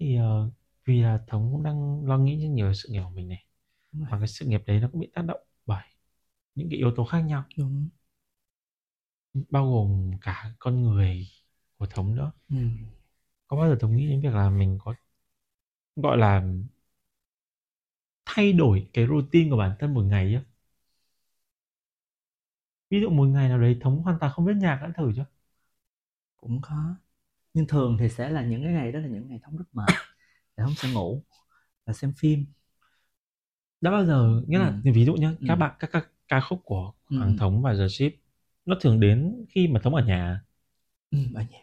thì 0.00 0.16
ờ, 0.16 0.50
vì 0.84 1.00
là 1.02 1.20
thống 1.26 1.48
cũng 1.52 1.62
đang 1.62 2.06
lo 2.06 2.18
nghĩ 2.18 2.36
rất 2.42 2.48
nhiều 2.48 2.66
về 2.68 2.74
sự 2.74 2.88
nghiệp 2.92 3.02
của 3.04 3.10
mình 3.10 3.28
này 3.28 3.44
và 3.92 4.18
cái 4.18 4.28
sự 4.28 4.46
nghiệp 4.46 4.62
đấy 4.66 4.80
nó 4.80 4.88
cũng 4.92 5.00
bị 5.00 5.10
tác 5.14 5.22
động 5.22 5.40
những 6.54 6.68
cái 6.70 6.78
yếu 6.78 6.92
tố 6.96 7.04
khác 7.04 7.20
nhau. 7.20 7.44
Đúng. 7.56 7.88
bao 9.50 9.70
gồm 9.72 10.10
cả 10.22 10.52
con 10.58 10.82
người 10.82 11.28
của 11.78 11.86
thống 11.86 12.14
nữa. 12.16 12.32
Ừ. 12.50 12.56
có 13.46 13.56
bao 13.56 13.68
giờ 13.68 13.76
thống 13.80 13.96
nghĩ 13.96 14.08
đến 14.08 14.20
việc 14.22 14.34
là 14.34 14.50
mình 14.50 14.78
có 14.84 14.94
gọi 15.96 16.16
là 16.18 16.42
thay 18.26 18.52
đổi 18.52 18.88
cái 18.92 19.06
routine 19.06 19.50
của 19.50 19.56
bản 19.56 19.76
thân 19.78 19.94
một 19.94 20.02
ngày 20.02 20.30
chưa? 20.32 20.42
Ví 22.90 23.00
dụ 23.00 23.10
một 23.10 23.24
ngày 23.26 23.48
nào 23.48 23.58
đấy 23.60 23.78
thống 23.80 24.02
hoàn 24.02 24.18
toàn 24.20 24.32
không 24.32 24.44
biết 24.44 24.52
nhạc 24.56 24.78
đã 24.82 24.92
thử 24.96 25.12
chưa? 25.16 25.24
Cũng 26.36 26.60
có 26.62 26.94
nhưng 27.54 27.66
thường 27.68 27.96
thì 28.00 28.08
sẽ 28.08 28.30
là 28.30 28.42
những 28.46 28.64
cái 28.64 28.72
ngày 28.72 28.92
đó 28.92 29.00
là 29.00 29.08
những 29.08 29.28
ngày 29.28 29.40
thống 29.44 29.56
rất 29.58 29.64
mệt. 29.72 29.86
Để 30.56 30.64
thống 30.64 30.74
sẽ 30.76 30.92
ngủ 30.94 31.24
và 31.86 31.92
xem 31.92 32.12
phim. 32.18 32.46
Đã 33.80 33.90
bao 33.90 34.04
giờ 34.06 34.42
nghĩa 34.46 34.58
là 34.58 34.80
ví 34.84 35.04
dụ 35.04 35.14
nhá 35.14 35.32
các 35.44 35.54
Ừ. 35.54 35.56
bạn 35.56 35.76
các, 35.78 35.90
các 35.92 36.08
ca 36.30 36.40
khúc 36.40 36.60
của 36.64 36.92
Ừ. 37.10 37.16
Hoàng 37.16 37.34
Thống 37.36 37.62
và 37.62 37.74
The 37.74 37.88
Ship 37.88 38.14
nó 38.66 38.76
thường 38.82 39.00
đến 39.00 39.46
khi 39.50 39.68
mà 39.68 39.80
Thống 39.84 39.96
ở 39.96 40.04
nhà. 40.06 40.42
Ừ, 41.10 41.18
ở 41.34 41.42
nhà. 41.50 41.58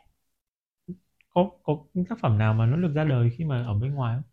Có 1.30 1.52
có 1.64 1.77
tác 2.10 2.19
phẩm 2.22 2.38
nào 2.38 2.53
mà 2.53 2.65
nó 2.65 2.77
được 2.77 2.94
ra 2.95 3.03
đời 3.03 3.30
khi 3.38 3.44
mà 3.45 3.65
ở 3.65 3.73
bên 3.73 3.94
ngoài 3.95 4.15
không? 4.15 4.23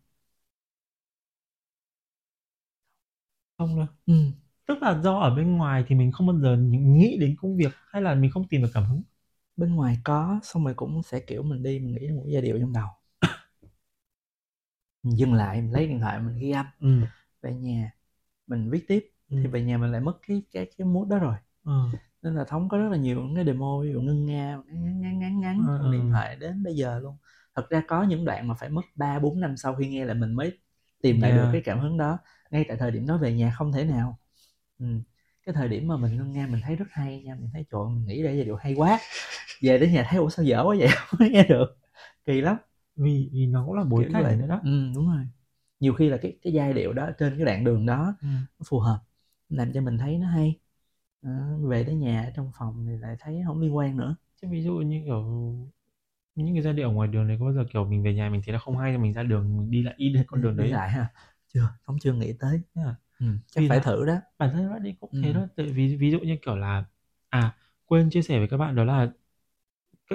Không 3.57 3.77
đâu. 3.77 3.87
Ừ. 4.05 4.13
tức 4.67 4.77
là 4.81 5.01
do 5.03 5.19
ở 5.19 5.35
bên 5.35 5.57
ngoài 5.57 5.83
thì 5.87 5.95
mình 5.95 6.11
không 6.11 6.27
bao 6.27 6.39
giờ 6.39 6.57
nghĩ 6.69 7.17
đến 7.19 7.35
công 7.41 7.57
việc 7.57 7.71
hay 7.87 8.01
là 8.01 8.15
mình 8.15 8.31
không 8.31 8.47
tìm 8.47 8.61
được 8.61 8.69
cảm 8.73 8.83
hứng? 8.85 9.01
Bên 9.57 9.75
ngoài 9.75 9.97
có 10.03 10.39
xong 10.43 10.63
rồi 10.65 10.73
cũng 10.73 11.03
sẽ 11.03 11.19
kiểu 11.19 11.43
mình 11.43 11.63
đi 11.63 11.79
mình 11.79 11.95
nghĩ 11.95 12.07
một 12.09 12.23
giai 12.27 12.41
điệu 12.41 12.57
trong 12.59 12.73
đầu. 12.73 12.87
Mình 15.03 15.17
dừng 15.17 15.33
lại 15.33 15.61
mình 15.61 15.71
lấy 15.71 15.87
điện 15.87 15.99
thoại 15.99 16.19
mình 16.19 16.37
ghi 16.39 16.51
âm 16.51 16.65
ừ. 16.79 17.07
về 17.41 17.55
nhà 17.55 17.91
mình 18.47 18.71
viết 18.71 18.85
tiếp 18.89 19.11
Ừ. 19.29 19.37
thì 19.43 19.49
về 19.49 19.63
nhà 19.63 19.77
mình 19.77 19.91
lại 19.91 20.01
mất 20.01 20.13
cái 20.27 20.43
cái 20.51 20.65
cái 20.77 20.87
mood 20.87 21.07
đó 21.09 21.17
rồi 21.19 21.35
Ừ. 21.65 21.71
nên 22.21 22.35
là 22.35 22.43
thống 22.45 22.69
có 22.69 22.77
rất 22.77 22.89
là 22.89 22.97
nhiều 22.97 23.21
những 23.21 23.35
cái 23.35 23.45
demo 23.45 23.79
ví 23.83 23.91
dụ 23.93 24.01
ngân 24.01 24.25
nga 24.25 24.57
ngắn 24.67 25.01
ngắn 25.01 25.19
ngắn 25.19 25.39
ngắn 25.39 25.61
Ừ, 25.67 25.77
trong 25.77 25.91
điện 25.91 26.01
ừ. 26.01 26.09
thoại 26.11 26.35
đến 26.35 26.63
bây 26.63 26.75
giờ 26.75 26.99
luôn 26.99 27.17
thật 27.55 27.69
ra 27.69 27.83
có 27.87 28.03
những 28.03 28.25
đoạn 28.25 28.47
mà 28.47 28.55
phải 28.59 28.69
mất 28.69 28.81
3 28.95 29.19
4 29.19 29.39
năm 29.39 29.57
sau 29.57 29.75
khi 29.75 29.87
nghe 29.87 30.05
lại 30.05 30.15
mình 30.15 30.33
mới 30.33 30.59
tìm 31.01 31.21
lại 31.21 31.31
được 31.31 31.37
Yeah. 31.41 31.51
cái 31.51 31.61
cảm 31.65 31.79
hứng 31.79 31.97
đó 31.97 32.17
ngay 32.51 32.65
tại 32.67 32.77
thời 32.77 32.91
điểm 32.91 33.07
đó 33.07 33.17
về 33.17 33.33
nhà 33.33 33.51
không 33.57 33.71
thể 33.71 33.83
nào 33.85 34.19
ừ. 34.79 34.85
cái 35.45 35.55
thời 35.55 35.69
điểm 35.69 35.87
mà 35.87 35.97
mình 35.97 36.17
ngân 36.17 36.31
nga 36.33 36.47
mình 36.47 36.61
thấy 36.63 36.75
rất 36.75 36.85
hay 36.91 37.23
nha 37.23 37.35
mình 37.35 37.49
thấy 37.53 37.65
trời 37.71 37.81
mình 37.89 38.05
nghĩ 38.07 38.23
ra 38.23 38.31
giai 38.31 38.45
điệu 38.45 38.55
hay 38.55 38.73
quá 38.73 38.99
về 39.61 39.77
đến 39.77 39.93
nhà 39.93 40.05
thấy 40.09 40.19
ủa 40.19 40.29
sao 40.29 40.45
dở 40.45 40.63
quá 40.65 40.75
vậy 40.79 40.87
không 41.07 41.19
nghe 41.31 41.43
được 41.49 41.77
kỳ 42.25 42.41
lắm 42.41 42.57
vì 42.95 43.29
vì 43.33 43.45
nó 43.47 43.63
cũng 43.67 43.75
là 43.75 43.83
bối 43.83 44.05
cảnh 44.13 44.39
nữa 44.39 44.47
đó 44.47 44.59
ừ 44.63 44.91
đúng 44.95 45.07
rồi 45.07 45.27
nhiều 45.79 45.93
khi 45.93 46.09
là 46.09 46.17
cái 46.17 46.37
cái 46.43 46.53
giai 46.53 46.73
điệu 46.73 46.93
đó 46.93 47.09
trên 47.19 47.35
cái 47.37 47.45
đoạn 47.45 47.63
đường 47.63 47.85
đó 47.85 48.15
ừ. 48.21 48.27
nó 48.59 48.63
phù 48.69 48.79
hợp 48.79 48.99
làm 49.49 49.73
cho 49.73 49.81
mình 49.81 49.97
thấy 49.97 50.17
nó 50.17 50.27
hay. 50.27 50.59
Đó, 51.21 51.31
về 51.61 51.83
đến 51.83 51.99
nhà 51.99 52.31
trong 52.35 52.51
phòng 52.59 52.85
thì 52.87 52.97
lại 52.97 53.15
thấy 53.19 53.41
không 53.47 53.59
liên 53.61 53.75
quan 53.75 53.97
nữa. 53.97 54.15
Chứ 54.41 54.47
ví 54.51 54.61
dụ 54.63 54.73
như 54.75 55.01
kiểu 55.05 55.23
những 56.35 56.55
cái 56.55 56.61
giai 56.63 56.73
điệu 56.73 56.91
ngoài 56.91 57.07
đường 57.07 57.27
này 57.27 57.37
có 57.39 57.45
bao 57.45 57.53
giờ 57.53 57.65
kiểu 57.73 57.85
mình 57.85 58.03
về 58.03 58.13
nhà 58.13 58.29
mình 58.29 58.41
thấy 58.45 58.53
nó 58.53 58.59
không 58.59 58.77
hay 58.77 58.91
thì 58.91 58.97
mình 58.97 59.13
ra 59.13 59.23
đường 59.23 59.57
mình 59.57 59.71
đi 59.71 59.83
lại 59.83 59.93
in 59.97 60.13
con 60.27 60.41
đường 60.41 60.57
đi 60.57 60.63
đấy? 60.63 60.71
lại 60.71 60.89
ha? 60.89 61.07
Chưa 61.53 61.69
không 61.83 61.99
chưa 61.99 62.13
nghĩ 62.13 62.33
tới. 62.39 62.61
Thế 62.75 62.81
à? 62.81 62.95
ừ, 63.19 63.25
chắc 63.47 63.61
Vì 63.61 63.69
phải 63.69 63.77
là- 63.77 63.83
thử 63.83 64.05
đó. 64.05 64.15
bản 64.37 64.49
thân 64.53 64.69
bạn 64.69 64.83
đi 64.83 64.95
cũng 64.99 65.11
thế 65.21 65.29
Ừ. 65.29 65.33
đó 65.33 65.47
tại 65.57 65.65
vì 65.65 65.95
ví 65.95 66.11
dụ 66.11 66.19
như 66.19 66.37
kiểu 66.45 66.55
là 66.55 66.85
à 67.29 67.55
quên 67.85 68.09
chia 68.09 68.21
sẻ 68.21 68.39
với 68.39 68.47
các 68.47 68.57
bạn 68.57 68.75
đó 68.75 68.83
là 68.83 69.11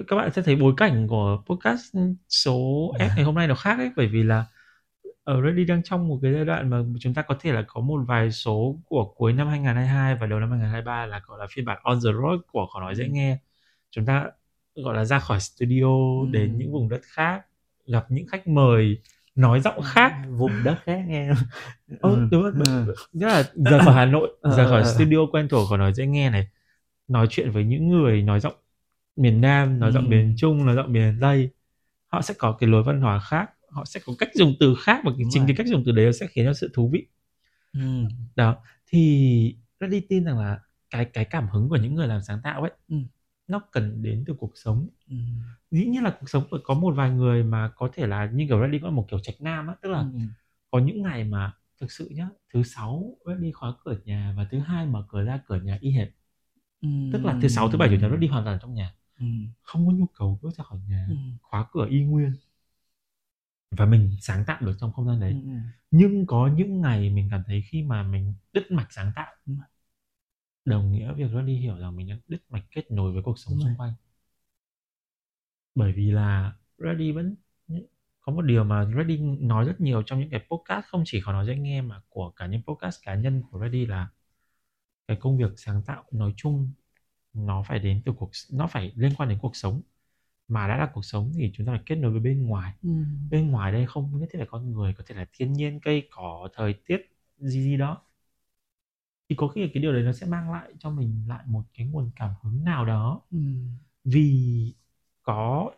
các 0.08 0.16
bạn 0.16 0.30
sẽ 0.32 0.42
thấy 0.42 0.56
bối 0.56 0.74
cảnh 0.76 1.06
của 1.08 1.42
podcast 1.46 1.96
số 2.28 2.58
F 2.98 3.08
ngày 3.16 3.24
hôm 3.24 3.34
nay 3.34 3.46
nó 3.48 3.54
khác 3.54 3.78
ấy. 3.78 3.90
Bởi 3.96 4.06
vì 4.08 4.22
là 4.22 4.46
ở 5.30 5.42
Ready 5.42 5.64
đang 5.64 5.82
trong 5.82 6.08
một 6.08 6.18
cái 6.22 6.32
giai 6.32 6.44
đoạn 6.44 6.70
mà 6.70 6.82
chúng 7.00 7.14
ta 7.14 7.22
có 7.22 7.36
thể 7.40 7.52
là 7.52 7.64
có 7.68 7.80
một 7.80 8.00
vài 8.06 8.30
số 8.30 8.76
của 8.84 9.04
cuối 9.16 9.32
năm 9.32 9.48
2022 9.48 10.14
và 10.14 10.26
đầu 10.26 10.40
năm 10.40 10.50
2023 10.50 11.06
là 11.06 11.20
gọi 11.26 11.38
là 11.38 11.46
phiên 11.50 11.64
bản 11.64 11.78
on 11.82 11.98
the 12.04 12.12
road 12.12 12.40
của 12.52 12.66
khó 12.66 12.80
nói 12.80 12.94
dễ 12.94 13.08
nghe. 13.08 13.38
Chúng 13.90 14.06
ta 14.06 14.26
gọi 14.74 14.96
là 14.96 15.04
ra 15.04 15.18
khỏi 15.18 15.40
studio 15.40 15.86
ừ. 16.22 16.28
đến 16.30 16.58
những 16.58 16.72
vùng 16.72 16.88
đất 16.88 17.00
khác 17.02 17.42
gặp 17.86 18.06
những 18.08 18.26
khách 18.26 18.48
mời 18.48 18.98
nói 19.34 19.60
giọng 19.60 19.82
khác. 19.84 20.12
vùng 20.30 20.52
đất 20.64 20.76
khác 20.84 21.04
nghe. 21.06 21.30
Ừ, 22.00 22.28
đúng 22.30 22.42
rồi 22.42 22.52
ừ. 22.66 22.94
nghĩa 23.12 23.26
là 23.26 23.42
giờ 23.54 23.78
khỏi 23.84 23.94
Hà 23.94 24.04
Nội 24.04 24.30
giờ 24.42 24.68
khỏi 24.70 24.84
studio 24.84 25.18
quen 25.32 25.48
thuộc 25.48 25.66
của 25.70 25.76
nói 25.76 25.92
dễ 25.92 26.06
nghe 26.06 26.30
này 26.30 26.48
nói 27.08 27.26
chuyện 27.30 27.50
với 27.50 27.64
những 27.64 27.88
người 27.88 28.22
nói 28.22 28.40
giọng 28.40 28.54
miền 29.16 29.40
Nam 29.40 29.80
nói 29.80 29.92
giọng 29.92 30.08
miền 30.08 30.34
Trung 30.38 30.66
nói 30.66 30.76
giọng 30.76 30.92
miền 30.92 31.18
Tây 31.20 31.50
họ 32.06 32.22
sẽ 32.22 32.34
có 32.38 32.52
cái 32.52 32.68
lối 32.68 32.82
văn 32.82 33.00
hóa 33.00 33.20
khác 33.20 33.50
họ 33.70 33.84
sẽ 33.84 34.00
có 34.06 34.12
cách 34.18 34.30
dùng 34.34 34.54
từ 34.60 34.74
khác 34.82 35.00
và 35.04 35.12
chính 35.30 35.46
cái 35.46 35.56
cách 35.56 35.66
dùng 35.66 35.82
từ 35.86 35.92
đấy 35.92 36.12
sẽ 36.12 36.26
khiến 36.26 36.46
cho 36.46 36.54
sự 36.54 36.70
thú 36.74 36.88
vị 36.88 37.06
ừ. 37.72 38.04
đó 38.36 38.56
thì 38.86 39.56
đi 39.80 40.00
tin 40.00 40.24
rằng 40.24 40.38
là 40.38 40.60
cái 40.90 41.04
cái 41.04 41.24
cảm 41.24 41.48
hứng 41.48 41.68
của 41.68 41.76
những 41.76 41.94
người 41.94 42.08
làm 42.08 42.22
sáng 42.22 42.40
tạo 42.42 42.62
ấy 42.62 42.70
ừ. 42.88 42.96
nó 43.48 43.60
cần 43.72 44.02
đến 44.02 44.24
từ 44.26 44.34
cuộc 44.34 44.52
sống 44.54 44.88
ừ. 45.08 45.16
dĩ 45.70 45.86
nhiên 45.86 46.02
là 46.02 46.16
cuộc 46.20 46.30
sống 46.30 46.44
có 46.64 46.74
một 46.74 46.94
vài 46.96 47.10
người 47.10 47.42
mà 47.44 47.68
có 47.68 47.90
thể 47.92 48.06
là 48.06 48.30
như 48.32 48.46
kiểu 48.48 48.60
Reddy 48.60 48.78
có 48.78 48.90
một 48.90 49.06
kiểu 49.10 49.18
trạch 49.18 49.40
nam 49.40 49.66
á 49.66 49.74
tức 49.82 49.88
là 49.88 49.98
ừ. 49.98 50.18
có 50.70 50.78
những 50.78 51.02
ngày 51.02 51.24
mà 51.24 51.52
thực 51.80 51.92
sự 51.92 52.08
nhá 52.10 52.28
thứ 52.52 52.62
sáu 52.62 53.16
Reddy 53.26 53.52
khóa 53.52 53.72
cửa 53.84 53.96
nhà 54.04 54.34
và 54.36 54.46
thứ 54.50 54.58
hai 54.58 54.86
mở 54.86 55.04
cửa 55.08 55.22
ra 55.22 55.40
cửa 55.46 55.56
nhà 55.56 55.78
y 55.80 55.90
hệt 55.90 56.08
ừ. 56.82 56.88
tức 57.12 57.24
là 57.24 57.38
thứ 57.42 57.48
sáu 57.48 57.70
thứ 57.70 57.78
bảy 57.78 57.88
chủ 57.88 57.96
nhật 57.96 58.10
Reddy 58.10 58.26
hoàn 58.26 58.44
toàn 58.44 58.58
trong 58.62 58.74
nhà 58.74 58.94
ừ. 59.18 59.26
không 59.62 59.86
có 59.86 59.92
nhu 59.92 60.06
cầu 60.06 60.38
bước 60.42 60.50
ra 60.54 60.64
khỏi 60.64 60.78
nhà 60.88 61.06
ừ. 61.08 61.14
khóa 61.42 61.66
cửa 61.72 61.86
y 61.90 62.04
nguyên 62.04 62.32
và 63.70 63.86
mình 63.86 64.16
sáng 64.20 64.44
tạo 64.46 64.58
được 64.60 64.76
trong 64.80 64.92
không 64.92 65.06
gian 65.06 65.20
đấy 65.20 65.32
ừ. 65.32 65.50
nhưng 65.90 66.26
có 66.26 66.50
những 66.56 66.80
ngày 66.80 67.10
mình 67.10 67.28
cảm 67.30 67.42
thấy 67.46 67.62
khi 67.70 67.82
mà 67.82 68.02
mình 68.02 68.34
đứt 68.52 68.70
mạch 68.70 68.88
sáng 68.90 69.12
tạo 69.16 69.32
ừ. 69.46 69.52
đồng 70.64 70.92
nghĩa 70.92 71.14
việc 71.14 71.30
đi 71.46 71.56
hiểu 71.56 71.78
rằng 71.78 71.96
mình 71.96 72.08
đã 72.08 72.16
đứt 72.28 72.42
mạch 72.48 72.64
kết 72.70 72.90
nối 72.90 73.12
với 73.12 73.22
cuộc 73.22 73.38
sống 73.38 73.54
ừ. 73.54 73.60
xung 73.62 73.74
quanh 73.78 73.92
bởi 75.74 75.92
vì 75.92 76.10
là 76.10 76.52
Ready 76.78 77.12
vẫn 77.12 77.34
có 78.20 78.32
một 78.32 78.42
điều 78.42 78.64
mà 78.64 78.84
Ready 78.96 79.18
nói 79.40 79.64
rất 79.64 79.80
nhiều 79.80 80.02
trong 80.06 80.20
những 80.20 80.30
cái 80.30 80.46
podcast 80.50 80.86
không 80.86 81.02
chỉ 81.06 81.20
có 81.24 81.32
nói 81.32 81.46
dễ 81.46 81.56
nghe 81.56 81.82
mà 81.82 82.02
của 82.08 82.30
cả 82.30 82.46
những 82.46 82.62
podcast 82.62 83.02
cá 83.02 83.14
nhân 83.14 83.42
của 83.50 83.60
Ready 83.60 83.86
là 83.86 84.08
cái 85.08 85.16
công 85.20 85.38
việc 85.38 85.52
sáng 85.56 85.82
tạo 85.86 86.04
nói 86.12 86.34
chung 86.36 86.72
nó 87.32 87.62
phải 87.62 87.78
đến 87.78 88.02
từ 88.04 88.12
cuộc 88.18 88.30
nó 88.52 88.66
phải 88.66 88.92
liên 88.96 89.12
quan 89.16 89.28
đến 89.28 89.38
cuộc 89.42 89.56
sống 89.56 89.82
mà 90.50 90.68
đã 90.68 90.76
là 90.76 90.90
cuộc 90.94 91.04
sống 91.04 91.32
thì 91.36 91.50
chúng 91.54 91.66
ta 91.66 91.72
phải 91.72 91.82
kết 91.86 91.96
nối 91.96 92.10
với 92.10 92.20
bên 92.20 92.46
ngoài. 92.46 92.74
Ừ. 92.82 92.88
bên 93.30 93.50
ngoài 93.50 93.72
đây 93.72 93.86
không 93.86 94.20
nhất 94.20 94.28
thiết 94.32 94.38
là 94.38 94.44
con 94.48 94.72
người 94.72 94.94
có 94.98 95.04
thể 95.06 95.14
là 95.14 95.26
thiên 95.32 95.52
nhiên 95.52 95.80
cây 95.80 96.08
cỏ 96.10 96.48
thời 96.54 96.74
tiết 96.74 96.98
gì 97.38 97.62
gì 97.64 97.76
đó. 97.76 98.02
Thì 99.28 99.36
có 99.36 99.48
khi 99.48 99.68
cái 99.74 99.82
điều 99.82 99.92
đấy 99.92 100.02
nó 100.02 100.12
sẽ 100.12 100.26
mang 100.26 100.52
lại 100.52 100.70
cho 100.78 100.90
mình 100.90 101.24
lại 101.28 101.44
một 101.46 101.62
cái 101.74 101.86
nguồn 101.86 102.10
cảm 102.16 102.30
hứng 102.42 102.64
nào 102.64 102.84
đó. 102.86 103.22
Ừ. 103.30 103.38
vì 104.04 104.74
có 105.22 105.70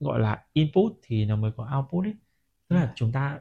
gọi 0.00 0.20
là 0.20 0.46
input 0.52 0.92
thì 1.02 1.24
nó 1.24 1.36
mới 1.36 1.52
có 1.56 1.70
output 1.78 2.04
ấy 2.06 2.14
tức 2.68 2.76
là 2.76 2.92
chúng 2.96 3.12
ta 3.12 3.40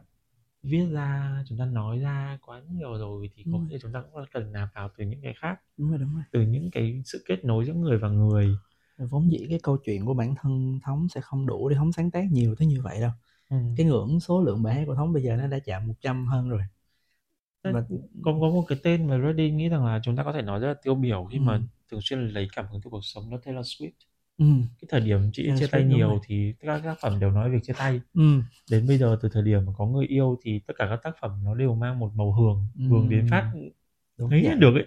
viết 0.64 0.86
ra 0.94 1.38
chúng 1.50 1.60
ta 1.60 1.66
nói 1.66 2.00
ra 2.00 2.40
quá 2.42 2.62
nhiều 2.72 2.98
rồi 3.00 3.32
thì 3.36 3.46
có 3.52 3.60
ừ. 3.60 3.64
thể 3.72 3.80
chúng 3.82 3.94
ta 3.94 4.04
cũng 4.14 4.26
cần 4.34 4.52
nạp 4.54 4.70
vào 4.76 4.90
từ 4.98 5.06
những 5.06 5.22
cái 5.24 5.34
khác. 5.38 5.62
Đúng 5.78 5.90
rồi 5.90 6.00
đúng 6.00 6.14
rồi. 6.16 6.24
Từ 6.32 6.42
những 6.42 6.72
cái 6.72 7.02
sự 7.06 7.24
kết 7.28 7.46
nối 7.46 7.66
giữa 7.66 7.74
người 7.74 7.98
và 7.98 8.10
người 8.10 8.58
vốn 8.98 9.32
dĩ 9.32 9.46
cái 9.50 9.60
câu 9.64 9.78
chuyện 9.78 10.06
của 10.06 10.14
bản 10.14 10.36
thân 10.42 10.80
thống 10.84 11.08
sẽ 11.10 11.22
không 11.22 11.46
đủ 11.46 11.70
để 11.70 11.76
thống 11.76 11.92
sáng 11.92 12.12
tác 12.12 12.32
nhiều 12.32 12.56
tới 12.56 12.68
như 12.68 12.82
vậy 12.82 13.02
đâu 13.02 13.12
ừ. 13.50 13.58
cái 13.78 13.86
ngưỡng 13.86 14.20
số 14.20 14.42
lượng 14.42 14.64
bài 14.64 14.76
hát 14.76 14.84
của 14.88 14.96
thống 14.96 15.14
bây 15.14 15.24
giờ 15.24 15.36
nó 15.36 15.48
đã 15.48 15.60
chạm 15.60 15.88
100 15.88 16.28
hơn 16.28 16.50
rồi 16.50 16.62
mà 17.64 17.86
có 18.24 18.32
có 18.42 18.50
một 18.50 18.66
cái 18.68 18.78
tên 18.84 19.08
mà 19.08 19.18
Ready 19.18 19.52
nghĩ 19.52 19.70
rằng 19.70 19.86
là 19.86 20.00
chúng 20.04 20.16
ta 20.16 20.24
có 20.24 20.34
thể 20.34 20.42
nói 20.42 20.60
rất 20.60 20.68
là 20.68 20.74
tiêu 20.84 20.96
biểu 20.96 21.28
khi 21.32 21.38
ừ. 21.38 21.42
mà 21.42 21.62
thường 21.92 22.02
xuyên 22.04 22.28
lấy 22.28 22.48
cảm 22.56 22.66
hứng 22.72 22.82
từ 22.82 22.90
cuộc 22.90 23.00
sống 23.04 23.30
đó 23.32 23.38
Taylor 23.46 23.66
Swift 23.66 23.92
ừ. 24.38 24.46
cái 24.82 24.88
thời 24.90 25.02
điểm 25.02 25.30
chị 25.34 25.44
Taylor 25.44 25.60
chia 25.60 25.68
tay 25.68 25.84
nhiều 25.84 26.22
thì 26.26 26.54
các 26.60 26.82
tác 26.84 26.96
phẩm 27.02 27.20
đều 27.20 27.32
nói 27.32 27.52
về 27.52 27.60
chia 27.64 27.74
tay 27.74 28.02
ừ. 28.14 28.42
đến 28.70 28.88
bây 28.88 28.98
giờ 28.98 29.18
từ 29.22 29.30
thời 29.30 29.44
điểm 29.44 29.66
mà 29.66 29.72
có 29.78 29.86
người 29.86 30.06
yêu 30.06 30.40
thì 30.42 30.60
tất 30.60 30.74
cả 30.78 30.88
các 30.90 31.00
tác 31.04 31.16
phẩm 31.22 31.32
nó 31.44 31.56
đều 31.56 31.76
mang 31.76 32.00
một 32.00 32.12
màu 32.16 32.34
hường 32.34 32.68
ừ. 32.78 32.88
hường 32.88 33.10
đến 33.10 33.28
phát 33.32 33.52
thấy 34.30 34.56
được 34.60 34.74
ấy 34.74 34.86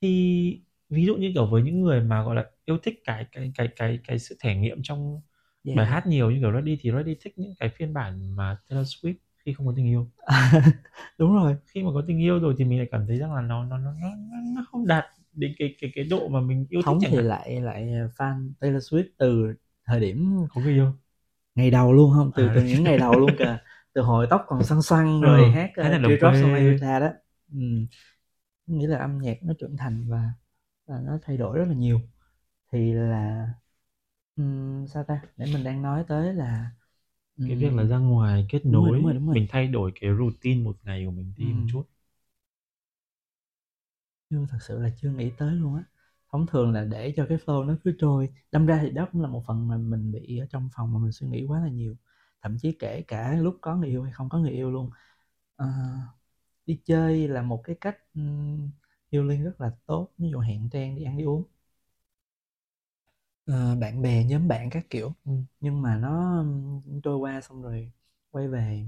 thì 0.00 0.63
ví 0.90 1.06
dụ 1.06 1.16
như 1.16 1.30
kiểu 1.34 1.46
với 1.46 1.62
những 1.62 1.80
người 1.80 2.00
mà 2.00 2.22
gọi 2.22 2.34
là 2.34 2.44
yêu 2.64 2.78
thích 2.82 3.00
cái 3.04 3.26
cái 3.32 3.52
cái 3.54 3.68
cái 3.76 3.98
cái 4.06 4.18
sự 4.18 4.36
thể 4.40 4.54
nghiệm 4.54 4.82
trong 4.82 5.20
yeah. 5.64 5.76
bài 5.76 5.86
hát 5.86 6.06
nhiều 6.06 6.30
như 6.30 6.40
kiểu 6.40 6.52
Reddy 6.52 6.78
thì 6.80 6.90
Reddy 6.92 7.16
thích 7.20 7.32
những 7.36 7.54
cái 7.60 7.68
phiên 7.68 7.94
bản 7.94 8.36
mà 8.36 8.56
Taylor 8.68 8.86
Swift 8.88 9.14
khi 9.44 9.52
không 9.52 9.66
có 9.66 9.72
tình 9.76 9.86
yêu. 9.86 10.10
Đúng 11.18 11.34
rồi. 11.34 11.56
Khi 11.66 11.82
mà 11.82 11.90
có 11.94 12.02
tình 12.06 12.18
yêu 12.18 12.38
rồi 12.38 12.54
thì 12.58 12.64
mình 12.64 12.78
lại 12.78 12.88
cảm 12.90 13.06
thấy 13.06 13.18
rằng 13.18 13.34
là 13.34 13.40
nó 13.40 13.64
nó 13.64 13.78
nó 13.78 13.92
nó, 14.00 14.08
nó 14.56 14.64
không 14.70 14.86
đạt 14.86 15.04
đến 15.32 15.54
cái 15.58 15.74
cái 15.80 15.92
cái 15.94 16.04
độ 16.04 16.28
mà 16.28 16.40
mình 16.40 16.66
yêu 16.68 16.82
Thống 16.84 16.98
thì 17.10 17.16
lại 17.16 17.60
lại 17.60 17.88
fan 18.16 18.52
Taylor 18.60 18.94
Swift 18.94 19.04
từ 19.18 19.54
thời 19.86 20.00
điểm 20.00 20.36
có 20.54 20.60
người 20.60 20.72
yêu. 20.72 20.92
ngày 21.54 21.70
đầu 21.70 21.92
luôn 21.92 22.12
không? 22.14 22.30
Từ 22.36 22.48
à, 22.48 22.52
từ 22.54 22.62
những 22.62 22.84
ngày 22.84 22.98
đầu 22.98 23.12
luôn 23.12 23.30
kìa. 23.38 23.58
Từ 23.94 24.02
hồi 24.02 24.26
tóc 24.30 24.44
còn 24.46 24.62
xoăn 24.62 24.82
xoăn 24.82 25.20
rồi 25.20 25.40
ừ, 25.40 25.50
hát 25.50 25.70
uh, 25.70 25.76
Teardrops 25.76 26.42
on 26.42 26.52
My 26.52 26.60
Guitar 26.60 27.02
đó. 27.02 27.10
Ừ. 27.52 27.58
nghĩa 28.66 28.86
là 28.86 28.98
âm 28.98 29.18
nhạc 29.18 29.42
nó 29.42 29.54
trưởng 29.58 29.76
thành 29.76 30.04
và 30.08 30.30
và 30.86 31.00
nó 31.00 31.18
thay 31.22 31.36
đổi 31.36 31.58
rất 31.58 31.64
là 31.68 31.74
nhiều. 31.74 32.00
Thì 32.72 32.92
là 32.92 33.48
um, 34.36 34.86
sao 34.86 35.04
ta? 35.04 35.22
Để 35.36 35.46
mình 35.54 35.64
đang 35.64 35.82
nói 35.82 36.04
tới 36.08 36.34
là 36.34 36.70
um, 37.38 37.48
cái 37.48 37.56
việc 37.56 37.72
là 37.74 37.84
ra 37.84 37.98
ngoài 37.98 38.46
kết 38.50 38.66
nối 38.66 38.72
đúng 38.72 38.84
rồi, 38.84 38.94
đúng 38.94 39.04
rồi, 39.04 39.14
đúng 39.14 39.26
rồi. 39.26 39.34
mình 39.34 39.46
thay 39.50 39.66
đổi 39.68 39.92
cái 40.00 40.10
routine 40.18 40.64
một 40.64 40.76
ngày 40.82 41.04
của 41.06 41.12
mình 41.12 41.32
đi 41.36 41.44
um. 41.44 41.58
một 41.58 41.64
chút. 41.72 41.84
Chưa 44.30 44.46
thật 44.50 44.58
sự 44.60 44.78
là 44.78 44.90
chưa 44.96 45.10
nghĩ 45.10 45.30
tới 45.38 45.52
luôn 45.52 45.74
á. 45.76 45.84
Thông 46.32 46.46
thường 46.46 46.72
là 46.72 46.84
để 46.84 47.12
cho 47.16 47.26
cái 47.28 47.38
flow 47.38 47.64
nó 47.66 47.74
cứ 47.84 47.94
trôi 47.98 48.28
đâm 48.52 48.66
ra 48.66 48.78
thì 48.82 48.90
đó 48.90 49.08
cũng 49.12 49.22
là 49.22 49.28
một 49.28 49.42
phần 49.46 49.68
mà 49.68 49.76
mình 49.76 50.12
bị 50.12 50.38
ở 50.38 50.46
trong 50.50 50.68
phòng 50.76 50.92
mà 50.92 50.98
mình 50.98 51.12
suy 51.12 51.26
nghĩ 51.26 51.44
quá 51.48 51.60
là 51.60 51.68
nhiều. 51.68 51.96
Thậm 52.42 52.56
chí 52.58 52.72
kể 52.78 53.02
cả 53.08 53.34
lúc 53.40 53.58
có 53.60 53.76
người 53.76 53.88
yêu 53.88 54.02
hay 54.02 54.12
không 54.12 54.28
có 54.28 54.38
người 54.38 54.50
yêu 54.50 54.70
luôn. 54.70 54.90
À, 55.56 55.66
đi 56.66 56.80
chơi 56.84 57.28
là 57.28 57.42
một 57.42 57.62
cái 57.64 57.76
cách 57.80 57.98
healing 59.14 59.44
rất 59.44 59.62
là 59.62 59.72
tốt 59.86 60.08
ví 60.18 60.30
dụ 60.30 60.40
hẹn 60.40 60.70
trang 60.72 60.96
đi 60.96 61.04
ăn 61.04 61.18
đi 61.18 61.24
uống 61.24 61.44
ờ, 63.46 63.76
bạn 63.80 64.02
bè 64.02 64.24
nhóm 64.24 64.48
bạn 64.48 64.70
các 64.70 64.86
kiểu 64.90 65.12
ừ. 65.24 65.32
nhưng 65.60 65.82
mà 65.82 65.96
nó 65.96 66.44
trôi 67.02 67.16
qua 67.16 67.40
xong 67.40 67.62
rồi 67.62 67.92
quay 68.30 68.48
về 68.48 68.86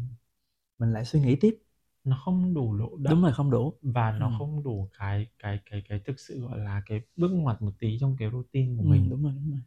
mình 0.78 0.92
lại 0.92 1.04
suy 1.04 1.20
nghĩ 1.20 1.36
tiếp 1.40 1.58
nó 2.04 2.16
không 2.24 2.54
đủ 2.54 2.74
lộ 2.74 2.96
đậm 2.96 3.16
đúng 3.16 3.22
rồi 3.22 3.32
không 3.32 3.50
đủ 3.50 3.74
và 3.82 4.12
nó 4.12 4.30
ừ. 4.30 4.34
không 4.38 4.62
đủ 4.64 4.88
cái 4.98 5.26
cái 5.38 5.58
cái 5.70 5.82
cái 5.88 6.00
thực 6.06 6.20
sự 6.20 6.40
gọi 6.40 6.58
là 6.58 6.82
cái 6.86 7.00
bước 7.16 7.28
ngoặt 7.32 7.62
một 7.62 7.72
tí 7.78 7.98
trong 8.00 8.16
cái 8.18 8.30
routine 8.32 8.74
của 8.78 8.82
ừ, 8.82 8.84
mình 8.84 9.08
đúng 9.10 9.22
rồi 9.22 9.32
đúng 9.32 9.50
rồi 9.50 9.60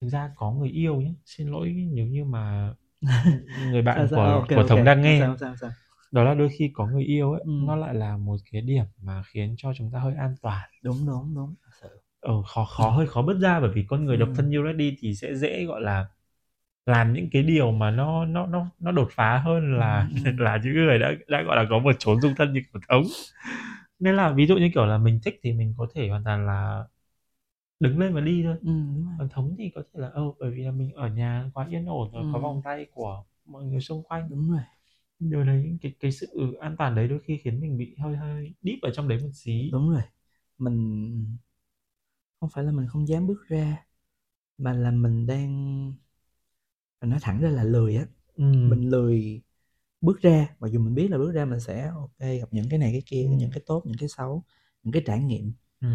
thực 0.00 0.08
ra 0.08 0.32
có 0.36 0.52
người 0.52 0.70
yêu 0.70 0.96
nhé 1.02 1.14
xin 1.26 1.48
lỗi 1.48 1.74
nếu 1.92 2.06
như 2.06 2.24
mà 2.24 2.74
người 3.56 3.82
bạn 3.82 4.08
sao, 4.08 4.22
sao? 4.22 4.22
của 4.22 4.42
okay, 4.42 4.56
của 4.56 4.64
okay. 4.64 4.68
thống 4.68 4.84
đang 4.84 5.02
nghe 5.02 5.18
sao, 5.18 5.36
sao, 5.38 5.56
sao? 5.56 5.70
Đó 6.14 6.24
là 6.24 6.34
đôi 6.34 6.48
khi 6.58 6.70
có 6.74 6.86
người 6.86 7.04
yêu 7.04 7.32
ấy 7.32 7.40
ừ. 7.44 7.50
nó 7.66 7.76
lại 7.76 7.94
là 7.94 8.16
một 8.16 8.36
cái 8.52 8.62
điểm 8.62 8.84
mà 9.02 9.22
khiến 9.26 9.54
cho 9.58 9.72
chúng 9.78 9.90
ta 9.92 9.98
hơi 9.98 10.14
an 10.14 10.34
toàn. 10.42 10.68
Đúng 10.82 11.06
đúng 11.06 11.34
đúng 11.34 11.54
ờ 12.20 12.42
khó 12.42 12.64
khó 12.64 12.90
hơi 12.90 13.06
khó 13.06 13.22
bứt 13.22 13.38
ra 13.38 13.60
bởi 13.60 13.70
vì 13.74 13.84
con 13.88 14.04
người 14.04 14.16
độc 14.16 14.28
thân 14.34 14.50
như 14.50 14.62
Reddy 14.66 14.96
thì 15.00 15.14
sẽ 15.14 15.34
dễ 15.34 15.64
gọi 15.64 15.80
là 15.80 16.06
làm 16.86 17.12
những 17.12 17.28
cái 17.32 17.42
điều 17.42 17.72
mà 17.72 17.90
nó 17.90 18.24
nó 18.24 18.46
nó 18.46 18.66
nó 18.80 18.92
đột 18.92 19.08
phá 19.12 19.38
hơn 19.38 19.78
là 19.78 20.08
là 20.38 20.60
những 20.64 20.74
người 20.74 20.98
đã 20.98 21.12
đã 21.28 21.42
gọi 21.42 21.56
là 21.56 21.66
có 21.70 21.78
một 21.78 21.92
chốn 21.98 22.20
dung 22.20 22.34
thân 22.36 22.52
như 22.52 22.60
của 22.72 22.80
thống 22.88 23.04
nên 23.98 24.16
là 24.16 24.32
ví 24.32 24.46
dụ 24.46 24.56
như 24.56 24.70
kiểu 24.74 24.86
là 24.86 24.98
mình 24.98 25.20
thích 25.24 25.40
thì 25.42 25.52
mình 25.52 25.74
có 25.78 25.86
thể 25.94 26.08
hoàn 26.08 26.24
toàn 26.24 26.46
là 26.46 26.84
đứng 27.80 27.98
lên 27.98 28.14
và 28.14 28.20
đi 28.20 28.42
thôi. 28.44 28.56
Ừ, 28.62 28.72
còn 29.18 29.28
thống 29.28 29.54
thì 29.58 29.70
có 29.74 29.82
thể 29.82 30.00
là 30.00 30.08
ơ 30.08 30.22
bởi 30.40 30.50
vì 30.50 30.62
là 30.62 30.70
mình 30.70 30.92
ở 30.94 31.08
nhà 31.08 31.50
quá 31.54 31.66
yên 31.70 31.86
ổn 31.86 32.10
rồi 32.12 32.22
ừ. 32.22 32.28
có 32.32 32.38
vòng 32.38 32.62
tay 32.64 32.86
của 32.94 33.24
mọi 33.46 33.64
người 33.64 33.80
xung 33.80 34.02
quanh. 34.02 34.28
Đúng 34.30 34.50
rồi 34.50 34.60
điều 35.18 35.44
đấy 35.44 35.78
cái 35.82 35.94
cái 36.00 36.12
sự 36.12 36.56
an 36.60 36.76
toàn 36.78 36.94
đấy 36.94 37.08
đôi 37.08 37.18
khi 37.20 37.38
khiến 37.44 37.60
mình 37.60 37.78
bị 37.78 37.94
hơi 37.98 38.16
hơi 38.16 38.54
deep 38.62 38.78
ở 38.82 38.90
trong 38.94 39.08
đấy 39.08 39.18
một 39.22 39.30
xí 39.34 39.70
đúng 39.72 39.90
rồi 39.90 40.02
mình 40.58 41.38
không 42.40 42.50
phải 42.50 42.64
là 42.64 42.72
mình 42.72 42.86
không 42.88 43.08
dám 43.08 43.26
bước 43.26 43.44
ra 43.48 43.86
mà 44.58 44.72
là 44.72 44.90
mình 44.90 45.26
đang 45.26 45.92
mình 47.00 47.10
nói 47.10 47.18
thẳng 47.22 47.40
ra 47.40 47.48
là 47.50 47.64
lười 47.64 47.96
á 47.96 48.06
ừ. 48.36 48.44
mình 48.62 48.90
lười 48.90 49.42
bước 50.00 50.20
ra 50.22 50.56
mặc 50.60 50.68
dù 50.72 50.80
mình 50.80 50.94
biết 50.94 51.08
là 51.12 51.18
bước 51.18 51.32
ra 51.32 51.44
mình 51.44 51.60
sẽ 51.60 51.86
ok 51.96 52.18
gặp 52.20 52.48
những 52.52 52.66
cái 52.70 52.80
này 52.80 52.92
cái 52.92 53.02
kia 53.06 53.24
ừ. 53.24 53.30
những 53.38 53.50
cái 53.54 53.62
tốt 53.66 53.82
những 53.86 53.98
cái 54.00 54.10
xấu 54.10 54.44
những 54.84 54.92
cái 54.92 55.02
trải 55.06 55.20
nghiệm 55.20 55.52
ừ. 55.80 55.88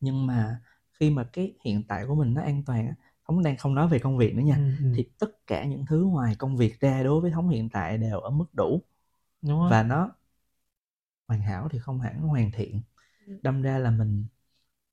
nhưng 0.00 0.26
mà 0.26 0.60
khi 0.92 1.10
mà 1.10 1.24
cái 1.32 1.54
hiện 1.64 1.82
tại 1.88 2.04
của 2.08 2.14
mình 2.14 2.34
nó 2.34 2.42
an 2.42 2.62
toàn 2.66 2.86
á 2.86 2.94
thống 3.30 3.42
đang 3.42 3.56
không 3.56 3.74
nói 3.74 3.88
về 3.88 3.98
công 3.98 4.16
việc 4.16 4.34
nữa 4.34 4.42
nha. 4.42 4.56
Ừ, 4.56 4.84
ừ. 4.84 4.92
thì 4.96 5.08
tất 5.18 5.46
cả 5.46 5.64
những 5.64 5.84
thứ 5.86 6.04
ngoài 6.04 6.34
công 6.38 6.56
việc 6.56 6.80
ra 6.80 7.02
đối 7.02 7.20
với 7.20 7.30
thống 7.30 7.48
hiện 7.48 7.68
tại 7.68 7.98
đều 7.98 8.20
ở 8.20 8.30
mức 8.30 8.54
đủ. 8.54 8.82
Đúng 9.42 9.68
và 9.70 9.82
nó 9.82 10.10
hoàn 11.28 11.40
hảo 11.40 11.68
thì 11.70 11.78
không 11.78 12.00
hẳn 12.00 12.20
hoàn 12.20 12.50
thiện. 12.52 12.80
Ừ. 13.26 13.38
đâm 13.42 13.62
ra 13.62 13.78
là 13.78 13.90
mình 13.90 14.24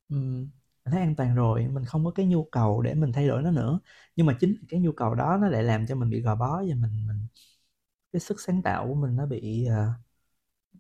um, 0.09 0.49
thấy 0.85 0.99
an 0.99 1.15
toàn 1.15 1.35
rồi 1.35 1.68
mình 1.68 1.85
không 1.85 2.05
có 2.05 2.11
cái 2.11 2.26
nhu 2.26 2.43
cầu 2.43 2.81
để 2.81 2.93
mình 2.93 3.11
thay 3.11 3.27
đổi 3.27 3.41
nó 3.41 3.51
nữa. 3.51 3.80
Nhưng 4.15 4.26
mà 4.26 4.38
chính 4.39 4.55
cái 4.69 4.80
nhu 4.80 4.91
cầu 4.91 5.15
đó 5.15 5.38
nó 5.41 5.47
lại 5.47 5.64
làm 5.64 5.88
cho 5.88 5.95
mình 5.95 6.09
bị 6.09 6.22
gò 6.22 6.35
bó 6.35 6.57
và 6.57 6.76
mình 6.76 7.07
mình 7.07 7.27
cái 8.14 8.19
sức 8.19 8.41
sáng 8.41 8.61
tạo 8.61 8.88
của 8.88 8.95
mình 8.95 9.15
nó 9.15 9.26
bị 9.26 9.68
uh, 9.69 9.95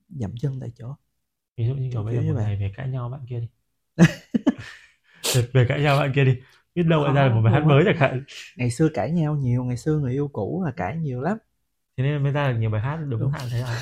dậm 0.09 0.37
chân 0.37 0.59
tại 0.59 0.71
chỗ. 0.75 0.95
Ví 1.57 1.67
dụ 1.67 1.75
như 1.75 1.89
kiểu 1.93 2.03
bây 2.03 2.15
giờ 2.15 2.21
một 2.21 2.39
ngày 2.39 2.57
về 2.59 2.73
cãi 2.77 2.89
nhau 2.89 3.09
bạn 3.09 3.25
kia 3.29 3.39
đi. 3.39 3.47
Về, 5.35 5.47
về 5.53 5.65
cãi 5.69 5.81
nhau 5.81 5.99
bạn 5.99 6.11
kia 6.15 6.25
đi 6.25 6.39
biết 6.77 6.83
đâu 6.83 7.03
lại 7.03 7.13
ra 7.13 7.27
được 7.27 7.35
một 7.35 7.41
bài 7.43 7.53
hát 7.53 7.65
mới 7.65 7.83
chẳng 7.85 7.97
hạn. 7.97 8.23
Ngày 8.55 8.71
xưa 8.71 8.89
cãi 8.93 9.11
nhau 9.11 9.35
nhiều 9.35 9.63
ngày 9.63 9.77
xưa 9.77 9.99
người 9.99 10.11
yêu 10.11 10.27
cũ 10.27 10.63
là 10.65 10.71
cãi 10.71 10.97
nhiều 10.97 11.21
lắm. 11.21 11.37
Thế 11.97 12.03
nên 12.03 12.23
mới 12.23 12.31
ra 12.31 12.51
được 12.51 12.59
nhiều 12.59 12.69
bài 12.69 12.81
hát 12.81 12.99
đúng, 13.09 13.19
Đúng. 13.19 13.31
hạn 13.31 13.47
thế 13.51 13.61
nào 13.61 13.75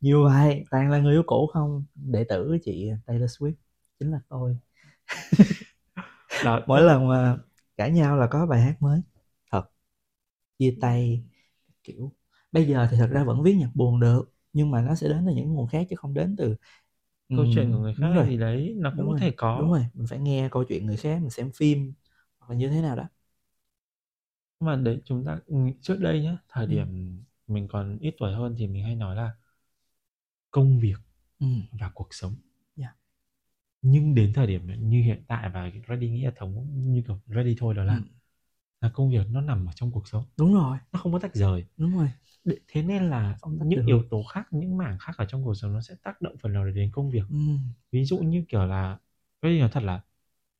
nhiều 0.00 0.24
bài 0.24 0.64
toàn 0.70 0.90
là 0.90 0.98
người 0.98 1.14
yêu 1.14 1.22
cũ 1.26 1.46
không? 1.52 1.84
Đệ 1.94 2.24
tử 2.24 2.48
của 2.48 2.58
chị 2.64 2.90
Taylor 3.06 3.30
Swift 3.30 3.52
chính 4.00 4.12
là 4.12 4.18
tôi. 4.28 4.58
Đó. 6.44 6.60
Mỗi 6.66 6.82
lần 6.82 7.08
mà 7.08 7.36
cãi 7.76 7.90
nhau 7.90 8.16
là 8.16 8.26
có 8.26 8.46
bài 8.46 8.60
hát 8.60 8.82
mới. 8.82 9.00
Thật. 9.52 9.62
Chia 10.58 10.76
tay 10.80 11.24
kiểu 11.84 12.12
bây 12.52 12.66
giờ 12.68 12.88
thì 12.90 12.96
thật 12.96 13.08
ra 13.12 13.24
vẫn 13.24 13.42
viết 13.42 13.54
nhạc 13.54 13.70
buồn 13.74 14.00
được 14.00 14.32
nhưng 14.52 14.70
mà 14.70 14.82
nó 14.82 14.94
sẽ 14.94 15.08
đến 15.08 15.24
từ 15.26 15.32
những 15.34 15.54
nguồn 15.54 15.68
khác 15.68 15.86
chứ 15.90 15.96
không 15.96 16.14
đến 16.14 16.36
từ 16.38 16.56
câu 17.32 17.46
Ừm, 17.46 17.50
chuyện 17.50 17.72
của 17.72 17.78
người 17.78 17.94
khác 17.94 18.22
gì 18.26 18.38
đấy 18.38 18.74
nó 18.78 18.92
cũng 18.96 19.06
đúng 19.06 19.08
có 19.08 19.14
rồi, 19.14 19.20
thể 19.20 19.30
có 19.36 19.54
đúng 19.54 19.70
rồi 19.72 19.86
mình 19.94 20.06
phải 20.06 20.18
nghe 20.18 20.48
câu 20.52 20.64
chuyện 20.64 20.86
người 20.86 20.96
khác 20.96 21.18
mình 21.20 21.30
xem 21.30 21.52
phim 21.52 21.92
hoặc 22.38 22.50
là 22.50 22.56
như 22.56 22.68
thế 22.70 22.80
nào 22.82 22.96
đó 22.96 23.04
Nhưng 24.60 24.66
mà 24.66 24.76
đấy 24.76 25.00
chúng 25.04 25.24
ta 25.24 25.38
ừ, 25.46 25.56
trước 25.82 25.96
đây 26.00 26.22
nhá 26.22 26.38
thời 26.48 26.66
Ừ. 26.66 26.72
điểm 26.76 27.18
mình 27.46 27.68
còn 27.68 27.98
ít 27.98 28.14
tuổi 28.18 28.32
hơn 28.32 28.54
thì 28.58 28.66
mình 28.66 28.82
hay 28.84 28.94
nói 28.94 29.16
là 29.16 29.30
công 30.50 30.78
việc 30.80 30.96
ừ. 31.40 31.46
và 31.72 31.90
cuộc 31.94 32.08
sống 32.10 32.34
Dạ. 32.76 32.94
nhưng 33.82 34.14
đến 34.14 34.32
thời 34.34 34.46
điểm 34.46 34.90
như 34.90 35.02
hiện 35.02 35.24
tại 35.28 35.50
và 35.54 35.70
ready 35.88 36.10
nghĩ 36.10 36.22
là 36.24 36.32
thống 36.36 36.66
như 36.92 37.02
kiểu 37.06 37.20
ready 37.26 37.56
thôi 37.58 37.74
đó 37.74 37.84
là 37.84 37.94
Ừ. 37.94 38.17
là 38.80 38.90
công 38.94 39.10
việc 39.10 39.26
nó 39.30 39.40
nằm 39.40 39.66
ở 39.66 39.72
trong 39.74 39.92
cuộc 39.92 40.08
sống. 40.08 40.24
Đúng 40.36 40.54
rồi. 40.54 40.78
Nó 40.92 40.98
không 40.98 41.12
có 41.12 41.18
tách 41.18 41.34
rời. 41.34 41.64
Đúng 41.76 41.96
rồi. 41.98 42.10
Thế 42.68 42.82
nên 42.82 43.10
là 43.10 43.36
những 43.44 43.86
yếu 43.86 44.02
tố 44.10 44.22
khác 44.32 44.46
những 44.50 44.76
mảng 44.76 44.98
khác 44.98 45.12
ở 45.18 45.24
trong 45.24 45.44
cuộc 45.44 45.54
sống 45.54 45.72
nó 45.72 45.80
sẽ 45.80 45.94
tác 46.02 46.22
động 46.22 46.36
phần 46.42 46.52
nào 46.52 46.64
đến 46.66 46.90
công 46.92 47.10
việc. 47.10 47.22
Ừ. 47.30 47.36
ví 47.92 48.04
dụ 48.04 48.18
như 48.18 48.44
kiểu 48.48 48.64
là 48.66 48.98
ready 49.42 49.60
nói 49.60 49.68
thật 49.72 49.82
là 49.82 50.00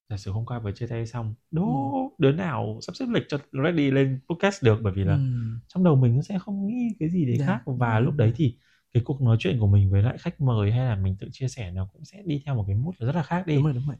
giả 0.08 0.16
sử 0.16 0.32
hôm 0.32 0.46
qua 0.46 0.58
vừa 0.58 0.72
chia 0.72 0.86
tay 0.86 1.06
xong 1.06 1.34
đố 1.50 1.64
Ừ. 1.64 2.08
đứa 2.18 2.32
nào 2.32 2.78
sắp 2.82 2.96
xếp 2.96 3.06
lịch 3.14 3.22
cho 3.28 3.38
ready 3.52 3.90
lên 3.90 4.20
podcast 4.28 4.64
được 4.64 4.78
bởi 4.82 4.92
vì 4.92 5.04
là 5.04 5.14
Ừ. 5.14 5.20
trong 5.68 5.84
đầu 5.84 5.96
mình 5.96 6.16
nó 6.16 6.22
sẽ 6.22 6.38
không 6.38 6.66
nghĩ 6.66 6.88
cái 7.00 7.08
gì 7.10 7.26
đấy 7.26 7.36
Dạ, 7.38 7.46
khác. 7.46 7.62
Và 7.66 7.90
dạ, 7.92 8.00
lúc 8.00 8.14
đấy 8.16 8.32
thì 8.36 8.58
cái 8.92 9.02
cuộc 9.06 9.22
nói 9.22 9.36
chuyện 9.40 9.60
của 9.60 9.66
mình 9.66 9.90
với 9.90 10.02
lại 10.02 10.18
khách 10.18 10.40
mời 10.40 10.72
hay 10.72 10.86
là 10.86 10.96
mình 10.96 11.16
tự 11.20 11.28
chia 11.32 11.48
sẻ 11.48 11.70
nó 11.70 11.88
cũng 11.92 12.04
sẽ 12.04 12.22
đi 12.26 12.42
theo 12.46 12.54
một 12.56 12.64
cái 12.66 12.76
mood 12.76 12.94
rất 12.98 13.16
là 13.16 13.22
khác 13.22 13.46
đi. 13.46 13.54
Đúng 13.56 13.64
rồi 13.64 13.74
đúng 13.74 13.86
rồi. 13.86 13.96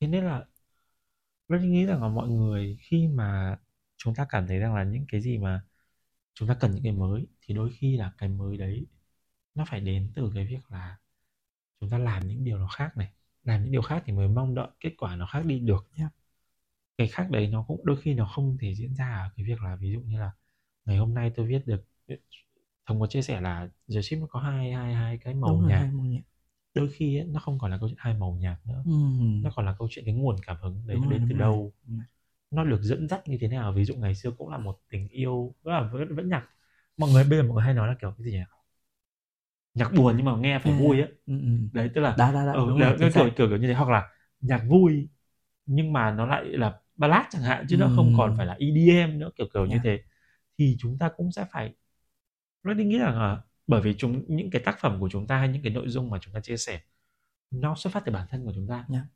Thế 0.00 0.06
nên 0.06 0.24
là 0.24 0.44
rất 1.48 1.58
nghĩ 1.62 1.86
rằng 1.86 2.02
là 2.02 2.08
mọi 2.08 2.28
người 2.28 2.76
khi 2.80 3.08
mà 3.08 3.58
chúng 3.96 4.14
ta 4.14 4.26
cảm 4.28 4.46
thấy 4.46 4.58
rằng 4.58 4.74
là 4.74 4.84
những 4.84 5.04
cái 5.08 5.20
gì 5.20 5.38
mà 5.38 5.62
chúng 6.34 6.48
ta 6.48 6.56
cần 6.60 6.70
những 6.74 6.84
cái 6.84 6.92
mới 6.92 7.26
thì 7.42 7.54
đôi 7.54 7.70
khi 7.78 7.96
là 7.96 8.12
cái 8.18 8.28
mới 8.28 8.56
đấy 8.56 8.86
nó 9.54 9.64
phải 9.68 9.80
đến 9.80 10.12
từ 10.16 10.32
cái 10.34 10.46
việc 10.46 10.70
là 10.70 10.98
chúng 11.80 11.90
ta 11.90 11.98
làm 11.98 12.28
những 12.28 12.44
điều 12.44 12.58
nó 12.58 12.68
khác 12.68 12.96
này. 12.96 13.12
Làm 13.44 13.62
những 13.64 13.72
điều 13.72 13.82
khác 13.82 14.02
thì 14.06 14.12
mới 14.12 14.28
mong 14.28 14.54
đợi 14.54 14.68
kết 14.80 14.94
quả 14.98 15.16
nó 15.16 15.26
khác 15.26 15.46
đi 15.46 15.60
được 15.60 15.88
Yeah. 15.98 16.12
cái 16.98 17.08
khác 17.08 17.28
đấy 17.30 17.48
nó 17.48 17.64
cũng 17.68 17.80
đôi 17.86 17.96
khi 18.02 18.14
nó 18.14 18.26
không 18.26 18.58
thể 18.60 18.74
diễn 18.74 18.94
ra 18.94 19.18
ở 19.18 19.30
cái 19.36 19.46
việc 19.46 19.62
là 19.62 19.76
ví 19.76 19.92
dụ 19.92 20.00
như 20.00 20.18
là 20.20 20.32
ngày 20.84 20.96
hôm 20.98 21.14
nay 21.14 21.32
tôi 21.36 21.46
viết 21.46 21.66
được 21.66 21.84
thông 22.86 23.00
có 23.00 23.06
chia 23.06 23.22
sẻ 23.22 23.40
là 23.40 23.70
The 23.94 24.02
Ship 24.02 24.16
nó 24.20 24.26
có 24.30 24.40
hai 24.40 24.72
hai 24.72 24.94
hai 24.94 25.18
cái 25.18 25.34
màu 25.34 25.62
nhạc 25.62 25.88
đôi 26.74 26.88
khi 26.94 27.18
ấy, 27.18 27.26
nó 27.26 27.40
không 27.40 27.58
còn 27.58 27.70
là 27.70 27.78
câu 27.80 27.88
chuyện 27.88 27.98
hai 28.00 28.14
màu 28.14 28.36
nhạc 28.40 28.58
nữa. 28.66 28.84
Ừ. 28.84 28.90
nó 29.42 29.50
còn 29.56 29.66
là 29.66 29.76
câu 29.78 29.88
chuyện 29.90 30.04
cái 30.04 30.14
nguồn 30.14 30.36
cảm 30.46 30.56
hứng 30.62 30.82
đấy 30.86 31.00
nó 31.00 31.08
đến 31.08 31.24
từ 31.28 31.34
đâu. 31.36 31.72
Rồi. 31.86 31.98
nó 32.50 32.64
được 32.64 32.80
dẫn 32.82 33.08
dắt 33.08 33.28
như 33.28 33.38
thế 33.42 33.48
nào? 33.48 33.72
Ví 33.72 33.84
dụ 33.84 33.94
ngày 33.96 34.14
xưa 34.14 34.32
cũng 34.38 34.50
là 34.50 34.58
một 34.58 34.80
tình 34.90 35.08
yêu 35.08 35.54
rất 35.64 35.72
là 35.72 35.90
vẫn, 35.92 36.16
vẫn 36.16 36.28
nhạc. 36.28 36.48
Mọi 36.96 37.10
người 37.10 37.24
bây 37.24 37.38
giờ 37.40 37.44
mọi 37.44 37.54
người 37.54 37.64
hay 37.64 37.74
nói 37.74 37.88
là 37.88 37.94
kiểu 38.00 38.14
cái 38.18 38.24
gì 38.26 38.32
nhỉ? 38.32 38.40
Nhạc 39.74 39.92
buồn 39.96 40.16
nhưng 40.16 40.26
mà 40.26 40.36
nghe 40.36 40.58
phải 40.58 40.72
À, 40.72 40.72
vui 40.72 41.00
á 41.00 41.08
ừ, 41.26 41.34
ừ. 41.40 41.48
đấy 41.72 41.90
tức 41.94 42.00
là 42.00 42.18
đó 42.18 42.32
đó 42.32 42.46
đó 42.46 42.56
ừ, 42.56 42.60
đúng 42.66 42.78
là, 42.78 42.96
rồi, 42.98 42.98
kiểu, 43.00 43.30
kiểu, 43.36 43.48
kiểu 43.48 43.56
như 43.58 43.68
thế. 43.68 43.74
Hoặc 43.74 43.88
là 43.90 44.08
nhạc 44.40 44.64
vui 44.68 45.08
nhưng 45.66 45.92
mà 45.92 46.10
nó 46.12 46.26
lại 46.26 46.44
là 46.46 46.80
ballad 46.96 47.26
chẳng 47.30 47.42
hạn 47.42 47.66
chứ 47.68 47.76
nó 47.76 47.88
không 47.88 48.12
còn 48.12 48.34
phải 48.36 48.46
là 48.46 48.54
EDM 48.60 49.18
nữa 49.18 49.30
kiểu 49.36 49.46
kiểu 49.54 49.66
như 49.66 49.78
Yeah. 49.78 49.84
thế. 49.84 50.00
Thì 50.58 50.76
chúng 50.80 50.98
ta 50.98 51.10
cũng 51.16 51.32
sẽ 51.32 51.46
phải 51.52 51.74
Reading 52.64 52.88
nghĩ 52.88 52.98
rằng 52.98 53.18
là 53.20 53.42
bởi 53.66 53.80
vì 53.82 53.94
chúng 53.98 54.24
những 54.28 54.50
cái 54.50 54.62
tác 54.64 54.76
phẩm 54.80 55.00
của 55.00 55.08
chúng 55.12 55.26
ta 55.26 55.38
hay 55.38 55.48
những 55.48 55.62
cái 55.62 55.72
nội 55.72 55.88
dung 55.88 56.10
mà 56.10 56.18
chúng 56.22 56.34
ta 56.34 56.40
chia 56.40 56.56
sẻ 56.56 56.80
nó 57.50 57.74
xuất 57.76 57.92
phát 57.92 58.02
từ 58.06 58.12
bản 58.12 58.26
thân 58.30 58.44
của 58.46 58.52
chúng 58.54 58.66
ta 58.68 58.86
Yeah. 58.92 59.06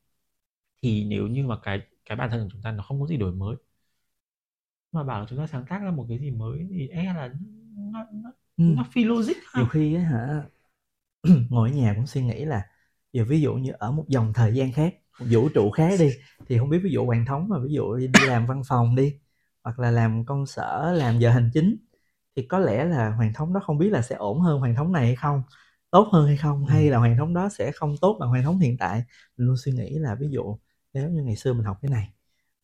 thì 0.83 1.05
nếu 1.05 1.27
như 1.27 1.47
mà 1.47 1.57
cái 1.63 1.81
cái 2.05 2.17
bản 2.17 2.31
thân 2.31 2.43
của 2.45 2.49
chúng 2.53 2.63
ta 2.63 2.73
nó 2.73 2.83
không 2.83 3.01
có 3.01 3.07
gì 3.07 3.17
đổi 3.17 3.33
mới 3.35 3.57
mà 4.93 5.05
bảo 5.05 5.27
chúng 5.29 5.39
ta 5.39 5.47
sáng 5.47 5.65
tác 5.69 5.83
ra 5.83 5.91
một 5.91 6.07
cái 6.09 6.19
gì 6.19 6.31
mới 6.31 6.67
thì 6.71 6.89
e 6.89 7.05
là 7.05 7.31
nó 7.93 8.07
nó, 8.13 8.33
Ừ. 8.57 8.65
nó 8.77 8.85
phi 8.93 9.05
logic 9.05 9.37
ha. 9.53 9.61
nhiều 9.61 9.69
khi 9.69 9.95
á 9.95 10.03
hả 10.03 10.43
ngồi 11.51 11.71
ở 11.71 11.75
nhà 11.77 11.93
cũng 11.97 12.07
suy 12.07 12.23
nghĩ 12.23 12.45
là 12.45 12.63
giờ 13.13 13.25
ví 13.29 13.41
dụ 13.41 13.55
như 13.55 13.73
ở 13.79 13.93
một 13.93 14.05
dòng 14.09 14.33
thời 14.35 14.55
gian 14.55 14.73
khác 14.73 14.95
một 15.21 15.27
vũ 15.31 15.49
trụ 15.55 15.71
khác 15.71 15.91
đi 16.01 16.11
thì 16.49 16.59
không 16.59 16.69
biết 16.71 16.79
ví 16.85 16.91
dụ 16.91 17.07
hoàng 17.07 17.25
thống 17.27 17.49
mà 17.49 17.57
ví 17.65 17.73
dụ 17.75 17.97
đi 17.97 18.07
làm 18.27 18.47
văn 18.47 18.63
phòng 18.69 18.97
đi 18.97 19.15
hoặc 19.65 19.79
là 19.79 19.91
làm 19.91 20.25
công 20.25 20.47
sở 20.47 20.93
làm 20.97 21.19
giờ 21.19 21.31
hành 21.31 21.51
chính 21.55 21.77
thì 22.39 22.47
có 22.49 22.59
lẽ 22.59 22.85
là 22.85 23.11
hoàng 23.11 23.33
thống 23.35 23.53
đó 23.55 23.61
không 23.65 23.79
biết 23.79 23.91
là 23.91 24.03
sẽ 24.03 24.17
ổn 24.17 24.41
hơn 24.41 24.61
hoàng 24.61 24.75
thống 24.75 24.93
này 24.93 25.07
hay 25.07 25.17
không 25.17 25.43
tốt 25.91 26.09
hơn 26.13 26.27
hay 26.27 26.37
không 26.37 26.67
Ừ. 26.67 26.71
hay 26.73 26.91
là 26.91 26.99
hoàng 26.99 27.17
thống 27.19 27.35
đó 27.35 27.49
sẽ 27.49 27.73
không 27.73 27.97
tốt 28.01 28.17
bằng 28.21 28.29
hoàng 28.29 28.43
thống 28.45 28.59
hiện 28.59 28.79
tại 28.79 29.05
mình 29.37 29.47
luôn 29.49 29.57
suy 29.57 29.73
nghĩ 29.73 29.99
là 29.99 30.15
ví 30.21 30.29
dụ 30.31 30.59
nếu 30.93 31.11
như 31.11 31.23
ngày 31.23 31.37
xưa 31.37 31.53
mình 31.53 31.65
học 31.65 31.79
cái 31.83 31.91
này 31.91 32.13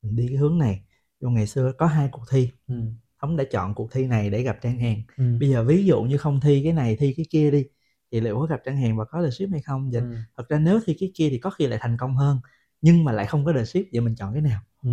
mình 0.02 0.16
đi 0.16 0.26
cái 0.28 0.36
hướng 0.36 0.59
này 0.59 0.82
dù 1.20 1.30
ngày 1.30 1.46
xưa 1.46 1.72
có 1.78 1.86
hai 1.86 2.09
cuộc 2.12 2.24
thi 2.30 2.51
ừ. 2.68 2.74
thống 3.22 3.36
đã 3.36 3.44
chọn 3.52 3.74
cuộc 3.74 3.92
thi 3.92 4.06
này 4.06 4.30
để 4.30 4.42
gặp 4.42 4.59
trang 4.62 4.78
hàng 4.80 5.02
Ừ. 5.16 5.24
bây 5.40 5.51
giờ 5.51 5.64
ví 5.64 5.84
dụ 5.86 6.02
như 6.02 6.16
không 6.18 6.40
thi 6.40 6.62
cái 6.64 6.72
này 6.72 6.96
thi 7.01 7.14
cái 7.16 7.26
kia 7.30 7.51
đi 7.51 7.66
thì 8.12 8.20
liệu 8.20 8.38
có 8.40 8.46
gặp 8.46 8.60
trang 8.64 8.76
hàng 8.76 8.96
và 8.96 9.05
có 9.05 9.22
the 9.24 9.30
ship 9.30 9.51
hay 9.52 9.60
không 9.62 9.90
vậy 9.92 10.02
Ừ. 10.02 10.16
thật 10.36 10.48
ra 10.48 10.59
nếu 10.59 10.80
thi 10.86 10.96
cái 11.01 11.12
kia 11.14 11.28
thì 11.30 11.38
có 11.38 11.51
khi 11.51 11.66
lại 11.66 11.78
thành 11.82 11.96
công 12.01 12.16
hơn 12.16 12.40
nhưng 12.80 13.05
mà 13.05 13.12
lại 13.12 13.26
không 13.26 13.44
có 13.44 13.52
the 13.52 13.64
ship 13.64 13.82
vậy 13.92 14.01
mình 14.01 14.14
chọn 14.16 14.32
cái 14.32 14.42
nào 14.42 14.60
Ừ. 14.82 14.90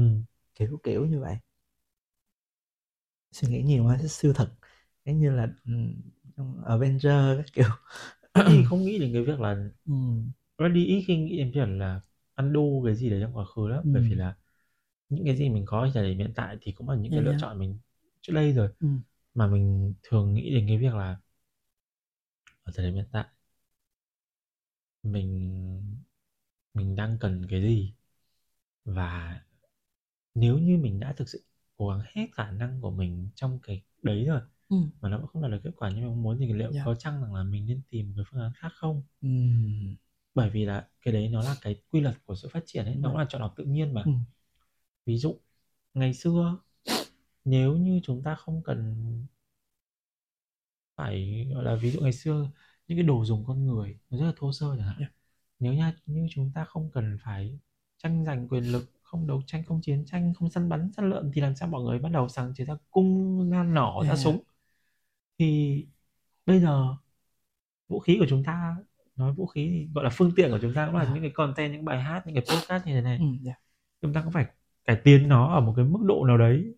kiểu 0.55 0.79
kiểu 0.83 1.05
như 1.05 1.19
vậy 1.21 1.37
suy 3.31 3.47
nghĩ 3.47 3.61
nhiều 3.63 3.85
quá 3.85 3.97
siêu 4.09 4.33
thực 4.33 4.49
giống 5.05 5.19
như 5.19 5.31
là 5.31 5.47
trong 6.37 6.63
Avenger 6.65 7.13
các 7.37 7.45
kiểu 7.53 7.65
thì 8.45 8.63
không 8.63 8.85
nghĩ 8.85 8.99
đến 8.99 9.13
cái 9.13 9.23
việc 9.23 9.39
là 9.39 9.69
Ừm, 9.87 10.33
Ready 10.59 10.85
ít 10.85 11.03
khi 11.07 11.17
nghĩ 11.17 11.37
đến 11.37 11.51
việc 11.51 11.69
là 11.69 12.01
undo 12.35 12.61
cái 12.85 12.95
gì 12.95 13.09
đấy 13.09 13.19
trong 13.21 13.37
quá 13.37 13.45
khứ 13.45 13.67
lắm 13.67 13.85
bởi 13.93 14.01
Ừ. 14.01 14.07
vì 14.09 14.15
là 14.15 14.35
những 15.09 15.25
cái 15.25 15.37
gì 15.37 15.49
mình 15.49 15.65
có 15.67 15.81
ở 15.81 15.91
thời 15.95 16.09
điểm 16.09 16.17
hiện 16.19 16.33
tại 16.35 16.57
thì 16.61 16.71
cũng 16.73 16.89
là 16.89 16.95
những 16.97 17.13
cái 17.13 17.21
Yeah, 17.21 17.25
lựa 17.25 17.33
yeah. 17.33 17.39
chọn 17.39 17.59
mình 17.59 17.79
trước 18.21 18.33
đây 18.33 18.53
rồi 18.53 18.69
Ừ. 18.81 18.87
mà 19.35 19.47
mình 19.47 19.93
thường 20.03 20.33
nghĩ 20.35 20.51
đến 20.55 20.65
cái 20.67 20.77
việc 20.79 20.95
là 20.95 21.17
ở 22.63 22.71
thời 22.75 22.85
điểm 22.85 22.95
hiện 22.95 23.05
tại 23.11 23.25
mình 25.03 26.01
mình 26.73 26.95
đang 26.95 27.17
cần 27.19 27.47
cái 27.49 27.61
gì 27.61 27.93
và 28.85 29.41
nếu 30.35 30.59
như 30.59 30.77
mình 30.77 30.99
đã 30.99 31.13
thực 31.17 31.29
sự 31.29 31.45
cố 31.77 31.89
gắng 31.89 32.01
hết 32.13 32.27
khả 32.33 32.51
năng 32.51 32.81
của 32.81 32.91
mình 32.91 33.29
trong 33.35 33.59
cái 33.63 33.83
đấy 34.03 34.25
rồi 34.25 34.41
Ừ. 34.71 34.77
mà 35.01 35.09
nó 35.09 35.17
vẫn 35.17 35.27
không 35.27 35.41
đạt 35.41 35.51
được 35.51 35.59
kết 35.63 35.71
quả 35.77 35.89
như 35.89 35.95
mình 35.95 36.07
mong 36.07 36.23
muốn 36.23 36.37
thì 36.39 36.53
liệu 36.53 36.71
Yeah. 36.73 36.85
có 36.85 36.95
chăng 36.95 37.21
rằng 37.21 37.35
là 37.35 37.43
mình 37.43 37.65
nên 37.67 37.81
tìm 37.89 38.07
một 38.07 38.13
cái 38.17 38.25
phương 38.31 38.41
án 38.41 38.51
khác 38.55 38.71
không 38.75 39.03
Ừm, 39.21 39.95
bởi 40.35 40.49
vì 40.49 40.65
là 40.65 40.87
cái 41.01 41.13
đấy 41.13 41.29
nó 41.29 41.43
là 41.43 41.55
cái 41.61 41.75
quy 41.91 42.01
luật 42.01 42.15
của 42.25 42.35
sự 42.35 42.49
phát 42.53 42.63
triển 42.65 42.85
ấy 42.85 42.93
Đúng 42.95 43.01
nó 43.03 43.09
rồi. 43.09 43.13
cũng 43.13 43.19
là 43.19 43.25
chọn 43.29 43.41
lọc 43.41 43.53
tự 43.57 43.63
nhiên 43.65 43.93
mà 43.93 44.03
Ừ. 44.05 44.11
ví 45.05 45.17
dụ 45.17 45.39
ngày 45.93 46.13
xưa 46.13 46.57
nếu 47.45 47.77
như 47.77 47.99
chúng 48.03 48.23
ta 48.23 48.35
không 48.35 48.63
cần 48.63 48.95
phải 50.95 51.47
gọi 51.53 51.63
là 51.63 51.75
ví 51.75 51.91
dụ 51.91 51.99
ngày 52.01 52.13
xưa 52.13 52.49
những 52.87 52.97
cái 52.97 53.03
đồ 53.03 53.25
dùng 53.25 53.45
con 53.47 53.65
người 53.65 53.99
nó 54.09 54.17
rất 54.17 54.25
là 54.25 54.33
thô 54.37 54.51
sơ 54.53 54.75
chẳng 54.77 54.87
hạn 54.87 54.97
Yeah. 54.99 55.11
nếu 55.59 55.73
nha 55.73 55.93
như 56.05 56.27
chúng 56.31 56.51
ta 56.55 56.65
không 56.65 56.89
cần 56.93 57.17
phải 57.23 57.59
tranh 57.97 58.25
giành 58.25 58.47
quyền 58.47 58.63
lực 58.63 58.91
không 59.03 59.27
đấu 59.27 59.41
tranh 59.47 59.63
không 59.65 59.81
chiến 59.81 60.05
tranh 60.05 60.33
không 60.33 60.49
săn 60.51 60.69
bắn 60.69 60.91
săn 60.97 61.09
lợn 61.09 61.31
thì 61.33 61.41
làm 61.41 61.55
sao 61.55 61.67
mọi 61.67 61.83
người 61.83 61.99
bắt 61.99 62.09
đầu 62.11 62.29
sáng 62.29 62.53
chế 62.55 62.65
ra 62.65 62.75
cung 62.91 63.49
ra 63.49 63.63
nỏ 63.63 64.03
ra 64.03 64.07
Yeah. 64.07 64.19
súng 64.19 64.39
thì 65.41 65.85
bây 66.45 66.59
giờ 66.59 66.95
vũ 67.87 67.99
khí 67.99 68.17
của 68.19 68.25
chúng 68.29 68.43
ta 68.43 68.75
nói 69.15 69.33
vũ 69.33 69.45
khí 69.47 69.67
thì 69.71 69.89
gọi 69.95 70.03
là 70.03 70.09
phương 70.13 70.31
tiện 70.35 70.51
của 70.51 70.59
chúng 70.61 70.73
ta 70.73 70.85
cũng 70.85 70.95
là 70.95 71.01
Yeah. 71.03 71.13
những 71.13 71.23
cái 71.23 71.31
content 71.31 71.71
những 71.73 71.85
bài 71.85 72.03
hát 72.03 72.27
những 72.27 72.35
cái 72.35 72.43
podcast 72.49 72.85
như 72.87 72.93
thế 72.93 73.01
này 73.01 73.17
Ừ, 73.17 73.25
dạ. 73.41 73.53
chúng 74.01 74.13
ta 74.13 74.21
cũng 74.21 74.31
phải 74.33 74.45
cải 74.85 74.95
tiến 75.03 75.27
nó 75.29 75.53
ở 75.55 75.61
một 75.61 75.73
cái 75.75 75.85
mức 75.85 75.99
độ 76.05 76.25
nào 76.25 76.37
đấy 76.37 76.75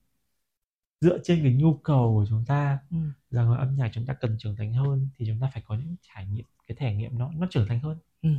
dựa 1.02 1.18
trên 1.23 1.44
cái 1.44 1.53
nhu 1.53 1.73
cầu 1.77 2.14
của 2.14 2.26
chúng 2.30 2.44
ta 2.48 2.80
Ừ. 2.91 2.98
rằng 3.31 3.52
là 3.52 3.57
âm 3.57 3.76
nhạc 3.76 3.90
chúng 3.94 4.06
ta 4.06 4.14
cần 4.14 4.35
trưởng 4.40 4.56
thành 4.56 4.73
hơn 4.73 5.10
thì 5.18 5.26
chúng 5.27 5.40
ta 5.41 5.49
phải 5.53 5.64
có 5.65 5.76
những 5.76 5.95
trải 6.02 6.27
nghiệm 6.27 6.45
cái 6.68 6.77
trải 6.80 6.95
nghiệm 6.95 7.18
nó 7.18 7.31
nó 7.35 7.48
trưởng 7.52 7.68
thành 7.68 7.80
hơn 7.80 7.98
Ừ. 8.22 8.30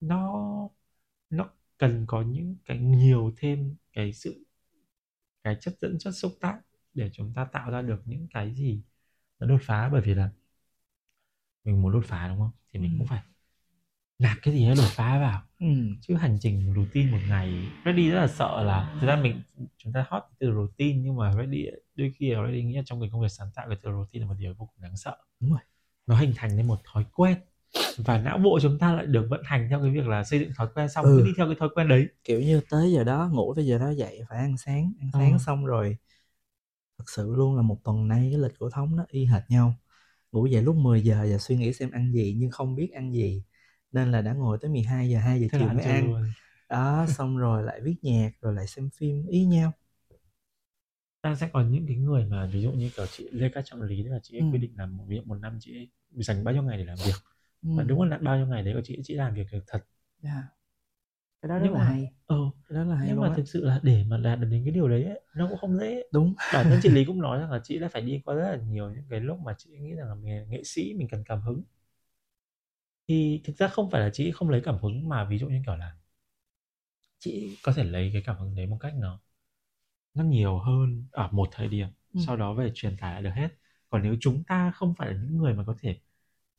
nó 0.00 0.32
nó 1.30 1.50
cần 1.78 2.04
có 2.06 2.22
những 2.22 2.56
cái 2.64 2.78
nhiều 2.78 3.32
thêm 3.36 3.74
cái 3.92 4.12
sự 4.12 4.44
cái 5.44 5.56
chất 5.60 5.74
dẫn 5.80 5.98
chất 5.98 6.10
xúc 6.12 6.32
tác 6.40 6.60
để 6.94 7.10
chúng 7.12 7.32
ta 7.34 7.44
tạo 7.44 7.70
ra 7.70 7.82
được 7.82 8.02
những 8.04 8.26
cái 8.30 8.54
gì 8.54 8.82
nó 9.42 9.48
đột 9.48 9.60
phá 9.62 9.88
bởi 9.92 10.00
vì 10.00 10.14
là 10.14 10.30
mình 11.64 11.82
muốn 11.82 11.92
đột 11.92 12.04
phá 12.06 12.28
đúng 12.28 12.38
không 12.38 12.50
thì 12.72 12.80
mình 12.80 12.90
Ừ. 12.92 12.96
cũng 12.98 13.06
phải 13.06 13.20
nạp 14.18 14.36
cái 14.42 14.54
gì 14.54 14.68
đó 14.68 14.74
đột 14.76 14.88
phá 14.90 15.18
vào 15.20 15.42
ừ. 15.60 15.66
chứ 16.00 16.14
hành 16.14 16.38
trình 16.40 16.72
routine 16.76 17.12
một 17.12 17.18
ngày 17.28 17.68
ready 17.84 18.10
rất 18.10 18.20
là 18.20 18.26
sợ 18.28 18.62
là 18.64 18.96
thực 19.00 19.06
ra 19.06 19.16
mình 19.16 19.42
chúng 19.78 19.92
ta 19.92 20.04
hot 20.08 20.22
từ 20.38 20.52
routine 20.54 20.98
nhưng 21.02 21.16
mà 21.16 21.32
ready 21.36 21.66
đôi 21.94 22.12
khi 22.16 22.30
là 22.30 22.46
ready 22.46 22.62
nghĩ 22.64 22.76
là 22.76 22.82
trong 22.86 23.00
cái 23.00 23.10
công 23.12 23.20
việc 23.22 23.28
sáng 23.30 23.48
tạo 23.54 23.66
cái 23.68 23.78
từ 23.82 23.90
routine 23.90 24.24
là 24.24 24.28
một 24.28 24.36
điều 24.38 24.54
vô 24.54 24.66
cùng 24.74 24.82
đáng 24.82 24.96
sợ 24.96 25.16
đúng 25.40 25.50
rồi 25.50 25.60
nó 26.06 26.16
hình 26.16 26.32
thành 26.36 26.56
nên 26.56 26.66
một 26.66 26.78
thói 26.92 27.04
quen 27.14 27.36
và 27.96 28.18
não 28.18 28.38
bộ 28.38 28.58
chúng 28.62 28.78
ta 28.78 28.92
lại 28.94 29.06
được 29.06 29.26
vận 29.30 29.40
hành 29.44 29.66
theo 29.70 29.80
cái 29.82 29.90
việc 29.90 30.06
là 30.06 30.24
xây 30.24 30.38
dựng 30.40 30.50
thói 30.56 30.68
quen 30.74 30.88
xong 30.88 31.04
Ừ. 31.06 31.14
cứ 31.18 31.24
đi 31.26 31.32
theo 31.36 31.46
cái 31.46 31.56
thói 31.60 31.68
quen 31.74 31.88
đấy 31.88 32.08
kiểu 32.24 32.40
như 32.40 32.60
tới 32.70 32.92
giờ 32.92 33.04
đó 33.04 33.28
ngủ 33.32 33.54
tới 33.54 33.66
giờ 33.66 33.78
đó 33.78 33.90
dậy 33.90 34.20
phải 34.28 34.38
ăn 34.38 34.56
sáng 34.56 34.92
ăn 35.00 35.10
sáng 35.12 35.32
Ờ. 35.32 35.38
xong 35.38 35.66
rồi 35.66 35.96
thật 37.02 37.10
sự 37.16 37.34
luôn 37.36 37.56
là 37.56 37.62
một 37.62 37.78
tuần 37.84 38.08
nay 38.08 38.28
cái 38.32 38.40
lịch 38.40 38.58
của 38.58 38.70
thống 38.70 38.96
nó 38.96 39.04
y 39.10 39.24
hệt 39.26 39.42
nhau. 39.48 39.74
Ngủ 40.32 40.46
dậy 40.46 40.62
lúc 40.62 40.76
10 40.76 41.02
giờ 41.02 41.26
và 41.30 41.38
suy 41.38 41.56
nghĩ 41.56 41.72
xem 41.72 41.90
ăn 41.90 42.12
gì 42.12 42.36
nhưng 42.38 42.50
không 42.50 42.76
biết 42.76 42.90
ăn 42.94 43.12
gì. 43.14 43.42
Nên 43.92 44.10
là 44.12 44.22
đã 44.22 44.32
ngồi 44.32 44.58
tới 44.60 44.70
12 44.70 45.10
giờ 45.10 45.18
2 45.18 45.40
giờ 45.40 45.48
thế 45.52 45.58
chiều 45.58 45.68
mới 45.68 45.84
ăn. 45.84 46.04
luôn. 46.12 46.32
Đó 46.68 47.06
xong 47.16 47.36
rồi 47.38 47.62
lại 47.62 47.80
viết 47.84 47.96
nhạc 48.02 48.30
rồi 48.40 48.54
lại 48.54 48.66
xem 48.66 48.90
phim 48.90 49.26
ý 49.26 49.44
nhau. 49.44 49.72
Ta 51.22 51.34
sẽ 51.34 51.48
có 51.52 51.62
những 51.62 51.86
cái 51.86 51.96
người 51.96 52.26
mà 52.26 52.46
ví 52.52 52.62
dụ 52.62 52.72
như 52.72 52.90
kiểu 52.96 53.06
chị 53.06 53.28
Lê 53.32 53.48
Cát 53.48 53.64
Trọng 53.66 53.82
Lý 53.82 54.02
là 54.02 54.18
chị 54.22 54.36
ấy 54.36 54.40
Ừ. 54.40 54.46
quy 54.52 54.58
định 54.58 54.72
là 54.76 54.86
một 54.86 55.04
ví 55.08 55.16
dụ 55.16 55.22
một 55.26 55.34
năm 55.40 55.58
chị 55.60 55.76
ấy 55.78 55.88
dành 56.10 56.44
bao 56.44 56.54
nhiêu 56.54 56.62
ngày 56.62 56.78
để 56.78 56.84
làm 56.84 56.98
việc. 57.06 57.14
Ừ. 57.62 57.68
và 57.76 57.82
đúng 57.82 58.02
là 58.02 58.18
bao 58.18 58.36
nhiêu 58.36 58.46
ngày 58.46 58.62
đấy 58.62 58.74
của 58.74 58.80
chị 58.84 59.00
chị 59.04 59.14
làm 59.14 59.34
việc 59.34 59.46
được 59.52 59.64
thật. 59.66 59.84
Yeah. 60.22 60.44
Cái 61.42 61.48
đó 61.48 61.58
rất 61.58 61.64
Nhưng 61.64 61.74
là 61.74 61.78
mà- 61.78 61.84
hay. 61.84 62.12
ừ 62.26 62.36
đó 62.70 62.84
là 62.84 62.96
hay 62.96 63.08
nhưng 63.08 63.20
mà 63.20 63.28
á. 63.28 63.34
thực 63.36 63.48
sự 63.48 63.64
là 63.64 63.80
để 63.82 64.04
mà 64.08 64.16
đạt 64.18 64.38
được 64.40 64.48
đến 64.50 64.62
cái 64.64 64.74
điều 64.74 64.88
đấy 64.88 65.04
ấy, 65.04 65.20
nó 65.34 65.48
cũng 65.48 65.58
không 65.58 65.76
dễ 65.78 66.02
đúng. 66.12 66.34
Bản 66.52 66.66
thân 66.70 66.80
chị 66.82 66.88
Lý 66.90 67.04
cũng 67.06 67.20
nói 67.20 67.38
rằng 67.40 67.50
là 67.52 67.60
chị 67.64 67.78
đã 67.78 67.88
phải 67.88 68.02
đi 68.02 68.20
qua 68.24 68.34
rất 68.34 68.50
là 68.50 68.56
nhiều 68.56 68.90
những 68.90 69.04
cái 69.10 69.20
lúc 69.20 69.38
mà 69.40 69.54
chị 69.58 69.70
nghĩ 69.78 69.94
rằng 69.94 70.08
là 70.08 70.14
mình 70.14 70.50
nghệ 70.50 70.62
sĩ 70.64 70.94
mình 70.94 71.08
cần 71.10 71.24
cảm 71.24 71.40
hứng. 71.42 71.62
Thì 73.08 73.40
thực 73.44 73.56
ra 73.56 73.68
không 73.68 73.90
phải 73.90 74.00
là 74.00 74.10
chị 74.12 74.30
không 74.32 74.48
lấy 74.50 74.60
cảm 74.64 74.78
hứng 74.82 75.08
mà 75.08 75.24
ví 75.24 75.38
dụ 75.38 75.48
như 75.48 75.62
kiểu 75.66 75.76
là 75.76 75.96
chị 77.18 77.58
có 77.62 77.72
thể 77.72 77.84
lấy 77.84 78.10
cái 78.12 78.22
cảm 78.26 78.36
hứng 78.38 78.54
đấy 78.54 78.66
một 78.66 78.76
cách 78.80 78.92
nó 78.96 79.20
nó 80.14 80.24
nhiều 80.24 80.58
hơn 80.58 81.04
ở 81.12 81.28
một 81.32 81.48
thời 81.52 81.68
điểm 81.68 81.88
Ừ. 82.14 82.20
sau 82.26 82.36
đó 82.36 82.54
về 82.54 82.70
truyền 82.74 82.96
tải 82.96 83.12
lại 83.14 83.22
được 83.22 83.30
hết. 83.34 83.48
Còn 83.90 84.02
nếu 84.02 84.16
chúng 84.20 84.44
ta 84.44 84.70
không 84.74 84.94
phải 84.98 85.08
là 85.12 85.14
những 85.22 85.36
người 85.38 85.54
mà 85.54 85.64
có 85.66 85.76
thể 85.80 86.00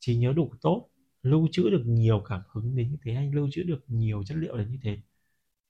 trí 0.00 0.16
nhớ 0.16 0.32
đủ 0.36 0.54
tốt 0.62 0.90
lưu 1.24 1.48
trữ 1.52 1.70
được 1.70 1.84
nhiều 1.86 2.20
cảm 2.28 2.42
hứng 2.48 2.76
đến 2.76 2.90
như 2.92 2.98
thế 3.04 3.14
hay 3.14 3.30
lưu 3.34 3.50
trữ 3.52 3.64
được 3.64 3.84
nhiều 3.88 4.24
chất 4.24 4.36
liệu 4.38 4.58
đến 4.58 4.72
như 4.72 4.78
thế 4.82 4.98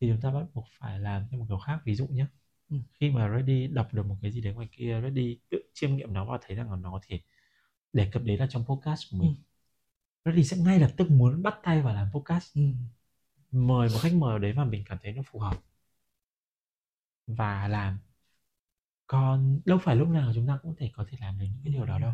thì 0.00 0.08
chúng 0.10 0.20
ta 0.22 0.32
bắt 0.32 0.46
buộc 0.54 0.66
phải 0.80 1.00
làm 1.00 1.26
theo 1.30 1.40
một 1.40 1.46
kiểu 1.50 1.58
khác. 1.58 1.80
Ví 1.86 1.96
dụ 1.96 2.08
nhé 2.08 2.26
Ừ. 2.70 2.76
khi 3.00 3.10
mà 3.10 3.28
ready 3.38 3.68
đọc 3.68 3.88
được 3.94 4.06
một 4.06 4.16
cái 4.22 4.32
gì 4.32 4.42
đấy 4.42 4.54
ngoài 4.54 4.68
kia 4.72 5.00
ready 5.02 5.40
tự 5.50 5.58
chiêm 5.74 5.96
nghiệm 5.96 6.14
nó 6.14 6.26
và 6.26 6.38
thấy 6.46 6.56
rằng 6.56 6.70
là 6.72 6.76
nó 6.78 6.92
có 6.92 7.00
thể 7.08 7.20
đề 7.94 8.10
cập 8.12 8.22
đến 8.24 8.40
là 8.40 8.48
trong 8.50 8.64
podcast 8.66 9.12
của 9.12 9.18
mình 9.18 9.36
ready 10.26 10.44
sẽ 10.44 10.56
ngay 10.58 10.80
lập 10.80 10.90
tức 10.98 11.10
muốn 11.10 11.42
bắt 11.42 11.58
tay 11.64 11.82
vào 11.82 11.94
làm 11.94 12.08
podcast. 12.14 12.54
Ừ. 12.56 12.62
mời 13.52 13.88
một 13.88 13.98
khách 14.02 14.14
mời 14.14 14.38
đấy 14.38 14.52
mà 14.52 14.64
mình 14.64 14.84
cảm 14.86 14.98
thấy 15.02 15.12
nó 15.12 15.22
phù 15.26 15.40
hợp 15.40 15.56
và 17.26 17.68
làm. 17.68 17.98
Còn 19.06 19.60
đâu 19.64 19.78
phải 19.82 19.96
lúc 19.96 20.08
nào 20.08 20.32
chúng 20.34 20.46
ta 20.46 20.58
cũng 20.62 20.74
thể 20.78 20.90
có 20.94 21.04
thể 21.10 21.18
làm 21.20 21.38
được 21.38 21.46
những 21.48 21.60
cái 21.64 21.72
điều 21.72 21.86
đó 21.86 21.98
đâu. 21.98 22.12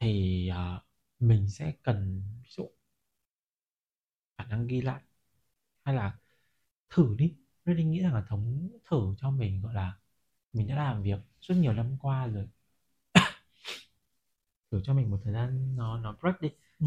Thì 0.00 0.48
ờ, 0.48 0.80
mình 1.20 1.48
sẽ 1.48 1.72
cần 1.82 2.22
ví 2.42 2.48
dụ 2.56 2.70
khả 4.38 4.44
năng 4.44 4.66
ghi 4.66 4.80
lại 4.80 5.00
hay 5.84 5.94
là 5.94 6.18
thử 6.90 7.14
đi. 7.18 7.34
Ready 7.66 7.84
nghĩ 7.84 8.00
rằng 8.02 8.14
là 8.14 8.22
thống 8.28 8.70
thử 8.90 9.14
cho 9.18 9.30
mình 9.30 9.62
gọi 9.62 9.74
là 9.74 9.98
mình 10.52 10.68
đã 10.68 10.76
làm 10.76 11.02
việc 11.02 11.18
suốt 11.40 11.54
nhiều 11.54 11.72
năm 11.72 11.96
qua 12.00 12.26
rồi. 12.26 12.48
Thử 14.70 14.80
cho 14.84 14.94
mình 14.94 15.10
một 15.10 15.20
thời 15.24 15.32
gian 15.32 15.76
nó 15.76 15.98
nó 15.98 16.16
break 16.22 16.40
đi. 16.40 16.50
Ừ. 16.80 16.86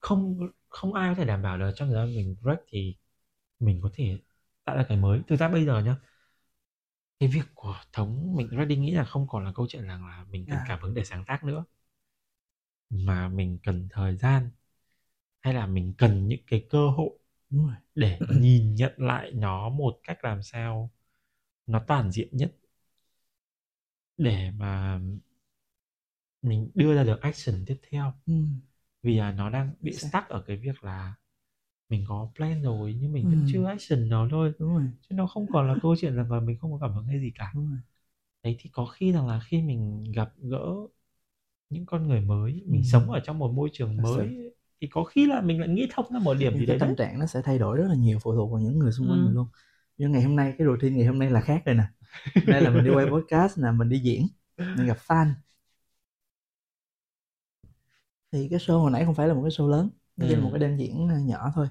không 0.00 0.38
không 0.68 0.94
ai 0.94 1.10
có 1.10 1.14
thể 1.14 1.24
đảm 1.26 1.42
bảo 1.42 1.58
được 1.58 1.70
trong 1.76 1.88
thời 1.88 1.96
gian 1.96 2.16
mình 2.16 2.36
break 2.42 2.60
thì 2.68 2.96
mình 3.60 3.80
có 3.82 3.90
thể 3.94 4.18
tạo 4.64 4.76
ra 4.76 4.86
cái 4.88 4.98
mới. 4.98 5.20
Thực 5.28 5.36
ra 5.36 5.48
bây 5.48 5.64
giờ 5.66 5.80
nhá 5.80 5.96
cái 7.20 7.28
việc 7.28 7.44
của 7.54 7.76
thống 7.92 8.36
mình 8.36 8.48
ready 8.58 8.76
nghĩ 8.76 8.90
là 8.92 9.04
không 9.04 9.26
còn 9.28 9.44
là 9.44 9.52
câu 9.54 9.66
chuyện 9.68 9.86
rằng 9.86 10.06
là 10.06 10.24
mình 10.30 10.46
cần 10.50 10.58
À. 10.58 10.64
cảm 10.68 10.80
hứng 10.82 10.94
để 10.94 11.04
sáng 11.04 11.24
tác 11.26 11.44
nữa 11.44 11.64
mà 12.90 13.28
mình 13.28 13.58
cần 13.64 13.88
thời 13.90 14.16
gian 14.16 14.50
hay 15.40 15.54
là 15.54 15.66
mình 15.66 15.94
cần 15.98 16.28
những 16.28 16.40
cái 16.46 16.66
cơ 16.70 16.90
hội 16.90 17.10
để 17.94 18.20
nhìn 18.28 18.74
nhận 18.74 18.92
lại 18.98 19.32
nó 19.32 19.68
một 19.70 20.00
cách 20.04 20.24
làm 20.24 20.42
sao 20.42 20.90
nó 21.66 21.80
toàn 21.88 22.12
diện 22.12 22.28
nhất. 22.32 22.52
Để 24.16 24.50
mà 24.50 25.00
mình 26.42 26.70
đưa 26.74 26.94
ra 26.94 27.04
được 27.04 27.20
action 27.20 27.64
tiếp 27.66 27.76
theo. 27.90 28.12
Ừ. 28.26 28.32
vì 29.02 29.16
là 29.18 29.32
nó 29.32 29.50
đang 29.50 29.74
bị 29.80 29.92
stuck 29.96 30.28
ở 30.28 30.44
cái 30.46 30.56
việc 30.56 30.84
là 30.84 31.14
mình 31.88 32.04
có 32.08 32.30
plan 32.36 32.62
rồi 32.62 32.96
nhưng 33.00 33.12
mình 33.12 33.30
vẫn 33.30 33.38
Ừ. 33.38 33.44
chưa 33.46 33.66
action 33.66 34.10
nó 34.10 34.28
thôi. 34.30 34.52
Đúng 34.58 34.74
rồi. 34.74 34.84
Chứ 35.02 35.14
nó 35.14 35.26
không 35.28 35.48
còn 35.52 35.68
là 35.68 35.76
câu 35.82 35.96
chuyện 36.00 36.16
rằng 36.16 36.32
là 36.32 36.40
mình 36.40 36.58
không 36.58 36.72
có 36.72 36.78
cảm 36.88 36.94
hứng 36.96 37.06
hay 37.06 37.20
gì 37.20 37.32
cả. 37.34 37.54
Đúng 37.54 37.68
rồi. 37.70 37.78
Đấy 38.42 38.56
thì 38.60 38.70
có 38.74 38.86
khi 38.86 39.12
rằng 39.12 39.26
là 39.28 39.40
khi 39.48 39.62
mình 39.62 40.04
gặp 40.16 40.32
gỡ 40.38 40.66
những 41.70 41.86
con 41.86 42.08
người 42.08 42.20
mới 42.20 42.62
mình 42.66 42.82
Ừ. 42.82 42.88
sống 42.92 43.10
ở 43.10 43.20
trong 43.24 43.38
một 43.38 43.52
môi 43.52 43.68
trường 43.72 43.96
Thật 43.96 44.02
sự. 44.06 44.12
mới 44.14 44.52
thì 44.80 44.88
có 44.90 45.04
khi 45.04 45.26
là 45.26 45.40
mình 45.40 45.60
lại 45.60 45.68
nghĩ 45.68 45.88
thông 45.92 46.06
ra 46.12 46.18
một 46.18 46.34
điểm 46.34 46.52
thì 46.52 46.60
gì 46.60 46.66
cái 46.66 46.74
đấy 46.74 46.78
tâm 46.78 46.88
đấy 46.88 46.96
trạng 46.96 47.18
nó 47.20 47.26
sẽ 47.26 47.42
thay 47.44 47.58
đổi 47.58 47.76
rất 47.78 47.86
là 47.88 47.94
nhiều 47.94 48.18
phụ 48.22 48.32
thuộc 48.34 48.50
vào 48.52 48.60
những 48.60 48.78
người 48.78 48.92
xung 48.92 49.10
quanh 49.10 49.20
Ừ. 49.20 49.24
mình 49.24 49.34
luôn 49.34 49.48
như 49.98 50.08
ngày 50.08 50.22
hôm 50.22 50.36
nay 50.36 50.54
cái 50.58 50.66
routine 50.66 50.96
ngày 50.96 51.06
hôm 51.06 51.18
nay 51.18 51.30
là 51.30 51.40
khác 51.40 51.62
rồi 51.66 51.74
nè 51.74 51.84
đây 52.48 52.62
là 52.62 52.70
mình 52.70 52.84
đi 52.84 52.90
quay 52.90 53.06
podcast 53.12 53.58
nè 53.58 53.70
mình 53.72 53.88
đi 53.88 53.98
diễn 54.00 54.26
mình 54.74 54.86
gặp 54.86 54.98
fan 55.08 55.26
thì 58.32 58.48
cái 58.50 58.58
show 58.58 58.78
hồi 58.80 58.90
nãy 58.90 59.04
không 59.04 59.14
phải 59.14 59.28
là 59.28 59.34
một 59.34 59.42
cái 59.42 59.50
show 59.50 59.68
lớn 59.68 59.90
nó 60.16 60.26
chỉ 60.28 60.34
là 60.34 60.40
Ừ. 60.40 60.44
một 60.44 60.50
cái 60.52 60.58
đêm 60.60 60.76
diễn 60.76 61.08
ờ, 61.08 61.18
nhỏ 61.18 61.52
thôi 61.54 61.68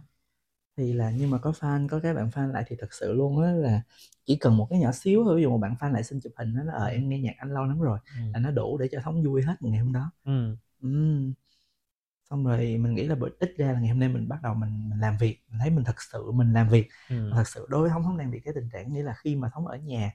thì 0.78 0.94
là 0.94 1.12
nhưng 1.12 1.30
mà 1.30 1.38
có 1.38 1.52
fan 1.52 1.88
có 1.90 2.00
các 2.04 2.14
bạn 2.14 2.30
fan 2.30 2.52
lại 2.52 2.64
thì 2.68 2.76
thật 2.80 2.94
sự 2.94 3.14
luôn 3.14 3.42
á 3.44 3.52
là 3.52 3.82
chỉ 4.26 4.36
cần 4.36 4.58
một 4.58 4.68
cái 4.70 4.80
nhỏ 4.80 4.92
xíu 4.92 5.24
thôi 5.26 5.36
ví 5.38 5.44
dụ 5.44 5.50
một 5.50 5.58
bạn 5.58 5.76
fan 5.80 5.92
lại 5.94 6.04
xin 6.04 6.20
chụp 6.22 6.34
hình 6.38 6.54
nó 6.56 6.64
là 6.64 6.74
ờ 6.74 6.86
em 6.86 7.10
nghe 7.10 7.20
nhạc 7.20 7.34
anh 7.38 7.54
lâu 7.54 7.66
lắm 7.66 7.82
rồi 7.82 8.00
ừ. 8.10 8.22
là 8.34 8.40
nó 8.40 8.52
đủ 8.52 8.78
để 8.78 8.88
cho 8.92 9.00
thống 9.04 9.24
vui 9.24 9.42
hết 9.44 9.56
một 9.62 9.70
ngày 9.70 9.80
hôm 9.80 9.94
đó 9.94 10.12
Ừ. 10.26 10.58
Ừm. 10.82 11.34
xong 12.30 12.46
rồi 12.46 12.78
mình 12.78 12.96
nghĩ 12.96 13.08
là 13.08 13.16
bởi- 13.16 13.32
ít 13.40 13.54
ra 13.58 13.72
là 13.74 13.80
ngày 13.80 13.90
hôm 13.90 14.00
nay 14.00 14.10
mình 14.10 14.28
bắt 14.30 14.40
đầu 14.44 14.54
mình, 14.54 14.90
mình 14.90 15.00
làm 15.00 15.18
việc 15.20 15.40
mình 15.50 15.60
thấy 15.60 15.70
mình 15.70 15.84
thật 15.86 16.02
sự 16.12 16.32
mình 16.32 16.54
làm 16.54 16.70
việc 16.70 16.88
Ừ. 17.10 17.16
thật 17.32 17.44
sự 17.48 17.66
đối 17.70 17.82
với 17.82 17.90
thống 17.90 18.04
thống 18.04 18.18
đang 18.18 18.32
bị 18.32 18.40
cái 18.46 18.54
tình 18.54 18.70
trạng 18.74 18.94
nghĩa 18.94 19.04
là 19.04 19.14
khi 19.18 19.36
mà 19.36 19.50
thống 19.54 19.68
ở 19.68 19.78
nhà 19.78 20.12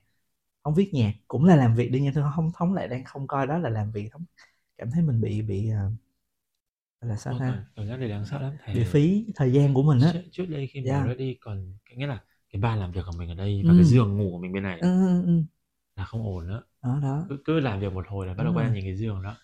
thống 0.64 0.74
viết 0.74 0.90
nhạc 0.94 1.12
cũng 1.28 1.44
là 1.44 1.56
làm 1.56 1.74
việc 1.76 1.90
đi 1.92 2.00
nhưng 2.00 2.14
thống 2.14 2.50
thống 2.56 2.74
lại 2.74 2.88
đang 2.88 3.04
không 3.04 3.26
coi 3.28 3.46
đó 3.46 3.58
là 3.58 3.70
làm 3.70 3.92
việc 3.92 4.08
thống 4.12 4.24
cảm 4.78 4.90
thấy 4.90 5.02
mình 5.02 5.20
bị 5.20 5.42
bị 5.42 5.70
gọi 5.72 5.92
là 7.02 7.16
sao 7.16 7.38
ta 7.40 7.64
cảm- 7.76 7.88
giác 7.88 7.96
này 7.96 8.08
đáng 8.08 8.24
sợ 8.26 8.38
lắm 8.40 8.52
thầy 8.64 8.74
bị 8.74 8.84
phí 8.84 9.26
thời 9.34 9.52
gian 9.52 9.74
của 9.74 9.82
mình 9.82 10.00
á 10.00 10.12
trước, 10.32 10.46
đây 10.48 10.66
khi 10.66 10.80
mà 10.80 10.86
Yeah. 10.90 11.06
ready 11.08 11.34
còn 11.40 11.74
cái 11.84 11.96
nghĩa 11.96 12.06
là 12.06 12.18
cái 12.50 12.62
bàn 12.62 12.78
làm 12.80 12.92
việc 12.92 13.00
của 13.06 13.12
mình 13.18 13.28
ở 13.28 13.34
đây 13.34 13.62
và 13.66 13.72
Ừ. 13.72 13.76
cái 13.76 13.84
giường 13.84 14.16
ngủ 14.16 14.30
của 14.32 14.38
mình 14.38 14.52
bên 14.52 14.62
này 14.62 14.80
ừ, 14.80 15.06
ừ, 15.06 15.22
ừ. 15.26 15.42
là 15.96 16.04
không 16.04 16.22
ổn 16.22 16.46
nữa 16.46 16.62
đó 16.82 16.98
đó 17.02 17.26
cứ, 17.28 17.38
cứ 17.44 17.60
làm 17.60 17.80
việc 17.80 17.92
một 17.92 18.06
hồi 18.08 18.26
là 18.26 18.34
bắt 18.34 18.44
đầu 18.44 18.54
ra 18.56 18.68
nhìn 18.68 18.84
cái 18.84 18.96
giường 18.96 19.22
đó 19.22 19.36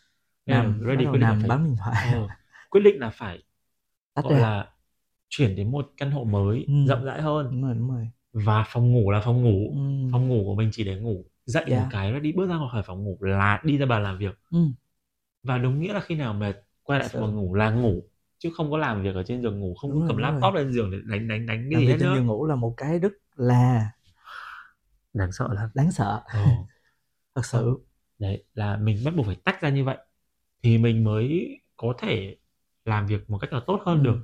nằm 0.46 0.80
ready 0.86 1.04
quyết 1.04 1.12
định 1.12 1.20
nằm 1.20 1.38
phải 1.40 1.48
bấm 1.48 1.64
điện 1.64 1.76
thoại 1.78 1.96
Ờ, 2.12 2.28
quyết 2.70 2.80
định 2.80 2.98
là 3.00 3.10
phải 3.10 3.42
tách 4.14 4.24
gọi 4.24 4.34
ra 4.34 4.40
là 4.40 4.68
chuyển 5.28 5.56
đến 5.56 5.70
một 5.70 5.90
căn 5.96 6.10
hộ 6.10 6.24
mới 6.24 6.64
Ừ. 6.68 6.86
rộng 6.88 7.04
rãi 7.04 7.22
hơn 7.22 7.46
đúng 7.50 7.62
rồi 7.62 7.74
đúng 7.74 7.90
rồi 7.90 8.08
và 8.32 8.64
phòng 8.68 8.92
ngủ 8.92 9.10
là 9.10 9.20
phòng 9.24 9.42
ngủ 9.42 9.72
ừ. 9.74 10.08
phòng 10.12 10.28
ngủ 10.28 10.42
của 10.44 10.54
mình 10.54 10.68
chỉ 10.72 10.84
để 10.84 10.96
ngủ 10.96 11.24
dậy 11.46 11.64
Dạ. 11.68 11.80
một 11.80 11.86
cái 11.90 12.12
ready 12.12 12.32
bước 12.32 12.48
ra 12.48 12.58
khỏi 12.72 12.82
phòng 12.82 13.04
ngủ 13.04 13.18
là 13.20 13.60
đi 13.64 13.78
ra 13.78 13.86
bàn 13.86 14.02
làm 14.02 14.18
việc 14.18 14.38
Ừ. 14.50 14.58
và 15.42 15.58
đúng 15.58 15.80
nghĩa 15.80 15.92
là 15.92 16.00
khi 16.00 16.14
nào 16.14 16.34
mệt 16.34 16.56
quay 16.88 16.98
lại 17.00 17.08
phòng 17.12 17.36
ngủ 17.36 17.54
là 17.54 17.70
ngủ 17.70 18.02
chứ 18.38 18.50
không 18.56 18.70
có 18.70 18.78
làm 18.78 19.02
việc 19.02 19.14
ở 19.14 19.22
trên 19.22 19.42
giường 19.42 19.60
ngủ 19.60 19.74
không 19.74 19.90
Đúng 19.90 20.00
có 20.00 20.06
cầm 20.08 20.16
đúng 20.16 20.26
rồi. 20.26 20.32
laptop 20.32 20.54
lên 20.54 20.72
giường 20.72 20.90
để 20.90 20.98
đánh 21.06 21.28
đánh 21.28 21.46
đánh 21.46 21.68
cái 21.70 21.72
làm 21.72 21.80
gì 21.82 21.86
hết 21.88 21.96
trên 22.00 22.08
nữa 22.08 22.14
giường 22.14 22.26
ngủ 22.26 22.46
là 22.46 22.54
một 22.54 22.74
cái 22.76 22.98
rất 22.98 23.12
là 23.36 23.90
đáng 25.14 25.32
sợ 25.32 25.48
lắm 25.54 25.70
đáng 25.74 25.92
sợ 25.92 26.22
Ờ. 26.26 26.40
thật 27.34 27.46
sự 27.46 27.78
đấy 28.18 28.44
là 28.54 28.76
mình 28.76 28.98
bắt 29.04 29.14
buộc 29.16 29.26
phải 29.26 29.36
tách 29.44 29.60
ra 29.62 29.68
như 29.70 29.84
vậy 29.84 29.98
thì 30.62 30.78
mình 30.78 31.04
mới 31.04 31.48
có 31.76 31.94
thể 31.98 32.36
làm 32.84 33.06
việc 33.06 33.30
một 33.30 33.38
cách 33.38 33.52
là 33.52 33.60
tốt 33.66 33.80
hơn 33.86 33.98
Ừ. 33.98 34.04
được 34.04 34.16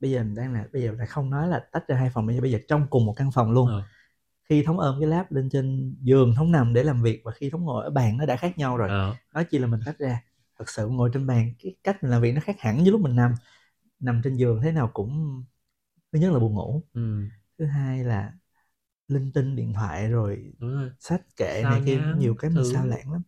bây 0.00 0.10
giờ 0.10 0.24
đang 0.36 0.54
là 0.54 0.66
bây 0.72 0.82
giờ 0.82 0.92
là 0.98 1.06
không 1.06 1.30
nói 1.30 1.48
là 1.48 1.68
tách 1.72 1.88
ra 1.88 1.96
hai 1.96 2.10
phòng 2.14 2.26
bây 2.26 2.36
giờ 2.36 2.40
bây 2.42 2.52
giờ 2.52 2.58
trong 2.68 2.86
cùng 2.90 3.06
một 3.06 3.14
căn 3.16 3.30
phòng 3.34 3.52
luôn 3.52 3.68
Ờ. 3.68 3.82
khi 4.50 4.62
thống 4.62 4.80
ôm 4.80 4.96
cái 5.00 5.08
lab 5.10 5.26
lên 5.32 5.48
trên 5.52 5.96
giường 6.02 6.34
thống 6.36 6.52
nằm 6.52 6.74
để 6.74 6.82
làm 6.84 7.02
việc 7.02 7.22
và 7.24 7.32
khi 7.32 7.50
thống 7.50 7.64
ngồi 7.64 7.84
ở 7.84 7.90
bàn 7.90 8.18
nó 8.18 8.26
đã 8.26 8.36
khác 8.36 8.58
nhau 8.58 8.76
rồi 8.76 8.88
Ờ. 8.88 9.16
nói 9.34 9.44
chi 9.44 9.58
là 9.58 9.66
mình 9.66 9.80
tách 9.86 9.98
ra 9.98 10.22
thật 10.58 10.64
sự 10.70 10.88
ngồi 10.88 11.10
trên 11.14 11.26
bàn 11.26 11.54
cái 11.58 11.76
cách 11.84 11.98
mình 12.02 12.10
làm 12.10 12.22
việc 12.22 12.32
nó 12.32 12.40
khác 12.44 12.56
hẳn 12.60 12.76
với 12.78 12.90
lúc 12.92 13.00
mình 13.00 13.16
nằm 13.16 13.34
nằm 14.00 14.20
trên 14.24 14.36
giường 14.36 14.60
thế 14.64 14.72
nào 14.72 14.90
cũng 14.94 15.44
thứ 16.12 16.18
nhất 16.20 16.32
là 16.32 16.38
buồn 16.40 16.54
ngủ 16.54 16.82
Ừ. 16.94 17.30
thứ 17.58 17.66
hai 17.66 18.04
là 18.04 18.32
linh 19.08 19.32
tinh 19.34 19.56
điện 19.56 19.72
thoại 19.74 20.08
rồi 20.08 20.52
rồi 20.58 20.90
sách 21.00 21.22
kệ 21.36 21.64
Sao 21.64 21.70
này 21.70 21.82
kia 21.86 22.00
nhiều 22.10 22.34
cái 22.34 22.50
mình 22.50 22.64
thứ. 22.64 22.64
sao 22.64 22.86
lãng 22.86 23.12
lắm 23.12 23.22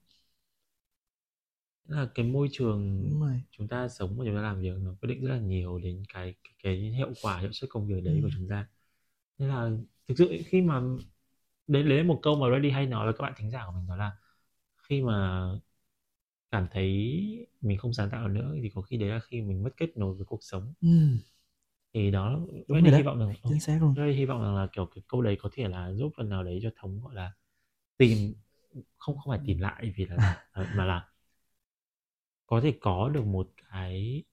là 1.89 2.09
cái 2.15 2.27
môi 2.27 2.49
trường 2.53 2.99
đúng 2.99 3.21
rồi 3.21 3.43
chúng 3.51 3.69
ta 3.69 3.89
sống 3.89 4.17
và 4.19 4.25
chúng 4.27 4.35
ta 4.37 4.43
làm 4.43 4.61
việc 4.61 4.73
nó 4.81 4.95
quyết 5.01 5.07
định 5.09 5.25
rất 5.25 5.33
là 5.35 5.39
nhiều 5.41 5.79
đến 5.79 6.03
cái 6.15 6.35
cái, 6.45 6.53
cái 6.63 6.77
hiệu 6.77 7.09
quả 7.23 7.39
hiệu 7.41 7.53
suất 7.53 7.71
công 7.71 7.87
việc 7.89 8.01
đấy 8.05 8.19
Ừ. 8.19 8.23
của 8.23 8.31
chúng 8.35 8.49
ta 8.49 8.67
nên 9.39 9.49
là 9.51 9.71
thực 10.09 10.15
sự 10.19 10.33
khi 10.47 10.63
mà 10.63 10.83
đấy 11.69 11.85
đấy 11.85 11.99
là 11.99 12.05
một 12.05 12.21
câu 12.23 12.37
mà 12.37 12.49
Ready 12.51 12.71
hay 12.71 12.87
nói 12.87 13.07
với 13.07 13.15
các 13.19 13.23
bạn 13.23 13.35
thính 13.39 13.51
giả 13.51 13.65
của 13.67 13.73
mình 13.73 13.87
đó 13.89 13.97
là 13.97 14.13
khi 14.79 15.03
mà 15.03 15.43
cảm 16.51 16.67
thấy 16.71 16.89
mình 17.61 17.79
không 17.79 17.93
sáng 17.93 18.11
tạo 18.11 18.29
nữa 18.29 18.55
thì 18.63 18.71
có 18.75 18.83
khi 18.83 18.97
đấy 18.97 19.09
là 19.09 19.21
khi 19.21 19.43
mình 19.43 19.63
mất 19.63 19.71
kết 19.77 19.97
nối 19.97 20.15
với 20.15 20.25
cuộc 20.27 20.39
sống 20.43 20.75
Ừm. 20.83 21.19
thì 21.95 22.11
đó 22.11 22.41
Đúng 22.69 22.83
rồi 22.83 22.93
hy 22.97 23.03
vọng 23.03 23.19
rằng 23.19 23.35
chính 23.49 23.61
xác 23.61 23.79
luôn. 23.81 23.95
Hy 24.17 24.25
vọng 24.25 24.43
rằng 24.43 24.55
là 24.57 24.69
kiểu 24.73 24.87
cái 24.87 25.03
câu 25.09 25.23
đấy 25.23 25.37
có 25.43 25.49
thể 25.53 25.69
là 25.69 25.93
giúp 25.93 26.13
phần 26.17 26.29
nào 26.29 26.45
đấy 26.45 26.59
cho 26.63 26.71
thống 26.77 27.01
gọi 27.01 27.15
là 27.15 27.33
tìm 27.99 28.35
không 28.99 29.19
không 29.19 29.33
phải 29.33 29.41
tìm 29.47 29.59
lại 29.59 29.95
vì 29.97 30.07
là 30.07 30.19
ờ, 30.53 30.69
mà 30.73 30.85
là 30.85 31.09
có 32.47 32.61
thể 32.61 32.79
có 32.81 33.09
được 33.09 33.25
một 33.27 33.51
cái 33.71 34.25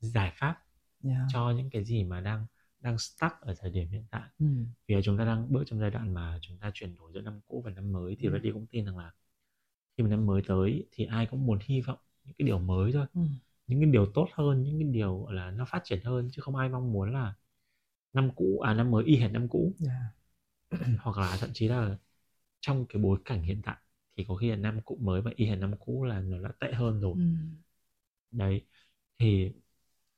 giải 0.00 0.32
pháp 0.36 0.58
Yeah. 1.04 1.16
cho 1.26 1.50
những 1.56 1.70
cái 1.70 1.84
gì 1.84 2.04
mà 2.04 2.20
đang 2.20 2.46
đang 2.80 2.98
stuck 2.98 3.32
ở 3.40 3.54
thời 3.60 3.70
điểm 3.70 3.88
hiện 3.90 4.06
tại 4.10 4.30
Ừm. 4.40 4.66
vì 4.88 4.96
chúng 5.04 5.18
ta 5.18 5.24
đang 5.24 5.52
bước 5.52 5.64
trong 5.66 5.80
giai 5.80 5.90
đoạn 5.90 6.14
mà 6.14 6.38
chúng 6.42 6.58
ta 6.58 6.70
chuyển 6.74 6.96
đổi 6.96 7.12
giữa 7.14 7.20
năm 7.20 7.40
cũ 7.48 7.62
và 7.66 7.70
năm 7.72 7.92
mới 7.92 8.16
thì 8.20 8.28
Ừ. 8.28 8.32
Reddy 8.32 8.52
cũng 8.52 8.66
tin 8.70 8.86
rằng 8.86 8.98
là 8.98 9.12
khi 10.00 10.04
mà 10.04 10.10
năm 10.10 10.26
mới 10.26 10.42
tới 10.48 10.86
thì 10.92 11.06
ai 11.06 11.26
cũng 11.26 11.46
muốn 11.46 11.58
hy 11.62 11.80
vọng 11.80 11.98
những 12.24 12.34
cái 12.38 12.46
điều 12.46 12.58
mới 12.58 12.92
thôi 12.92 13.06
Ừm. 13.14 13.40
những 13.66 13.80
cái 13.80 13.90
điều 13.90 14.06
tốt 14.14 14.28
hơn 14.34 14.62
những 14.62 14.78
cái 14.80 14.88
điều 14.92 15.28
là 15.30 15.50
nó 15.50 15.64
phát 15.64 15.80
triển 15.84 16.00
hơn 16.04 16.28
chứ 16.32 16.42
không 16.42 16.56
ai 16.56 16.68
mong 16.68 16.92
muốn 16.92 17.12
là 17.14 17.34
năm 18.14 18.30
cũ 18.36 18.60
à 18.60 18.74
năm 18.74 18.90
mới 18.90 19.04
y 19.04 19.16
hệt 19.16 19.32
năm 19.32 19.48
cũ 19.48 19.74
Yeah. 19.80 19.90
hoặc 21.00 21.18
là 21.18 21.36
thậm 21.40 21.50
chí 21.54 21.68
là 21.68 21.96
trong 22.60 22.86
cái 22.88 23.02
bối 23.02 23.18
cảnh 23.24 23.42
hiện 23.42 23.62
tại 23.64 23.76
thì 24.16 24.24
có 24.28 24.36
khi 24.36 24.50
là 24.50 24.56
năm 24.56 24.80
cũ 24.84 24.98
mới 25.02 25.22
và 25.22 25.32
y 25.36 25.46
hệt 25.46 25.58
năm 25.58 25.74
cũ 25.80 26.04
là 26.04 26.20
nó 26.20 26.38
đã 26.42 26.50
tệ 26.60 26.72
hơn 26.72 27.00
rồi 27.00 27.16
Ừm. 27.16 27.60
đấy 28.30 28.66
thì 29.18 29.52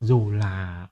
dù 0.00 0.32
là 0.32 0.88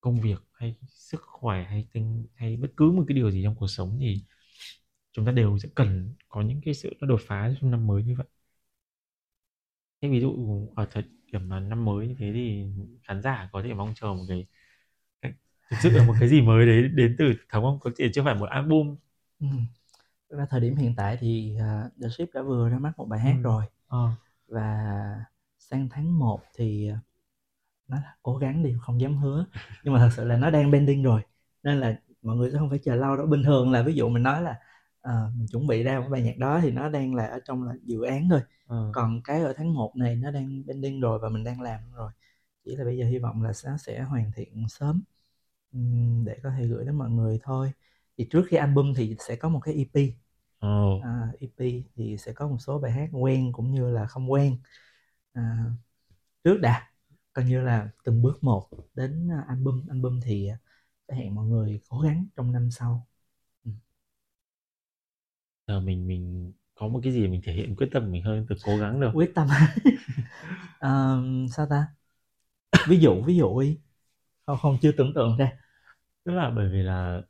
công 0.00 0.20
việc 0.22 0.38
hay 0.52 0.76
sức 0.88 1.22
khỏe 1.22 1.64
hay 1.64 1.88
tinh 1.94 2.28
hay 2.36 2.58
bất 2.58 2.68
cứ 2.78 2.92
một 2.92 3.04
cái 3.08 3.14
điều 3.16 3.32
gì 3.32 3.42
trong 3.44 3.56
cuộc 3.56 3.68
sống 3.68 3.98
thì 4.00 4.24
chúng 5.12 5.26
ta 5.26 5.32
đều 5.32 5.58
sẽ 5.58 5.68
cần 5.74 6.14
có 6.28 6.42
những 6.42 6.60
cái 6.64 6.74
sự 6.74 6.94
nó 7.00 7.06
đột 7.06 7.20
phá 7.26 7.50
trong 7.60 7.70
năm 7.70 7.86
mới 7.86 8.02
như 8.02 8.14
vậy 8.18 8.26
thế 10.02 10.08
ví 10.08 10.20
dụ 10.20 10.34
ở 10.76 10.86
thời 10.90 11.02
điểm 11.32 11.48
mà 11.48 11.60
năm 11.60 11.84
mới 11.84 12.08
như 12.08 12.14
thế 12.18 12.30
thì 12.34 12.64
khán 13.04 13.22
giả 13.22 13.48
có 13.52 13.62
thể 13.62 13.74
mong 13.74 13.92
chờ 13.96 14.06
một 14.06 14.24
cái, 14.28 14.46
thực 15.70 15.76
sự 15.82 15.90
là 15.90 16.04
một 16.06 16.14
cái 16.20 16.28
gì 16.28 16.40
mới 16.40 16.66
đấy 16.66 16.88
đến 16.94 17.16
từ 17.18 17.34
thống 17.50 17.64
không 17.64 17.78
có 17.80 17.90
thể 17.98 18.10
chưa 18.14 18.22
phải 18.24 18.34
một 18.34 18.46
album. 18.50 18.96
Thực 20.30 20.36
ra 20.38 20.46
thời 20.50 20.60
điểm 20.60 20.76
hiện 20.76 20.94
tại 20.96 21.16
thì, 21.20 21.56
à, 21.60 21.90
The 22.02 22.08
Ship 22.08 22.34
đã 22.34 22.42
vừa 22.42 22.68
ra 22.68 22.78
mắt 22.78 22.92
một 22.96 23.06
bài 23.08 23.20
hát 23.20 23.36
Ừm. 23.36 23.42
rồi 23.42 23.64
ờ 23.88 24.10
và 24.48 24.88
sang 25.58 25.88
tháng 25.90 26.18
1 26.18 26.40
thì, 26.56 26.88
à, 26.88 27.00
là 27.88 28.16
cố 28.22 28.36
gắng 28.36 28.62
đi, 28.64 28.74
không 28.80 29.00
dám 29.00 29.16
hứa, 29.18 29.46
nhưng 29.84 29.94
mà 29.94 30.00
thật 30.00 30.10
sự 30.16 30.24
là 30.24 30.36
nó 30.36 30.50
đang 30.50 30.72
pending 30.72 31.02
rồi, 31.02 31.22
nên 31.62 31.80
là 31.80 32.00
mọi 32.22 32.36
người 32.36 32.50
sẽ 32.50 32.58
không 32.58 32.70
phải 32.70 32.78
chờ 32.84 32.94
lâu 32.96 33.16
đâu. 33.16 33.26
Bình 33.26 33.42
thường 33.44 33.72
là 33.72 33.82
ví 33.82 33.94
dụ 33.94 34.08
mình 34.08 34.22
nói 34.22 34.42
là, 34.42 34.56
ờ, 35.00 35.30
mình 35.36 35.46
chuẩn 35.52 35.66
bị 35.66 35.82
ra 35.82 36.00
một 36.00 36.06
bài 36.10 36.22
nhạc 36.22 36.38
đó 36.38 36.60
thì 36.62 36.70
nó 36.70 36.88
đang 36.88 37.14
là 37.14 37.26
ở 37.26 37.40
trong 37.44 37.62
là 37.64 37.74
dự 37.84 38.02
án 38.02 38.28
thôi, 38.30 38.40
ờ 38.66 38.92
còn 38.92 39.20
cái 39.24 39.42
ở 39.42 39.52
tháng 39.56 39.74
1 39.74 39.96
này 39.96 40.16
nó 40.16 40.30
đang 40.30 40.62
pending 40.68 41.00
rồi 41.00 41.18
và 41.18 41.28
mình 41.28 41.44
đang 41.44 41.60
làm 41.60 41.80
rồi. 41.92 42.12
Chỉ 42.64 42.76
là 42.76 42.84
bây 42.84 42.98
giờ 42.98 43.06
hy 43.06 43.18
vọng 43.18 43.42
là 43.42 43.52
nó 43.66 43.76
sẽ 43.78 44.00
hoàn 44.02 44.32
thiện 44.36 44.68
sớm, 44.68 45.02
để 46.26 46.38
có 46.42 46.50
thể 46.58 46.66
gửi 46.66 46.84
đến 46.84 46.96
mọi 46.98 47.10
người 47.10 47.40
thôi. 47.42 47.72
Thì 48.18 48.26
trước 48.30 48.44
khi 48.48 48.56
album 48.56 48.94
thì 48.96 49.16
sẽ 49.20 49.36
có 49.36 49.48
một 49.48 49.60
cái 49.60 49.74
EP, 49.74 50.14
ồ 50.60 51.00
à, 51.00 51.32
EP 51.40 51.84
thì 51.96 52.16
sẽ 52.18 52.32
có 52.32 52.48
một 52.48 52.58
số 52.60 52.78
bài 52.80 52.92
hát 52.92 53.08
quen 53.12 53.52
cũng 53.52 53.72
như 53.72 53.90
là 53.90 54.06
không 54.06 54.32
quen, 54.32 54.56
à, 55.32 55.66
trước 56.44 56.58
đã, 56.62 56.92
coi 57.32 57.44
như 57.44 57.62
là 57.62 57.90
từng 58.04 58.22
bước 58.22 58.44
một 58.44 58.68
đến, 58.94 59.28
album. 59.48 59.88
Album 59.88 60.20
thì, 60.24 60.48
à, 60.48 60.58
sẽ 61.08 61.14
hẹn 61.16 61.34
mọi 61.34 61.46
người 61.46 61.80
cố 61.88 62.00
gắng 62.00 62.26
trong 62.36 62.52
năm 62.52 62.70
sau. 62.70 63.06
Giờ 65.70 65.80
mình 65.80 66.06
mình 66.06 66.52
có 66.74 66.88
một 66.88 67.00
cái 67.02 67.12
gì 67.12 67.28
mình 67.28 67.40
thể 67.44 67.52
hiện 67.52 67.76
quyết 67.76 67.88
tâm 67.92 68.12
mình 68.12 68.22
hơn 68.22 68.46
từ 68.48 68.56
cố 68.64 68.76
gắng 68.76 69.00
được 69.00 69.10
Quyết 69.14 69.32
tâm. 69.34 69.48
Ờm, 70.80 71.46
sao 71.56 71.66
ta? 71.70 71.86
Ví 72.88 72.98
dụ, 73.00 73.22
ví 73.26 73.36
dụ 73.36 73.60
đi. 73.60 73.78
Không 74.46 74.58
không 74.62 74.78
chưa 74.82 74.92
tưởng 74.92 75.12
tượng 75.14 75.36
ra. 75.38 75.52
tức 76.24 76.32
là 76.32 76.50
bởi 76.50 76.68
vì 76.72 76.82
là 76.82 77.22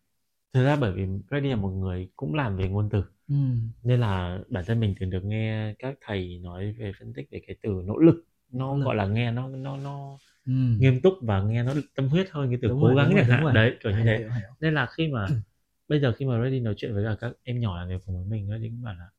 thực 0.52 0.64
ra 0.64 0.76
bởi 0.76 0.92
vì 0.92 1.06
Reddy 1.30 1.48
là 1.50 1.56
một 1.56 1.68
người 1.68 2.08
cũng 2.16 2.34
làm 2.34 2.56
về 2.56 2.68
ngôn 2.68 2.88
từ 2.92 3.02
Ừm. 3.28 3.68
nên 3.82 4.00
là 4.00 4.38
bản 4.48 4.64
thân 4.66 4.80
mình 4.80 4.94
thường 5.00 5.10
được 5.10 5.24
nghe 5.24 5.74
các 5.78 5.94
thầy 6.00 6.38
nói 6.42 6.72
về 6.78 6.92
phân 6.98 7.12
tích 7.12 7.26
về 7.30 7.40
cái 7.46 7.56
từ 7.62 7.82
nỗ 7.84 7.98
lực 7.98 8.24
nó 8.52 8.76
lực. 8.76 8.84
gọi 8.84 8.96
là 8.96 9.06
nghe 9.06 9.32
nó 9.32 9.48
nó 9.48 9.76
nó 9.76 10.18
Ừm. 10.46 10.78
nghiêm 10.80 11.00
túc 11.02 11.14
và 11.22 11.42
nghe 11.42 11.62
nó 11.62 11.74
tâm 11.96 12.08
huyết 12.08 12.30
hơn 12.30 12.48
cái 12.50 12.58
từ 12.62 12.68
Đúng 12.68 12.80
cố 12.80 12.86
rồi, 12.86 12.96
gắng 12.96 13.14
chẳng 13.28 13.28
hạn 13.44 13.54
đấy 13.54 13.76
kiểu 13.82 13.92
như 13.92 14.02
thế 14.04 14.28
nên 14.60 14.74
là 14.74 14.86
khi 14.96 15.08
mà 15.08 15.26
bây 15.90 16.00
giờ 16.02 16.14
khi 16.18 16.26
mà 16.26 16.44
Reddy 16.44 16.60
nói 16.60 16.74
chuyện 16.78 16.94
với 16.94 17.04
cả 17.06 17.16
các 17.20 17.34
em 17.44 17.60
nhỏ 17.60 17.78
làm 17.78 17.88
việc 17.90 18.02
cùng 18.06 18.16
với 18.16 18.26
mình 18.26 18.48
Reddy 18.52 18.70
cũng 18.70 18.82
bảo 18.84 18.94
là 18.96 19.10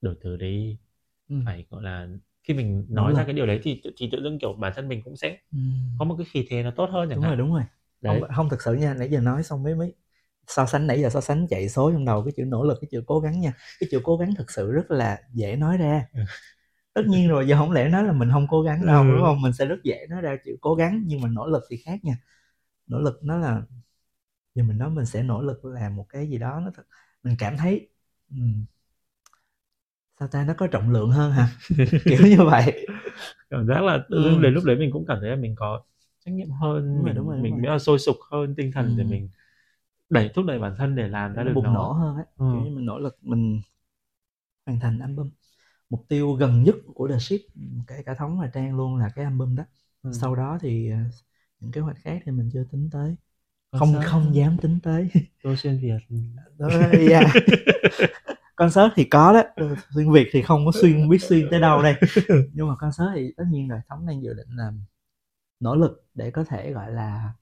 đổi 0.00 0.16
từ 0.22 0.36
đấy 0.36 0.78
Ừm. 1.28 1.42
phải 1.46 1.66
gọi 1.70 1.84
là 1.84 2.08
khi 2.44 2.54
mình 2.54 2.86
nói 2.90 3.14
ra 3.14 3.20
lực. 3.20 3.26
cái 3.26 3.34
điều 3.34 3.46
đấy 3.46 3.60
thì 3.64 3.82
thì 3.98 4.10
tự 4.12 4.22
dưng 4.24 4.40
kiểu 4.40 4.54
bản 4.54 4.72
thân 4.76 4.88
mình 4.88 5.02
cũng 5.04 5.16
sẽ 5.16 5.38
Ừm. 5.52 5.98
có 5.98 6.06
một 6.06 6.16
cái 6.18 6.26
khí 6.30 6.46
thế 6.50 6.62
nó 6.62 6.72
tốt 6.76 6.90
hơn 6.92 7.10
chẳng 7.10 7.18
Đúng 7.18 7.26
rồi, 7.26 7.36
hạn 7.36 7.38
đúng 7.38 7.52
rồi. 7.54 7.62
đấy 8.02 8.20
Không 8.20 8.36
không 8.36 8.48
thực 8.48 8.62
sự 8.62 8.74
nha, 8.74 8.94
nãy 8.94 9.08
giờ 9.10 9.20
nói 9.20 9.42
xong 9.42 9.62
mới 9.62 9.74
mới 9.74 9.94
so 10.46 10.66
sánh 10.66 10.86
nãy 10.86 11.00
giờ 11.02 11.10
so 11.10 11.20
sánh 11.20 11.46
chạy 11.50 11.68
số 11.68 11.92
trong 11.92 12.04
đầu 12.04 12.22
cái 12.24 12.32
chữ 12.36 12.44
nỗ 12.44 12.64
lực, 12.64 12.78
cái 12.80 12.88
chữ 12.92 13.02
cố 13.06 13.20
gắng 13.20 13.40
nha. 13.40 13.52
Cái 13.80 13.88
chữ 13.92 14.00
cố 14.04 14.16
gắng 14.16 14.34
thực 14.38 14.50
sự 14.50 14.72
rất 14.72 14.90
là 14.90 15.18
dễ 15.34 15.56
nói 15.56 15.76
ra. 15.78 16.06
Ừ. 16.12 16.20
Tất 16.94 17.02
nhiên 17.08 17.28
rồi, 17.28 17.48
giờ 17.48 17.56
hổng 17.56 17.72
lẽ 17.72 17.88
nói 17.88 18.04
là 18.04 18.12
mình 18.12 18.28
hông 18.30 18.46
cố 18.50 18.62
gắng 18.62 18.86
đâu, 18.86 19.04
Ừ. 19.04 19.08
đúng 19.08 19.22
hông? 19.22 19.42
Mình 19.42 19.52
sẽ 19.52 19.66
rất 19.66 19.76
dễ 19.84 20.06
nói 20.10 20.22
ra 20.22 20.36
chữ 20.44 20.56
cố 20.60 20.74
gắng, 20.74 21.02
nhưng 21.06 21.20
mà 21.20 21.28
nỗ 21.28 21.46
lực 21.46 21.64
thì 21.70 21.76
khác 21.76 22.04
nha. 22.04 22.18
Nỗ 22.88 23.00
lực 23.00 23.20
nó 23.24 23.38
là 23.38 23.62
giờ 24.56 24.64
mình 24.64 24.78
nói 24.78 24.90
mình 24.90 25.06
sẽ 25.06 25.24
nỗ 25.24 25.42
lực 25.42 25.66
làm 25.66 25.96
một 25.96 26.06
cái 26.10 26.30
gì 26.30 26.38
đó 26.38 26.60
nó 26.64 26.72
thật 26.76 26.84
mình 27.24 27.36
cảm 27.40 27.58
thấy, 27.58 27.90
ừm 28.30 28.66
sao 30.20 30.28
ta, 30.28 30.44
nó 30.44 30.54
có 30.58 30.66
trọng 30.66 30.90
lượng 30.90 31.10
hơn 31.10 31.32
hả? 31.32 31.48
Kiểu 32.06 32.18
như 32.26 32.36
vậy. 32.44 32.86
cảm 33.50 33.66
giác 33.66 33.84
là 33.84 34.04
tự 34.10 34.22
dưng 34.22 34.40
đến 34.40 34.54
lúc 34.54 34.64
đấy 34.64 34.76
mình 34.76 34.90
cũng 34.92 35.06
cảm 35.06 35.18
thấy 35.20 35.30
là 35.30 35.36
mình 35.36 35.54
có 35.56 35.82
trách 36.24 36.32
nhiệm 36.34 36.50
hơn 36.50 36.84
Đúng 36.92 37.04
rồi, 37.04 37.14
mình 37.14 37.14
đúng 37.14 37.28
rồi, 37.28 37.38
đúng 37.38 37.50
mình 37.52 37.62
rồi. 37.62 37.62
sôi 37.80 37.98
sục 37.98 38.16
hơn 38.30 38.54
tinh 38.56 38.72
thần 38.72 38.96
để 38.96 39.04
Ừm. 39.04 39.10
mình 39.10 39.28
đẩy 40.10 40.30
thúc 40.34 40.44
đẩy 40.46 40.58
bản 40.58 40.76
thân 40.78 40.96
để 40.96 41.08
làm 41.08 41.34
ra 41.34 41.44
được 41.44 41.54
bùng 41.54 41.64
nó 41.64 41.72
nổ 41.72 41.92
hơn 41.92 42.16
á, 42.16 42.24
ừ. 42.36 42.44
kiểu 42.52 42.60
như 42.60 42.70
mình 42.76 42.86
nỗ 42.86 42.98
lực 42.98 43.18
mình 43.22 43.60
hoàn 44.66 44.80
thành 44.80 44.98
album. 44.98 45.30
Mục 45.90 46.06
tiêu 46.08 46.34
gần 46.34 46.64
nhất 46.64 46.76
của 46.94 47.08
The 47.08 47.18
Ship, 47.20 47.40
kể 47.86 48.02
cả 48.06 48.14
Thống 48.14 48.40
và 48.40 48.46
Trang 48.54 48.76
luôn 48.76 48.96
là 48.96 49.10
cái 49.16 49.24
album 49.24 49.56
đó. 49.56 49.64
Ừ. 50.02 50.10
Sau 50.10 50.36
đó 50.36 50.58
thì, 50.62 50.90
ờ, 50.90 50.98
những 51.60 51.72
kế 51.72 51.80
hoạch 51.80 51.96
khác 52.00 52.22
thì 52.26 52.32
mình 52.32 52.50
chưa 52.52 52.64
tính 52.72 52.88
tới, 52.92 53.16
không 53.72 53.92
Concert 53.92 54.10
không 54.10 54.34
dám 54.34 54.56
tính 54.58 54.78
tới. 54.82 55.08
Tôi 55.42 55.56
xuyên 55.56 55.78
Việt 55.78 56.16
Đó, 56.58 56.68
yeah. 57.10 57.26
Concert 58.56 58.92
thì 58.96 59.04
có 59.04 59.32
đó, 59.32 59.66
xuyên 59.94 60.12
Việt 60.12 60.28
thì 60.32 60.42
không 60.42 60.66
có 60.66 60.72
xuyên 60.80 61.08
biết 61.10 61.22
xuyên 61.22 61.48
tới 61.50 61.60
đâu 61.60 61.82
đây. 61.82 61.94
Nhưng 62.52 62.68
mà 62.68 62.74
concert 62.76 63.08
thì 63.14 63.32
tất 63.36 63.44
nhiên 63.50 63.68
rồi, 63.68 63.80
Thống 63.88 64.06
đang 64.06 64.22
dự 64.22 64.34
định 64.34 64.48
là 64.50 64.72
nỗ 65.60 65.74
lực 65.76 66.06
để 66.14 66.30
có 66.30 66.44
thể, 66.44 66.72
gọi 66.72 66.92
là, 66.92 67.32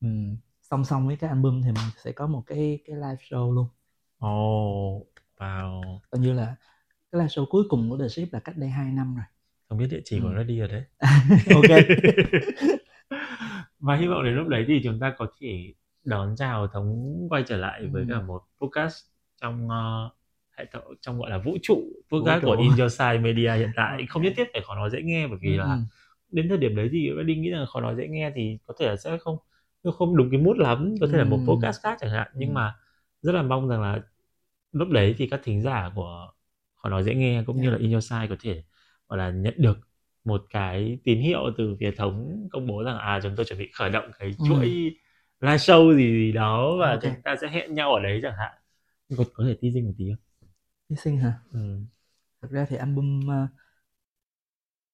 ừm, 0.00 0.36
song 0.62 0.84
song 0.84 1.06
với 1.06 1.16
cái 1.16 1.28
album 1.30 1.62
thì 1.62 1.68
mình 1.72 1.90
sẽ 2.04 2.12
có 2.12 2.26
một 2.26 2.42
cái 2.46 2.78
cái 2.86 2.96
live 2.96 3.16
show 3.30 3.52
luôn. 3.52 3.66
Ồ, 4.18 5.06
wow. 5.38 5.98
Coi 6.10 6.20
như 6.20 6.32
là 6.32 6.56
cái 7.12 7.18
live 7.18 7.28
show 7.28 7.46
cuối 7.50 7.64
cùng 7.68 7.90
của 7.90 7.98
The 7.98 8.08
Ship 8.08 8.32
là 8.32 8.40
cách 8.40 8.56
đây 8.56 8.68
2 8.70 8.92
năm 8.92 9.16
rồi. 9.16 9.24
Thống 9.70 9.78
biết 9.78 9.86
địa 9.90 10.00
chỉ 10.04 10.20
của 10.20 10.28
Ừm. 10.28 10.36
Reddy 10.36 10.58
rồi 10.58 10.68
đấy. 10.68 10.84
OK. 11.54 12.80
Và 13.84 13.96
hy 13.96 14.06
vọng 14.06 14.24
đến 14.24 14.34
lúc 14.34 14.48
đấy 14.48 14.64
thì 14.68 14.80
chúng 14.84 14.98
ta 15.00 15.14
có 15.18 15.26
thể 15.40 15.72
đón 16.04 16.34
chào 16.36 16.66
Thống 16.66 17.18
quay 17.30 17.42
trở 17.46 17.56
lại 17.56 17.86
với 17.86 18.02
Ừm. 18.02 18.10
cả 18.10 18.20
một 18.20 18.42
podcast 18.60 19.04
trong, 19.40 19.70
ơ, 19.70 20.10
hệ 20.58 20.64
thống 20.72 20.82
trong, 21.00 21.18
gọi 21.18 21.30
là, 21.30 21.38
vũ 21.38 21.56
trụ 21.62 21.82
podcast 22.12 22.42
Vũ 22.42 22.48
của 22.48 22.56
trụ. 22.56 22.62
In 22.62 22.70
Your 22.78 22.92
Side 22.92 23.18
Media 23.18 23.52
hiện 23.56 23.70
tại. 23.76 24.06
Không 24.08 24.22
nhất 24.22 24.32
thiết 24.36 24.44
phải 24.52 24.62
khó 24.66 24.74
nói 24.74 24.90
dễ 24.90 25.02
nghe 25.02 25.26
bởi 25.28 25.38
vì 25.42 25.48
Ừm, 25.48 25.58
là 25.58 25.74
ừm. 25.74 25.84
đến 26.30 26.48
thời 26.48 26.58
điểm 26.58 26.76
đấy 26.76 26.88
thì 26.92 27.10
Reddy 27.16 27.36
nghĩ 27.36 27.50
rằng 27.50 27.66
khó 27.66 27.80
nói 27.80 27.94
dễ 27.96 28.08
nghe 28.08 28.32
thì 28.34 28.58
có 28.66 28.74
thể 28.78 28.86
là 28.88 28.96
sẽ 28.96 29.18
không 29.18 29.38
không 29.98 30.16
đúng 30.16 30.30
cái 30.30 30.40
mood 30.40 30.56
lắm, 30.58 30.94
có 31.00 31.06
thể 31.12 31.18
là 31.18 31.24
một 31.24 31.36
Ừm. 31.36 31.46
podcast 31.46 31.82
khác 31.82 31.98
chẳng 32.00 32.10
hạn. 32.10 32.28
Nhưng 32.34 32.54
mà 32.54 32.74
rất 33.22 33.32
là 33.34 33.42
mong 33.42 33.68
rằng 33.68 33.82
là 33.82 34.00
lúc 34.72 34.88
đấy 34.88 35.14
thì 35.18 35.26
các 35.28 35.40
thính 35.44 35.60
giả 35.62 35.90
của 35.94 36.32
khó 36.76 36.88
nói 36.88 37.02
dễ 37.02 37.14
nghe 37.14 37.42
cũng 37.46 37.56
như 37.56 37.62
Yeah. 37.62 37.72
là 37.72 37.78
In 37.78 37.92
Your 37.92 38.04
Side 38.10 38.26
có 38.28 38.36
thể, 38.40 38.62
gọi 39.08 39.18
là, 39.18 39.30
nhận 39.30 39.54
được 39.56 39.78
một 40.24 40.42
cái 40.50 40.98
tín 41.04 41.20
hiệu 41.20 41.40
từ 41.58 41.76
phía 41.80 41.90
Thống 41.96 42.48
công 42.52 42.66
bố 42.66 42.82
rằng, 42.82 42.98
à, 42.98 43.20
chúng 43.22 43.32
tôi 43.36 43.46
chuẩn 43.46 43.58
bị 43.58 43.70
khởi 43.74 43.90
động 43.90 44.10
cái 44.18 44.34
Ừm. 44.38 44.48
chuỗi 44.48 44.66
live 45.40 45.56
show 45.56 45.96
gì 45.96 46.04
gì 46.12 46.32
đó 46.32 46.76
và 46.80 46.90
OK. 46.92 47.02
chúng 47.02 47.22
ta 47.24 47.36
sẽ 47.40 47.48
hẹn 47.48 47.74
nhau 47.74 47.94
ở 47.94 48.00
đấy 48.02 48.20
chẳng 48.22 48.34
hạn. 48.38 48.52
Có 49.16 49.24
có 49.34 49.44
thể 49.48 49.56
teasing 49.62 49.86
một 49.86 49.92
tí 49.98 50.04
không? 50.10 50.48
Teasing 50.88 51.18
hả? 51.18 51.38
Ừm. 51.52 51.86
Thực 52.42 52.50
ra 52.50 52.66
thì 52.68 52.76
album, 52.76 53.26
ơ 53.30 53.46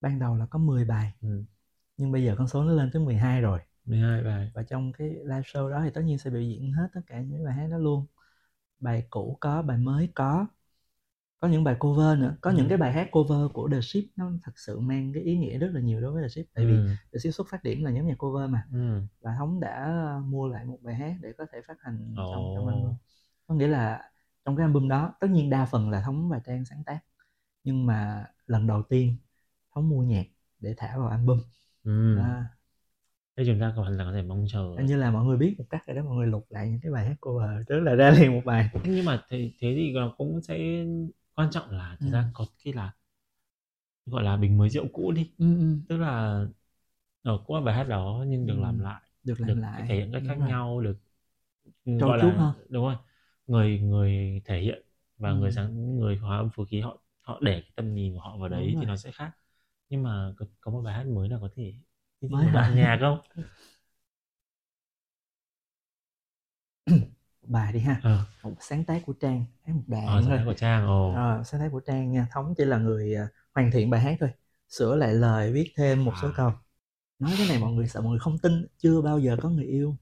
ban 0.00 0.18
đầu 0.18 0.36
là 0.36 0.46
có 0.50 0.58
10 0.58 0.84
bài, 0.84 1.12
Ừm. 1.22 1.44
nhưng 1.96 2.12
bây 2.12 2.24
giờ 2.24 2.34
con 2.38 2.48
số 2.48 2.64
nó 2.64 2.72
lên 2.72 2.90
tới 2.92 3.02
12 3.02 3.40
rồi. 3.40 3.60
12 3.84 4.22
bài. 4.22 4.50
Và 4.54 4.62
trong 4.62 4.92
cái 4.92 5.08
live 5.08 5.40
show 5.40 5.70
đó 5.70 5.80
thì 5.84 5.90
tất 5.94 6.00
nhiên 6.04 6.18
sẽ 6.18 6.30
biểu 6.30 6.42
diễn 6.42 6.72
hết 6.72 6.88
tất 6.94 7.00
cả 7.06 7.20
những 7.20 7.44
bài 7.44 7.54
hát 7.54 7.66
đó 7.70 7.78
luôn. 7.78 8.06
Bài 8.80 9.06
cũ 9.10 9.38
có, 9.40 9.62
bài 9.62 9.78
mới 9.78 10.08
có. 10.14 10.46
Có 11.40 11.48
những 11.48 11.64
bài 11.64 11.76
cover 11.78 12.18
nữa, 12.18 12.36
có 12.40 12.50
những 12.50 12.60
Ừm. 12.60 12.68
cái 12.68 12.78
bài 12.78 12.92
hát 12.92 13.08
cover 13.10 13.52
của 13.52 13.68
The 13.72 13.80
Ship 13.80 14.04
nó 14.16 14.30
thật 14.42 14.52
sự 14.56 14.80
mang 14.80 15.12
cái 15.12 15.22
ý 15.22 15.38
nghĩa 15.38 15.58
rất 15.58 15.70
là 15.72 15.80
nhiều 15.80 16.00
đối 16.00 16.12
với 16.12 16.22
The 16.22 16.28
Ship. 16.28 16.54
Tại 16.54 16.66
vì 16.66 16.72
Ừm. 16.72 16.96
The 17.12 17.18
Ship 17.18 17.34
xuất 17.34 17.46
phát 17.50 17.64
điểm 17.64 17.84
là 17.84 17.90
nhóm 17.90 18.06
nhạc 18.06 18.18
cover 18.18 18.50
mà. 18.50 18.64
Ừm. 18.72 19.06
Và 19.20 19.34
Thống 19.38 19.60
đã 19.60 20.04
mua 20.24 20.48
lại 20.48 20.64
một 20.64 20.78
bài 20.82 20.94
hát 20.94 21.14
để 21.20 21.32
có 21.38 21.46
thể 21.52 21.60
phát 21.68 21.76
hành 21.80 22.14
trong 22.16 22.52
trong 22.54 22.68
album. 22.68 22.94
Có 23.46 23.54
nghĩa 23.54 23.68
là 23.68 24.10
trong 24.44 24.56
cái 24.56 24.64
album 24.64 24.88
đó, 24.88 25.14
tất 25.20 25.28
nhiên 25.30 25.50
đa 25.50 25.64
phần 25.64 25.90
là 25.90 26.02
Thống 26.02 26.28
và 26.28 26.38
Trang 26.46 26.64
sáng 26.64 26.84
tác, 26.84 27.00
nhưng 27.64 27.86
mà 27.86 28.26
lần 28.46 28.66
đầu 28.66 28.82
tiên 28.82 29.16
thống 29.74 29.88
mua 29.88 30.02
nhạc 30.02 30.26
để 30.60 30.74
thả 30.76 30.96
vào 30.96 31.08
album 31.08 31.40
ừ. 31.84 32.18
à, 32.18 32.44
thế 33.36 33.44
chúng 33.46 33.60
ta 33.60 33.72
còn 33.76 33.86
là 33.86 34.04
có 34.04 34.12
thể 34.12 34.22
mong 34.22 34.44
chờ 34.48 34.76
như 34.82 34.96
là 34.96 35.10
mọi 35.10 35.24
người 35.24 35.36
biết 35.36 35.54
một 35.58 35.64
cách 35.70 35.82
rồi 35.86 35.96
đó 35.96 36.02
mọi 36.02 36.16
người 36.16 36.26
lục 36.26 36.46
lại 36.50 36.68
những 36.68 36.80
cái 36.82 36.92
bài 36.92 37.06
hát 37.06 37.16
cover 37.20 37.50
tức 37.66 37.80
là 37.80 37.94
ra 37.94 38.10
liền 38.10 38.32
một 38.34 38.42
bài 38.44 38.70
nhưng 38.84 39.04
mà 39.04 39.22
thế, 39.28 39.52
thế 39.60 39.74
thì 39.76 39.94
cũng 40.18 40.42
sẽ 40.42 40.84
quan 41.34 41.50
trọng 41.50 41.70
là 41.70 41.96
thực 42.02 42.10
Ừ. 42.10 42.12
ra 42.12 42.30
có 42.34 42.46
khi 42.58 42.72
là 42.72 42.92
gọi 44.06 44.22
là 44.24 44.36
bình 44.36 44.58
mới 44.58 44.70
rượu 44.70 44.86
cũ 44.92 45.12
đi 45.12 45.30
ừ, 45.38 45.44
ừ. 45.58 45.76
tức 45.88 45.96
là 45.96 46.40
ở 47.22 47.38
cũng 47.46 47.56
là 47.56 47.62
bài 47.62 47.74
hát 47.76 47.84
đó 47.84 48.24
nhưng 48.28 48.46
được 48.46 48.58
Ừ. 48.58 48.60
làm 48.60 48.80
lại 48.80 49.02
được 49.24 49.40
làm 49.40 49.56
được 49.56 49.56
lại 49.56 49.82
thể 49.88 49.96
hiện 49.96 50.12
cách 50.12 50.22
Đúng 50.22 50.28
khác 50.28 50.40
rồi. 50.40 50.48
nhau 50.48 50.80
được 50.80 50.98
ừ, 51.84 51.92
Trau 51.98 52.06
gọi 52.06 52.18
là 52.18 52.38
hơn. 52.38 52.54
đúng 52.68 52.84
rồi 52.84 52.96
người 53.46 53.80
người 53.80 54.42
thể 54.44 54.60
hiện 54.60 54.82
và 55.18 55.32
Ừ. 55.32 55.34
người 55.34 55.52
sáng 55.52 55.98
người 56.00 56.16
hòa 56.16 56.36
âm 56.38 56.50
phối 56.50 56.66
khí 56.66 56.80
họ 56.80 56.98
họ 57.22 57.40
để 57.42 57.60
cái 57.62 57.72
tầm 57.76 57.94
nhìn 57.94 58.14
của 58.14 58.20
họ 58.20 58.38
vào 58.38 58.48
Đúng 58.48 58.50
đấy 58.50 58.76
thì 58.80 58.84
rồi. 58.84 58.86
nó 58.86 58.96
sẽ 58.96 59.12
khác 59.12 59.32
nhưng 59.90 60.02
mà 60.02 60.34
có, 60.38 60.46
có 60.60 60.72
một 60.72 60.82
bài 60.82 60.94
hát 60.94 61.04
mới 61.08 61.28
nào 61.28 61.38
có 61.42 61.50
thể 61.56 61.74
Mới 62.28 62.46
nhạc 62.74 62.98
không 63.00 63.18
bài 67.50 67.72
đi 67.72 67.80
ha. 67.80 68.00
Ờ. 68.02 68.24
Một 68.42 68.54
sáng 68.60 68.84
tác 68.84 69.02
của 69.06 69.12
trang 69.12 69.44
hát 69.64 69.72
một 69.76 69.82
đoạn 69.86 70.06
ờ 70.06 70.22
thôi. 70.22 70.36
sáng 70.36 70.46
của 70.46 70.54
trang 70.54 70.86
ồ. 70.86 71.12
Ờ, 71.14 71.42
sáng 71.44 71.60
tác 71.60 71.68
của 71.72 71.80
trang 71.80 72.12
nha. 72.12 72.26
Thống 72.32 72.54
chỉ 72.58 72.64
là 72.64 72.78
người 72.78 73.14
à, 73.14 73.28
hoàn 73.54 73.70
thiện 73.70 73.90
bài 73.90 74.00
hát 74.00 74.16
thôi. 74.20 74.30
Sửa 74.68 74.96
lại 74.96 75.14
lời 75.14 75.52
viết 75.52 75.72
thêm 75.76 76.04
một 76.04 76.12
số 76.22 76.28
À. 76.28 76.32
câu. 76.36 76.52
Nói 77.18 77.32
cái 77.38 77.48
này 77.48 77.58
mọi 77.58 77.72
người 77.72 77.88
sợ 77.88 78.00
mọi 78.00 78.10
người 78.10 78.18
không 78.18 78.38
tin 78.38 78.66
chưa 78.78 79.00
bao 79.02 79.18
giờ 79.18 79.36
có 79.42 79.48
người 79.48 79.64
yêu. 79.64 79.96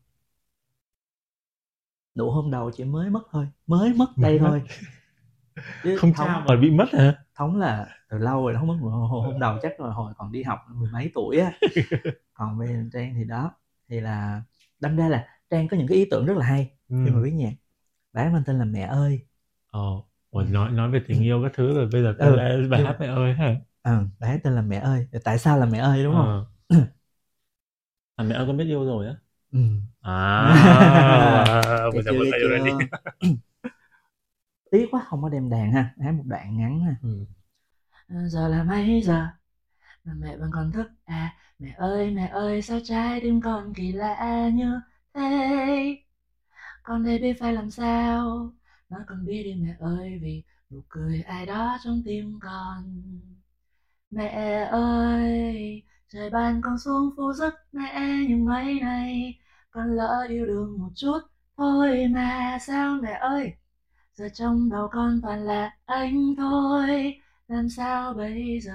Nụ 2.14 2.30
hôn 2.30 2.50
đầu 2.50 2.70
chỉ 2.70 2.84
mới 2.84 3.10
mất 3.10 3.22
thôi 3.30 3.48
mới 3.66 3.92
mất 3.94 4.06
đây 4.16 4.38
thôi. 4.38 4.62
Chứ 5.82 5.96
không 6.00 6.12
thống, 6.12 6.26
trao 6.26 6.40
mà 6.48 6.56
bị 6.56 6.70
mất 6.70 6.86
hả? 6.92 7.24
thống 7.34 7.56
là 7.56 7.86
từ 8.08 8.18
lâu 8.18 8.42
rồi 8.44 8.52
nó 8.52 8.60
không 8.60 8.68
mất 8.68 8.76
nụ 8.80 8.88
hôn 8.88 9.24
hôn 9.24 9.40
đầu 9.40 9.58
chắc 9.62 9.80
là 9.80 9.90
hồi 9.90 10.12
còn 10.16 10.32
đi 10.32 10.42
học 10.42 10.58
mười 10.68 10.90
mấy 10.90 11.10
tuổi 11.14 11.38
á. 11.38 11.52
Còn 12.34 12.58
giờ 12.60 12.74
trang 12.92 13.14
thì 13.18 13.24
đó 13.24 13.54
thì 13.88 14.00
là 14.00 14.42
đâm 14.80 14.96
ra 14.96 15.08
là 15.08 15.26
trang 15.50 15.68
có 15.68 15.76
những 15.76 15.86
cái 15.88 15.98
ý 15.98 16.04
tưởng 16.10 16.26
rất 16.26 16.36
là 16.36 16.46
hay 16.46 16.70
ừ. 16.88 16.96
khi 17.04 17.10
mà 17.10 17.20
viết 17.20 17.30
nhạc. 17.32 17.52
Bài 18.12 18.24
hát 18.26 18.30
mang 18.32 18.42
tên 18.46 18.58
là 18.58 18.64
mẹ 18.64 18.82
ơi. 18.82 19.26
Ồ 19.70 20.08
Ủa, 20.30 20.42
nói 20.42 20.70
nói 20.72 20.90
về 20.90 21.00
tình 21.08 21.22
yêu 21.22 21.40
các 21.42 21.52
thứ 21.54 21.74
rồi 21.74 21.88
bây 21.92 22.02
giờ 22.02 22.14
Ừ, 22.18 22.26
ừ. 22.28 22.68
bài 22.70 22.80
nhưng 22.80 22.84
hát 22.84 22.96
mẹ 23.00 23.06
ơi 23.06 23.32
hả 23.34 23.56
à, 23.82 24.00
bài 24.20 24.30
hát 24.30 24.40
tên 24.44 24.54
là 24.54 24.62
mẹ 24.62 24.78
ơi. 24.78 25.06
Tại 25.24 25.38
sao 25.38 25.58
là 25.58 25.66
mẹ 25.66 25.78
ơi 25.78 26.04
đúng 26.04 26.14
không? 26.14 26.28
Ờ. 26.28 26.46
à 28.16 28.22
mẹ 28.24 28.34
ơi 28.34 28.46
con 28.46 28.56
biết 28.56 28.64
yêu 28.64 28.84
rồi 28.84 29.06
á? 29.06 29.14
Ừ. 29.52 29.58
à 30.00 30.12
bây 31.94 32.02
giờ 32.02 32.12
rồi 32.12 32.60
đi 32.64 32.70
tiếc 34.70 34.86
quá 34.90 35.04
không 35.08 35.22
có 35.22 35.28
đem 35.28 35.50
đàn 35.50 35.72
ha. 35.72 35.94
Hát 36.04 36.12
một 36.12 36.22
đoạn 36.26 36.58
ngắn 36.58 36.80
ha. 36.80 36.94
Ừ. 37.02 37.26
giờ 38.08 38.48
là 38.48 38.62
mấy 38.64 39.02
giờ? 39.04 39.26
Mà 40.04 40.14
mẹ 40.18 40.36
vẫn 40.36 40.50
còn 40.54 40.72
thức. 40.72 40.88
À 41.04 41.36
mẹ 41.58 41.74
ơi 41.78 42.10
mẹ 42.10 42.28
ơi 42.28 42.62
sao 42.62 42.80
trái 42.84 43.20
tim 43.22 43.42
con 43.42 43.74
kỳ 43.74 43.92
lạ 43.92 44.50
như 44.54 44.80
thế 45.18 45.96
con 46.82 47.04
đây 47.04 47.18
biết 47.18 47.34
phải 47.40 47.52
làm 47.52 47.70
sao? 47.70 48.52
Nói 48.88 49.00
con 49.08 49.26
biết 49.26 49.42
đi 49.44 49.54
mẹ 49.54 49.76
ơi 49.80 50.18
vì 50.22 50.42
nụ 50.70 50.82
cười 50.88 51.22
ai 51.22 51.46
đó 51.46 51.78
trong 51.84 52.02
tim 52.06 52.38
con. 52.42 52.84
Mẹ 54.10 54.28
ơi 54.70 55.82
trời 56.08 56.30
ban 56.30 56.62
con 56.62 56.78
xuống 56.78 57.10
phố 57.16 57.32
giấc 57.32 57.54
mẹ 57.72 58.00
nhưng 58.28 58.44
mấy 58.46 58.80
nay 58.80 59.38
con 59.70 59.96
lỡ 59.96 60.26
yêu 60.28 60.46
đương 60.46 60.78
một 60.78 60.90
chút 60.94 61.18
thôi 61.56 62.08
mà 62.10 62.58
sao 62.60 62.98
mẹ 63.02 63.12
ơi? 63.12 63.52
Giờ 64.14 64.28
trong 64.34 64.70
đầu 64.70 64.88
con 64.92 65.20
toàn 65.22 65.44
là 65.46 65.78
anh 65.86 66.34
thôi 66.38 67.20
làm 67.48 67.68
sao 67.70 68.14
bây 68.14 68.60
giờ? 68.60 68.74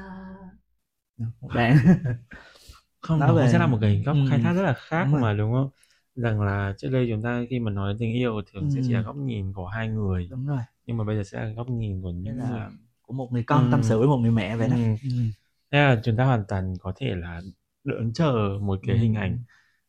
Bạn 1.41 1.77
không 3.01 3.19
Nói 3.19 3.27
nó 3.27 3.33
về- 3.33 3.47
sẽ 3.47 3.59
là 3.59 3.67
một 3.67 3.77
cái 3.81 4.03
góc 4.05 4.17
Ừ. 4.17 4.19
khai 4.25 4.39
thác 4.39 4.53
rất 4.53 4.61
là 4.63 4.73
khác 4.73 5.05
Đúng 5.05 5.13
rồi. 5.13 5.23
mà 5.23 5.33
đúng 5.33 5.53
không 5.53 5.69
rằng 6.15 6.41
là 6.41 6.73
trước 6.77 6.89
đây 6.91 7.07
chúng 7.11 7.21
ta 7.21 7.43
khi 7.49 7.59
mà 7.59 7.71
nói 7.71 7.95
tình 7.99 8.13
yêu 8.13 8.41
thường 8.53 8.71
sẽ 8.71 8.81
chỉ 8.83 8.93
là 8.93 8.99
Ừ. 8.99 9.03
góc 9.05 9.15
nhìn 9.15 9.53
của 9.53 9.67
hai 9.67 9.87
người 9.89 10.27
đúng 10.31 10.47
rồi 10.47 10.59
nhưng 10.85 10.97
mà 10.97 11.03
bây 11.03 11.15
giờ 11.15 11.23
sẽ 11.23 11.39
là 11.43 11.49
góc 11.49 11.69
nhìn 11.69 12.01
của 12.01 12.09
những 12.11 12.37
là 12.37 12.49
người 12.49 12.59
của 13.01 13.13
một 13.13 13.31
người 13.31 13.43
con 13.43 13.63
Ừ. 13.65 13.67
tâm 13.71 13.83
sự 13.83 13.99
với 13.99 14.07
một 14.07 14.17
người 14.17 14.31
mẹ 14.31 14.55
vậy 14.57 14.69
đó 14.69 14.75
Ừ. 14.75 14.81
ừ. 15.03 15.09
Thế 15.71 15.77
là 15.79 16.01
chúng 16.03 16.15
ta 16.17 16.25
hoàn 16.25 16.43
toàn 16.47 16.73
có 16.79 16.93
thể 16.95 17.15
là 17.15 17.41
đợi 17.83 17.97
chờ 18.13 18.57
một 18.61 18.79
cái 18.87 18.95
Ừ. 18.95 19.01
hình 19.01 19.13
ảnh 19.15 19.37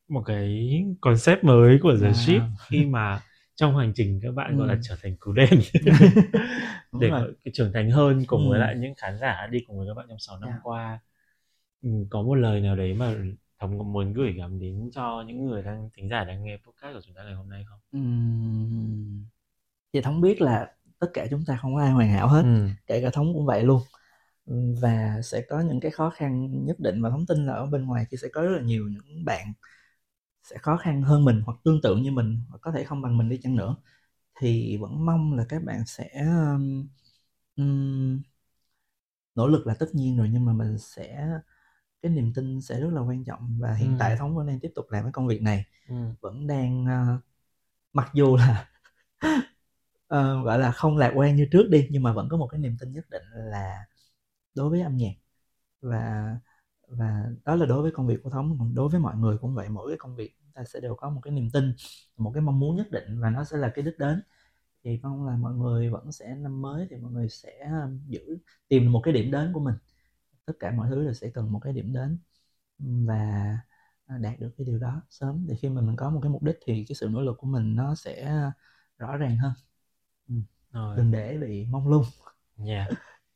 một 0.07 0.21
cái 0.25 0.69
concept 1.01 1.43
mới 1.43 1.79
của 1.83 1.95
The 2.01 2.09
Wow. 2.09 2.13
Ship 2.13 2.41
khi 2.69 2.85
mà 2.85 3.21
trong 3.55 3.77
hành 3.77 3.91
trình 3.95 4.19
các 4.23 4.31
bạn 4.35 4.57
gọi 4.57 4.67
là 4.67 4.73
Ừ. 4.73 4.79
trở 4.83 4.95
thành 5.03 5.15
cú 5.19 5.31
đen 5.33 5.49
để 6.99 7.09
rồi. 7.09 7.33
trưởng 7.53 7.73
thành 7.73 7.91
hơn 7.91 8.23
cùng 8.27 8.49
với 8.49 8.59
Ừ. 8.59 8.61
lại 8.61 8.75
những 8.79 8.93
khán 8.97 9.17
giả 9.19 9.47
đi 9.51 9.59
cùng 9.67 9.77
với 9.77 9.87
các 9.87 9.93
bạn 9.93 10.05
trong 10.09 10.19
6 10.19 10.39
năm 10.39 10.49
Yeah. 10.49 10.59
qua 10.63 10.99
ừ, 11.83 11.89
có 12.09 12.21
một 12.21 12.35
lời 12.35 12.61
nào 12.61 12.75
đấy 12.75 12.93
mà 12.93 13.13
thống 13.59 13.77
có 13.79 13.83
muốn 13.83 14.13
gửi 14.13 14.33
gắm 14.33 14.59
đến 14.59 14.89
cho 14.93 15.23
những 15.27 15.45
người 15.45 15.63
đang 15.63 15.89
thính 15.93 16.09
giả 16.09 16.23
đang 16.23 16.43
nghe 16.43 16.57
podcast 16.57 16.95
của 16.95 17.01
chúng 17.05 17.15
ta 17.15 17.23
ngày 17.23 17.33
hôm 17.33 17.49
nay 17.49 17.65
không? 17.69 17.79
Ừm. 17.91 19.25
Thì 19.93 20.01
thống 20.01 20.21
biết 20.21 20.41
là 20.41 20.71
tất 20.99 21.07
cả 21.13 21.27
chúng 21.31 21.43
ta 21.47 21.57
không 21.61 21.75
có 21.75 21.81
ai 21.81 21.91
hoàn 21.91 22.09
hảo 22.09 22.27
hết 22.27 22.41
Ừ. 22.43 22.69
kể 22.87 23.01
cả 23.01 23.09
thống 23.13 23.33
cũng 23.33 23.45
vậy 23.45 23.63
luôn 23.63 23.81
và 24.81 25.21
sẽ 25.23 25.41
có 25.49 25.61
những 25.61 25.79
cái 25.79 25.91
khó 25.91 26.09
khăn 26.09 26.65
nhất 26.65 26.79
định 26.79 27.01
và 27.01 27.09
thống 27.09 27.25
tin 27.25 27.45
là 27.45 27.53
ở 27.53 27.65
bên 27.65 27.85
ngoài 27.85 28.05
kia 28.11 28.17
sẽ 28.17 28.27
có 28.33 28.41
rất 28.41 28.49
là 28.57 28.61
nhiều 28.61 28.87
những 28.87 29.25
bạn 29.25 29.53
sẽ 30.43 30.57
khó 30.57 30.77
khăn 30.77 31.01
hơn 31.01 31.25
mình 31.25 31.41
hoặc 31.45 31.57
tương 31.63 31.81
tự 31.81 31.97
như 31.97 32.11
mình 32.11 32.39
hoặc 32.49 32.57
có 32.61 32.71
thể 32.71 32.83
không 32.83 33.01
bằng 33.01 33.17
mình 33.17 33.29
đi 33.29 33.37
chăng 33.43 33.55
nữa 33.55 33.75
thì 34.39 34.77
vẫn 34.77 35.05
mong 35.05 35.33
là 35.37 35.45
các 35.49 35.63
bạn 35.63 35.83
sẽ 35.87 36.09
um, 37.57 38.21
nỗ 39.35 39.47
lực 39.47 39.67
là 39.67 39.73
tất 39.79 39.85
nhiên 39.93 40.17
rồi 40.17 40.29
nhưng 40.31 40.45
mà 40.45 40.53
mình 40.53 40.77
sẽ 40.77 41.27
cái 42.05 42.13
niềm 42.13 42.33
tin 42.35 42.61
sẽ 42.61 42.81
rất 42.81 42.89
là 42.93 43.01
quan 43.01 43.25
trọng 43.25 43.57
và 43.61 43.75
hiện 43.75 43.91
Ừ. 43.91 43.97
tại 43.99 44.17
thống 44.17 44.35
vẫn 44.37 44.47
đang 44.47 44.61
tiếp 44.61 44.71
tục 44.75 44.87
làm 44.91 45.03
cái 45.03 45.11
công 45.13 45.27
việc 45.27 45.43
này 45.43 45.65
Ừ. 45.87 46.15
vẫn 46.21 46.47
đang 46.47 46.85
ờ, 46.87 47.17
mặc 47.93 48.11
dù 48.15 48.37
là 48.37 48.69
ờ, 50.07 50.43
gọi 50.43 50.59
là 50.59 50.71
không 50.71 50.97
lạc 50.97 51.11
quan 51.15 51.35
như 51.35 51.47
trước 51.51 51.67
đi 51.71 51.87
nhưng 51.91 52.03
mà 52.03 52.13
vẫn 52.13 52.29
có 52.31 52.37
một 52.37 52.47
cái 52.47 52.59
niềm 52.59 52.77
tin 52.79 52.91
nhất 52.91 53.05
định 53.09 53.23
là 53.33 53.85
đối 54.55 54.69
với 54.69 54.81
âm 54.81 54.97
nhạc 54.97 55.13
và 55.81 56.25
và 56.89 57.25
đó 57.45 57.55
là 57.55 57.67
đối 57.67 57.81
với 57.83 57.91
công 57.91 58.07
việc 58.07 58.17
của 58.23 58.29
thống 58.29 58.57
còn 58.59 58.75
đối 58.75 58.89
với 58.89 58.99
mọi 59.01 59.17
người 59.17 59.37
cũng 59.39 59.55
vậy 59.55 59.69
mỗi 59.69 59.91
cái 59.91 59.97
công 59.99 60.15
việc 60.17 60.35
chúng 60.39 60.51
ta 60.55 60.63
sẽ 60.65 60.79
đều 60.81 60.95
có 60.95 61.09
một 61.09 61.21
cái 61.23 61.33
niềm 61.33 61.49
tin 61.53 61.73
một 62.17 62.31
cái 62.35 62.41
mong 62.43 62.59
muốn 62.59 62.75
nhất 62.77 62.91
định 62.91 63.21
và 63.21 63.29
nó 63.29 63.43
sẽ 63.43 63.57
là 63.57 63.71
cái 63.75 63.85
đích 63.85 63.99
đến 63.99 64.21
thì 64.83 64.99
mong 65.03 65.25
là 65.27 65.37
mọi 65.37 65.53
người 65.55 65.89
vẫn 65.89 66.11
sẽ 66.11 66.35
năm 66.35 66.61
mới 66.61 66.87
thì 66.89 66.97
mọi 66.97 67.11
người 67.11 67.29
sẽ 67.29 67.59
um, 67.85 67.99
giữ 68.07 68.37
tìm 68.67 68.91
một 68.91 69.01
cái 69.05 69.13
điểm 69.13 69.31
đến 69.31 69.51
của 69.53 69.59
mình 69.59 69.75
tất 70.45 70.53
cả 70.59 70.71
mọi 70.71 70.89
thứ 70.89 71.03
đều 71.03 71.13
sẽ 71.13 71.29
cần 71.29 71.51
một 71.51 71.59
cái 71.59 71.73
điểm 71.73 71.93
đến 71.93 72.17
và 72.79 73.57
à, 74.05 74.17
đạt 74.17 74.39
được 74.39 74.51
cái 74.57 74.65
điều 74.65 74.79
đó 74.79 75.01
sớm. 75.09 75.45
Thì 75.49 75.55
khi 75.55 75.69
mà 75.69 75.81
mình 75.81 75.95
có 75.95 76.09
một 76.09 76.19
cái 76.23 76.31
mục 76.31 76.43
đích 76.43 76.59
thì 76.65 76.85
cái 76.87 76.95
sự 76.95 77.07
nỗ 77.11 77.21
lực 77.21 77.37
của 77.37 77.47
mình 77.47 77.75
nó 77.75 77.95
sẽ 77.95 78.41
rõ 78.97 79.17
ràng 79.17 79.37
hơn. 79.37 79.53
Rồi. 80.71 80.97
đừng 80.97 81.11
để 81.11 81.37
bị 81.37 81.65
mong 81.65 81.87
lung. 81.87 82.03
Yeah. 82.67 82.89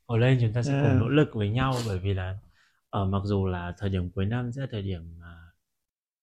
Ở 0.06 0.18
đây 0.18 0.38
chúng 0.40 0.52
ta 0.52 0.62
sẽ 0.62 0.82
cùng 0.82 0.98
nỗ 0.98 1.08
lực 1.08 1.28
với 1.34 1.50
nhau 1.50 1.74
bởi 1.86 1.98
vì 1.98 2.14
là 2.14 2.38
ở 2.90 3.04
mặc 3.04 3.22
dù 3.24 3.46
là 3.46 3.74
thời 3.78 3.90
điểm 3.90 4.10
cuối 4.10 4.26
năm 4.26 4.52
sẽ 4.52 4.60
là 4.60 4.66
thời 4.70 4.82
điểm 4.82 5.18
mà 5.20 5.50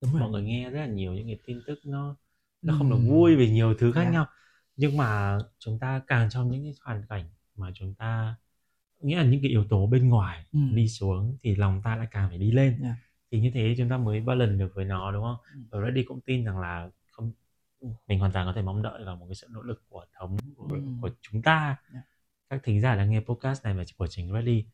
đúng 0.02 0.12
mọi 0.12 0.22
rồi 0.22 0.32
người 0.32 0.44
nghe 0.44 0.70
rất 0.70 0.80
là 0.80 0.88
nhiều 0.88 1.14
những 1.14 1.28
cái 1.28 1.40
tin 1.46 1.62
tức 1.68 1.80
nó 1.86 2.16
nó 2.62 2.76
không 2.78 2.90
được 2.90 2.98
vui 3.10 3.36
về 3.36 3.50
nhiều 3.50 3.74
thứ 3.80 3.92
khác 3.92 4.02
Yeah. 4.02 4.14
nhau. 4.14 4.26
Nhưng 4.76 4.98
mà 4.98 5.38
chúng 5.60 5.80
ta 5.80 6.02
càng 6.08 6.30
trong 6.30 6.52
những 6.52 6.64
cái 6.64 6.74
hoàn 6.82 7.04
cảnh 7.10 7.30
mà 7.56 7.72
chúng 7.76 7.94
ta 7.96 8.36
nghĩa 9.00 9.16
là 9.18 9.24
những 9.24 9.42
cái 9.42 9.50
yếu 9.50 9.64
tố 9.70 9.88
bên 9.88 10.10
ngoài 10.10 10.46
Ừm. 10.52 10.76
đi 10.76 10.88
xuống 10.88 11.38
thì 11.44 11.56
lòng 11.56 11.82
ta 11.84 11.96
lại 11.96 12.08
càng 12.12 12.30
phải 12.30 12.38
đi 12.38 12.52
lên 12.52 12.78
Yeah. 12.84 12.96
thì 13.32 13.40
như 13.40 13.52
thế 13.54 13.76
chúng 13.78 13.90
ta 13.90 13.98
mới 13.98 14.20
balance 14.22 14.56
được 14.56 14.72
với 14.76 14.86
nó 14.86 15.12
đúng 15.12 15.24
không? 15.24 15.38
Ừm. 15.54 15.66
Và 15.72 15.80
Reddy 15.86 16.04
cũng 16.04 16.22
tin 16.22 16.44
rằng 16.46 16.60
là 16.60 16.90
không 17.12 17.32
mình 18.08 18.20
hoàn 18.20 18.32
toàn 18.32 18.46
có 18.48 18.54
thể 18.54 18.62
mong 18.62 18.82
đợi 18.82 19.04
vào 19.06 19.16
một 19.16 19.26
cái 19.30 19.36
sự 19.36 19.48
nỗ 19.52 19.62
lực 19.62 19.84
của 19.90 20.06
thống 20.20 20.38
của, 20.56 20.68
Ừm. 20.72 21.02
của 21.02 21.10
chúng 21.22 21.42
ta 21.42 21.78
Yeah. 21.94 22.06
các 22.50 22.62
thính 22.64 22.82
giả 22.82 22.96
đang 22.96 23.12
nghe 23.12 23.20
podcast 23.20 23.64
này 23.64 23.74
và 23.74 23.84
của 23.98 24.08
chính 24.08 24.34
Reddy 24.34 24.66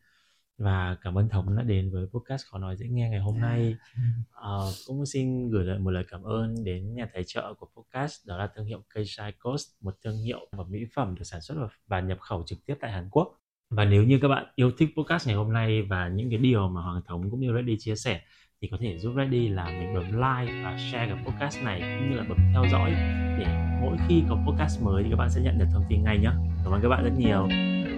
và 0.58 0.96
cảm 1.02 1.18
ơn 1.18 1.28
thống 1.28 1.56
đã 1.56 1.62
đến 1.62 1.90
với 1.92 2.06
podcast 2.06 2.46
khó 2.46 2.58
nói 2.58 2.76
dễ 2.76 2.88
nghe 2.88 3.08
ngày 3.10 3.20
hôm 3.20 3.38
nay 3.40 3.76
Ờ, 4.30 4.72
cũng 4.86 5.06
xin 5.06 5.50
gửi 5.50 5.64
lại 5.64 5.78
một 5.78 5.90
lời 5.90 6.04
cảm 6.08 6.22
ơn 6.22 6.64
đến 6.64 6.94
nhà 6.94 7.08
tài 7.14 7.22
trợ 7.26 7.54
của 7.54 7.66
podcast 7.76 8.26
đó 8.26 8.36
là 8.38 8.46
thương 8.54 8.66
hiệu 8.66 8.82
Keishai 8.94 9.32
Coast 9.32 9.68
một 9.80 9.96
thương 10.04 10.16
hiệu 10.18 10.48
và 10.52 10.64
mỹ 10.68 10.84
phẩm 10.94 11.14
được 11.14 11.24
sản 11.24 11.40
xuất 11.40 11.68
và 11.86 12.00
nhập 12.00 12.18
khẩu 12.20 12.42
trực 12.46 12.58
tiếp 12.66 12.74
tại 12.80 12.92
Hàn 12.92 13.08
Quốc 13.10 13.40
và 13.70 13.84
nếu 13.84 14.04
như 14.04 14.18
các 14.18 14.28
bạn 14.28 14.46
yêu 14.54 14.70
thích 14.78 14.88
podcast 14.96 15.26
ngày 15.26 15.36
hôm 15.36 15.52
nay 15.52 15.82
và 15.82 16.08
những 16.08 16.30
cái 16.30 16.38
điều 16.38 16.68
mà 16.68 16.80
Hoàng 16.80 17.00
Thống 17.06 17.30
cũng 17.30 17.40
như 17.40 17.52
Reddy 17.56 17.76
chia 17.78 17.96
sẻ, 17.96 18.20
thì 18.62 18.68
có 18.68 18.76
thể 18.80 18.98
giúp 18.98 19.12
Reddy 19.16 19.48
là 19.48 19.64
mình 19.64 19.94
bấm 19.94 20.04
like 20.12 20.62
và 20.64 20.76
share 20.78 21.06
cái 21.06 21.24
podcast 21.26 21.62
này 21.62 21.80
cũng 21.80 22.10
như 22.10 22.16
là 22.16 22.24
bấm 22.28 22.38
theo 22.52 22.64
dõi 22.72 22.90
để 23.38 23.46
mỗi 23.80 23.96
khi 24.08 24.22
có 24.28 24.36
podcast 24.46 24.82
mới 24.82 25.02
thì 25.02 25.10
các 25.10 25.16
bạn 25.16 25.30
sẽ 25.30 25.40
nhận 25.40 25.58
được 25.58 25.66
thông 25.72 25.84
tin 25.88 26.04
ngay 26.04 26.18
nhé. 26.18 26.30
Cảm 26.64 26.72
ơn 26.72 26.80
các 26.82 26.88
bạn 26.88 27.04
rất 27.04 27.12
nhiều. 27.18 27.46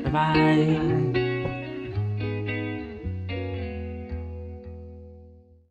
Bye 0.05 0.13
bye. 0.13 0.79
Bye. 1.13 1.26